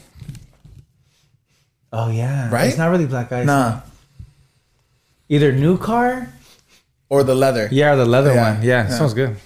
Oh 1.93 2.09
yeah. 2.11 2.51
Right? 2.51 2.69
It's 2.69 2.79
not 2.79 2.91
really 2.91 3.07
black 3.07 3.33
ice. 3.33 3.47
Nah. 3.47 3.81
Either 5.29 5.53
new 5.53 5.79
car 5.79 6.29
Or 7.09 7.23
the 7.25 7.35
leather. 7.35 7.69
Yeah, 7.71 7.95
the 7.95 8.07
leather 8.07 8.33
Yeah, 8.35 8.55
one. 8.55 8.63
Yeah, 8.63 8.89
yeah. 8.89 8.97
sounds 8.97 9.13
good. 9.15 9.37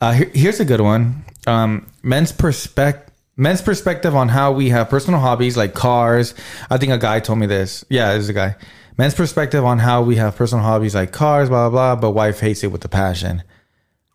Uh, 0.00 0.12
here- 0.12 0.30
here's 0.34 0.60
a 0.60 0.64
good 0.64 0.80
one. 0.80 1.24
Um, 1.46 1.86
men's 2.02 2.30
perspective. 2.32 3.06
Men's 3.36 3.62
perspective 3.62 4.14
on 4.14 4.28
how 4.28 4.52
we 4.52 4.68
have 4.68 4.90
personal 4.90 5.18
hobbies 5.18 5.56
like 5.56 5.72
cars. 5.74 6.34
I 6.70 6.76
think 6.76 6.92
a 6.92 6.98
guy 6.98 7.20
told 7.20 7.38
me 7.38 7.46
this. 7.46 7.84
Yeah, 7.88 8.12
this 8.14 8.24
is 8.24 8.28
a 8.28 8.32
guy. 8.34 8.54
Men's 8.98 9.14
perspective 9.14 9.64
on 9.64 9.78
how 9.78 10.02
we 10.02 10.16
have 10.16 10.36
personal 10.36 10.62
hobbies 10.64 10.94
like 10.94 11.10
cars, 11.10 11.48
blah 11.48 11.70
blah 11.70 11.94
blah. 11.94 12.00
But 12.00 12.10
wife 12.10 12.40
hates 12.40 12.62
it 12.62 12.68
with 12.70 12.84
a 12.84 12.88
passion. 12.88 13.42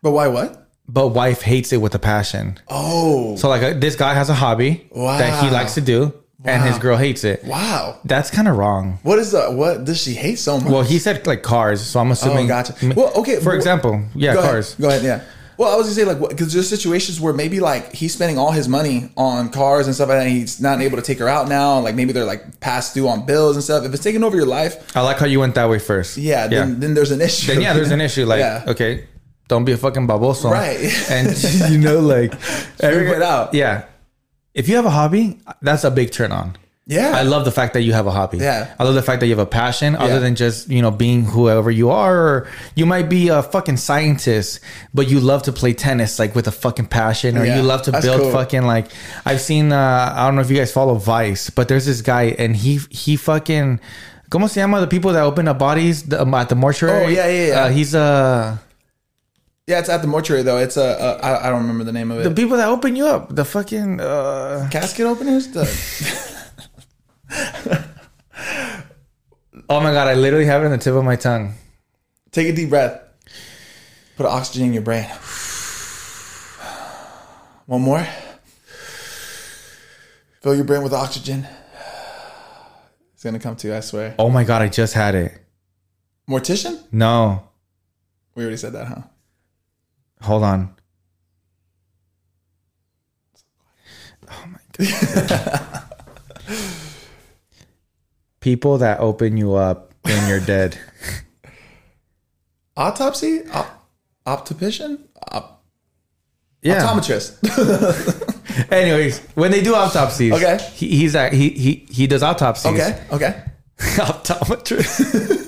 But 0.06 0.12
why 0.12 0.28
what? 0.28 0.68
But 0.88 1.08
wife 1.08 1.42
hates 1.42 1.72
it 1.72 1.78
with 1.78 1.92
a 1.96 1.98
passion. 1.98 2.60
Oh. 2.68 3.34
So 3.34 3.48
like 3.48 3.62
uh, 3.64 3.72
this 3.76 3.96
guy 3.96 4.14
has 4.14 4.30
a 4.30 4.34
hobby 4.34 4.86
that 4.94 5.42
he 5.42 5.50
likes 5.50 5.74
to 5.74 5.80
do. 5.80 6.12
and 6.44 6.62
his 6.62 6.78
girl 6.78 6.96
hates 6.96 7.24
it. 7.24 7.42
Wow. 7.42 7.98
That's 8.04 8.30
kind 8.30 8.46
of 8.46 8.56
wrong. 8.56 9.00
What 9.02 9.18
is 9.18 9.32
the 9.32 9.50
what 9.50 9.84
does 9.84 10.00
she 10.00 10.14
hate 10.14 10.38
so 10.38 10.60
much? 10.60 10.70
Well, 10.70 10.82
he 10.84 11.00
said 11.00 11.26
like 11.26 11.42
cars, 11.42 11.80
so 11.80 11.98
I'm 11.98 12.12
assuming. 12.12 12.44
Oh, 12.44 12.48
gotcha. 12.56 12.74
Well, 12.94 13.12
okay, 13.20 13.40
For 13.40 13.46
well, 13.46 13.56
example, 13.56 14.00
yeah, 14.14 14.34
Go 14.34 14.38
ahead. 14.38 14.50
cars. 14.52 14.74
Go 14.76 14.88
ahead. 14.88 15.02
Yeah. 15.02 15.22
Well, 15.58 15.72
I 15.72 15.76
was 15.76 15.86
gonna 15.86 15.96
say 15.96 16.04
like 16.04 16.20
because 16.30 16.52
there's 16.52 16.68
situations 16.68 17.18
where 17.20 17.32
maybe 17.32 17.58
like 17.58 17.92
he's 17.92 18.12
spending 18.14 18.38
all 18.38 18.52
his 18.52 18.68
money 18.68 19.10
on 19.16 19.48
cars 19.50 19.86
and 19.88 19.94
stuff. 19.96 20.10
And 20.10 20.28
he's 20.30 20.60
not 20.60 20.80
able 20.82 20.98
to 20.98 21.02
take 21.02 21.18
her 21.18 21.28
out 21.28 21.48
now. 21.48 21.80
Like 21.80 21.96
maybe 21.96 22.12
they're 22.12 22.26
like 22.34 22.60
past 22.60 22.94
due 22.94 23.08
on 23.08 23.26
bills 23.26 23.56
and 23.56 23.64
stuff. 23.64 23.84
If 23.84 23.92
it's 23.94 24.04
taking 24.04 24.22
over 24.22 24.36
your 24.36 24.46
life, 24.46 24.94
I 24.96 25.00
like 25.00 25.16
how 25.18 25.26
you 25.26 25.40
went 25.40 25.54
that 25.56 25.68
way 25.68 25.80
first. 25.80 26.16
yeah, 26.18 26.46
then, 26.46 26.78
then 26.78 26.94
there's 26.94 27.10
an 27.10 27.20
issue. 27.22 27.48
then 27.52 27.60
yeah, 27.62 27.72
there's 27.72 27.90
an 27.90 28.00
issue. 28.02 28.24
Like, 28.26 28.38
Yeah. 28.46 28.64
okay, 28.68 29.06
don't 29.48 29.64
be 29.64 29.72
a 29.72 29.76
fucking 29.76 30.06
baboso, 30.06 30.50
Right. 30.50 30.78
And 31.10 31.36
you 31.72 31.78
know, 31.78 32.00
like, 32.00 32.34
Figure 32.80 33.14
it 33.14 33.22
out. 33.22 33.54
Yeah, 33.54 33.84
if 34.54 34.68
you 34.68 34.76
have 34.76 34.86
a 34.86 34.90
hobby, 34.90 35.38
that's 35.62 35.84
a 35.84 35.90
big 35.90 36.10
turn 36.10 36.32
on. 36.32 36.56
Yeah. 36.88 37.16
I 37.16 37.22
love 37.22 37.44
the 37.44 37.50
fact 37.50 37.74
that 37.74 37.80
you 37.82 37.92
have 37.94 38.06
a 38.06 38.12
hobby. 38.12 38.38
Yeah. 38.38 38.72
I 38.78 38.84
love 38.84 38.94
the 38.94 39.02
fact 39.02 39.18
that 39.18 39.26
you 39.26 39.34
have 39.34 39.42
a 39.44 39.50
passion 39.50 39.96
other 39.96 40.14
Yeah. 40.14 40.18
than 40.20 40.36
just, 40.36 40.70
you 40.70 40.80
know, 40.82 40.92
being 40.92 41.24
whoever 41.24 41.68
you 41.68 41.90
are. 41.90 42.16
Or 42.16 42.48
you 42.76 42.86
might 42.86 43.08
be 43.08 43.26
a 43.26 43.42
fucking 43.42 43.78
scientist, 43.78 44.60
but 44.94 45.08
you 45.10 45.18
love 45.18 45.42
to 45.50 45.52
play 45.52 45.72
tennis 45.74 46.20
like 46.20 46.36
with 46.36 46.46
a 46.46 46.52
fucking 46.52 46.86
passion 46.86 47.36
or 47.36 47.44
Yeah. 47.44 47.56
you 47.56 47.62
love 47.62 47.82
to 47.82 47.90
That's 47.90 48.04
build 48.06 48.20
cool. 48.22 48.30
fucking 48.30 48.62
like 48.62 48.86
I've 49.24 49.40
seen 49.40 49.72
uh 49.72 50.14
I 50.16 50.26
don't 50.26 50.36
know 50.36 50.42
if 50.42 50.48
you 50.50 50.56
guys 50.56 50.70
follow 50.72 50.94
Vice, 50.94 51.50
but 51.50 51.66
there's 51.66 51.86
this 51.86 52.02
guy 52.02 52.36
and 52.38 52.54
he 52.54 52.78
he 52.90 53.16
fucking 53.16 53.80
¿Cómo 54.30 54.48
se 54.48 54.60
llama 54.60 54.80
the 54.80 54.86
people 54.86 55.12
that 55.12 55.22
open 55.24 55.48
up 55.48 55.58
bodies 55.58 56.04
the, 56.04 56.22
um, 56.22 56.34
at 56.34 56.48
the 56.48 56.54
mortuary? 56.54 57.04
Oh, 57.04 57.08
yeah, 57.08 57.26
yeah, 57.28 57.46
yeah. 57.48 57.60
Uh, 57.64 57.68
he's 57.70 57.94
uh 57.96 58.56
Yeah, 59.66 59.80
it's 59.80 59.88
at 59.88 60.00
the 60.00 60.06
mortuary 60.06 60.42
though. 60.42 60.58
It's 60.58 60.76
a, 60.76 60.82
a 60.82 61.16
I, 61.26 61.46
I 61.46 61.50
don't 61.50 61.62
remember 61.62 61.82
the 61.84 61.92
name 61.92 62.10
of 62.12 62.20
it. 62.20 62.22
the 62.22 62.30
people 62.30 62.56
that 62.56 62.68
open 62.68 62.94
you 62.94 63.06
up. 63.06 63.34
The 63.34 63.44
fucking 63.44 64.00
uh 64.00 64.68
casket 64.70 65.06
openers. 65.06 65.48
The, 65.48 65.66
Oh 69.68 69.80
my 69.80 69.92
god, 69.92 70.06
I 70.06 70.14
literally 70.14 70.46
have 70.46 70.62
it 70.62 70.66
on 70.66 70.70
the 70.70 70.78
tip 70.78 70.94
of 70.94 71.04
my 71.04 71.16
tongue. 71.16 71.54
take 72.30 72.48
a 72.48 72.52
deep 72.54 72.68
breath. 72.68 73.00
Put 74.16 74.26
oxygen 74.26 74.66
in 74.68 74.72
your 74.72 74.82
brain. 74.82 75.04
One 77.66 77.82
more. 77.82 78.06
Fill 80.42 80.54
your 80.54 80.64
brain 80.64 80.84
with 80.84 80.92
oxygen. 80.92 81.44
It's 83.14 83.24
gonna 83.24 83.40
come 83.40 83.56
to 83.56 83.66
you, 83.68 83.74
I 83.74 83.80
swear. 83.80 84.14
Oh 84.20 84.30
my 84.30 84.44
god, 84.44 84.62
I 84.62 84.68
just 84.68 84.94
had 84.94 85.16
it. 85.16 85.36
Mortician? 86.30 86.80
No. 86.92 87.48
We 88.36 88.44
already 88.44 88.56
said 88.58 88.72
that, 88.74 88.86
huh? 88.86 89.02
Hold 90.22 90.42
on. 90.44 90.74
Oh 94.30 94.44
my 94.46 94.58
god. 94.86 95.82
People 98.40 98.78
that 98.78 99.00
open 99.00 99.36
you 99.36 99.54
up 99.54 99.92
when 100.02 100.28
you're 100.28 100.40
dead. 100.40 100.78
Autopsy? 102.76 103.42
Op- 103.52 103.88
optician? 104.26 104.98
Op- 105.32 105.62
Yeah. 106.62 106.82
Optometrist. 106.82 107.38
Anyways, 108.72 109.20
when 109.34 109.50
they 109.50 109.62
do 109.62 109.74
autopsies, 109.74 110.32
Okay. 110.32 110.58
he, 110.74 110.88
he's 110.88 111.14
a, 111.14 111.28
he 111.30 111.50
he 111.50 111.86
he 111.90 112.06
does 112.06 112.22
autopsies. 112.22 112.72
okay, 112.72 112.98
okay. 113.12 113.42
Optometrist. 113.78 115.44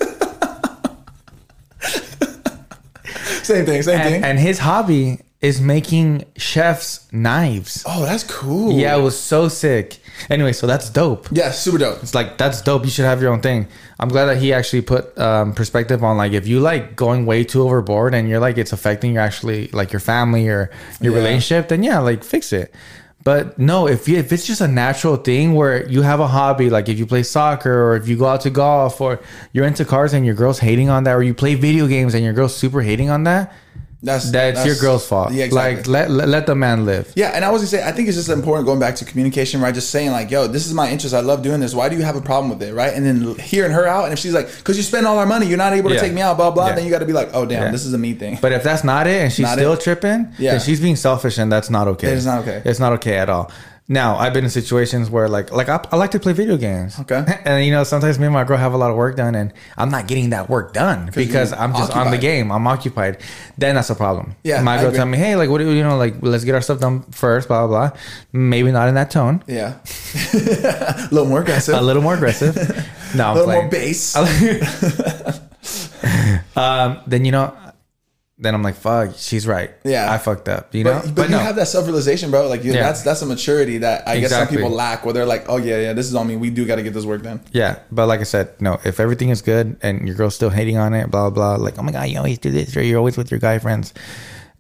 Same 3.49 3.64
thing, 3.66 3.82
same 3.82 4.01
thing. 4.03 4.14
and, 4.16 4.24
and 4.24 4.38
his 4.38 4.59
hobby 4.59 5.20
is 5.40 5.61
making 5.61 6.24
chefs 6.36 7.07
knives. 7.12 7.84
oh, 7.86 8.03
that's 8.05 8.24
cool. 8.24 8.72
Yeah, 8.72 8.96
it 8.96 9.01
was 9.03 9.16
so 9.18 9.49
sick. 9.49 9.99
Anyway, 10.28 10.53
so 10.53 10.66
that's 10.66 10.90
dope. 10.90 11.28
Yeah, 11.30 11.53
super 11.53 11.78
dope. 11.78 12.03
It's 12.03 12.12
like 12.14 12.38
that's 12.38 12.61
dope. 12.61 12.84
You 12.84 12.90
should 12.90 13.05
have 13.05 13.22
your 13.22 13.32
own 13.32 13.40
thing. 13.40 13.68
I'm 14.01 14.09
glad 14.09 14.24
that 14.26 14.38
he 14.38 14.53
actually 14.53 14.82
put 14.82 15.16
um, 15.16 15.53
perspective 15.55 16.03
on 16.03 16.16
like 16.16 16.32
if 16.32 16.49
you 16.49 16.59
like 16.59 16.96
going 16.96 17.24
way 17.24 17.44
too 17.44 17.62
overboard 17.62 18.14
and 18.14 18.28
you're 18.28 18.40
like 18.40 18.59
it's 18.59 18.72
affecting 18.72 19.12
your 19.14 19.22
actually 19.22 19.68
like 19.68 19.92
your 19.92 20.01
family 20.01 20.49
or 20.49 20.70
your 21.01 21.12
Yeah. 21.12 21.18
relationship, 21.20 21.68
then 21.68 21.84
yeah, 21.84 22.01
like 22.01 22.24
fix 22.24 22.53
it. 22.53 22.74
But 23.24 23.58
no, 23.58 23.88
if 23.88 24.08
you 24.08 24.16
if 24.16 24.32
it's 24.32 24.46
just 24.46 24.60
a 24.60 24.68
natural 24.68 25.16
thing 25.16 25.54
where 25.54 25.86
you 25.88 26.02
have 26.02 26.20
a 26.20 26.26
hobby, 26.26 26.70
like 26.70 26.88
if 26.88 26.98
you 26.98 27.06
play 27.06 27.22
soccer 27.22 27.82
or 27.90 27.96
if 27.96 28.08
you 28.08 28.16
go 28.16 28.26
out 28.26 28.42
to 28.42 28.50
golf 28.50 29.00
or 29.00 29.20
you're 29.52 29.66
into 29.66 29.84
cars 29.84 30.12
and 30.12 30.24
your 30.24 30.34
girl's 30.34 30.60
hating 30.60 30.88
on 30.88 31.04
that, 31.04 31.12
or 31.12 31.22
you 31.22 31.34
play 31.34 31.54
video 31.54 31.86
games 31.86 32.14
and 32.14 32.24
your 32.24 32.32
girl's 32.32 32.56
super 32.56 32.80
hating 32.80 33.10
on 33.10 33.24
that, 33.24 33.52
That's 34.01 34.30
that's, 34.30 34.64
your 34.64 34.76
girl's 34.76 35.07
fault. 35.09 35.32
Yeah, 35.32 35.44
exactly. 35.46 35.76
Like 35.76 35.88
let, 35.88 36.11
let 36.11 36.28
let 36.28 36.46
the 36.46 36.55
man 36.55 36.86
live. 36.86 37.12
Yeah, 37.16 37.30
and 37.34 37.44
I 37.44 37.51
was 37.51 37.62
gonna 37.62 37.68
say, 37.68 37.82
I 37.84 37.90
think 37.90 38.07
it's 38.07 38.16
just 38.16 38.28
important 38.28 38.64
going 38.64 38.78
back 38.78 38.94
to 38.96 39.05
communication, 39.05 39.61
right? 39.61 39.74
Just 39.74 39.90
saying 39.90 40.12
like, 40.12 40.30
"Yo, 40.30 40.46
this 40.46 40.66
is 40.68 40.72
my 40.74 40.88
interest. 40.88 41.14
I 41.16 41.20
love 41.20 41.42
doing 41.42 41.59
this. 41.59 41.74
Why 41.74 41.88
do 41.88 41.96
you 41.96 42.03
have 42.03 42.14
a 42.14 42.20
problem 42.20 42.49
with 42.51 42.62
it?" 42.62 42.72
Right? 42.74 42.92
And 42.94 43.05
then 43.05 43.34
hearing 43.40 43.72
her 43.72 43.86
out, 43.86 44.05
and 44.05 44.12
if 44.12 44.20
she's 44.20 44.34
like, 44.34 44.46
"Cause 44.62 44.76
you 44.76 44.84
spend 44.84 45.05
all 45.05 45.18
our 45.18 45.26
money, 45.26 45.46
you're 45.46 45.59
not 45.59 45.72
able 45.72 45.88
to 45.88 45.96
Yeah. 45.96 46.01
take 46.01 46.12
me 46.12 46.20
out," 46.20 46.36
blah 46.36 46.53
blah. 46.53 46.68
Yeah. 46.68 46.74
Then 46.76 46.84
you 46.84 46.90
got 46.92 47.01
to 47.01 47.07
be 47.07 47.12
like, 47.12 47.30
"Oh 47.32 47.44
damn, 47.44 47.62
Yeah. 47.64 47.70
this 47.72 47.84
is 47.84 47.92
a 47.92 47.99
me 47.99 48.14
thing." 48.14 48.38
But 48.40 48.53
if 48.53 48.62
that's 48.62 48.84
not 48.84 49.09
it 49.09 49.20
and 49.20 49.32
she's 49.32 49.42
Not 49.42 49.59
still 49.59 49.72
it? 49.72 49.80
tripping, 49.80 50.28
Yeah. 50.38 50.59
she's 50.59 50.80
being 50.80 50.94
selfish 50.96 51.36
and 51.36 51.51
that's 51.51 51.68
not 51.68 51.88
okay. 51.88 52.07
It 52.12 52.18
is 52.18 52.26
not 52.26 52.42
okay. 52.42 52.62
It's 52.64 52.78
not 52.78 52.92
okay 52.94 53.18
at 53.18 53.28
all. 53.28 53.51
Now, 53.91 54.16
I've 54.18 54.34
been 54.34 54.45
in 54.45 54.51
situations 54.51 55.09
where 55.09 55.28
like 55.30 55.51
like 55.51 55.70
I, 55.70 55.82
I 55.91 55.97
like 55.97 56.11
to 56.11 56.20
play 56.20 56.34
video 56.34 56.59
games. 56.59 57.01
Okay. 57.01 57.24
And 57.47 57.64
you 57.64 57.72
know, 57.72 57.84
sometimes 57.84 58.18
me 58.18 58.26
and 58.26 58.34
my 58.34 58.45
girl 58.45 58.59
have 58.59 58.74
a 58.74 58.76
lot 58.76 58.91
of 58.91 58.97
work 58.97 59.16
done 59.16 59.34
and 59.34 59.53
I'm 59.78 59.91
not 59.91 60.07
getting 60.07 60.28
that 60.30 60.51
work 60.51 60.74
done 60.74 61.11
because 61.14 61.55
I'm 61.55 61.72
just 61.72 61.97
on 61.97 62.11
the 62.11 62.18
game. 62.18 62.53
I'm 62.53 62.66
occupied. 62.66 63.22
Then 63.57 63.76
that's 63.76 63.89
a 63.89 63.95
problem. 63.95 64.34
Yeah, 64.45 64.61
My 64.61 64.76
girl 64.80 64.93
tell 64.93 65.07
me, 65.07 65.16
hey, 65.16 65.36
like 65.36 65.49
what 65.49 65.59
do 65.59 65.72
you 65.72 65.82
know, 65.82 65.97
like 65.97 66.16
let's 66.20 66.45
get 66.45 66.55
our 66.55 66.61
stuff 66.61 66.80
done 66.80 67.03
first, 67.12 67.49
blah 67.49 67.66
blah 67.66 67.89
blah. 67.89 67.99
Maybe 68.32 68.70
not 68.70 68.89
in 68.89 68.95
that 68.97 69.11
tone. 69.11 69.43
yeah, 69.47 69.78
a 70.34 71.09
little 71.11 71.26
more 71.28 71.41
aggressive, 71.41 71.74
A 71.74 71.80
little 71.80 72.03
more 72.03 72.14
aggressive. 72.14 72.55
No, 73.14 73.32
a 73.32 73.34
little 73.41 73.53
more 73.53 73.68
bass. 73.70 74.14
um, 76.57 77.01
then 77.07 77.24
you 77.24 77.32
know, 77.32 77.57
then 78.41 78.55
I'm 78.55 78.62
like, 78.62 78.76
fuck, 78.76 79.14
she's 79.16 79.47
right. 79.49 79.70
Yeah. 79.84 80.12
I 80.12 80.18
fucked 80.18 80.49
up. 80.49 80.72
You 80.74 80.84
know, 80.84 81.01
But, 81.05 81.14
but, 81.14 81.30
you 81.30 81.36
have 81.36 81.57
that 81.57 81.66
self 81.66 81.86
realization, 81.86 82.30
bro. 82.30 82.47
Like 82.49 82.62
you, 82.62 82.72
Yeah. 82.72 82.82
that's 82.82 83.03
that's 83.03 83.20
a 83.22 83.26
maturity 83.26 83.78
that 83.78 84.07
I 84.07 84.20
guess 84.20 84.30
some 84.30 84.47
people 84.49 84.70
lack, 84.70 85.05
where 85.05 85.12
they're 85.12 85.26
like, 85.26 85.47
"Oh 85.49 85.57
yeah, 85.57 85.80
yeah, 85.80 85.93
this 85.93 86.07
is 86.07 86.14
on 86.14 86.26
me. 86.28 86.36
We 86.36 86.51
do 86.51 86.64
got 86.64 86.76
to 86.76 86.82
get 86.82 86.95
this 86.95 87.05
work 87.05 87.22
done." 87.22 87.41
Yeah, 87.53 87.80
but 87.91 88.07
like 88.07 88.20
I 88.20 88.24
said, 88.24 88.51
no. 88.61 88.78
If 88.84 89.01
everything 89.01 89.30
is 89.30 89.43
good 89.43 89.76
and 89.82 90.07
your 90.07 90.14
girl's 90.16 90.34
still 90.36 90.51
hating 90.51 90.76
on 90.78 90.95
it, 90.95 91.11
blah 91.11 91.30
blah, 91.30 91.57
like 91.57 91.78
oh 91.78 91.82
my 91.82 91.93
god, 91.93 92.09
you 92.11 92.18
always 92.18 92.39
do 92.39 92.51
this, 92.51 92.76
or 92.76 92.82
you're 92.82 92.99
always 92.99 93.16
with 93.16 93.30
your 93.30 93.41
guy 93.41 93.59
friends. 93.59 93.93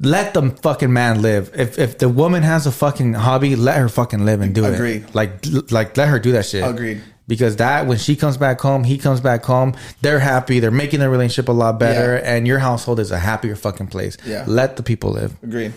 Let 0.00 0.32
the 0.34 0.50
fucking 0.62 0.92
man 0.92 1.22
live. 1.22 1.50
If 1.54 1.78
if 1.78 1.98
the 1.98 2.08
woman 2.08 2.42
has 2.44 2.66
a 2.66 2.72
fucking 2.72 3.14
hobby, 3.14 3.56
let 3.56 3.76
her 3.78 3.88
fucking 3.88 4.24
live 4.24 4.40
and 4.40 4.54
do 4.54 4.64
Agreed. 4.64 5.04
it. 5.04 5.14
Like 5.14 5.44
like 5.70 5.96
let 5.96 6.08
her 6.08 6.18
do 6.18 6.32
that 6.32 6.46
shit. 6.46 6.62
Agreed. 6.64 7.00
Because 7.28 7.56
that 7.56 7.86
when 7.86 7.98
she 7.98 8.16
comes 8.16 8.36
back 8.38 8.58
home, 8.60 8.82
he 8.84 8.98
comes 8.98 9.20
back 9.20 9.44
home. 9.44 9.74
They're 10.00 10.18
happy. 10.18 10.58
They're 10.60 10.70
making 10.72 10.98
their 11.00 11.10
relationship 11.10 11.48
a 11.48 11.52
lot 11.52 11.78
better, 11.78 12.14
Yeah. 12.16 12.34
and 12.34 12.46
your 12.48 12.58
household 12.58 12.98
is 12.98 13.10
a 13.12 13.18
happier 13.18 13.54
fucking 13.54 13.88
place. 13.88 14.16
Yeah. 14.26 14.44
Let 14.48 14.76
the 14.76 14.82
people 14.82 15.10
live. 15.12 15.36
Agreed. 15.42 15.74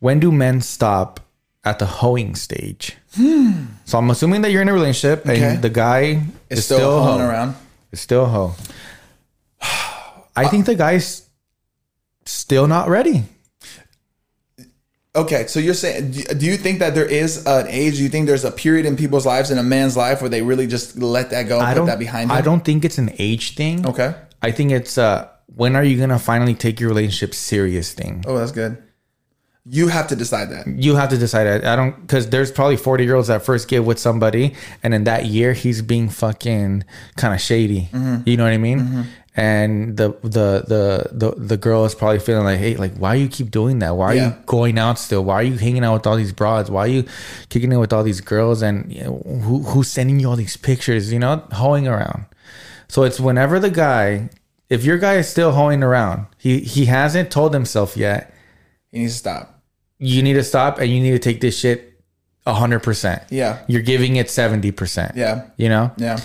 When 0.00 0.18
do 0.20 0.32
men 0.32 0.60
stop 0.62 1.20
at 1.64 1.78
the 1.78 1.86
hoeing 1.86 2.34
stage? 2.34 2.96
Hmm. 3.14 3.66
So 3.84 3.98
I'm 3.98 4.10
assuming 4.10 4.40
that 4.40 4.50
you're 4.50 4.62
in 4.62 4.68
a 4.68 4.72
relationship 4.72 5.20
Okay. 5.28 5.42
and 5.42 5.62
the 5.62 5.68
guy 5.70 6.22
It's 6.50 6.60
is 6.60 6.64
still, 6.64 6.78
still, 6.78 7.02
hoeing 7.04 7.20
around. 7.20 7.54
It's 7.92 8.00
still 8.02 8.24
a 8.24 8.28
hoe. 8.28 8.54
I 10.34 10.48
think 10.48 10.64
the 10.66 10.74
guy's 10.74 11.28
still 12.24 12.66
not 12.66 12.88
ready. 12.88 13.24
Okay, 15.14 15.46
so 15.46 15.60
you're 15.60 15.74
saying, 15.74 16.12
do 16.12 16.46
you 16.46 16.56
think 16.56 16.78
that 16.78 16.94
there 16.94 17.04
is 17.04 17.44
an 17.44 17.66
age? 17.68 17.96
Do 17.96 18.02
you 18.02 18.08
think 18.08 18.26
there's 18.26 18.46
a 18.46 18.50
period 18.50 18.86
in 18.86 18.96
people's 18.96 19.26
lives, 19.26 19.50
in 19.50 19.58
a 19.58 19.62
man's 19.62 19.94
life, 19.94 20.22
where 20.22 20.30
they 20.30 20.40
really 20.40 20.66
just 20.66 20.96
let 20.96 21.30
that 21.30 21.48
go 21.48 21.58
and 21.58 21.66
I 21.66 21.74
put 21.74 21.84
that 21.86 21.98
behind 21.98 22.30
them? 22.30 22.36
I 22.36 22.40
don't 22.40 22.64
think 22.64 22.82
it's 22.82 22.96
an 22.96 23.10
age 23.18 23.54
thing. 23.54 23.86
Okay. 23.86 24.14
I 24.40 24.50
think 24.52 24.72
it's 24.72 24.96
uh 24.96 25.28
when 25.54 25.76
are 25.76 25.84
you 25.84 25.98
gonna 25.98 26.18
finally 26.18 26.54
take 26.54 26.80
your 26.80 26.88
relationship 26.88 27.34
serious 27.34 27.92
thing. 27.92 28.24
Oh, 28.26 28.38
that's 28.38 28.52
good. 28.52 28.82
You 29.64 29.88
have 29.88 30.08
to 30.08 30.16
decide 30.16 30.50
that. 30.50 30.66
You 30.66 30.96
have 30.96 31.10
to 31.10 31.18
decide. 31.18 31.62
I, 31.62 31.74
I 31.74 31.76
don't 31.76 32.00
because 32.00 32.30
there's 32.30 32.50
probably 32.50 32.78
40 32.78 33.04
year 33.04 33.14
olds 33.14 33.28
that 33.28 33.44
first 33.44 33.68
get 33.68 33.84
with 33.84 33.98
somebody, 33.98 34.54
and 34.82 34.94
in 34.94 35.04
that 35.04 35.26
year 35.26 35.52
he's 35.52 35.82
being 35.82 36.08
fucking 36.08 36.84
kind 37.16 37.34
of 37.34 37.40
shady. 37.40 37.90
Mm-hmm. 37.92 38.28
You 38.28 38.38
know 38.38 38.44
what 38.44 38.52
I 38.54 38.58
mean? 38.58 39.06
And 39.34 39.96
the, 39.96 40.10
the 40.22 40.62
the 40.68 41.08
the 41.12 41.34
the 41.38 41.56
girl 41.56 41.86
is 41.86 41.94
probably 41.94 42.18
feeling 42.18 42.44
like, 42.44 42.58
hey, 42.58 42.76
like 42.76 42.94
why 42.96 43.14
are 43.14 43.16
you 43.18 43.28
keep 43.28 43.50
doing 43.50 43.78
that? 43.78 43.96
Why 43.96 44.06
are 44.12 44.14
Yeah. 44.14 44.26
you 44.28 44.34
going 44.44 44.78
out 44.78 44.98
still? 44.98 45.24
Why 45.24 45.36
are 45.36 45.42
you 45.42 45.56
hanging 45.56 45.84
out 45.84 45.94
with 45.94 46.06
all 46.06 46.16
these 46.16 46.32
broads? 46.34 46.70
Why 46.70 46.82
are 46.84 46.88
you 46.88 47.04
kicking 47.48 47.72
it 47.72 47.78
with 47.78 47.94
all 47.94 48.02
these 48.02 48.20
girls? 48.20 48.60
And 48.60 48.92
you 48.92 49.04
know, 49.04 49.22
who 49.42 49.62
who's 49.62 49.88
sending 49.88 50.20
you 50.20 50.28
all 50.28 50.36
these 50.36 50.58
pictures? 50.58 51.10
You 51.12 51.18
know, 51.18 51.42
hoeing 51.52 51.88
around. 51.88 52.26
So 52.88 53.04
it's 53.04 53.18
whenever 53.18 53.58
the 53.58 53.70
guy, 53.70 54.28
if 54.68 54.84
your 54.84 54.98
guy 54.98 55.14
is 55.14 55.28
still 55.30 55.52
hoeing 55.52 55.82
around, 55.82 56.26
he 56.36 56.60
he 56.60 56.84
hasn't 56.84 57.30
told 57.30 57.54
himself 57.54 57.96
yet 57.96 58.34
He 58.90 58.98
needs 58.98 59.14
to 59.14 59.18
stop. 59.20 59.62
you 59.98 60.22
need 60.22 60.34
to 60.34 60.44
stop 60.44 60.78
and 60.78 60.90
you 60.90 61.00
need 61.00 61.12
to 61.12 61.18
take 61.18 61.40
this 61.40 61.58
shit 61.58 61.88
100%. 62.46 63.24
Yeah. 63.30 63.60
You're 63.66 63.80
giving 63.82 64.16
it 64.16 64.26
70%. 64.26 65.16
Yeah. 65.16 65.44
You 65.56 65.68
know? 65.70 65.90
Yeah. 65.96 66.18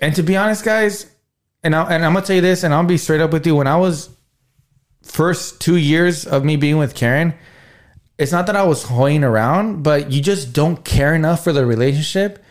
And 0.00 0.14
to 0.14 0.22
be 0.22 0.36
honest, 0.36 0.64
guys, 0.64 1.06
and, 1.62 1.74
I, 1.74 1.94
and 1.94 2.04
I'm 2.04 2.14
to 2.14 2.22
tell 2.22 2.36
you 2.36 2.42
this 2.42 2.62
and 2.62 2.72
I'll 2.72 2.84
be 2.84 2.98
straight 2.98 3.20
up 3.20 3.32
with 3.32 3.46
you. 3.46 3.56
When 3.56 3.66
I 3.66 3.76
was 3.76 4.10
first 5.02 5.60
two 5.60 5.76
years 5.76 6.26
of 6.26 6.44
me 6.44 6.56
being 6.56 6.78
with 6.78 6.94
Karen, 6.94 7.34
it's 8.18 8.32
not 8.32 8.46
that 8.46 8.56
I 8.56 8.64
was 8.64 8.84
hoeing 8.84 9.24
around, 9.24 9.82
but 9.82 10.10
you 10.10 10.20
just 10.20 10.52
don't 10.52 10.84
care 10.84 11.14
enough 11.14 11.44
for 11.44 11.52
the 11.52 11.64
relationship. 11.64 12.44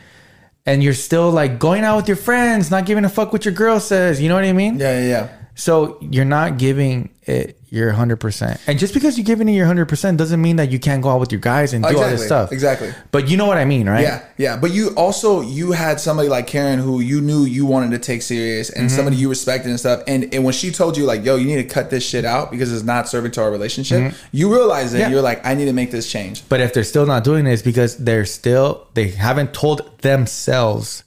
And 0.66 0.84
you're 0.84 0.94
still 0.94 1.32
like 1.32 1.60
going 1.60 1.84
out 1.84 1.96
with 1.96 2.08
your 2.08 2.18
friends, 2.18 2.70
not 2.70 2.86
giving 2.86 3.06
a 3.06 3.10
fuck 3.10 3.32
what 3.32 3.46
your 3.46 3.54
girl 3.54 3.80
says. 3.80 4.22
You 4.22 4.28
know 4.28 4.36
what 4.36 4.44
I 4.44 4.54
mean? 4.54 4.80
Yeah, 4.80 5.00
yeah, 5.00 5.08
yeah. 5.08 5.37
So 5.60 5.98
you're 6.02 6.24
not 6.24 6.58
giving 6.60 7.10
it 7.24 7.60
your 7.70 7.92
100%. 7.92 8.62
And 8.68 8.80
just 8.80 8.94
because 8.94 9.18
you're 9.18 9.26
giving 9.26 9.50
it 9.50 9.54
your 9.54 9.68
100% 9.68 10.16
doesn't 10.16 10.42
mean 10.42 10.56
that 10.56 10.72
you 10.72 10.80
can't 10.80 11.02
go 11.04 11.10
out 11.10 11.20
with 11.20 11.34
your 11.34 11.42
guys 11.42 11.74
and 11.74 11.84
do 11.84 11.98
all 11.98 12.10
this 12.10 12.24
stuff. 12.26 12.54
exactly. 12.54 12.94
But 13.12 13.28
you 13.28 13.36
know 13.36 13.46
what 13.48 13.58
I 13.58 13.66
mean, 13.66 13.90
right? 13.90 14.04
Yeah, 14.04 14.24
yeah. 14.38 14.56
But 14.56 14.72
you 14.72 14.92
also 14.96 15.42
you 15.42 15.74
had 15.74 16.00
somebody 16.00 16.30
like 16.30 16.48
Karen 16.48 16.80
who 16.80 17.02
you 17.02 17.20
knew 17.20 17.44
you 17.44 17.66
wanted 17.66 17.92
to 17.92 18.00
take 18.00 18.22
serious 18.22 18.70
and 18.70 18.88
Mm-hmm. 18.88 18.96
somebody 18.96 19.18
you 19.18 19.28
respected 19.30 19.70
and 19.70 19.78
stuff. 19.80 20.04
And 20.08 20.34
and 20.34 20.46
when 20.46 20.54
she 20.54 20.72
told 20.72 20.96
you 20.96 21.04
like, 21.06 21.26
yo, 21.26 21.36
you 21.36 21.48
need 21.48 21.58
to 21.68 21.74
cut 21.74 21.90
this 21.90 22.08
shit 22.08 22.24
out 22.24 22.52
because 22.52 22.72
it's 22.72 22.84
not 22.86 23.10
serving 23.10 23.32
to 23.32 23.42
our 23.42 23.52
relationship, 23.52 24.14
you 24.32 24.54
realize 24.54 24.92
that 24.94 25.00
Mm-hmm. 25.00 25.10
Yeah. 25.10 25.10
you're 25.16 25.22
like, 25.22 25.46
I 25.46 25.54
need 25.56 25.66
to 25.66 25.74
make 25.74 25.92
this 25.92 26.10
change. 26.10 26.48
But 26.48 26.62
if 26.62 26.74
they're 26.74 26.86
still 26.86 27.06
not 27.08 27.26
doing 27.26 27.44
this 27.46 27.62
because 27.62 27.98
they're 27.98 28.26
still 28.26 28.88
they 28.94 29.10
haven't 29.10 29.54
told 29.54 29.82
themselves 30.04 31.04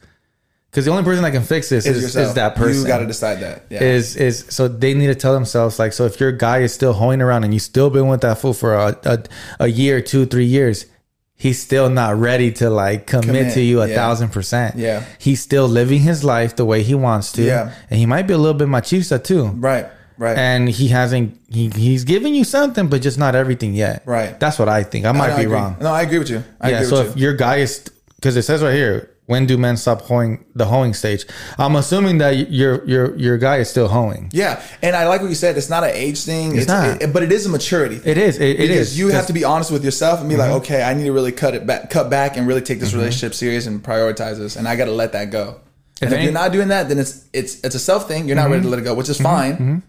because 0.70 0.84
the 0.84 0.90
only 0.92 1.02
person 1.02 1.22
that 1.24 1.32
can 1.32 1.42
fix 1.42 1.68
this 1.68 1.84
Is 1.86 2.04
is, 2.04 2.16
is 2.16 2.34
that 2.34 2.54
person. 2.54 2.82
You 2.82 2.86
got 2.88 2.98
to 2.98 3.06
decide 3.06 3.40
that. 3.40 3.64
Yeah. 3.70 3.82
Is 3.82 4.16
is 4.16 4.46
so 4.50 4.68
they 4.68 4.94
need 4.94 5.08
to 5.08 5.14
tell 5.14 5.32
themselves 5.34 5.78
like 5.78 5.92
so 5.92 6.04
if 6.06 6.20
your 6.20 6.32
guy 6.32 6.58
is 6.58 6.72
still 6.72 6.92
hoeing 6.92 7.20
around 7.20 7.44
and 7.44 7.52
you 7.52 7.60
still 7.60 7.90
been 7.90 8.06
with 8.08 8.20
that 8.22 8.38
fool 8.38 8.54
for 8.54 8.74
a 8.74 8.96
a, 9.04 9.18
a 9.60 9.66
year, 9.68 10.00
two, 10.00 10.26
three 10.26 10.44
years, 10.44 10.86
he's 11.34 11.60
still 11.60 11.88
not 11.90 12.16
ready 12.16 12.52
to 12.52 12.70
like 12.70 13.06
commit, 13.06 13.26
Commit, 13.26 13.54
to 13.54 13.60
you 13.60 13.80
a 13.82 13.88
yeah. 13.88 13.94
thousand 13.96 14.28
percent. 14.30 14.76
Yeah. 14.76 15.04
he's 15.18 15.40
still 15.40 15.66
living 15.66 16.00
his 16.00 16.22
life 16.22 16.54
the 16.56 16.64
way 16.64 16.82
he 16.82 16.94
wants 16.94 17.32
to. 17.32 17.42
Yeah. 17.42 17.74
and 17.90 17.98
he 17.98 18.06
might 18.06 18.26
be 18.28 18.34
a 18.34 18.38
little 18.38 18.54
bit 18.58 18.68
machista 18.68 19.22
too. 19.22 19.46
right. 19.48 19.86
Right. 20.18 20.36
And 20.36 20.68
he 20.68 20.88
hasn't 20.88 21.40
he 21.48 21.70
he's 21.70 22.04
giving 22.04 22.34
you 22.34 22.44
something, 22.44 22.88
but 22.88 23.00
just 23.00 23.18
not 23.18 23.34
everything 23.34 23.72
yet. 23.72 24.02
Right. 24.04 24.38
That's 24.38 24.58
what 24.58 24.68
I 24.68 24.82
think. 24.82 25.06
I 25.06 25.08
I 25.08 25.12
might 25.12 25.28
know, 25.28 25.32
I 25.32 25.36
be 25.38 25.42
agree. 25.44 25.54
wrong. 25.54 25.76
No, 25.80 25.90
I 25.90 26.02
agree 26.02 26.18
with 26.18 26.28
you. 26.28 26.44
I 26.60 26.68
yeah. 26.72 26.76
agree 26.76 26.88
So 26.90 26.96
with 26.98 27.10
if 27.12 27.16
you. 27.16 27.22
your 27.22 27.32
guy 27.34 27.56
is 27.56 27.88
because 28.16 28.36
it 28.36 28.42
says 28.42 28.62
right 28.62 28.74
here, 28.74 29.08
when 29.30 29.46
do 29.46 29.56
men 29.56 29.76
stop 29.76 30.02
hoeing 30.02 30.44
the 30.54 30.64
hoeing 30.66 30.92
stage? 30.94 31.24
I'm 31.56 31.76
assuming 31.76 32.18
that 32.18 32.50
your 32.50 32.84
your 32.92 33.16
your 33.16 33.38
guy 33.38 33.56
is 33.58 33.70
still 33.70 33.88
hoeing. 33.88 34.28
Yeah, 34.32 34.60
and 34.82 34.94
I 34.96 35.06
like 35.08 35.20
what 35.22 35.28
you 35.30 35.36
said. 35.36 35.56
It's 35.56 35.70
not 35.70 35.84
an 35.84 35.90
age 35.94 36.24
thing. 36.24 36.56
It's, 36.56 36.66
not. 36.68 37.00
it- 37.02 37.12
but 37.12 37.22
it 37.22 37.32
is 37.32 37.46
a 37.46 37.48
maturity. 37.48 37.98
thing. 37.98 38.10
It 38.10 38.18
is. 38.18 38.38
It, 38.38 38.60
it 38.60 38.70
is. 38.70 38.98
you 38.98 39.08
have 39.08 39.26
to 39.28 39.32
be 39.32 39.44
honest 39.44 39.70
with 39.70 39.84
yourself 39.84 40.20
and 40.20 40.28
be 40.28 40.34
Mm-hmm. 40.34 40.52
like, 40.52 40.62
okay, 40.62 40.82
I 40.82 40.94
need 40.94 41.04
to 41.04 41.12
really 41.12 41.32
cut 41.32 41.54
it 41.54 41.64
back, 41.66 41.88
cut 41.90 42.10
back, 42.10 42.36
and 42.36 42.46
really 42.46 42.60
take 42.62 42.80
this 42.80 42.92
relationship 42.92 43.32
serious 43.34 43.66
and 43.66 43.82
prioritize 43.82 44.36
this, 44.38 44.56
and 44.56 44.66
I 44.68 44.74
got 44.76 44.86
to 44.86 44.92
let 45.02 45.12
that 45.12 45.30
go. 45.30 45.60
and 46.02 46.08
if 46.10 46.12
any- 46.16 46.24
you're 46.24 46.32
not 46.42 46.50
doing 46.52 46.68
that, 46.68 46.88
then 46.88 46.98
it's 46.98 47.24
it's 47.32 47.60
it's 47.64 47.74
a 47.76 47.78
self 47.90 48.08
thing. 48.08 48.26
You're 48.26 48.36
not 48.36 48.44
Mm-hmm. 48.44 48.52
ready 48.52 48.62
to 48.64 48.70
let 48.70 48.78
it 48.80 48.84
go, 48.90 48.94
which 48.94 49.08
is 49.08 49.20
fine. 49.20 49.82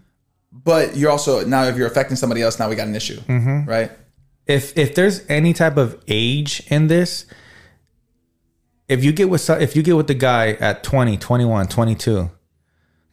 But 0.52 0.96
you're 0.96 1.10
also 1.10 1.44
now 1.46 1.64
if 1.64 1.76
you're 1.76 1.86
affecting 1.88 2.16
somebody 2.16 2.42
else, 2.42 2.58
now 2.60 2.68
we 2.68 2.76
got 2.76 2.86
an 2.86 2.94
issue, 2.94 3.18
Mm-hmm. 3.20 3.68
right? 3.68 3.90
if 4.46 4.76
if 4.76 4.94
there's 4.96 5.22
any 5.28 5.52
type 5.52 5.76
of 5.76 5.96
age 6.08 6.62
in 6.68 6.88
this 6.88 7.26
if 8.92 9.04
you 9.04 9.12
get 9.12 9.28
with 9.28 9.48
if 9.50 9.74
you 9.76 9.82
get 9.82 9.96
with 9.96 10.06
the 10.06 10.14
guy 10.14 10.52
at 10.52 10.84
20 10.84 11.16
21 11.16 11.66
22 11.68 12.30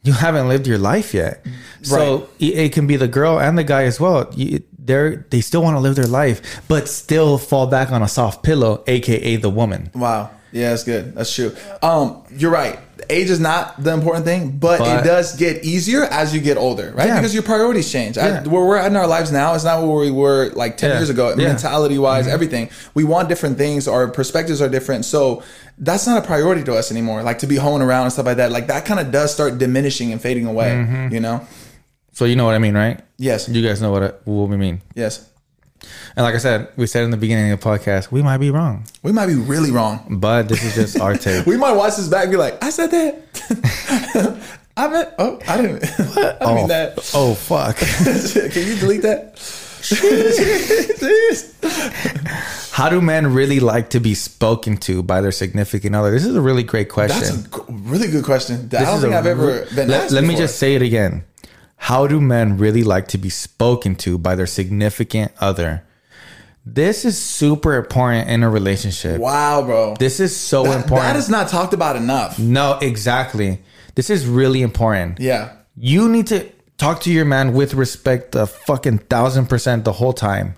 you 0.02 0.12
haven't 0.12 0.48
lived 0.48 0.66
your 0.66 0.78
life 0.78 1.12
yet. 1.12 1.44
So 1.82 2.28
it, 2.38 2.72
can 2.72 2.86
be 2.86 2.96
the 2.96 3.08
girl 3.08 3.38
and 3.38 3.58
the 3.58 3.64
guy 3.64 3.84
as 3.84 4.00
well. 4.00 4.32
They're 4.78 5.26
they 5.30 5.42
still 5.42 5.62
want 5.62 5.76
to 5.76 5.80
live 5.80 5.94
their 5.94 6.06
life 6.06 6.62
but 6.68 6.88
still 6.88 7.36
fall 7.36 7.66
back 7.66 7.92
on 7.92 8.02
a 8.02 8.08
soft 8.08 8.42
pillow 8.42 8.82
aka 8.86 9.36
the 9.36 9.50
woman. 9.50 9.90
Wow. 9.94 10.30
Yeah, 10.52 10.70
that's 10.70 10.84
good. 10.84 11.14
That's 11.14 11.34
true. 11.34 11.54
Um, 11.82 12.22
you're 12.34 12.50
right. 12.50 12.78
Age 13.08 13.30
is 13.30 13.40
not 13.40 13.82
the 13.82 13.92
important 13.92 14.24
thing, 14.24 14.50
but, 14.58 14.78
But- 14.80 15.00
it 15.00 15.08
does 15.08 15.36
get 15.36 15.64
easier 15.64 16.04
as 16.04 16.34
you 16.34 16.40
get 16.40 16.56
older, 16.56 16.92
right? 16.94 17.06
Yeah. 17.06 17.16
Because 17.16 17.32
your 17.34 17.42
priorities 17.42 17.90
change. 17.90 18.18
I- 18.18 18.42
where 18.42 18.64
we're 18.64 18.76
at 18.76 18.86
in 18.86 18.96
our 18.96 19.06
lives 19.06 19.30
now 19.32 19.54
is 19.54 19.64
not 19.64 19.80
where 19.80 19.96
we 19.96 20.10
were 20.10 20.50
like 20.54 20.76
10 20.76 20.90
Yeah. 20.90 20.96
years 20.98 21.10
ago, 21.10 21.28
Yeah. 21.28 21.34
Mm-hmm. 21.36 21.42
mentality 21.44 21.98
wise, 21.98 22.26
everything. 22.26 22.68
We 22.94 23.04
want 23.04 23.28
different 23.28 23.58
things. 23.58 23.86
Our 23.88 24.08
perspectives 24.08 24.60
are 24.60 24.68
different. 24.68 25.04
So 25.04 25.42
that's 25.78 26.06
not 26.06 26.18
a 26.22 26.26
priority 26.26 26.62
to 26.64 26.74
us 26.74 26.90
anymore. 26.90 27.22
Like 27.22 27.38
to 27.40 27.46
be 27.46 27.56
hoeing 27.56 27.80
around 27.82 28.04
and 28.04 28.12
stuff 28.12 28.26
like 28.26 28.36
that. 28.38 28.50
Like 28.52 28.66
that 28.66 28.84
kind 28.84 29.00
of 29.00 29.10
does 29.10 29.32
start 29.32 29.58
diminishing 29.58 30.12
and 30.12 30.20
fading 30.20 30.46
away, 30.46 30.70
Mm-hmm. 30.70 31.14
you 31.14 31.20
know? 31.20 31.46
so 32.12 32.24
you 32.26 32.34
know 32.36 32.44
what 32.44 32.56
i 32.56 32.58
mean 32.58 32.74
right 32.74 33.00
Yes. 33.18 33.48
you 33.48 33.66
guys 33.66 33.80
know 33.80 33.92
what, 33.92 34.02
I, 34.02 34.08
what 34.24 34.48
we 34.50 34.56
mean 34.56 34.82
Yes. 34.96 35.24
And 36.16 36.24
like 36.24 36.34
i 36.34 36.38
said 36.38 36.68
we 36.76 36.86
said 36.86 37.04
in 37.04 37.10
the 37.10 37.16
beginning 37.16 37.50
of 37.52 37.60
the 37.60 37.66
podcast 37.68 38.10
we 38.10 38.22
might 38.22 38.38
be 38.38 38.50
wrong 38.50 38.84
We 39.02 39.12
might 39.12 39.26
be 39.26 39.34
really 39.34 39.70
wrong. 39.70 40.18
but 40.20 40.48
this 40.48 40.62
is 40.64 40.74
just 40.74 41.00
our 41.00 41.14
take 41.16 41.46
We 41.50 41.56
might 41.56 41.72
watch 41.72 41.96
this 41.96 42.08
back 42.08 42.24
and 42.24 42.32
be 42.32 42.36
like, 42.36 42.62
I 42.62 42.70
said 42.70 42.90
that. 42.90 44.40
I 44.76 44.88
meant, 44.88 45.08
oh, 45.18 45.38
I 45.48 45.56
didn't, 45.60 45.84
I 46.00 46.06
didn't 46.06 46.54
mean 46.54 46.64
oh, 46.64 46.66
that. 46.68 47.10
oh 47.14 47.34
fuck 47.34 47.76
Can 47.76 48.66
you 48.66 48.76
delete 48.76 49.02
that? 49.02 49.38
How 52.72 52.88
do 52.88 53.00
men 53.00 53.32
really 53.32 53.60
like 53.60 53.90
to 53.90 54.00
be 54.00 54.14
spoken 54.14 54.76
to 54.78 55.02
by 55.02 55.20
their 55.20 55.32
significant 55.32 55.96
other? 55.96 56.10
This 56.10 56.24
is 56.24 56.36
a 56.36 56.40
really 56.40 56.62
great 56.62 56.88
question. 56.88 57.42
That's 57.42 57.58
a 57.58 57.72
really 57.72 58.08
good 58.08 58.24
question. 58.24 58.70
I 58.72 58.84
don't 58.84 59.00
think 59.00 59.14
I've 59.14 59.26
ever 59.26 59.46
re- 59.46 59.74
been 59.74 59.88
Let, 59.88 60.04
asked 60.04 60.12
let 60.12 60.24
me 60.24 60.36
just 60.36 60.58
say 60.58 60.74
it 60.74 60.82
again. 60.82 61.24
How 61.84 62.06
do 62.06 62.20
men 62.20 62.56
really 62.58 62.82
like 62.84 63.08
to 63.08 63.18
be 63.18 63.30
spoken 63.30 63.96
to 63.96 64.18
by 64.18 64.34
their 64.34 64.46
significant 64.46 65.32
other? 65.40 65.82
This 66.66 67.04
is 67.04 67.18
super 67.18 67.74
important 67.74 68.28
in 68.28 68.42
a 68.42 68.50
relationship. 68.50 69.18
Wow, 69.20 69.62
bro. 69.62 69.96
This 69.98 70.20
is 70.20 70.36
so 70.36 70.64
That- 70.64 70.82
important. 70.82 71.08
that 71.14 71.16
is 71.16 71.28
not 71.30 71.48
talked 71.48 71.72
about 71.72 71.96
enough. 71.96 72.38
no, 72.38 72.78
exactly. 72.82 73.60
This 73.94 74.10
is 74.10 74.26
really 74.26 74.60
important. 74.62 75.18
Yeah. 75.20 75.48
You 75.76 76.08
need 76.08 76.26
to 76.28 76.46
talk 76.76 77.00
to 77.00 77.10
your 77.10 77.24
man 77.24 77.54
with 77.54 77.72
respect 77.74 78.34
a 78.34 78.46
fucking 78.46 78.98
thousand 79.10 79.46
percent 79.46 79.84
the 79.84 79.92
whole 79.92 80.12
time. 80.12 80.54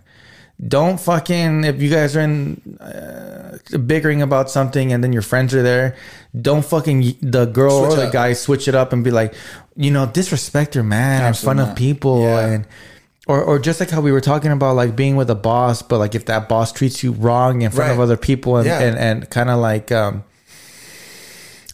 Don't 0.67 1.01
fucking 1.01 1.65
if 1.65 1.83
you 1.83 1.91
guys 1.91 2.17
are 2.17 2.21
in 2.21 2.61
uh, 2.81 3.59
bickering 3.79 4.23
about 4.23 4.49
something 4.49 4.93
and 4.93 5.03
then 5.03 5.13
your 5.13 5.23
friends 5.23 5.55
are 5.55 5.63
there. 5.63 5.97
Don't 6.41 6.65
fucking 6.65 7.17
the 7.21 7.47
girl 7.47 7.81
Switch 7.81 7.93
or 7.93 7.97
the 7.97 8.07
up. 8.07 8.13
guy 8.13 8.33
switch 8.35 8.69
it 8.69 8.75
up 8.75 8.93
and 8.93 9.03
be 9.03 9.11
like, 9.11 9.35
you 9.77 9.91
know, 9.91 10.07
disrespect 10.07 10.75
your 10.77 10.85
man 10.85 11.23
Absolutely 11.23 11.51
in 11.51 11.57
front 11.67 11.71
of 11.71 11.77
people 11.77 12.23
Yeah. 12.23 12.47
and. 12.47 12.67
Or, 13.29 13.41
or 13.41 13.61
just 13.61 13.79
like 13.79 13.89
how 13.91 14.01
we 14.01 14.11
were 14.11 14.21
talking 14.21 14.51
about 14.51 14.75
like 14.75 14.97
being 14.97 15.15
with 15.15 15.31
a 15.31 15.37
boss, 15.37 15.81
but 15.81 15.99
like 15.99 16.17
if 16.17 16.25
that 16.27 16.49
boss 16.49 16.73
treats 16.73 17.05
you 17.05 17.13
wrong 17.13 17.63
in 17.63 17.71
front 17.71 17.93
of 17.93 18.01
other 18.01 18.17
people 18.17 18.57
and, 18.57 18.67
Yeah. 18.67 18.81
and, 18.81 18.99
and 18.99 19.31
kind 19.31 19.49
of 19.49 19.61
like 19.61 19.93
um 19.93 20.25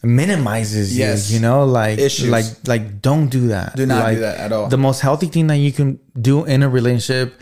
minimizes 0.03 0.97
Yes. 0.97 1.29
you, 1.29 1.35
you 1.37 1.41
know, 1.41 1.65
like 1.65 1.99
Issues. 1.99 2.29
like 2.29 2.45
like 2.67 3.01
don't 3.01 3.29
do 3.29 3.47
that. 3.49 3.75
Do 3.75 3.85
not 3.85 4.11
do 4.13 4.19
that 4.19 4.37
at 4.37 4.51
all. 4.51 4.67
The 4.67 4.77
most 4.77 5.01
healthy 5.01 5.27
thing 5.27 5.47
that 5.47 5.57
you 5.57 5.71
can 5.71 5.99
do 6.19 6.45
in 6.45 6.63
a 6.63 6.69
relationship 6.69 7.33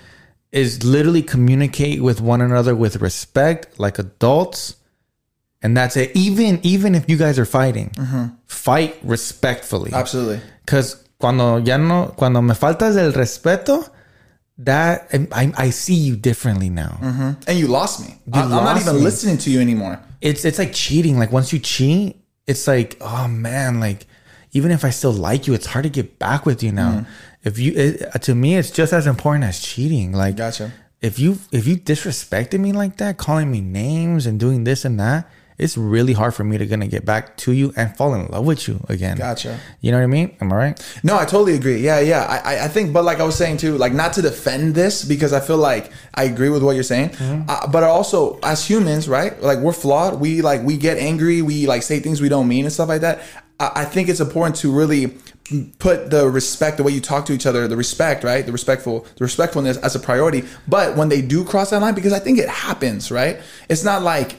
is 0.52 0.84
literally 0.84 1.22
communicate 1.22 2.02
with 2.02 2.22
one 2.22 2.42
another 2.42 2.76
with 2.76 2.98
respect, 2.98 3.80
like 3.80 4.00
adults, 4.00 4.76
and 5.62 5.76
that's 5.76 5.98
it. 5.98 6.12
Even 6.16 6.60
even 6.64 6.96
if 6.96 7.10
you 7.10 7.18
guys 7.18 7.38
are 7.38 7.46
fighting, 7.46 7.92
fight 8.46 8.98
respectfully. 9.04 9.92
Mm-hmm. 9.92 10.00
Absolutely. 10.00 10.42
Because 10.66 11.04
cuando 11.20 11.58
ya 11.58 11.78
no, 11.78 12.14
cuando 12.18 12.42
me 12.42 12.54
faltas 12.54 12.98
el 12.98 13.14
respeto, 13.14 13.90
that 14.60 15.08
I, 15.32 15.52
I 15.58 15.70
see 15.70 15.96
you 15.96 16.16
differently 16.16 16.70
now. 16.70 16.98
And 17.48 17.60
you 17.60 17.68
lost 17.68 18.02
me. 18.02 18.16
I, 18.34 18.44
am 18.44 18.50
not 18.50 18.80
even 18.80 18.96
me. 18.96 19.02
listening 19.02 19.38
to 19.40 19.52
you 19.52 19.60
anymore. 19.60 20.00
it's 20.22 20.46
it's 20.46 20.60
like 20.60 20.74
cheating. 20.74 21.18
Like 21.18 21.32
once 21.32 21.54
you 21.54 21.60
cheat, 21.60 22.18
it's 22.46 22.68
like 22.68 22.98
oh 23.02 23.28
man, 23.28 23.80
like 23.80 24.06
even 24.58 24.72
if 24.72 24.84
I 24.84 24.90
still 24.90 25.14
like 25.14 25.48
you, 25.48 25.54
it's 25.54 25.68
hard 25.68 25.84
to 25.84 25.90
get 25.90 26.18
back 26.20 26.46
with 26.46 26.62
you 26.64 26.72
now. 26.72 26.92
Mm-hmm. 26.92 27.48
If 27.48 27.60
you 27.60 27.72
it, 27.76 28.22
to 28.24 28.36
me, 28.36 28.58
it's 28.58 28.72
just 28.72 28.92
as 28.92 29.06
important 29.08 29.46
as 29.46 29.62
cheating. 29.62 30.12
Like 30.12 30.36
Gotcha. 30.36 30.72
if 31.02 31.20
you 31.20 31.38
if 31.52 31.66
you 31.68 31.78
disrespected 31.78 32.60
me 32.60 32.72
like 32.74 32.98
that, 32.98 33.18
calling 33.18 33.50
me 33.52 33.62
names 33.62 34.26
and 34.26 34.40
doing 34.40 34.64
this 34.66 34.84
and 34.84 35.00
that, 35.00 35.30
it's 35.58 35.78
really 35.78 36.14
hard 36.14 36.34
for 36.34 36.44
me 36.44 36.58
to 36.58 36.66
gonna 36.66 36.88
get 36.88 37.06
back 37.06 37.38
to 37.38 37.52
you 37.52 37.72
and 37.78 37.96
fall 37.96 38.14
in 38.16 38.28
love 38.28 38.46
with 38.46 38.68
you 38.68 38.84
again. 38.90 39.18
Gotcha. 39.18 39.60
You 39.82 39.92
know 39.92 39.98
what 39.98 40.04
I 40.04 40.08
mean? 40.08 40.36
Am 40.42 40.52
I 40.52 40.56
right? 40.56 41.00
No, 41.04 41.16
I 41.18 41.26
totally 41.26 41.54
agree. 41.56 41.80
Yeah, 41.80 42.00
yeah. 42.02 42.24
I, 42.26 42.38
I- 42.56 42.64
I 42.66 42.68
think, 42.68 42.92
but 42.92 43.04
like 43.06 43.20
I 43.20 43.24
was 43.24 43.36
saying 43.38 43.58
too, 43.58 43.78
like 43.78 43.94
not 43.94 44.14
to 44.14 44.22
defend 44.22 44.76
this 44.76 45.06
because 45.06 45.32
I 45.34 45.40
feel 45.40 45.58
like 45.58 45.92
I 46.14 46.24
agree 46.26 46.50
with 46.50 46.64
what 46.64 46.74
you're 46.76 46.84
saying. 46.84 47.10
Mm-hmm. 47.10 47.50
Uh, 47.50 47.68
but 47.68 47.84
also, 47.84 48.40
as 48.44 48.68
humans, 48.68 49.08
right? 49.08 49.34
Like 49.42 49.60
we're 49.60 49.74
flawed. 49.84 50.20
We 50.20 50.42
like 50.42 50.62
we 50.64 50.76
get 50.78 50.98
angry. 50.98 51.42
We 51.42 51.66
like 51.68 51.84
say 51.84 52.00
things 52.02 52.20
we 52.22 52.30
don't 52.30 52.48
mean 52.48 52.66
and 52.66 52.74
stuff 52.74 52.90
like 52.90 53.02
that. 53.02 53.22
I, 53.60 53.86
think 53.86 54.08
it's 54.10 54.20
important 54.20 54.56
to 54.58 54.72
really 54.72 55.18
put 55.80 56.12
the 56.12 56.30
respect, 56.30 56.78
the 56.78 56.84
way 56.84 56.92
you 56.92 57.02
talk 57.02 57.26
to 57.26 57.34
each 57.34 57.46
other, 57.46 57.68
the 57.68 57.78
respect, 57.78 58.24
right? 58.24 58.46
The 58.46 58.52
respectful, 58.52 59.08
the 59.16 59.24
respectfulness 59.24 59.78
as 59.78 59.96
a 59.96 60.00
priority. 60.00 60.44
But 60.68 60.96
when 60.96 61.10
they 61.10 61.22
do 61.22 61.44
cross 61.44 61.72
that 61.72 61.82
line, 61.82 61.96
because 61.96 62.14
I 62.14 62.20
think 62.20 62.38
it 62.38 62.50
happens, 62.50 63.10
right? 63.12 63.40
It's 63.68 63.84
not 63.84 64.04
like 64.04 64.36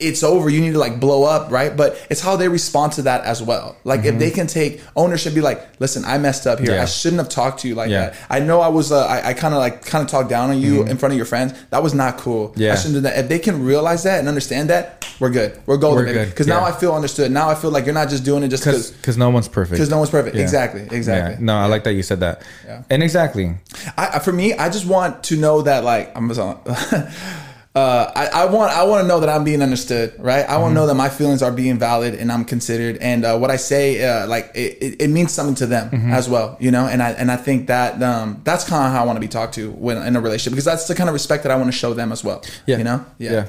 it's 0.00 0.22
over. 0.22 0.48
You 0.48 0.60
need 0.60 0.72
to 0.72 0.78
like 0.78 0.98
blow 0.98 1.24
up, 1.24 1.50
right? 1.50 1.76
But 1.76 2.04
it's 2.10 2.20
how 2.20 2.36
they 2.36 2.48
respond 2.48 2.92
to 2.94 3.02
that 3.02 3.24
as 3.24 3.42
well. 3.42 3.76
Like 3.84 4.04
if 4.04 4.18
they 4.18 4.30
can 4.30 4.46
take 4.46 4.80
ownership, 4.96 5.34
be 5.34 5.40
like, 5.40 5.78
listen, 5.78 6.04
I 6.04 6.18
messed 6.18 6.46
up 6.46 6.58
here. 6.58 6.68
Mm-hmm. 6.68 6.74
Yeah. 6.76 6.82
I 6.82 6.86
shouldn't 6.86 7.20
have 7.20 7.28
talked 7.28 7.60
to 7.60 7.68
you 7.68 7.74
like 7.74 7.90
Yeah. 7.90 8.10
that. 8.10 8.16
I 8.30 8.40
know 8.40 8.60
I 8.60 8.68
was, 8.68 8.90
uh, 8.92 9.04
I, 9.06 9.28
I 9.28 9.34
kind 9.34 9.54
of 9.54 9.60
like 9.60 9.84
kind 9.84 10.02
of 10.02 10.10
talked 10.10 10.30
down 10.30 10.50
on 10.50 10.60
you 10.60 10.84
in 10.84 10.96
front 10.96 11.12
of 11.12 11.16
your 11.16 11.26
friends. 11.26 11.52
That 11.70 11.82
was 11.82 11.94
not 11.94 12.16
cool. 12.18 12.48
Mm-hmm. 12.48 12.60
Yeah. 12.60 12.72
I 12.72 12.76
shouldn't 12.76 12.94
do 12.94 13.00
that. 13.02 13.18
If 13.18 13.28
they 13.28 13.38
can 13.38 13.62
realize 13.62 14.02
that 14.04 14.18
and 14.18 14.26
understand 14.28 14.70
that, 14.70 15.06
we're 15.20 15.30
good. 15.30 15.60
We're 15.66 15.76
golden. 15.76 16.06
Because 16.06 16.46
now 16.46 16.64
I 16.64 16.72
feel 16.72 16.94
understood. 16.94 17.30
Now 17.30 17.50
I 17.50 17.54
feel 17.54 17.70
like 17.70 17.84
you're 17.84 17.94
not 17.94 18.08
just 18.08 18.24
doing 18.24 18.42
it 18.42 18.48
just 18.48 18.64
because 18.64 18.90
because 18.90 19.18
no 19.18 19.28
one's 19.28 19.48
perfect. 19.48 19.72
because 19.72 19.90
no 19.90 19.98
one's 19.98 20.10
perfect. 20.10 20.34
Yeah. 20.34 20.42
Exactly. 20.42 20.88
Exactly. 20.90 21.34
Yeah. 21.34 21.38
No, 21.40 21.56
I 21.56 21.66
like 21.66 21.84
that 21.84 21.92
you 21.92 22.02
said 22.02 22.20
that. 22.20 22.42
Yeah. 22.64 22.82
And 22.88 23.02
exactly. 23.02 23.54
I, 23.98 24.18
for 24.20 24.32
me, 24.32 24.54
I 24.54 24.70
just 24.70 24.86
want 24.86 25.24
to 25.24 25.36
know 25.36 25.62
that 25.62 25.84
like 25.84 26.16
I'm. 26.16 26.30
Uh, 27.80 28.12
I, 28.14 28.26
I 28.42 28.44
want 28.46 28.72
I 28.72 28.82
want 28.84 29.02
to 29.04 29.08
know 29.08 29.20
that 29.20 29.28
I'm 29.28 29.44
being 29.44 29.62
understood, 29.62 30.12
right? 30.18 30.44
I 30.48 30.58
want 30.58 30.70
to 30.72 30.74
know 30.74 30.86
that 30.86 30.94
my 31.04 31.08
feelings 31.08 31.42
are 31.42 31.52
being 31.52 31.78
valid 31.78 32.14
and 32.14 32.30
I'm 32.30 32.44
considered, 32.44 32.98
and 33.10 33.24
uh, 33.24 33.38
what 33.38 33.50
I 33.50 33.56
say, 33.56 33.84
uh, 34.08 34.26
like 34.26 34.50
it, 34.54 34.70
it, 34.84 35.02
it 35.04 35.08
means 35.08 35.32
something 35.32 35.54
to 35.56 35.66
them 35.66 35.86
as 36.12 36.28
well, 36.28 36.56
you 36.60 36.70
know. 36.70 36.86
And 36.86 37.02
I 37.02 37.10
and 37.12 37.30
I 37.30 37.36
think 37.36 37.66
that 37.68 38.02
um, 38.02 38.40
that's 38.44 38.64
kind 38.64 38.86
of 38.86 38.92
how 38.92 39.02
I 39.02 39.06
want 39.06 39.16
to 39.16 39.20
be 39.20 39.28
talked 39.28 39.54
to 39.54 39.70
when 39.72 39.96
in 40.08 40.14
a 40.16 40.20
relationship 40.20 40.52
because 40.52 40.64
that's 40.72 40.86
the 40.88 40.94
kind 40.94 41.08
of 41.08 41.14
respect 41.14 41.42
that 41.44 41.52
I 41.52 41.56
want 41.56 41.68
to 41.68 41.78
show 41.84 41.94
them 41.94 42.12
as 42.12 42.22
well. 42.22 42.42
Yeah. 42.66 42.78
you 42.78 42.84
know. 42.84 43.04
Yeah. 43.18 43.46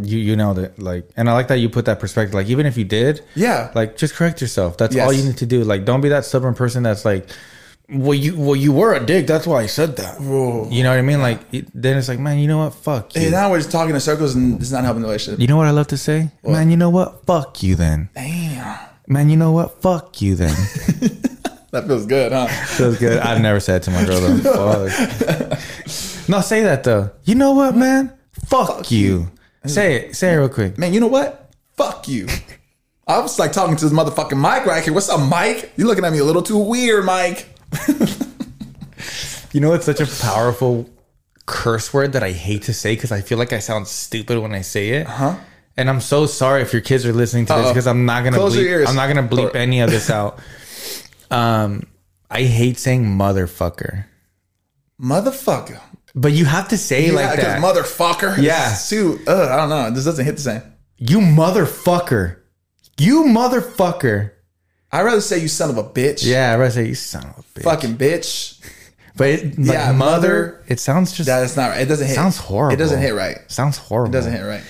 You 0.00 0.18
you 0.18 0.34
nailed 0.36 0.58
it. 0.58 0.78
Like, 0.78 1.10
and 1.16 1.28
I 1.28 1.34
like 1.34 1.48
that 1.48 1.58
you 1.58 1.68
put 1.68 1.84
that 1.84 2.00
perspective. 2.00 2.34
Like, 2.34 2.48
even 2.48 2.64
if 2.66 2.78
you 2.78 2.84
did, 2.84 3.20
Yeah. 3.34 3.70
like 3.74 3.96
just 3.98 4.14
correct 4.14 4.40
yourself. 4.40 4.78
That's 4.78 4.94
Yes. 4.96 5.04
all 5.06 5.12
you 5.12 5.22
need 5.22 5.36
to 5.38 5.46
do. 5.46 5.64
Like, 5.64 5.84
don't 5.84 6.00
be 6.00 6.08
that 6.08 6.24
stubborn 6.24 6.54
person 6.54 6.82
that's 6.82 7.04
like, 7.04 7.28
well, 7.88 8.14
you 8.14 8.38
well 8.38 8.56
you 8.56 8.72
were 8.72 8.94
a 8.94 9.04
dick. 9.04 9.26
That's 9.26 9.46
why 9.46 9.62
I 9.62 9.66
said 9.66 9.96
that. 9.96 10.20
You 10.20 10.82
know 10.82 10.90
what 10.90 10.98
I 10.98 11.02
mean? 11.02 11.20
Like, 11.20 11.40
it, 11.52 11.68
then 11.74 11.98
it's 11.98 12.08
like, 12.08 12.18
man, 12.18 12.38
you 12.38 12.48
know 12.48 12.58
what? 12.58 12.74
Fuck 12.74 13.14
you. 13.14 13.22
And 13.22 13.30
now 13.32 13.50
we're 13.50 13.58
just 13.58 13.70
talking 13.70 13.94
in 13.94 14.00
circles 14.00 14.34
and 14.34 14.60
it's 14.60 14.70
not 14.70 14.84
helping 14.84 15.02
the 15.02 15.08
relationship. 15.08 15.40
You 15.40 15.46
know 15.46 15.56
what 15.56 15.66
I 15.66 15.70
love 15.70 15.88
to 15.88 15.96
say? 15.96 16.30
Man, 16.42 16.70
you 16.70 16.76
know 16.76 16.90
what? 16.90 17.26
Fuck 17.26 17.62
you 17.62 17.74
then. 17.74 18.08
Damn, 18.14 18.78
Man, 19.06 19.28
you 19.28 19.36
know 19.36 19.52
what? 19.52 19.82
Fuck 19.82 20.22
you 20.22 20.36
then. 20.36 20.54
that 21.72 21.84
feels 21.86 22.06
good, 22.06 22.32
huh? 22.32 22.46
Feels 22.46 22.98
good. 22.98 23.18
I've 23.18 23.40
never 23.42 23.60
said 23.60 23.82
to 23.84 23.90
my 23.90 24.04
girl 24.04 24.20
though. 24.20 24.88
Fuck. 24.88 26.28
no, 26.28 26.40
say 26.40 26.62
that 26.62 26.84
though. 26.84 27.10
You 27.24 27.34
know 27.34 27.52
what, 27.52 27.76
man? 27.76 28.12
Fuck, 28.46 28.90
you. 28.90 29.30
Say 29.66 29.96
it. 29.96 30.16
Say 30.16 30.32
it 30.32 30.36
real 30.36 30.48
quick. 30.48 30.78
Man, 30.78 30.92
you 30.92 31.00
know 31.00 31.06
what? 31.08 31.50
Fuck 31.76 32.08
you. 32.08 32.26
I 33.06 33.18
was 33.18 33.38
like 33.38 33.52
talking 33.52 33.76
to 33.76 33.84
this 33.84 33.92
motherfucking 33.92 34.36
Mike 34.36 34.64
right 34.64 34.82
here. 34.82 34.92
What's 34.92 35.08
up, 35.08 35.20
Mike? 35.28 35.72
You 35.76 35.86
looking 35.86 36.04
at 36.04 36.12
me 36.12 36.18
a 36.18 36.24
little 36.24 36.42
too 36.42 36.58
weird, 36.58 37.04
Mike. 37.04 37.48
You 39.52 39.60
know, 39.60 39.74
it's 39.74 39.84
such 39.84 40.00
a 40.00 40.06
powerful 40.24 40.88
curse 41.44 41.92
word 41.92 42.14
that 42.14 42.22
I 42.22 42.30
hate 42.32 42.62
to 42.62 42.72
say 42.72 42.94
because 42.94 43.12
I 43.12 43.20
feel 43.20 43.36
like 43.36 43.52
I 43.52 43.58
sound 43.58 43.86
stupid 43.86 44.38
when 44.38 44.54
I 44.54 44.62
say 44.62 44.90
it. 44.90 45.06
Huh? 45.06 45.36
And 45.76 45.90
I'm 45.90 46.00
so 46.00 46.24
sorry 46.24 46.62
if 46.62 46.72
your 46.72 46.80
kids 46.80 47.04
are 47.04 47.12
listening 47.12 47.44
to 47.46 47.52
this 47.52 47.64
Uh-oh. 47.66 47.70
because 47.72 47.86
I'm 47.86 48.06
not 48.06 48.24
gonna 48.24 48.38
Close 48.38 48.56
your 48.56 48.64
bleep, 48.64 48.68
ears. 48.70 48.88
I'm 48.88 48.96
not 48.96 49.08
gonna 49.08 49.28
bleep 49.28 49.54
any 49.54 49.80
of 49.80 49.90
this 49.90 50.08
out. 50.08 50.38
Um, 51.30 51.86
I 52.30 52.44
hate 52.44 52.78
saying 52.78 53.04
motherfucker, 53.04 54.06
Motherfucker. 55.00 55.78
but 56.14 56.32
you 56.32 56.46
have 56.46 56.68
to 56.68 56.78
say 56.78 57.08
Yeah, 57.08 57.12
like 57.12 57.36
that. 57.40 57.60
motherfucker. 57.62 58.38
Yeah. 58.42 58.72
Sue. 58.72 59.18
I 59.28 59.56
don't 59.56 59.68
know. 59.68 59.90
This 59.90 60.04
doesn't 60.06 60.24
hit 60.24 60.36
the 60.36 60.42
same. 60.42 60.62
you 60.96 61.18
motherfucker. 61.20 62.36
You 62.98 63.24
motherfucker. 63.24 64.31
I'd 64.92 65.02
rather 65.02 65.20
say 65.22 65.38
you 65.38 65.48
son 65.48 65.70
of 65.70 65.78
a 65.78 65.84
bitch. 65.84 66.24
Yeah, 66.24 66.52
I'd 66.52 66.58
rather 66.58 66.70
say 66.72 66.86
you 66.86 66.94
son 66.94 67.24
of 67.24 67.38
a 67.38 67.42
bitch. 67.58 67.62
Fucking 67.64 67.96
bitch. 67.96 68.58
But 69.14 69.28
it, 69.28 69.58
Yeah, 69.58 69.92
mother, 69.92 69.98
mother- 69.98 70.64
it 70.68 70.80
sounds 70.80 71.12
just 71.12 71.26
That 71.26 71.42
is 71.44 71.54
not 71.54 71.68
right. 71.72 71.82
It 71.82 71.84
doesn't 71.86 72.06
hit. 72.06 72.14
sounds 72.14 72.38
horrible. 72.38 72.72
It 72.72 72.78
doesn't 72.78 72.98
hit 73.02 73.10
right. 73.14 73.36
Sounds 73.46 73.76
horrible. 73.76 74.08
It 74.08 74.12
doesn't 74.16 74.32
hit 74.32 74.40
right. 74.40 74.62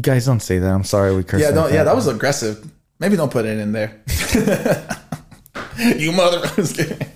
Guys, 0.00 0.26
don't 0.26 0.40
say 0.40 0.58
that. 0.58 0.68
I'm 0.68 0.82
sorry 0.82 1.14
we 1.14 1.22
cursed. 1.22 1.44
Yeah, 1.44 1.52
don't, 1.52 1.72
yeah, 1.72 1.84
that 1.84 1.94
was 1.94 2.08
aggressive. 2.08 2.68
Maybe 2.98 3.14
don't 3.14 3.30
put 3.30 3.44
it 3.44 3.58
in 3.60 3.70
there. 3.70 4.00
you 5.96 6.10
mother. 6.10 6.38
I'm 6.44 6.56
just 6.56 6.76
kidding. 6.76 7.08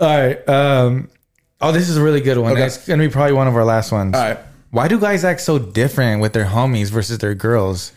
All 0.00 0.06
right. 0.08 0.48
Um. 0.48 1.08
Oh, 1.60 1.72
this 1.72 1.88
is 1.88 1.96
a 1.96 2.02
really 2.02 2.20
good 2.20 2.36
one. 2.38 2.52
Okay. 2.52 2.64
It's 2.66 2.86
gonna 2.86 3.02
be 3.02 3.08
probably 3.10 3.32
one 3.34 3.48
of 3.48 3.56
our 3.56 3.64
last 3.64 3.92
ones. 3.92 4.14
All 4.14 4.20
right. 4.20 4.38
Why 4.70 4.88
do 4.88 4.98
guys 4.98 5.24
act 5.24 5.40
so 5.42 5.58
different 5.58 6.20
with 6.20 6.32
their 6.32 6.46
homies 6.46 6.90
versus 6.90 7.18
their 7.18 7.34
girls? 7.34 7.92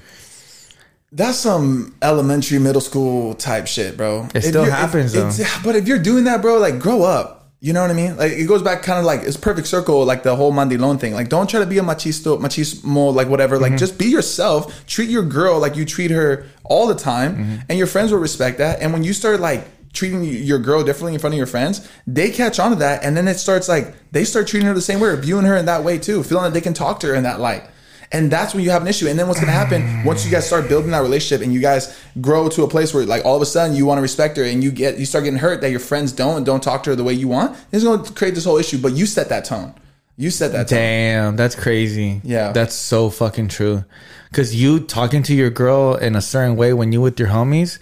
That's 1.15 1.37
some 1.37 1.95
elementary, 2.01 2.59
middle 2.59 2.81
school 2.81 3.33
type 3.35 3.67
shit, 3.67 3.95
bro. 3.97 4.27
It 4.35 4.41
still 4.41 4.65
happens, 4.65 5.13
though. 5.13 5.31
But 5.63 5.75
if 5.75 5.87
you're 5.87 5.99
doing 5.99 6.25
that, 6.25 6.41
bro, 6.41 6.57
like 6.59 6.79
grow 6.79 7.03
up. 7.03 7.31
You 7.61 7.73
know 7.73 7.81
what 7.81 7.89
I 7.89 7.93
mean? 7.93 8.15
Like 8.17 8.33
it 8.33 8.45
goes 8.47 8.61
back 8.61 8.83
kind 8.83 8.99
of 8.99 9.05
like 9.05 9.21
it's 9.21 9.37
perfect 9.37 9.65
circle, 9.67 10.03
like 10.05 10.21
the 10.23 10.35
whole 10.35 10.51
mandilon 10.51 10.99
thing. 10.99 11.13
Like 11.13 11.29
don't 11.29 11.49
try 11.49 11.61
to 11.61 11.65
be 11.65 11.79
a 11.79 11.81
machisto, 11.81 12.37
machismo, 12.39 13.11
like 13.15 13.27
whatever. 13.27 13.55
Mm-hmm. 13.55 13.63
Like 13.71 13.77
just 13.77 13.97
be 13.97 14.05
yourself. 14.05 14.85
Treat 14.85 15.09
your 15.09 15.23
girl 15.23 15.57
like 15.59 15.75
you 15.75 15.85
treat 15.85 16.11
her 16.11 16.45
all 16.65 16.85
the 16.85 16.93
time, 16.95 17.35
Mm-hmm. 17.37 17.55
and 17.69 17.77
your 17.77 17.87
friends 17.87 18.11
will 18.11 18.19
respect 18.19 18.57
that. 18.59 18.81
And 18.81 18.93
when 18.93 19.03
you 19.03 19.13
start 19.13 19.39
like 19.39 19.65
treating 19.93 20.23
your 20.25 20.59
girl 20.59 20.83
differently 20.83 21.13
in 21.13 21.19
front 21.19 21.33
of 21.33 21.37
your 21.37 21.47
friends, 21.47 21.89
they 22.05 22.29
catch 22.29 22.59
on 22.59 22.71
to 22.71 22.75
that, 22.75 23.03
and 23.05 23.15
then 23.17 23.27
it 23.27 23.35
starts 23.39 23.67
like 23.69 23.95
they 24.11 24.25
start 24.25 24.47
treating 24.47 24.67
her 24.67 24.73
the 24.75 24.81
same 24.81 24.99
way, 24.99 25.07
or 25.09 25.15
viewing 25.15 25.45
her 25.45 25.55
in 25.55 25.65
that 25.65 25.83
way 25.83 25.97
too, 25.97 26.21
feeling 26.23 26.43
that 26.43 26.53
they 26.53 26.61
can 26.61 26.73
talk 26.73 26.99
to 26.99 27.07
her 27.07 27.15
in 27.15 27.23
that 27.23 27.39
light. 27.39 27.63
And 28.11 28.31
that's 28.31 28.53
when 28.53 28.63
you 28.63 28.69
have 28.69 28.81
an 28.81 28.87
issue. 28.87 29.07
And 29.07 29.17
then 29.17 29.27
what's 29.27 29.39
gonna 29.39 29.51
happen 29.51 30.03
once 30.03 30.25
you 30.25 30.31
guys 30.31 30.45
start 30.45 30.69
building 30.69 30.91
that 30.91 31.01
relationship 31.01 31.43
and 31.43 31.53
you 31.53 31.59
guys 31.59 31.97
grow 32.21 32.49
to 32.49 32.63
a 32.63 32.67
place 32.67 32.93
where 32.93 33.05
like 33.05 33.25
all 33.25 33.35
of 33.35 33.41
a 33.41 33.45
sudden 33.45 33.75
you 33.75 33.85
want 33.85 33.97
to 33.97 34.01
respect 34.01 34.37
her 34.37 34.43
and 34.43 34.63
you 34.63 34.71
get 34.71 34.97
you 34.97 35.05
start 35.05 35.23
getting 35.23 35.39
hurt 35.39 35.61
that 35.61 35.71
your 35.71 35.79
friends 35.79 36.11
don't 36.11 36.37
and 36.37 36.45
don't 36.45 36.61
talk 36.61 36.83
to 36.83 36.91
her 36.91 36.95
the 36.95 37.03
way 37.03 37.13
you 37.13 37.27
want, 37.27 37.57
it's 37.71 37.83
gonna 37.83 38.03
create 38.11 38.35
this 38.35 38.45
whole 38.45 38.57
issue. 38.57 38.77
But 38.77 38.93
you 38.93 39.05
set 39.05 39.29
that 39.29 39.45
tone. 39.45 39.73
You 40.17 40.29
set 40.29 40.53
that 40.53 40.69
tone. 40.69 40.79
Damn, 40.79 41.35
that's 41.35 41.55
crazy. 41.55 42.21
Yeah. 42.23 42.51
that's 42.53 42.73
so 42.75 43.09
fucking 43.09 43.49
true. 43.49 43.83
Because 44.29 44.55
you 44.55 44.79
talking 44.79 45.23
to 45.23 45.33
your 45.33 45.49
girl 45.49 45.95
in 45.95 46.15
a 46.15 46.21
certain 46.21 46.55
way 46.55 46.73
when 46.73 46.91
you 46.91 47.01
with 47.01 47.19
your 47.19 47.29
homies, 47.29 47.79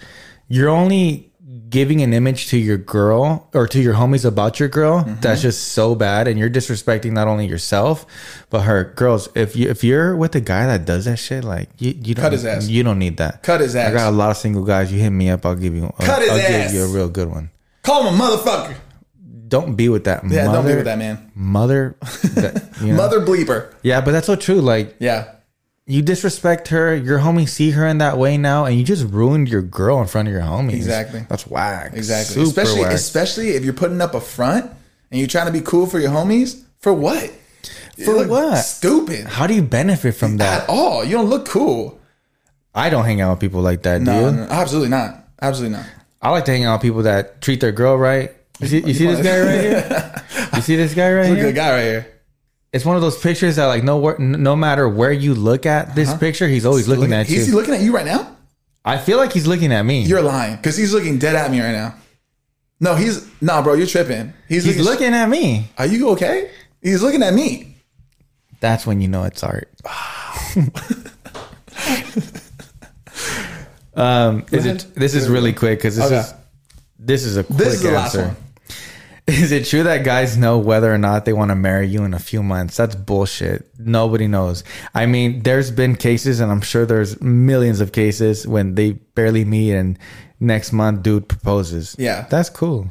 you're 0.48 0.68
only 0.68 1.30
giving 1.70 2.02
an 2.02 2.12
image 2.12 2.48
to 2.48 2.56
your 2.58 2.76
girl 2.76 3.48
or 3.54 3.66
to 3.66 3.80
your 3.80 3.94
homies 3.94 4.24
about 4.24 4.60
your 4.60 4.68
girl 4.68 5.00
Mm-hmm. 5.02 5.20
that's 5.20 5.42
just 5.42 5.72
so 5.72 5.94
bad, 5.94 6.28
and 6.28 6.38
you're 6.38 6.50
disrespecting 6.50 7.12
not 7.12 7.26
only 7.28 7.46
yourself 7.46 8.06
but 8.50 8.62
her. 8.62 8.92
Girls, 8.96 9.28
if 9.34 9.56
you 9.56 9.68
if 9.70 9.82
you're 9.82 10.14
with 10.16 10.34
a 10.36 10.40
guy 10.40 10.66
that 10.66 10.84
does 10.84 11.04
that 11.06 11.16
shit, 11.18 11.42
like 11.44 11.68
you 11.78 11.90
you 12.02 12.14
don't 12.14 12.22
Cut 12.22 12.32
his 12.32 12.44
ass. 12.44 12.68
You 12.68 12.82
don't 12.82 12.98
need 12.98 13.16
that. 13.16 13.42
Cut 13.42 13.60
his 13.60 13.74
ass 13.76 13.90
I 13.90 13.94
got 13.94 14.08
a 14.12 14.16
lot 14.16 14.30
of 14.30 14.36
single 14.36 14.64
guys. 14.64 14.92
You 14.92 14.98
hit 15.00 15.10
me 15.10 15.30
up, 15.30 15.44
I'll 15.46 15.56
give 15.56 15.74
you. 15.74 15.84
I'll, 15.84 16.06
Cut 16.06 16.22
his 16.22 16.30
I'll 16.30 16.38
ass. 16.38 16.72
give 16.72 16.74
you 16.80 16.84
a 16.84 16.88
real 16.88 17.08
good 17.08 17.28
one. 17.28 17.50
Call 17.82 18.06
him 18.08 18.14
a 18.14 18.22
motherfucker. 18.22 18.74
Don't 19.48 19.74
be 19.76 19.88
with 19.88 20.04
that. 20.04 20.22
Yeah, 20.28 20.46
mother, 20.46 20.56
don't 20.58 20.66
be 20.66 20.74
with 20.76 20.84
that 20.86 20.98
man. 20.98 21.30
Mother, 21.34 21.96
that, 22.34 22.70
you 22.80 22.88
know? 22.88 22.96
Mother 22.96 23.20
bleeper. 23.20 23.72
Yeah, 23.82 24.00
but 24.00 24.12
that's 24.12 24.26
so 24.26 24.36
true. 24.36 24.60
Like 24.60 24.96
Yeah. 24.98 25.32
You 25.86 26.00
disrespect 26.02 26.68
her, 26.68 26.94
your 26.94 27.18
homies 27.18 27.50
see 27.50 27.70
her 27.72 27.86
in 27.86 27.98
that 27.98 28.16
way 28.16 28.36
now, 28.38 28.64
and 28.64 28.76
you 28.78 28.84
just 28.84 29.04
ruined 29.04 29.48
your 29.48 29.62
girl 29.62 30.00
in 30.00 30.06
front 30.06 30.28
of 30.28 30.32
your 30.32 30.42
homies. 30.42 30.72
Exactly. 30.74 31.26
That's 31.28 31.46
whack. 31.46 31.92
Exactly. 31.94 32.34
Super 32.34 32.48
especially 32.48 32.80
whack. 32.82 32.92
especially 32.94 33.48
if 33.50 33.64
you're 33.64 33.74
putting 33.74 34.00
up 34.00 34.14
a 34.14 34.20
front 34.20 34.64
and 35.10 35.18
you're 35.20 35.28
trying 35.28 35.46
to 35.46 35.52
be 35.52 35.60
cool 35.60 35.86
for 35.86 35.98
your 36.00 36.10
homies. 36.10 36.62
For 36.78 36.92
what? 36.92 37.30
You 37.96 38.04
For 38.04 38.26
what? 38.26 38.56
Stupid. 38.58 39.26
How 39.26 39.46
do 39.46 39.54
you 39.54 39.62
benefit 39.62 40.12
from 40.16 40.38
that? 40.38 40.62
At 40.64 40.68
all. 40.68 41.04
You 41.04 41.12
don't 41.16 41.30
look 41.30 41.46
cool. 41.46 42.00
I 42.74 42.90
don't 42.90 43.04
hang 43.04 43.20
out 43.20 43.30
with 43.32 43.40
people 43.40 43.60
like 43.60 43.82
that, 43.84 44.00
No, 44.02 44.30
dude. 44.30 44.40
no, 44.40 44.42
absolutely 44.50 44.88
not. 44.90 45.28
Absolutely 45.40 45.76
not. 45.78 45.86
I 46.20 46.30
like 46.30 46.44
to 46.46 46.50
hang 46.52 46.64
out 46.64 46.76
with 46.76 46.82
people 46.82 47.02
that 47.02 47.40
treat 47.40 47.60
their 47.60 47.72
girl 47.72 47.96
right. 47.96 48.32
You 48.58 48.66
see, 48.66 48.80
you 48.80 48.94
see 48.94 49.06
this 49.06 49.20
guy 49.22 49.40
right 49.40 49.60
here? 49.60 50.14
You 50.54 50.60
see 50.62 50.76
this 50.76 50.94
guy 50.94 51.12
right 51.12 51.28
Look 51.28 51.36
here? 51.38 51.46
good 51.46 51.54
guy 51.56 51.70
right 51.72 51.82
here. 51.82 52.13
It's 52.74 52.84
one 52.84 52.96
of 52.96 53.02
those 53.02 53.16
pictures 53.16 53.54
that, 53.54 53.66
like, 53.66 53.84
no, 53.84 54.16
no 54.18 54.56
matter 54.56 54.88
where 54.88 55.12
you 55.12 55.32
look 55.36 55.64
at 55.64 55.94
this 55.94 56.12
picture, 56.14 56.48
he's 56.48 56.66
always 56.66 56.88
looking 56.88 57.10
Look- 57.10 57.20
at 57.20 57.28
you. 57.30 57.38
Is 57.38 57.46
he 57.46 57.52
looking 57.52 57.72
at 57.72 57.80
you 57.80 57.94
right 57.94 58.04
now? 58.04 58.36
I 58.84 58.98
feel 58.98 59.16
like 59.16 59.32
he's 59.32 59.46
looking 59.46 59.72
at 59.72 59.82
me. 59.84 60.02
You're 60.02 60.20
lying 60.22 60.56
because 60.56 60.76
he's 60.76 60.92
looking 60.92 61.20
dead 61.20 61.36
at 61.36 61.52
me 61.52 61.60
right 61.60 61.70
now. 61.70 61.94
No, 62.80 62.96
he's 62.96 63.26
no, 63.40 63.62
bro. 63.62 63.74
You're 63.74 63.86
tripping. 63.86 64.32
He's, 64.48 64.64
he's 64.64 64.76
looking. 64.78 64.90
looking 64.90 65.14
at 65.14 65.28
me. 65.28 65.68
Are 65.78 65.86
you 65.86 66.08
okay? 66.10 66.50
He's 66.82 67.00
looking 67.00 67.22
at 67.22 67.32
me. 67.32 67.76
That's 68.58 68.84
when 68.86 69.00
you 69.00 69.06
know 69.06 69.22
it's 69.22 69.44
art. 69.44 69.70
um, 73.94 74.44
is 74.50 74.66
it? 74.66 74.86
This 74.94 75.14
is 75.14 75.28
really 75.28 75.52
quick 75.52 75.78
because 75.78 75.94
this 75.96 76.06
Okay. 76.06 76.18
is 76.18 76.34
this 76.98 77.24
is 77.24 77.36
a 77.36 77.44
quick 77.44 77.56
This 77.58 77.74
is 77.74 77.82
the 77.82 77.92
last 77.92 78.16
answer. 78.16 78.28
one. 78.28 78.36
Is 79.26 79.52
it 79.52 79.64
true 79.64 79.82
that 79.84 80.04
guys 80.04 80.36
know 80.36 80.58
whether 80.58 80.92
or 80.92 80.98
not 80.98 81.24
they 81.24 81.32
want 81.32 81.50
to 81.50 81.54
marry 81.54 81.86
you 81.86 82.04
in 82.04 82.12
a 82.12 82.18
few 82.18 82.42
months? 82.42 82.76
That's 82.76 82.94
bullshit. 82.94 83.66
Nobody 83.78 84.26
knows. 84.26 84.64
I 84.94 85.06
mean, 85.06 85.42
there's 85.42 85.70
been 85.70 85.96
cases, 85.96 86.40
and 86.40 86.52
I'm 86.52 86.60
sure 86.60 86.84
there's 86.84 87.20
millions 87.22 87.80
of 87.80 87.92
cases 87.92 88.46
when 88.46 88.74
they 88.74 88.92
barely 88.92 89.46
meet, 89.46 89.72
and 89.72 89.98
next 90.40 90.72
month, 90.72 91.02
dude 91.02 91.28
proposes. 91.28 91.96
Yeah. 91.98 92.26
that's 92.28 92.50
cool. 92.50 92.90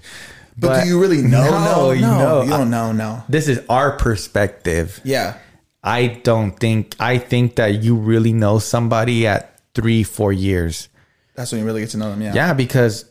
But, 0.58 0.84
do 0.84 0.90
you 0.90 1.00
really 1.00 1.22
know? 1.22 1.44
No, 1.50 1.66
No, 1.66 1.92
you 1.92 2.02
no, 2.02 2.42
you 2.44 2.50
don't 2.50 2.70
know. 2.70 2.92
No. 2.92 3.24
This 3.30 3.48
is 3.48 3.60
our 3.70 3.98
perspective. 3.98 5.02
Yeah. 5.04 5.38
I 5.84 6.08
don't 6.24 6.58
think 6.58 6.96
I 7.00 7.18
think 7.18 7.56
that 7.58 7.84
you 7.84 7.96
really 7.96 8.34
know 8.34 8.60
somebody 8.60 9.28
at 9.28 9.60
three, 9.76 10.04
four 10.04 10.32
years. 10.32 10.88
That's 11.36 11.52
when 11.52 11.60
you 11.60 11.66
really 11.66 11.82
get 11.82 11.90
to 11.92 11.98
know 11.98 12.10
them. 12.10 12.22
Yeah. 12.22 12.34
Yeah, 12.34 12.54
because 12.54 13.06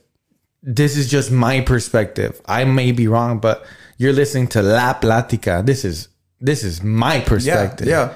this 0.63 0.97
is 0.97 1.11
just 1.11 1.31
my 1.31 1.61
perspective. 1.61 2.41
I 2.47 2.65
may 2.65 2.93
be 2.93 3.09
wrong, 3.09 3.39
but 3.39 3.65
you're 3.99 4.13
listening 4.13 4.47
to 4.49 4.63
La 4.63 4.95
Platica. 4.95 5.65
This 5.65 5.85
is 5.85 6.09
this 6.41 6.65
is 6.65 6.83
my 6.83 7.17
Yeah. 7.17 7.25
perspective. 7.25 7.87
Yeah. 7.89 8.15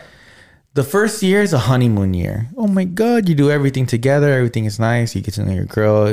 the 0.75 0.85
first 0.85 1.23
year 1.23 1.41
is 1.41 1.55
a 1.55 1.59
honeymoon 1.59 2.13
year. 2.13 2.49
Oh 2.55 2.67
my 2.67 2.85
god, 2.85 3.29
you 3.31 3.35
do 3.35 3.51
everything 3.51 3.87
together. 3.87 4.31
Everything 4.31 4.67
is 4.67 4.79
nice. 4.79 5.15
You 5.17 5.23
get 5.23 5.33
to 5.35 5.43
know 5.45 5.53
your 5.53 5.65
girl. 5.65 6.09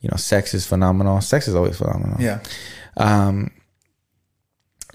You 0.00 0.08
know, 0.10 0.16
sex 0.16 0.54
is 0.54 0.64
phenomenal. 0.66 1.20
Sex 1.20 1.46
is 1.46 1.54
always 1.54 1.76
phenomenal. 1.76 2.16
Yeah. 2.18 2.38
Um, 2.96 3.50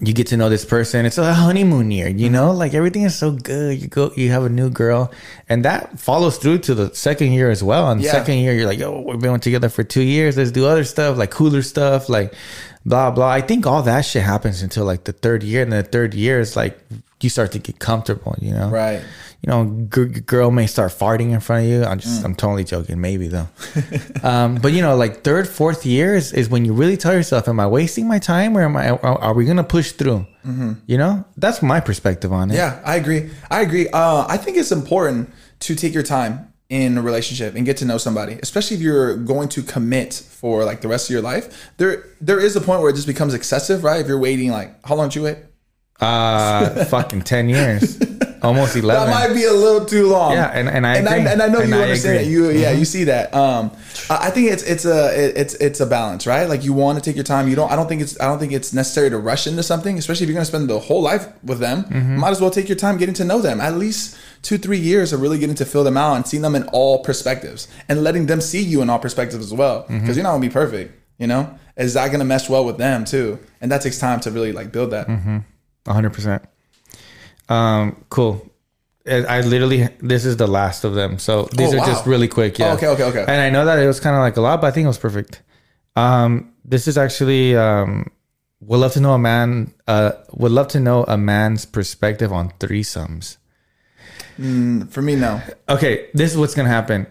you 0.00 0.12
get 0.12 0.26
to 0.28 0.36
know 0.36 0.48
this 0.48 0.64
person. 0.64 1.06
It's 1.06 1.18
a 1.18 1.32
honeymoon 1.32 1.90
year. 1.90 2.08
You 2.08 2.28
know, 2.28 2.48
mm-hmm. 2.48 2.58
like 2.58 2.74
everything 2.74 3.02
is 3.02 3.16
so 3.16 3.30
good. 3.30 3.80
You 3.80 3.86
go, 3.88 4.12
you 4.16 4.30
have 4.30 4.44
a 4.44 4.48
new 4.48 4.68
girl, 4.68 5.12
and 5.48 5.64
that 5.64 6.00
follows 6.00 6.36
through 6.38 6.58
to 6.58 6.74
the 6.74 6.94
second 6.94 7.32
year 7.32 7.50
as 7.50 7.62
well. 7.62 7.90
And 7.90 8.00
Yeah. 8.00 8.10
second 8.10 8.38
year, 8.38 8.54
you're 8.54 8.66
like, 8.66 8.80
oh, 8.80 9.00
we've 9.06 9.20
been 9.20 9.38
together 9.38 9.68
for 9.68 9.84
two 9.84 10.02
years. 10.02 10.36
Let's 10.36 10.50
do 10.50 10.66
other 10.66 10.84
stuff, 10.84 11.16
like 11.16 11.30
cooler 11.30 11.62
stuff, 11.62 12.08
like 12.08 12.34
blah 12.84 13.12
blah. 13.12 13.28
I 13.28 13.40
think 13.40 13.66
all 13.66 13.82
that 13.82 14.04
shit 14.04 14.22
happens 14.24 14.62
until 14.62 14.84
like 14.84 15.04
the 15.04 15.12
third 15.12 15.42
year, 15.44 15.62
and 15.62 15.72
the 15.72 15.84
third 15.84 16.12
year 16.14 16.40
is 16.40 16.56
like 16.56 16.78
you 17.24 17.30
start 17.30 17.50
to 17.52 17.58
get 17.58 17.78
comfortable. 17.80 18.36
You 18.40 18.52
know, 18.52 18.68
Right. 18.70 19.00
you 19.42 19.48
know, 19.50 19.88
g- 19.92 20.20
girl 20.20 20.50
may 20.50 20.66
start 20.66 20.92
farting 20.92 21.32
in 21.32 21.40
front 21.40 21.64
of 21.64 21.70
you. 21.70 21.84
I'm 21.84 21.98
just, 21.98 22.24
I'm 22.24 22.34
totally 22.34 22.64
joking, 22.64 23.00
maybe 23.00 23.26
though. 23.28 23.48
um, 24.22 24.56
but 24.56 24.72
you 24.72 24.82
know, 24.82 24.94
like 24.96 25.22
third, 25.24 25.48
fourth 25.48 25.84
year 25.86 26.14
is, 26.14 26.32
is 26.32 26.48
when 26.48 26.64
you 26.64 26.72
really 26.72 26.96
tell 26.96 27.12
yourself, 27.14 27.48
am 27.48 27.58
I 27.58 27.66
wasting 27.66 28.06
my 28.06 28.18
time 28.18 28.56
or 28.56 28.62
am 28.62 28.76
I, 28.76 28.90
are, 28.90 29.34
we 29.34 29.44
going 29.44 29.56
to 29.56 29.64
push 29.64 29.92
through? 29.92 30.26
You 30.86 30.98
know, 30.98 31.24
that's 31.38 31.62
my 31.62 31.80
perspective 31.80 32.30
on 32.30 32.50
it. 32.50 32.54
Yeah, 32.56 32.78
I 32.84 32.96
agree. 32.96 33.30
I 33.50 33.62
agree. 33.62 33.88
Uh, 33.88 34.26
I 34.28 34.36
think 34.36 34.58
it's 34.58 34.72
important 34.72 35.32
to 35.60 35.74
take 35.74 35.94
your 35.94 36.02
time 36.02 36.52
in 36.68 36.98
a 36.98 37.02
relationship 37.02 37.54
and 37.54 37.64
get 37.64 37.78
to 37.78 37.84
know 37.86 37.96
somebody, 37.96 38.38
especially 38.42 38.76
if 38.76 38.82
you're 38.82 39.16
going 39.16 39.48
to 39.50 39.62
commit 39.62 40.12
for 40.12 40.64
like 40.66 40.82
the 40.82 40.88
rest 40.88 41.08
of 41.08 41.12
your 41.14 41.22
life. 41.22 41.70
There, 41.78 42.04
there 42.20 42.38
is 42.40 42.56
a 42.56 42.60
point 42.60 42.82
where 42.82 42.90
it 42.90 42.94
just 42.94 43.06
becomes 43.06 43.32
excessive, 43.32 43.84
right? 43.84 44.00
If 44.02 44.06
you're 44.06 44.18
waiting, 44.18 44.50
like, 44.50 44.84
how 44.86 44.96
long 44.96 45.08
did 45.08 45.14
you 45.16 45.22
wait? 45.22 45.38
Uh, 46.00 46.84
fucking 46.86 47.22
10 47.22 47.48
years, 47.48 47.98
almost 48.42 48.74
11. 48.76 49.06
That 49.06 49.10
might 49.28 49.32
be 49.34 49.44
a 49.44 49.52
little 49.52 49.86
too 49.86 50.08
long. 50.08 50.32
Yeah, 50.32 50.50
and- 50.52 50.68
and 50.68 50.84
I 50.86 50.96
and 50.96 51.08
I, 51.08 51.16
and 51.18 51.40
I 51.40 51.46
know 51.48 51.60
And 51.60 51.70
you 51.70 51.76
I 51.76 51.82
understand 51.82 52.16
it. 52.16 52.20
agree. 52.22 52.32
You 52.32 52.50
yeah, 52.50 52.72
you 52.72 52.84
see 52.84 53.04
that. 53.04 53.32
Um, 53.34 53.70
I 54.10 54.30
think 54.30 54.50
it's 54.50 54.62
it's 54.64 54.84
a 54.84 55.40
it's 55.40 55.54
it's 55.54 55.80
a 55.80 55.86
balance, 55.86 56.26
right? 56.26 56.48
Like 56.48 56.64
you 56.64 56.72
want 56.72 56.98
to 56.98 57.04
take 57.04 57.14
your 57.16 57.24
time. 57.24 57.48
You 57.48 57.54
don't. 57.56 57.70
I 57.70 57.76
don't 57.76 57.88
think 57.88 58.02
it's 58.02 58.20
I 58.20 58.26
don't 58.26 58.38
think 58.40 58.52
it's 58.52 58.72
necessary 58.74 59.08
to 59.10 59.18
rush 59.18 59.46
into 59.46 59.62
something, 59.62 59.96
especially 59.96 60.24
if 60.24 60.28
you're 60.28 60.34
going 60.34 60.42
to 60.44 60.50
spend 60.50 60.68
the 60.68 60.80
whole 60.80 61.00
life 61.00 61.26
with 61.44 61.60
them. 61.60 61.84
Mm-hmm. 61.84 62.16
Might 62.18 62.30
as 62.30 62.40
well 62.40 62.50
take 62.50 62.68
your 62.68 62.76
time 62.76 62.98
getting 62.98 63.14
to 63.14 63.24
know 63.24 63.40
them. 63.40 63.60
At 63.60 63.76
least 63.78 64.16
two 64.42 64.58
three 64.58 64.78
years 64.80 65.12
of 65.12 65.22
really 65.22 65.38
getting 65.38 65.54
to 65.56 65.64
feel 65.64 65.84
them 65.84 65.96
out 65.96 66.14
and 66.16 66.26
seeing 66.26 66.42
them 66.42 66.56
in 66.56 66.64
all 66.72 67.02
perspectives 67.04 67.68
and 67.88 68.02
letting 68.02 68.26
them 68.26 68.40
see 68.40 68.62
you 68.62 68.82
in 68.82 68.90
all 68.90 68.98
perspectives 68.98 69.44
as 69.46 69.54
well. 69.54 69.82
Because 69.82 69.94
Mm-hmm. 70.00 70.12
you're 70.14 70.22
not 70.24 70.30
going 70.32 70.42
to 70.42 70.48
be 70.48 70.52
perfect. 70.52 71.00
You 71.18 71.28
know, 71.28 71.56
is 71.76 71.94
that 71.94 72.08
going 72.08 72.18
to 72.18 72.24
mesh 72.26 72.48
well 72.50 72.64
with 72.64 72.76
them 72.78 73.04
too? 73.04 73.38
And 73.60 73.70
that 73.70 73.80
takes 73.82 73.98
time 74.00 74.18
to 74.20 74.32
really 74.32 74.50
like 74.52 74.72
build 74.72 74.90
that. 74.90 75.06
Mm-hmm. 75.84 75.92
hundred 75.92 76.12
percent. 76.12 76.42
Um, 77.48 78.04
cool. 78.08 78.50
I 79.06 79.42
literally, 79.42 79.86
this 80.00 80.24
is 80.24 80.38
the 80.38 80.46
last 80.46 80.82
of 80.84 80.94
them. 80.94 81.18
So 81.18 81.42
these 81.52 81.74
Oh, 81.74 81.76
are 81.76 81.80
wow. 81.80 81.86
just 81.86 82.06
really 82.06 82.26
quick. 82.26 82.58
Yeah. 82.58 82.70
Oh, 82.70 82.74
okay, 82.76 82.86
okay, 82.86 83.02
okay. 83.04 83.20
And 83.20 83.38
I 83.38 83.50
know 83.50 83.66
that 83.66 83.78
it 83.78 83.86
was 83.86 84.00
kind 84.00 84.16
of 84.16 84.20
like 84.20 84.38
a 84.38 84.40
lot, 84.40 84.62
but 84.62 84.68
I 84.68 84.70
think 84.70 84.86
it 84.86 84.88
was 84.88 84.96
perfect. 84.96 85.42
Um, 85.94 86.54
this 86.64 86.88
is 86.88 86.96
actually, 86.96 87.54
um, 87.54 88.10
would 88.60 88.78
love 88.78 88.94
to 88.94 89.00
know 89.00 89.12
a 89.12 89.18
man, 89.18 89.74
uh, 89.86 90.12
would 90.32 90.52
love 90.52 90.68
to 90.68 90.80
know 90.80 91.04
a 91.06 91.18
man's 91.18 91.66
perspective 91.66 92.32
on 92.32 92.48
threesomes. 92.58 93.36
For 94.36 95.02
me, 95.02 95.16
no. 95.16 95.42
Okay, 95.68 96.08
this 96.14 96.32
is 96.32 96.38
what's 96.38 96.54
gonna 96.54 96.70
happen. 96.70 97.06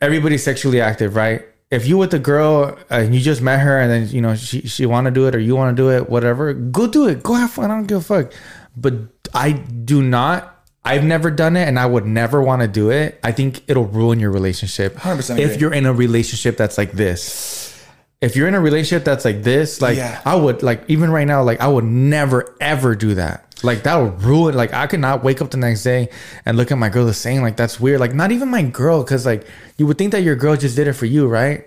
Everybody's 0.00 0.42
sexually 0.42 0.80
active, 0.80 1.14
right? 1.16 1.44
If 1.70 1.86
you 1.86 1.98
with 1.98 2.14
a 2.14 2.18
girl 2.20 2.78
and 2.90 3.12
you 3.14 3.20
just 3.20 3.42
met 3.42 3.58
her 3.60 3.78
and 3.80 3.90
then 3.90 4.08
you 4.08 4.20
know 4.20 4.36
she 4.36 4.62
she 4.62 4.86
want 4.86 5.06
to 5.06 5.10
do 5.10 5.26
it 5.26 5.34
or 5.34 5.40
you 5.40 5.56
want 5.56 5.76
to 5.76 5.82
do 5.82 5.90
it, 5.90 6.08
whatever, 6.08 6.52
go 6.54 6.86
do 6.86 7.08
it. 7.08 7.22
Go 7.22 7.34
have 7.34 7.50
fun. 7.50 7.70
I 7.70 7.74
don't 7.74 7.86
give 7.86 7.98
a 7.98 8.02
fuck. 8.02 8.32
But 8.76 8.94
I 9.34 9.52
do 9.52 10.02
not. 10.02 10.52
I've 10.84 11.02
never 11.02 11.32
done 11.32 11.56
it, 11.56 11.66
and 11.66 11.80
I 11.80 11.86
would 11.86 12.06
never 12.06 12.40
want 12.40 12.62
to 12.62 12.68
do 12.68 12.90
it. 12.90 13.18
I 13.24 13.32
think 13.32 13.68
it'll 13.68 13.86
ruin 13.86 14.20
your 14.20 14.30
relationship 14.30 14.94
100% 14.94 15.38
if 15.40 15.50
agree. 15.50 15.60
you're 15.60 15.72
in 15.74 15.84
a 15.86 15.92
relationship 15.92 16.56
that's 16.56 16.78
like 16.78 16.92
this. 16.92 17.84
If 18.20 18.36
you're 18.36 18.46
in 18.46 18.54
a 18.54 18.60
relationship 18.60 19.04
that's 19.04 19.24
like 19.24 19.42
this, 19.42 19.82
like 19.82 19.96
Yeah. 19.96 20.22
I 20.24 20.36
would 20.36 20.62
like 20.62 20.84
even 20.88 21.10
right 21.10 21.26
now, 21.26 21.42
like 21.42 21.60
I 21.60 21.66
would 21.66 21.84
never 21.84 22.54
ever 22.60 22.94
do 22.94 23.14
that. 23.16 23.45
Like 23.62 23.84
that 23.84 23.96
would 23.96 24.22
ruin. 24.22 24.54
Like 24.54 24.74
I 24.74 24.86
could 24.86 25.00
not 25.00 25.24
wake 25.24 25.40
up 25.40 25.50
the 25.50 25.56
next 25.56 25.82
day 25.82 26.10
and 26.44 26.56
look 26.56 26.70
at 26.70 26.78
my 26.78 26.88
girl 26.88 27.06
the 27.06 27.14
same. 27.14 27.42
Like 27.42 27.56
that's 27.56 27.80
weird. 27.80 28.00
Like 28.00 28.14
not 28.14 28.32
even 28.32 28.50
my 28.50 28.62
girl, 28.62 29.02
because 29.02 29.24
like 29.24 29.46
you 29.78 29.86
would 29.86 29.98
think 29.98 30.12
that 30.12 30.22
your 30.22 30.36
girl 30.36 30.56
just 30.56 30.76
did 30.76 30.88
it 30.88 30.92
for 30.92 31.06
you, 31.06 31.26
right? 31.26 31.64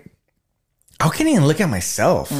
I 1.00 1.08
can't 1.08 1.28
even 1.28 1.46
look 1.46 1.60
at 1.60 1.68
myself. 1.68 2.32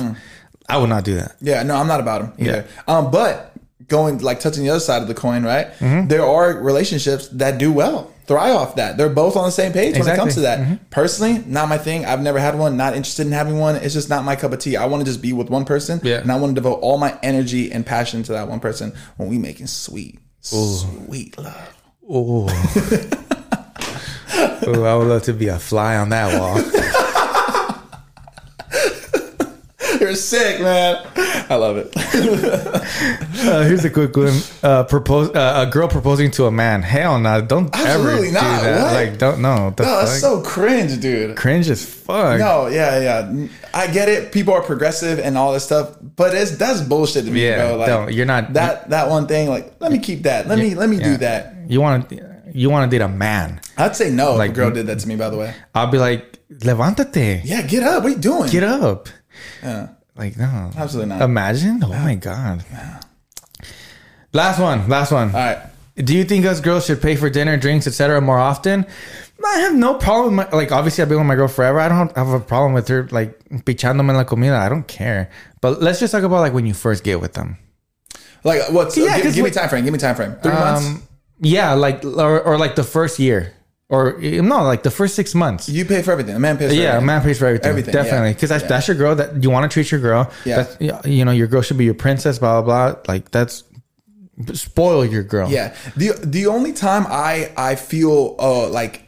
I 0.68 0.76
would 0.78 0.88
not 0.88 1.04
do 1.04 1.16
that. 1.16 1.36
Yeah, 1.40 1.62
no, 1.64 1.74
I'm 1.76 1.88
not 1.88 2.00
about 2.00 2.36
them 2.36 2.46
either. 2.46 2.66
Um, 2.86 3.10
but 3.10 3.52
going 3.88 4.18
like 4.18 4.38
touching 4.38 4.62
the 4.62 4.70
other 4.70 4.80
side 4.80 5.02
of 5.02 5.08
the 5.08 5.14
coin, 5.14 5.42
right? 5.42 5.72
Mm-hmm. 5.78 6.08
There 6.08 6.24
are 6.24 6.54
relationships 6.54 7.28
that 7.28 7.58
do 7.58 7.72
well, 7.72 8.12
thrive 8.30 8.54
off 8.54 8.76
that. 8.76 8.96
They're 8.96 9.08
both 9.08 9.34
on 9.36 9.44
the 9.44 9.50
same 9.50 9.72
page 9.72 9.98
when 9.98 10.06
it 10.08 10.14
comes 10.14 10.34
to 10.34 10.40
Exactly. 10.40 10.64
Mm-hmm. 10.66 10.74
that. 10.74 10.90
Personally, 10.90 11.42
not 11.48 11.68
my 11.68 11.78
thing. 11.78 12.04
I've 12.04 12.20
never 12.22 12.38
had 12.38 12.56
one. 12.56 12.76
Not 12.76 12.94
interested 12.94 13.26
in 13.26 13.32
having 13.32 13.58
one. 13.58 13.74
It's 13.74 13.92
just 13.92 14.08
not 14.08 14.24
my 14.24 14.36
cup 14.36 14.52
of 14.52 14.60
tea. 14.60 14.76
I 14.76 14.86
want 14.86 15.00
to 15.00 15.04
just 15.04 15.20
be 15.20 15.32
with 15.32 15.50
one 15.50 15.64
person, 15.64 16.00
Yeah. 16.04 16.18
and 16.20 16.30
I 16.30 16.36
want 16.38 16.52
to 16.52 16.54
devote 16.54 16.76
all 16.76 16.96
my 16.96 17.18
energy 17.24 17.72
and 17.72 17.84
passion 17.84 18.22
to 18.22 18.32
that 18.32 18.46
one 18.46 18.60
person 18.60 18.92
when 19.16 19.28
we 19.28 19.36
making 19.36 19.66
sweet, 19.66 20.20
sweet 20.40 21.36
love. 21.38 21.76
Oh, 22.08 22.46
oh, 24.66 24.84
I 24.84 24.96
would 24.96 25.08
love 25.08 25.22
to 25.24 25.32
be 25.32 25.48
a 25.48 25.58
fly 25.58 25.96
on 25.96 26.10
that 26.10 26.38
wall. 26.38 26.54
You're 30.10 30.16
sick, 30.16 30.60
man. 30.60 31.06
I 31.48 31.54
love 31.54 31.76
it. 31.76 31.94
Uh, 33.40 33.62
here's 33.64 33.84
a 33.86 33.90
quick 33.90 34.14
one. 34.16 34.38
Uh, 34.62 34.84
propose 34.84 35.30
uh, 35.30 35.64
a 35.66 35.70
girl 35.70 35.88
proposing 35.88 36.30
to 36.32 36.44
a 36.44 36.50
man. 36.50 36.82
Hell 36.82 37.18
no! 37.18 37.40
Don't 37.40 37.74
ever 37.74 37.88
Absolutely 38.10 38.28
do 38.28 38.34
that. 38.34 38.82
What? 38.82 38.92
Like, 38.92 39.18
don't 39.18 39.40
know. 39.40 39.70
No, 39.70 39.70
that's 39.70 40.20
fuck? 40.20 40.20
so 40.20 40.42
cringe, 40.42 41.00
dude. 41.00 41.36
cringe 41.36 41.70
as 41.70 41.82
fuck. 41.84 42.38
No, 42.38 42.66
yeah, 42.66 43.00
yeah. 43.00 43.46
I 43.72 43.86
get 43.86 44.08
it. 44.10 44.30
People 44.32 44.52
are 44.52 44.62
progressive 44.62 45.18
and 45.20 45.38
all 45.38 45.54
this 45.54 45.64
stuff, 45.64 45.96
but 46.16 46.34
it's 46.34 46.56
that's 46.58 46.82
bullshit 46.82 47.24
to 47.24 47.30
me, 47.30 47.46
Yeah, 47.46 47.68
bro. 47.68 47.76
Like, 47.78 47.86
don't- 47.88 48.12
you're 48.12 48.26
not- 48.26 48.52
that 48.52 48.90
that 48.90 49.08
one 49.08 49.26
thing. 49.26 49.48
Like, 49.48 49.72
let 49.80 49.90
me 49.90 49.98
keep 49.98 50.24
that. 50.24 50.46
Let 50.46 50.58
me 50.58 50.74
let 50.74 50.90
me 50.90 50.96
Yeah. 50.98 51.04
do 51.04 51.16
that. 51.18 51.54
You 51.68 51.80
want 51.80 52.10
to? 52.10 52.20
You 52.52 52.68
want 52.68 52.90
to 52.90 52.98
date 52.98 53.02
a 53.02 53.08
man? 53.08 53.60
I'd 53.78 53.96
say 53.96 54.10
no. 54.10 54.34
Like- 54.34 54.50
if 54.50 54.56
a 54.56 54.60
girl 54.60 54.70
did 54.70 54.86
that 54.88 54.98
to 54.98 55.08
me, 55.08 55.16
by 55.16 55.30
the 55.30 55.38
way. 55.38 55.54
I'll 55.74 55.86
be 55.90 55.98
like, 55.98 56.38
levántate, 56.52 57.40
Yeah, 57.44 57.62
get 57.62 57.82
up. 57.84 58.02
What 58.02 58.12
are 58.12 58.16
you 58.16 58.20
doing? 58.20 58.50
get 58.50 58.64
up. 58.64 59.08
Yeah. 59.62 59.88
Like 60.16 60.36
no, 60.36 60.70
Absolutely 60.76 61.08
not. 61.14 61.22
Imagine. 61.22 61.82
Oh 61.84 61.88
my 61.88 62.14
god. 62.14 62.64
Last 64.32 64.60
one. 64.60 64.88
Last 64.88 65.12
one. 65.12 65.28
All 65.28 65.40
right. 65.40 65.58
Do 65.96 66.14
you 66.16 66.24
think 66.24 66.46
us 66.46 66.60
girls 66.60 66.86
should 66.86 67.02
pay 67.02 67.16
for 67.16 67.28
dinner, 67.28 67.56
drinks, 67.56 67.86
etc. 67.86 68.20
more 68.20 68.38
often? 68.38 68.86
I 69.44 69.58
have 69.60 69.74
no 69.74 69.94
problem. 69.94 70.36
my- 70.36 70.48
Like 70.50 70.70
obviously, 70.72 71.02
I've 71.02 71.08
been 71.08 71.18
with 71.18 71.26
my 71.26 71.34
girl 71.34 71.48
forever. 71.48 71.80
I 71.80 71.88
don't 71.88 72.14
have 72.16 72.28
a 72.28 72.40
problem 72.40 72.72
with 72.74 72.88
her 72.88 73.08
like 73.10 73.38
pichándome 73.64 74.08
en 74.10 74.16
la 74.16 74.24
comida. 74.24 74.56
I 74.56 74.68
don't 74.68 74.86
care. 74.86 75.30
But 75.60 75.82
let's 75.82 75.98
just 76.00 76.12
talk 76.12 76.22
about 76.22 76.40
like 76.40 76.52
when 76.52 76.66
you 76.66 76.74
first 76.74 77.02
get 77.04 77.20
with 77.20 77.32
them. 77.34 77.56
Like, 78.44 78.70
what's? 78.70 78.96
Yeah, 78.96 79.16
give, 79.16 79.24
'cause 79.26 79.34
give 79.34 79.44
me 79.44 79.50
time 79.50 79.68
frame. 79.68 79.84
Give 79.84 79.92
me 79.92 79.98
time 79.98 80.14
frame. 80.14 80.36
Three 80.42 80.52
months. 80.52 80.86
Um, 80.86 81.02
yeah, 81.40 81.72
like 81.74 82.04
or, 82.04 82.40
or 82.40 82.58
like 82.58 82.74
the 82.76 82.84
first 82.84 83.18
year, 83.18 83.52
or 83.90 84.16
no, 84.20 84.62
like 84.62 84.82
the 84.84 84.90
first 84.90 85.14
six 85.16 85.34
months. 85.34 85.68
You 85.68 85.84
pay 85.84 86.00
for 86.02 86.12
everything. 86.12 86.36
A 86.36 86.38
man 86.38 86.56
pays. 86.56 86.70
For 86.70 86.76
Yeah, 86.76 86.96
a 86.98 87.00
man 87.00 87.20
pays 87.22 87.38
for 87.38 87.46
everything. 87.46 87.68
Everything, 87.70 87.92
definitely, 87.92 88.28
yeah. 88.28 88.34
because 88.34 88.48
that's 88.48 88.62
Yeah. 88.62 88.68
that's 88.68 88.88
your 88.88 88.96
girl. 88.96 89.14
That 89.16 89.42
you 89.42 89.50
want 89.50 89.70
to 89.70 89.74
treat 89.74 89.90
your 89.90 90.00
girl. 90.00 90.30
Yeah. 90.44 90.62
That's, 90.62 91.06
you 91.06 91.24
know, 91.24 91.32
your 91.32 91.48
girl 91.48 91.60
should 91.60 91.76
be 91.76 91.84
your 91.84 91.94
princess. 91.94 92.38
Blah 92.38 92.62
blah 92.62 92.92
blah. 92.92 93.02
Like 93.08 93.30
that's 93.32 93.64
spoil 94.54 95.04
your 95.04 95.22
girl. 95.24 95.50
Yeah. 95.50 95.74
The 95.96 96.12
the 96.24 96.46
only 96.46 96.72
time 96.72 97.04
I 97.08 97.52
I 97.56 97.74
feel 97.74 98.36
uh 98.38 98.68
like 98.68 99.02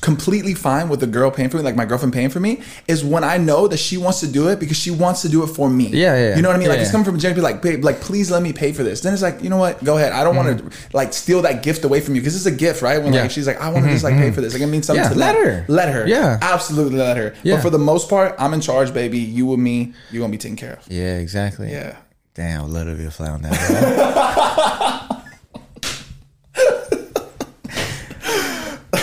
completely 0.00 0.54
fine 0.54 0.88
with 0.88 1.00
the 1.00 1.06
girl 1.06 1.30
paying 1.30 1.50
for 1.50 1.56
me, 1.58 1.62
like 1.62 1.76
my 1.76 1.84
girlfriend 1.84 2.14
paying 2.14 2.30
for 2.30 2.40
me, 2.40 2.62
is 2.86 3.04
when 3.04 3.24
I 3.24 3.36
know 3.38 3.68
that 3.68 3.76
she 3.78 3.96
wants 3.96 4.20
to 4.20 4.26
do 4.26 4.48
it 4.48 4.58
because 4.60 4.76
she 4.76 4.90
wants 4.90 5.22
to 5.22 5.28
do 5.28 5.42
it 5.42 5.48
for 5.48 5.68
me. 5.68 5.88
Yeah, 5.88 6.16
yeah, 6.16 6.36
You 6.36 6.42
know 6.42 6.48
what 6.48 6.56
I 6.56 6.58
mean? 6.58 6.68
Like 6.68 6.76
yeah. 6.76 6.82
it's 6.82 6.90
coming 6.90 7.04
from 7.04 7.16
a 7.16 7.18
genuine 7.18 7.42
like, 7.42 7.60
babe, 7.60 7.84
like 7.84 8.00
please 8.00 8.30
let 8.30 8.42
me 8.42 8.52
pay 8.52 8.72
for 8.72 8.82
this. 8.82 9.00
Then 9.00 9.12
it's 9.12 9.22
like, 9.22 9.42
you 9.42 9.50
know 9.50 9.56
what? 9.56 9.82
Go 9.84 9.96
ahead. 9.98 10.12
I 10.12 10.24
don't 10.24 10.36
want 10.36 10.58
to 10.58 10.96
like 10.96 11.12
steal 11.12 11.42
that 11.42 11.62
gift 11.62 11.84
away 11.84 12.00
from 12.00 12.14
you 12.14 12.20
because 12.20 12.36
it's 12.36 12.46
a 12.46 12.50
gift, 12.50 12.82
right? 12.82 12.98
When 12.98 13.08
Mm-hmm. 13.08 13.14
Yeah. 13.14 13.20
Mm-hmm. 13.20 13.24
like 13.24 13.30
she's 13.30 13.46
like, 13.46 13.60
I 13.60 13.70
want 13.70 13.84
to 13.86 13.90
just 13.90 14.04
like 14.04 14.14
pay 14.14 14.30
for 14.30 14.40
this. 14.40 14.52
Like 14.52 14.62
it 14.62 14.66
means 14.66 14.86
something 14.86 15.02
Yeah, 15.02 15.10
to 15.10 15.14
let 15.16 15.34
her. 15.34 15.64
Let 15.68 15.92
her. 15.92 16.06
Yeah. 16.06 16.38
Absolutely 16.42 16.98
let 16.98 17.16
her. 17.16 17.34
Yeah. 17.42 17.56
But 17.56 17.62
for 17.62 17.70
the 17.70 17.78
most 17.78 18.08
part, 18.08 18.34
I'm 18.38 18.52
in 18.54 18.60
charge, 18.60 18.92
baby. 18.92 19.18
You 19.18 19.52
and 19.54 19.62
me, 19.62 19.94
you're 20.10 20.20
gonna 20.20 20.30
be 20.30 20.38
taken 20.38 20.56
care 20.56 20.74
of. 20.74 20.86
Yeah, 20.88 21.18
exactly. 21.18 21.70
Yeah. 21.70 21.96
Damn, 22.34 22.72
love 22.72 22.86
to 22.86 22.94
be 22.94 23.04
a 23.04 23.10
fly 23.10 23.30
on 23.30 23.42
that. 23.42 25.06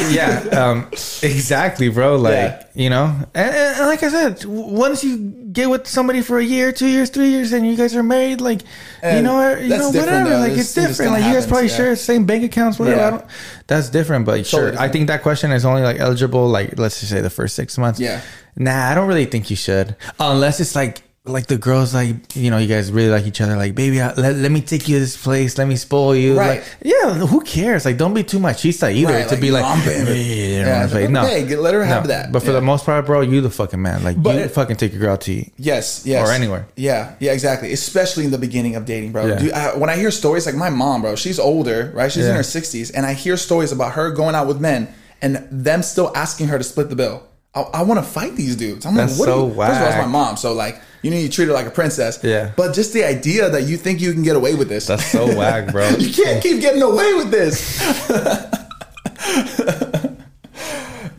yeah, 0.12 0.40
um, 0.52 0.88
exactly, 1.24 1.90
bro. 1.90 2.18
Like 2.18 2.34
Yeah. 2.34 2.64
you 2.76 2.90
know, 2.90 3.06
and, 3.34 3.56
and 3.56 3.88
like 3.88 4.04
I 4.04 4.10
said, 4.10 4.44
once 4.46 5.04
you 5.04 5.18
get 5.52 5.70
with 5.70 5.88
somebody 5.88 6.22
for 6.22 6.38
a 6.38 6.44
year, 6.44 6.72
two 6.72 6.88
years, 6.88 7.10
three 7.10 7.30
years, 7.30 7.54
and 7.54 7.66
you 7.66 7.76
guys 7.78 7.96
are 7.96 8.04
married, 8.04 8.42
like 8.42 8.62
you 9.04 9.22
know, 9.22 9.56
you 9.58 9.70
know, 9.70 9.90
whatever. 9.90 10.30
though. 10.30 10.40
Like 10.40 10.54
This 10.54 10.76
it's 10.78 10.88
different. 10.88 11.12
Like 11.14 11.22
kinda 11.22 11.30
you 11.30 11.34
guys 11.36 11.48
probably 11.48 11.68
happens, 11.68 11.78
share 11.78 11.90
the 11.92 11.96
same 11.96 12.26
bank 12.26 12.44
accounts, 12.44 12.78
whatever. 12.80 13.00
Yeah. 13.00 13.08
I 13.08 13.10
don't, 13.12 13.26
that's 13.68 13.90
different, 13.90 14.26
but 14.26 14.46
sure. 14.46 14.78
I 14.78 14.90
think 14.90 15.08
that 15.08 15.22
question 15.24 15.52
is 15.52 15.66
only 15.66 15.82
like 15.82 16.00
eligible, 16.00 16.48
like 16.48 16.78
let's 16.78 17.00
just 17.00 17.12
say 17.12 17.22
the 17.22 17.30
first 17.30 17.56
six 17.56 17.78
months. 17.78 18.00
Yeah. 18.00 18.22
Nah, 18.58 18.90
I 18.90 18.96
don't 18.96 19.08
really 19.08 19.26
think 19.26 19.50
you 19.50 19.56
should, 19.56 19.96
unless 20.20 20.60
it's 20.60 20.76
like 20.76 21.02
like 21.28 21.48
the 21.48 21.58
girls 21.58 21.94
like 21.94 22.16
you 22.36 22.52
know 22.52 22.58
you 22.60 22.68
guys 22.68 22.92
really 22.92 23.10
like 23.10 23.26
each 23.26 23.42
other 23.42 23.56
like 23.58 23.74
baby 23.74 24.00
I, 24.00 24.14
let, 24.14 24.36
let 24.36 24.52
me 24.52 24.62
take 24.62 24.88
you 24.88 24.98
to 24.98 25.00
this 25.00 25.18
place 25.22 25.58
let 25.58 25.68
me 25.68 25.76
spoil 25.76 26.16
you 26.16 26.38
Right. 26.38 26.60
like 26.60 26.64
yeah 26.84 27.14
who 27.16 27.42
cares 27.42 27.84
like 27.84 27.98
don't 27.98 28.14
be 28.14 28.24
too 28.24 28.38
machista 28.38 28.94
either 28.94 29.12
Right, 29.14 29.24
to 29.28 29.34
like, 29.34 29.42
be 29.42 29.50
like. 29.50 29.64
"Yeah, 29.86 30.04
Yeah, 30.06 30.82
like, 30.92 31.10
okay, 31.10 31.56
let 31.56 31.74
her 31.74 31.84
have 31.84 32.04
No. 32.04 32.08
that. 32.10 32.32
but 32.32 32.42
for 32.42 32.50
Yeah. 32.50 32.54
the 32.60 32.62
most 32.62 32.86
part 32.86 33.06
bro 33.08 33.22
you 33.22 33.42
the 33.42 33.50
fucking 33.50 33.82
man 33.82 34.04
like 34.04 34.22
But 34.22 34.36
you 34.36 34.42
it- 34.42 34.52
fucking 34.52 34.76
take 34.76 34.92
your 34.94 35.02
girl 35.02 35.18
to 35.18 35.32
eat 35.34 35.54
Yes, 35.58 36.04
yes. 36.06 36.28
Or 36.28 36.32
anywhere. 36.32 36.68
Yeah, 36.76 37.14
yeah, 37.20 37.32
exactly. 37.32 37.74
Especially 37.74 38.26
in 38.26 38.32
the 38.32 38.38
beginning 38.38 38.76
of 38.76 38.86
dating, 38.86 39.12
bro. 39.12 39.26
Yeah. 39.26 39.36
Dude, 39.40 39.52
I, 39.54 39.76
when 39.78 39.90
I 39.90 39.96
hear 39.96 40.12
stories 40.12 40.46
like 40.46 40.56
my 40.56 40.70
mom, 40.70 41.02
bro, 41.02 41.16
she's 41.16 41.40
older, 41.40 41.92
right? 41.96 42.12
She's 42.12 42.26
in 42.26 42.36
her 42.36 42.42
60s, 42.44 42.92
and 42.94 43.06
I 43.06 43.14
hear 43.14 43.36
stories 43.38 43.72
about 43.72 43.94
her 43.94 44.12
going 44.12 44.36
out 44.36 44.48
with 44.48 44.60
men 44.60 44.88
and 45.22 45.48
them 45.52 45.82
still 45.82 46.12
asking 46.16 46.48
her 46.50 46.58
to 46.58 46.64
split 46.64 46.90
the 46.90 46.96
bill. 46.96 47.24
I, 47.56 47.62
I 47.62 47.82
want 47.84 48.00
to 48.00 48.06
fight 48.06 48.36
these 48.36 48.56
dudes. 48.56 48.86
I'm 48.86 48.96
That's 48.96 49.14
like, 49.14 49.20
what 49.20 49.26
so 49.34 49.48
you, 49.48 49.54
First 49.56 49.72
of 49.72 49.82
all, 49.82 49.88
it's 49.88 49.98
my 49.98 50.06
mom, 50.08 50.38
so 50.38 50.54
like, 50.54 50.82
you 51.06 51.12
need 51.12 51.22
to 51.22 51.30
treat 51.30 51.46
her 51.46 51.54
like 51.54 51.68
a 51.68 51.72
princess. 51.72 52.20
Yeah. 52.24 52.52
But 52.58 52.74
just 52.74 52.92
the 52.92 53.04
idea 53.04 53.48
that 53.48 53.62
you 53.64 53.78
think 53.78 54.02
you 54.02 54.12
can 54.12 54.24
get 54.24 54.36
away 54.36 54.56
with 54.56 54.70
this. 54.70 54.88
that's 54.88 55.06
so 55.06 55.28
whack 55.38 55.72
bro 55.72 55.88
you 55.90 56.12
can't 56.12 56.42
keep 56.42 56.62
getting 56.62 56.82
away 56.82 57.14
with 57.14 57.30
this. 57.30 57.80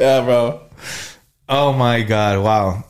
yeah, 0.00 0.22
bro. 0.22 0.62
Oh 1.48 1.72
my 1.72 2.02
god! 2.02 2.42
Wow. 2.42 2.84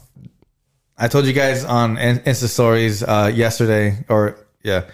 I 0.97 1.09
told 1.09 1.27
you 1.27 1.35
guys 1.35 1.65
on 1.67 1.99
In- 1.99 2.21
Insta 2.21 2.49
stories 2.49 3.03
uh, 3.03 3.31
yesterday, 3.35 4.03
or 4.09 4.39
yeah, 4.63 4.89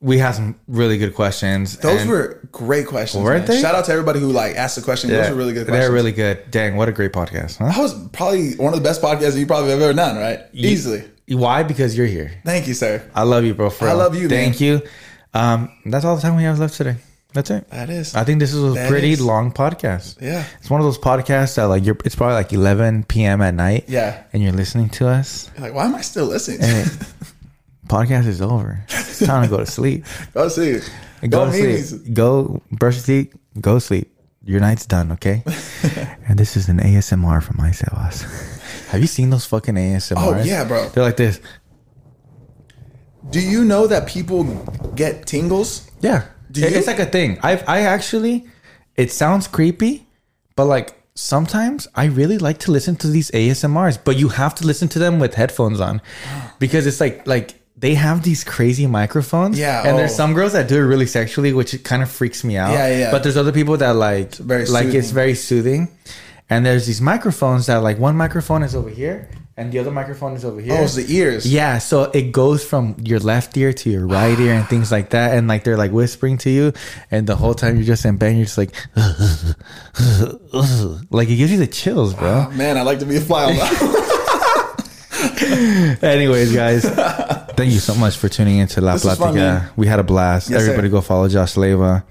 we 0.00 0.18
had 0.18 0.36
some 0.36 0.60
really 0.68 0.96
good 0.96 1.16
questions. 1.16 1.76
Those 1.78 2.06
were 2.06 2.38
great 2.52 2.86
questions. 2.86 3.24
Weren't 3.24 3.48
man. 3.48 3.56
they? 3.56 3.60
Shout 3.60 3.74
out 3.74 3.86
to 3.86 3.92
everybody 3.92 4.20
who 4.20 4.30
like 4.30 4.54
asked 4.54 4.76
the 4.76 4.82
question. 4.82 5.10
yeah, 5.10 5.22
Those 5.22 5.30
were 5.30 5.36
really 5.36 5.54
good 5.54 5.66
questions. 5.66 5.84
They're 5.84 5.92
really 5.92 6.12
good. 6.12 6.48
Dang, 6.52 6.76
what 6.76 6.88
a 6.88 6.92
great 6.92 7.12
podcast! 7.12 7.58
Huh? 7.58 7.66
That 7.66 7.78
was 7.78 8.08
probably 8.10 8.54
one 8.54 8.72
of 8.72 8.78
the 8.78 8.84
best 8.88 9.02
podcasts 9.02 9.36
you 9.36 9.46
probably 9.48 9.70
have 9.70 9.80
ever 9.82 9.92
done, 9.92 10.16
right? 10.16 10.38
Easily. 10.52 11.08
Why? 11.32 11.62
Because 11.62 11.96
you're 11.96 12.06
here. 12.06 12.32
Thank 12.44 12.66
you, 12.68 12.74
sir. 12.74 13.02
I 13.14 13.22
love 13.22 13.44
you, 13.44 13.54
bro. 13.54 13.70
For 13.70 13.88
I 13.88 13.92
love 13.92 14.14
you, 14.14 14.28
Thank 14.28 14.60
you. 14.60 14.82
Um, 15.34 15.70
that's 15.86 16.04
all 16.04 16.16
the 16.16 16.22
time 16.22 16.36
we 16.36 16.42
have 16.44 16.58
left 16.58 16.74
today. 16.74 16.96
That's 17.32 17.50
it. 17.50 17.68
That 17.70 17.88
is. 17.88 18.14
I 18.14 18.24
think 18.24 18.40
this 18.40 18.52
is 18.52 18.62
a 18.62 18.74
That 18.74 18.90
pretty 18.90 19.12
is. 19.12 19.20
long 19.22 19.52
podcast. 19.52 20.20
Yeah. 20.20 20.44
It's 20.60 20.68
one 20.68 20.80
of 20.80 20.84
those 20.84 20.98
podcasts 20.98 21.56
that 21.56 21.64
like 21.64 21.84
you're. 21.86 21.96
It's 22.04 22.14
probably 22.14 22.34
like 22.34 22.52
11 22.52 23.04
p.m. 23.04 23.40
at 23.40 23.54
night. 23.54 23.84
Yeah. 23.88 24.22
And 24.34 24.42
you're 24.42 24.52
listening 24.52 24.90
to 24.90 25.08
us. 25.08 25.50
You're 25.56 25.68
like, 25.68 25.74
why 25.74 25.86
am 25.86 25.94
I 25.94 26.02
still 26.02 26.26
listening? 26.26 26.60
Hey, 26.60 26.84
podcast 27.86 28.26
is 28.26 28.42
over. 28.42 28.84
It's 28.90 29.20
time 29.20 29.42
to 29.44 29.48
go 29.48 29.56
to 29.58 29.66
sleep. 29.66 30.04
Go 30.34 30.48
see. 30.48 30.80
Go 31.22 31.28
Go 31.28 31.50
to 31.50 31.82
sleep. 31.82 32.12
Go 32.14 32.60
brush 32.70 32.96
your 33.08 33.24
teeth. 33.24 33.34
Go 33.60 33.78
sleep. 33.78 34.08
Your 34.44 34.60
night's 34.60 34.84
done, 34.86 35.12
okay? 35.12 35.42
and 36.28 36.38
this 36.38 36.56
is 36.56 36.68
an 36.68 36.80
ASMR 36.80 37.42
from 37.42 37.56
myself. 37.58 38.24
Have 38.92 39.00
you 39.00 39.06
seen 39.06 39.30
those 39.30 39.46
fucking 39.46 39.74
ASMRs? 39.74 40.16
Oh, 40.18 40.42
yeah, 40.42 40.64
bro. 40.64 40.86
They're 40.90 41.02
like 41.02 41.16
this. 41.16 41.40
Do 43.30 43.40
you 43.40 43.64
know 43.64 43.86
that 43.86 44.06
people 44.06 44.44
get 44.94 45.26
tingles? 45.26 45.90
Yeah. 46.02 46.24
Do 46.50 46.62
It- 46.62 46.72
you? 46.72 46.78
It's 46.78 46.86
like 46.86 46.98
a 46.98 47.06
thing. 47.06 47.38
I 47.42 47.52
I 47.66 47.80
actually 47.82 48.44
it 48.96 49.10
sounds 49.10 49.48
creepy, 49.48 50.06
but 50.56 50.66
like 50.66 50.92
sometimes 51.14 51.88
I 51.94 52.04
really 52.04 52.36
like 52.36 52.58
to 52.66 52.70
listen 52.70 52.96
to 52.96 53.08
these 53.08 53.30
ASMRs, 53.30 53.96
but 54.04 54.18
you 54.18 54.28
have 54.28 54.54
to 54.56 54.66
listen 54.66 54.88
to 54.88 54.98
them 54.98 55.18
with 55.18 55.34
headphones 55.34 55.80
on 55.80 56.02
because 56.58 56.86
it's 56.86 57.00
like 57.00 57.26
like 57.26 57.54
they 57.74 57.94
have 57.94 58.22
these 58.22 58.44
crazy 58.44 58.86
microphones. 58.86 59.58
Yeah, 59.58 59.88
And 59.88 59.98
there's 59.98 60.12
oh. 60.12 60.22
some 60.22 60.34
girls 60.34 60.52
that 60.52 60.68
do 60.68 60.76
it 60.76 60.86
really 60.86 61.06
sexually, 61.06 61.54
which 61.54 61.72
it 61.72 61.82
kind 61.82 62.02
of 62.02 62.10
freaks 62.10 62.44
me 62.44 62.58
out. 62.58 62.72
Yeah, 62.72 62.88
yeah, 62.88 62.98
yeah. 62.98 63.10
But 63.10 63.22
there's 63.22 63.38
other 63.38 63.52
people 63.52 63.78
that 63.78 63.96
like 63.96 64.34
very 64.34 64.66
like 64.66 64.88
it's 64.92 65.12
very 65.12 65.34
soothing. 65.34 65.88
And 66.52 66.66
there's 66.66 66.86
these 66.86 67.00
microphones 67.00 67.66
that 67.66 67.78
like 67.82 67.98
one 67.98 68.16
microphone 68.16 68.62
is 68.62 68.74
over 68.74 68.90
here 68.90 69.28
and 69.56 69.70
the 69.70 69.78
other 69.78 69.90
microphone 69.90 70.34
is 70.34 70.44
over 70.44 70.60
here. 70.60 70.74
Oh, 70.78 70.84
it's 70.84 70.94
the 70.94 71.06
ears. 71.14 71.50
Yeah, 71.50 71.78
so 71.78 72.04
it 72.12 72.32
goes 72.32 72.64
from 72.64 72.96
your 73.02 73.18
left 73.20 73.56
ear 73.56 73.72
to 73.72 73.90
your 73.90 74.06
right 74.06 74.38
ear 74.38 74.54
and 74.54 74.66
things 74.66 74.90
like 74.90 75.10
that, 75.10 75.36
and 75.36 75.46
like 75.46 75.64
they're 75.64 75.76
like 75.76 75.92
whispering 75.92 76.38
to 76.38 76.50
you, 76.50 76.72
and 77.10 77.26
the 77.26 77.36
whole 77.36 77.54
time 77.54 77.76
you're 77.76 77.84
just 77.84 78.04
in 78.04 78.16
bed, 78.16 78.36
you're 78.36 78.46
just 78.46 78.58
like, 78.58 78.74
like 81.10 81.28
it 81.28 81.36
gives 81.36 81.52
you 81.52 81.58
the 81.58 81.66
chills, 81.70 82.14
bro. 82.14 82.46
Ah, 82.48 82.50
man, 82.54 82.78
I'd 82.78 82.82
like 82.82 83.00
to 83.00 83.06
be 83.06 83.16
a 83.16 83.20
fly 83.20 83.44
on 83.44 83.56
that. 83.56 83.98
Anyways, 86.02 86.54
guys, 86.54 86.84
thank 87.54 87.72
you 87.72 87.78
so 87.78 87.94
much 87.94 88.16
for 88.16 88.28
tuning 88.28 88.56
into 88.58 88.80
La 88.80 88.94
This 88.94 89.04
was 89.04 89.18
fun, 89.18 89.34
Platica. 89.34 89.70
we 89.76 89.86
had 89.86 90.00
a 90.00 90.02
blast. 90.04 90.50
Yes, 90.50 90.62
Everybody, 90.62 90.88
sir. 90.88 90.92
go 90.92 91.00
follow 91.02 91.28
Josh 91.28 91.54
Leyva. 91.54 92.04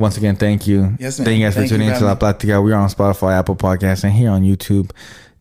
Once 0.00 0.16
again, 0.16 0.34
thank 0.34 0.66
you. 0.66 0.96
Yes, 0.98 1.18
man. 1.18 1.26
Thank 1.26 1.38
you 1.40 1.44
guys 1.44 1.52
for 1.52 1.60
Thank 1.60 1.72
you 1.72 1.76
tuning 1.76 1.88
for 1.90 1.94
into 1.96 2.06
La 2.06 2.14
Platica. 2.14 2.64
We 2.64 2.72
are 2.72 2.80
on 2.80 2.88
Spotify, 2.88 3.38
Apple 3.38 3.54
Podcasts, 3.54 4.02
and 4.02 4.14
here 4.14 4.30
on 4.30 4.42
YouTube. 4.42 4.92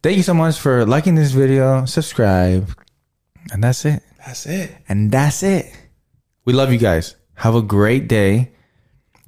Thank 0.03 0.17
you 0.17 0.23
so 0.23 0.33
much 0.33 0.59
for 0.59 0.85
liking 0.85 1.15
this 1.15 1.31
video, 1.31 1.85
subscribe, 1.85 2.69
and 3.53 3.63
that's 3.63 3.85
it. 3.85 4.03
That's 4.17 4.45
it. 4.47 4.75
And 4.89 5.09
that's 5.13 5.43
it. 5.43 5.73
We 6.43 6.51
love 6.51 6.73
you 6.73 6.77
guys. 6.77 7.15
Have 7.35 7.55
a 7.55 7.61
great 7.61 8.09
day. 8.09 8.51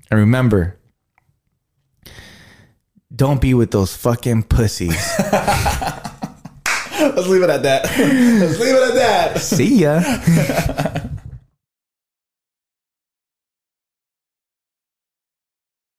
And 0.09 0.19
remember, 0.19 0.77
don't 3.15 3.39
be 3.39 3.53
with 3.53 3.71
those 3.71 3.95
fucking 3.95 4.43
pussies. 4.43 4.89
Let's 6.99 7.27
leave 7.27 7.43
it 7.43 7.49
at 7.49 7.63
that. 7.63 7.83
Let's 7.97 8.59
leave 8.59 8.75
it 8.75 8.83
at 8.83 8.95
that. 8.95 9.37
See 9.39 9.79
ya. 9.79 10.97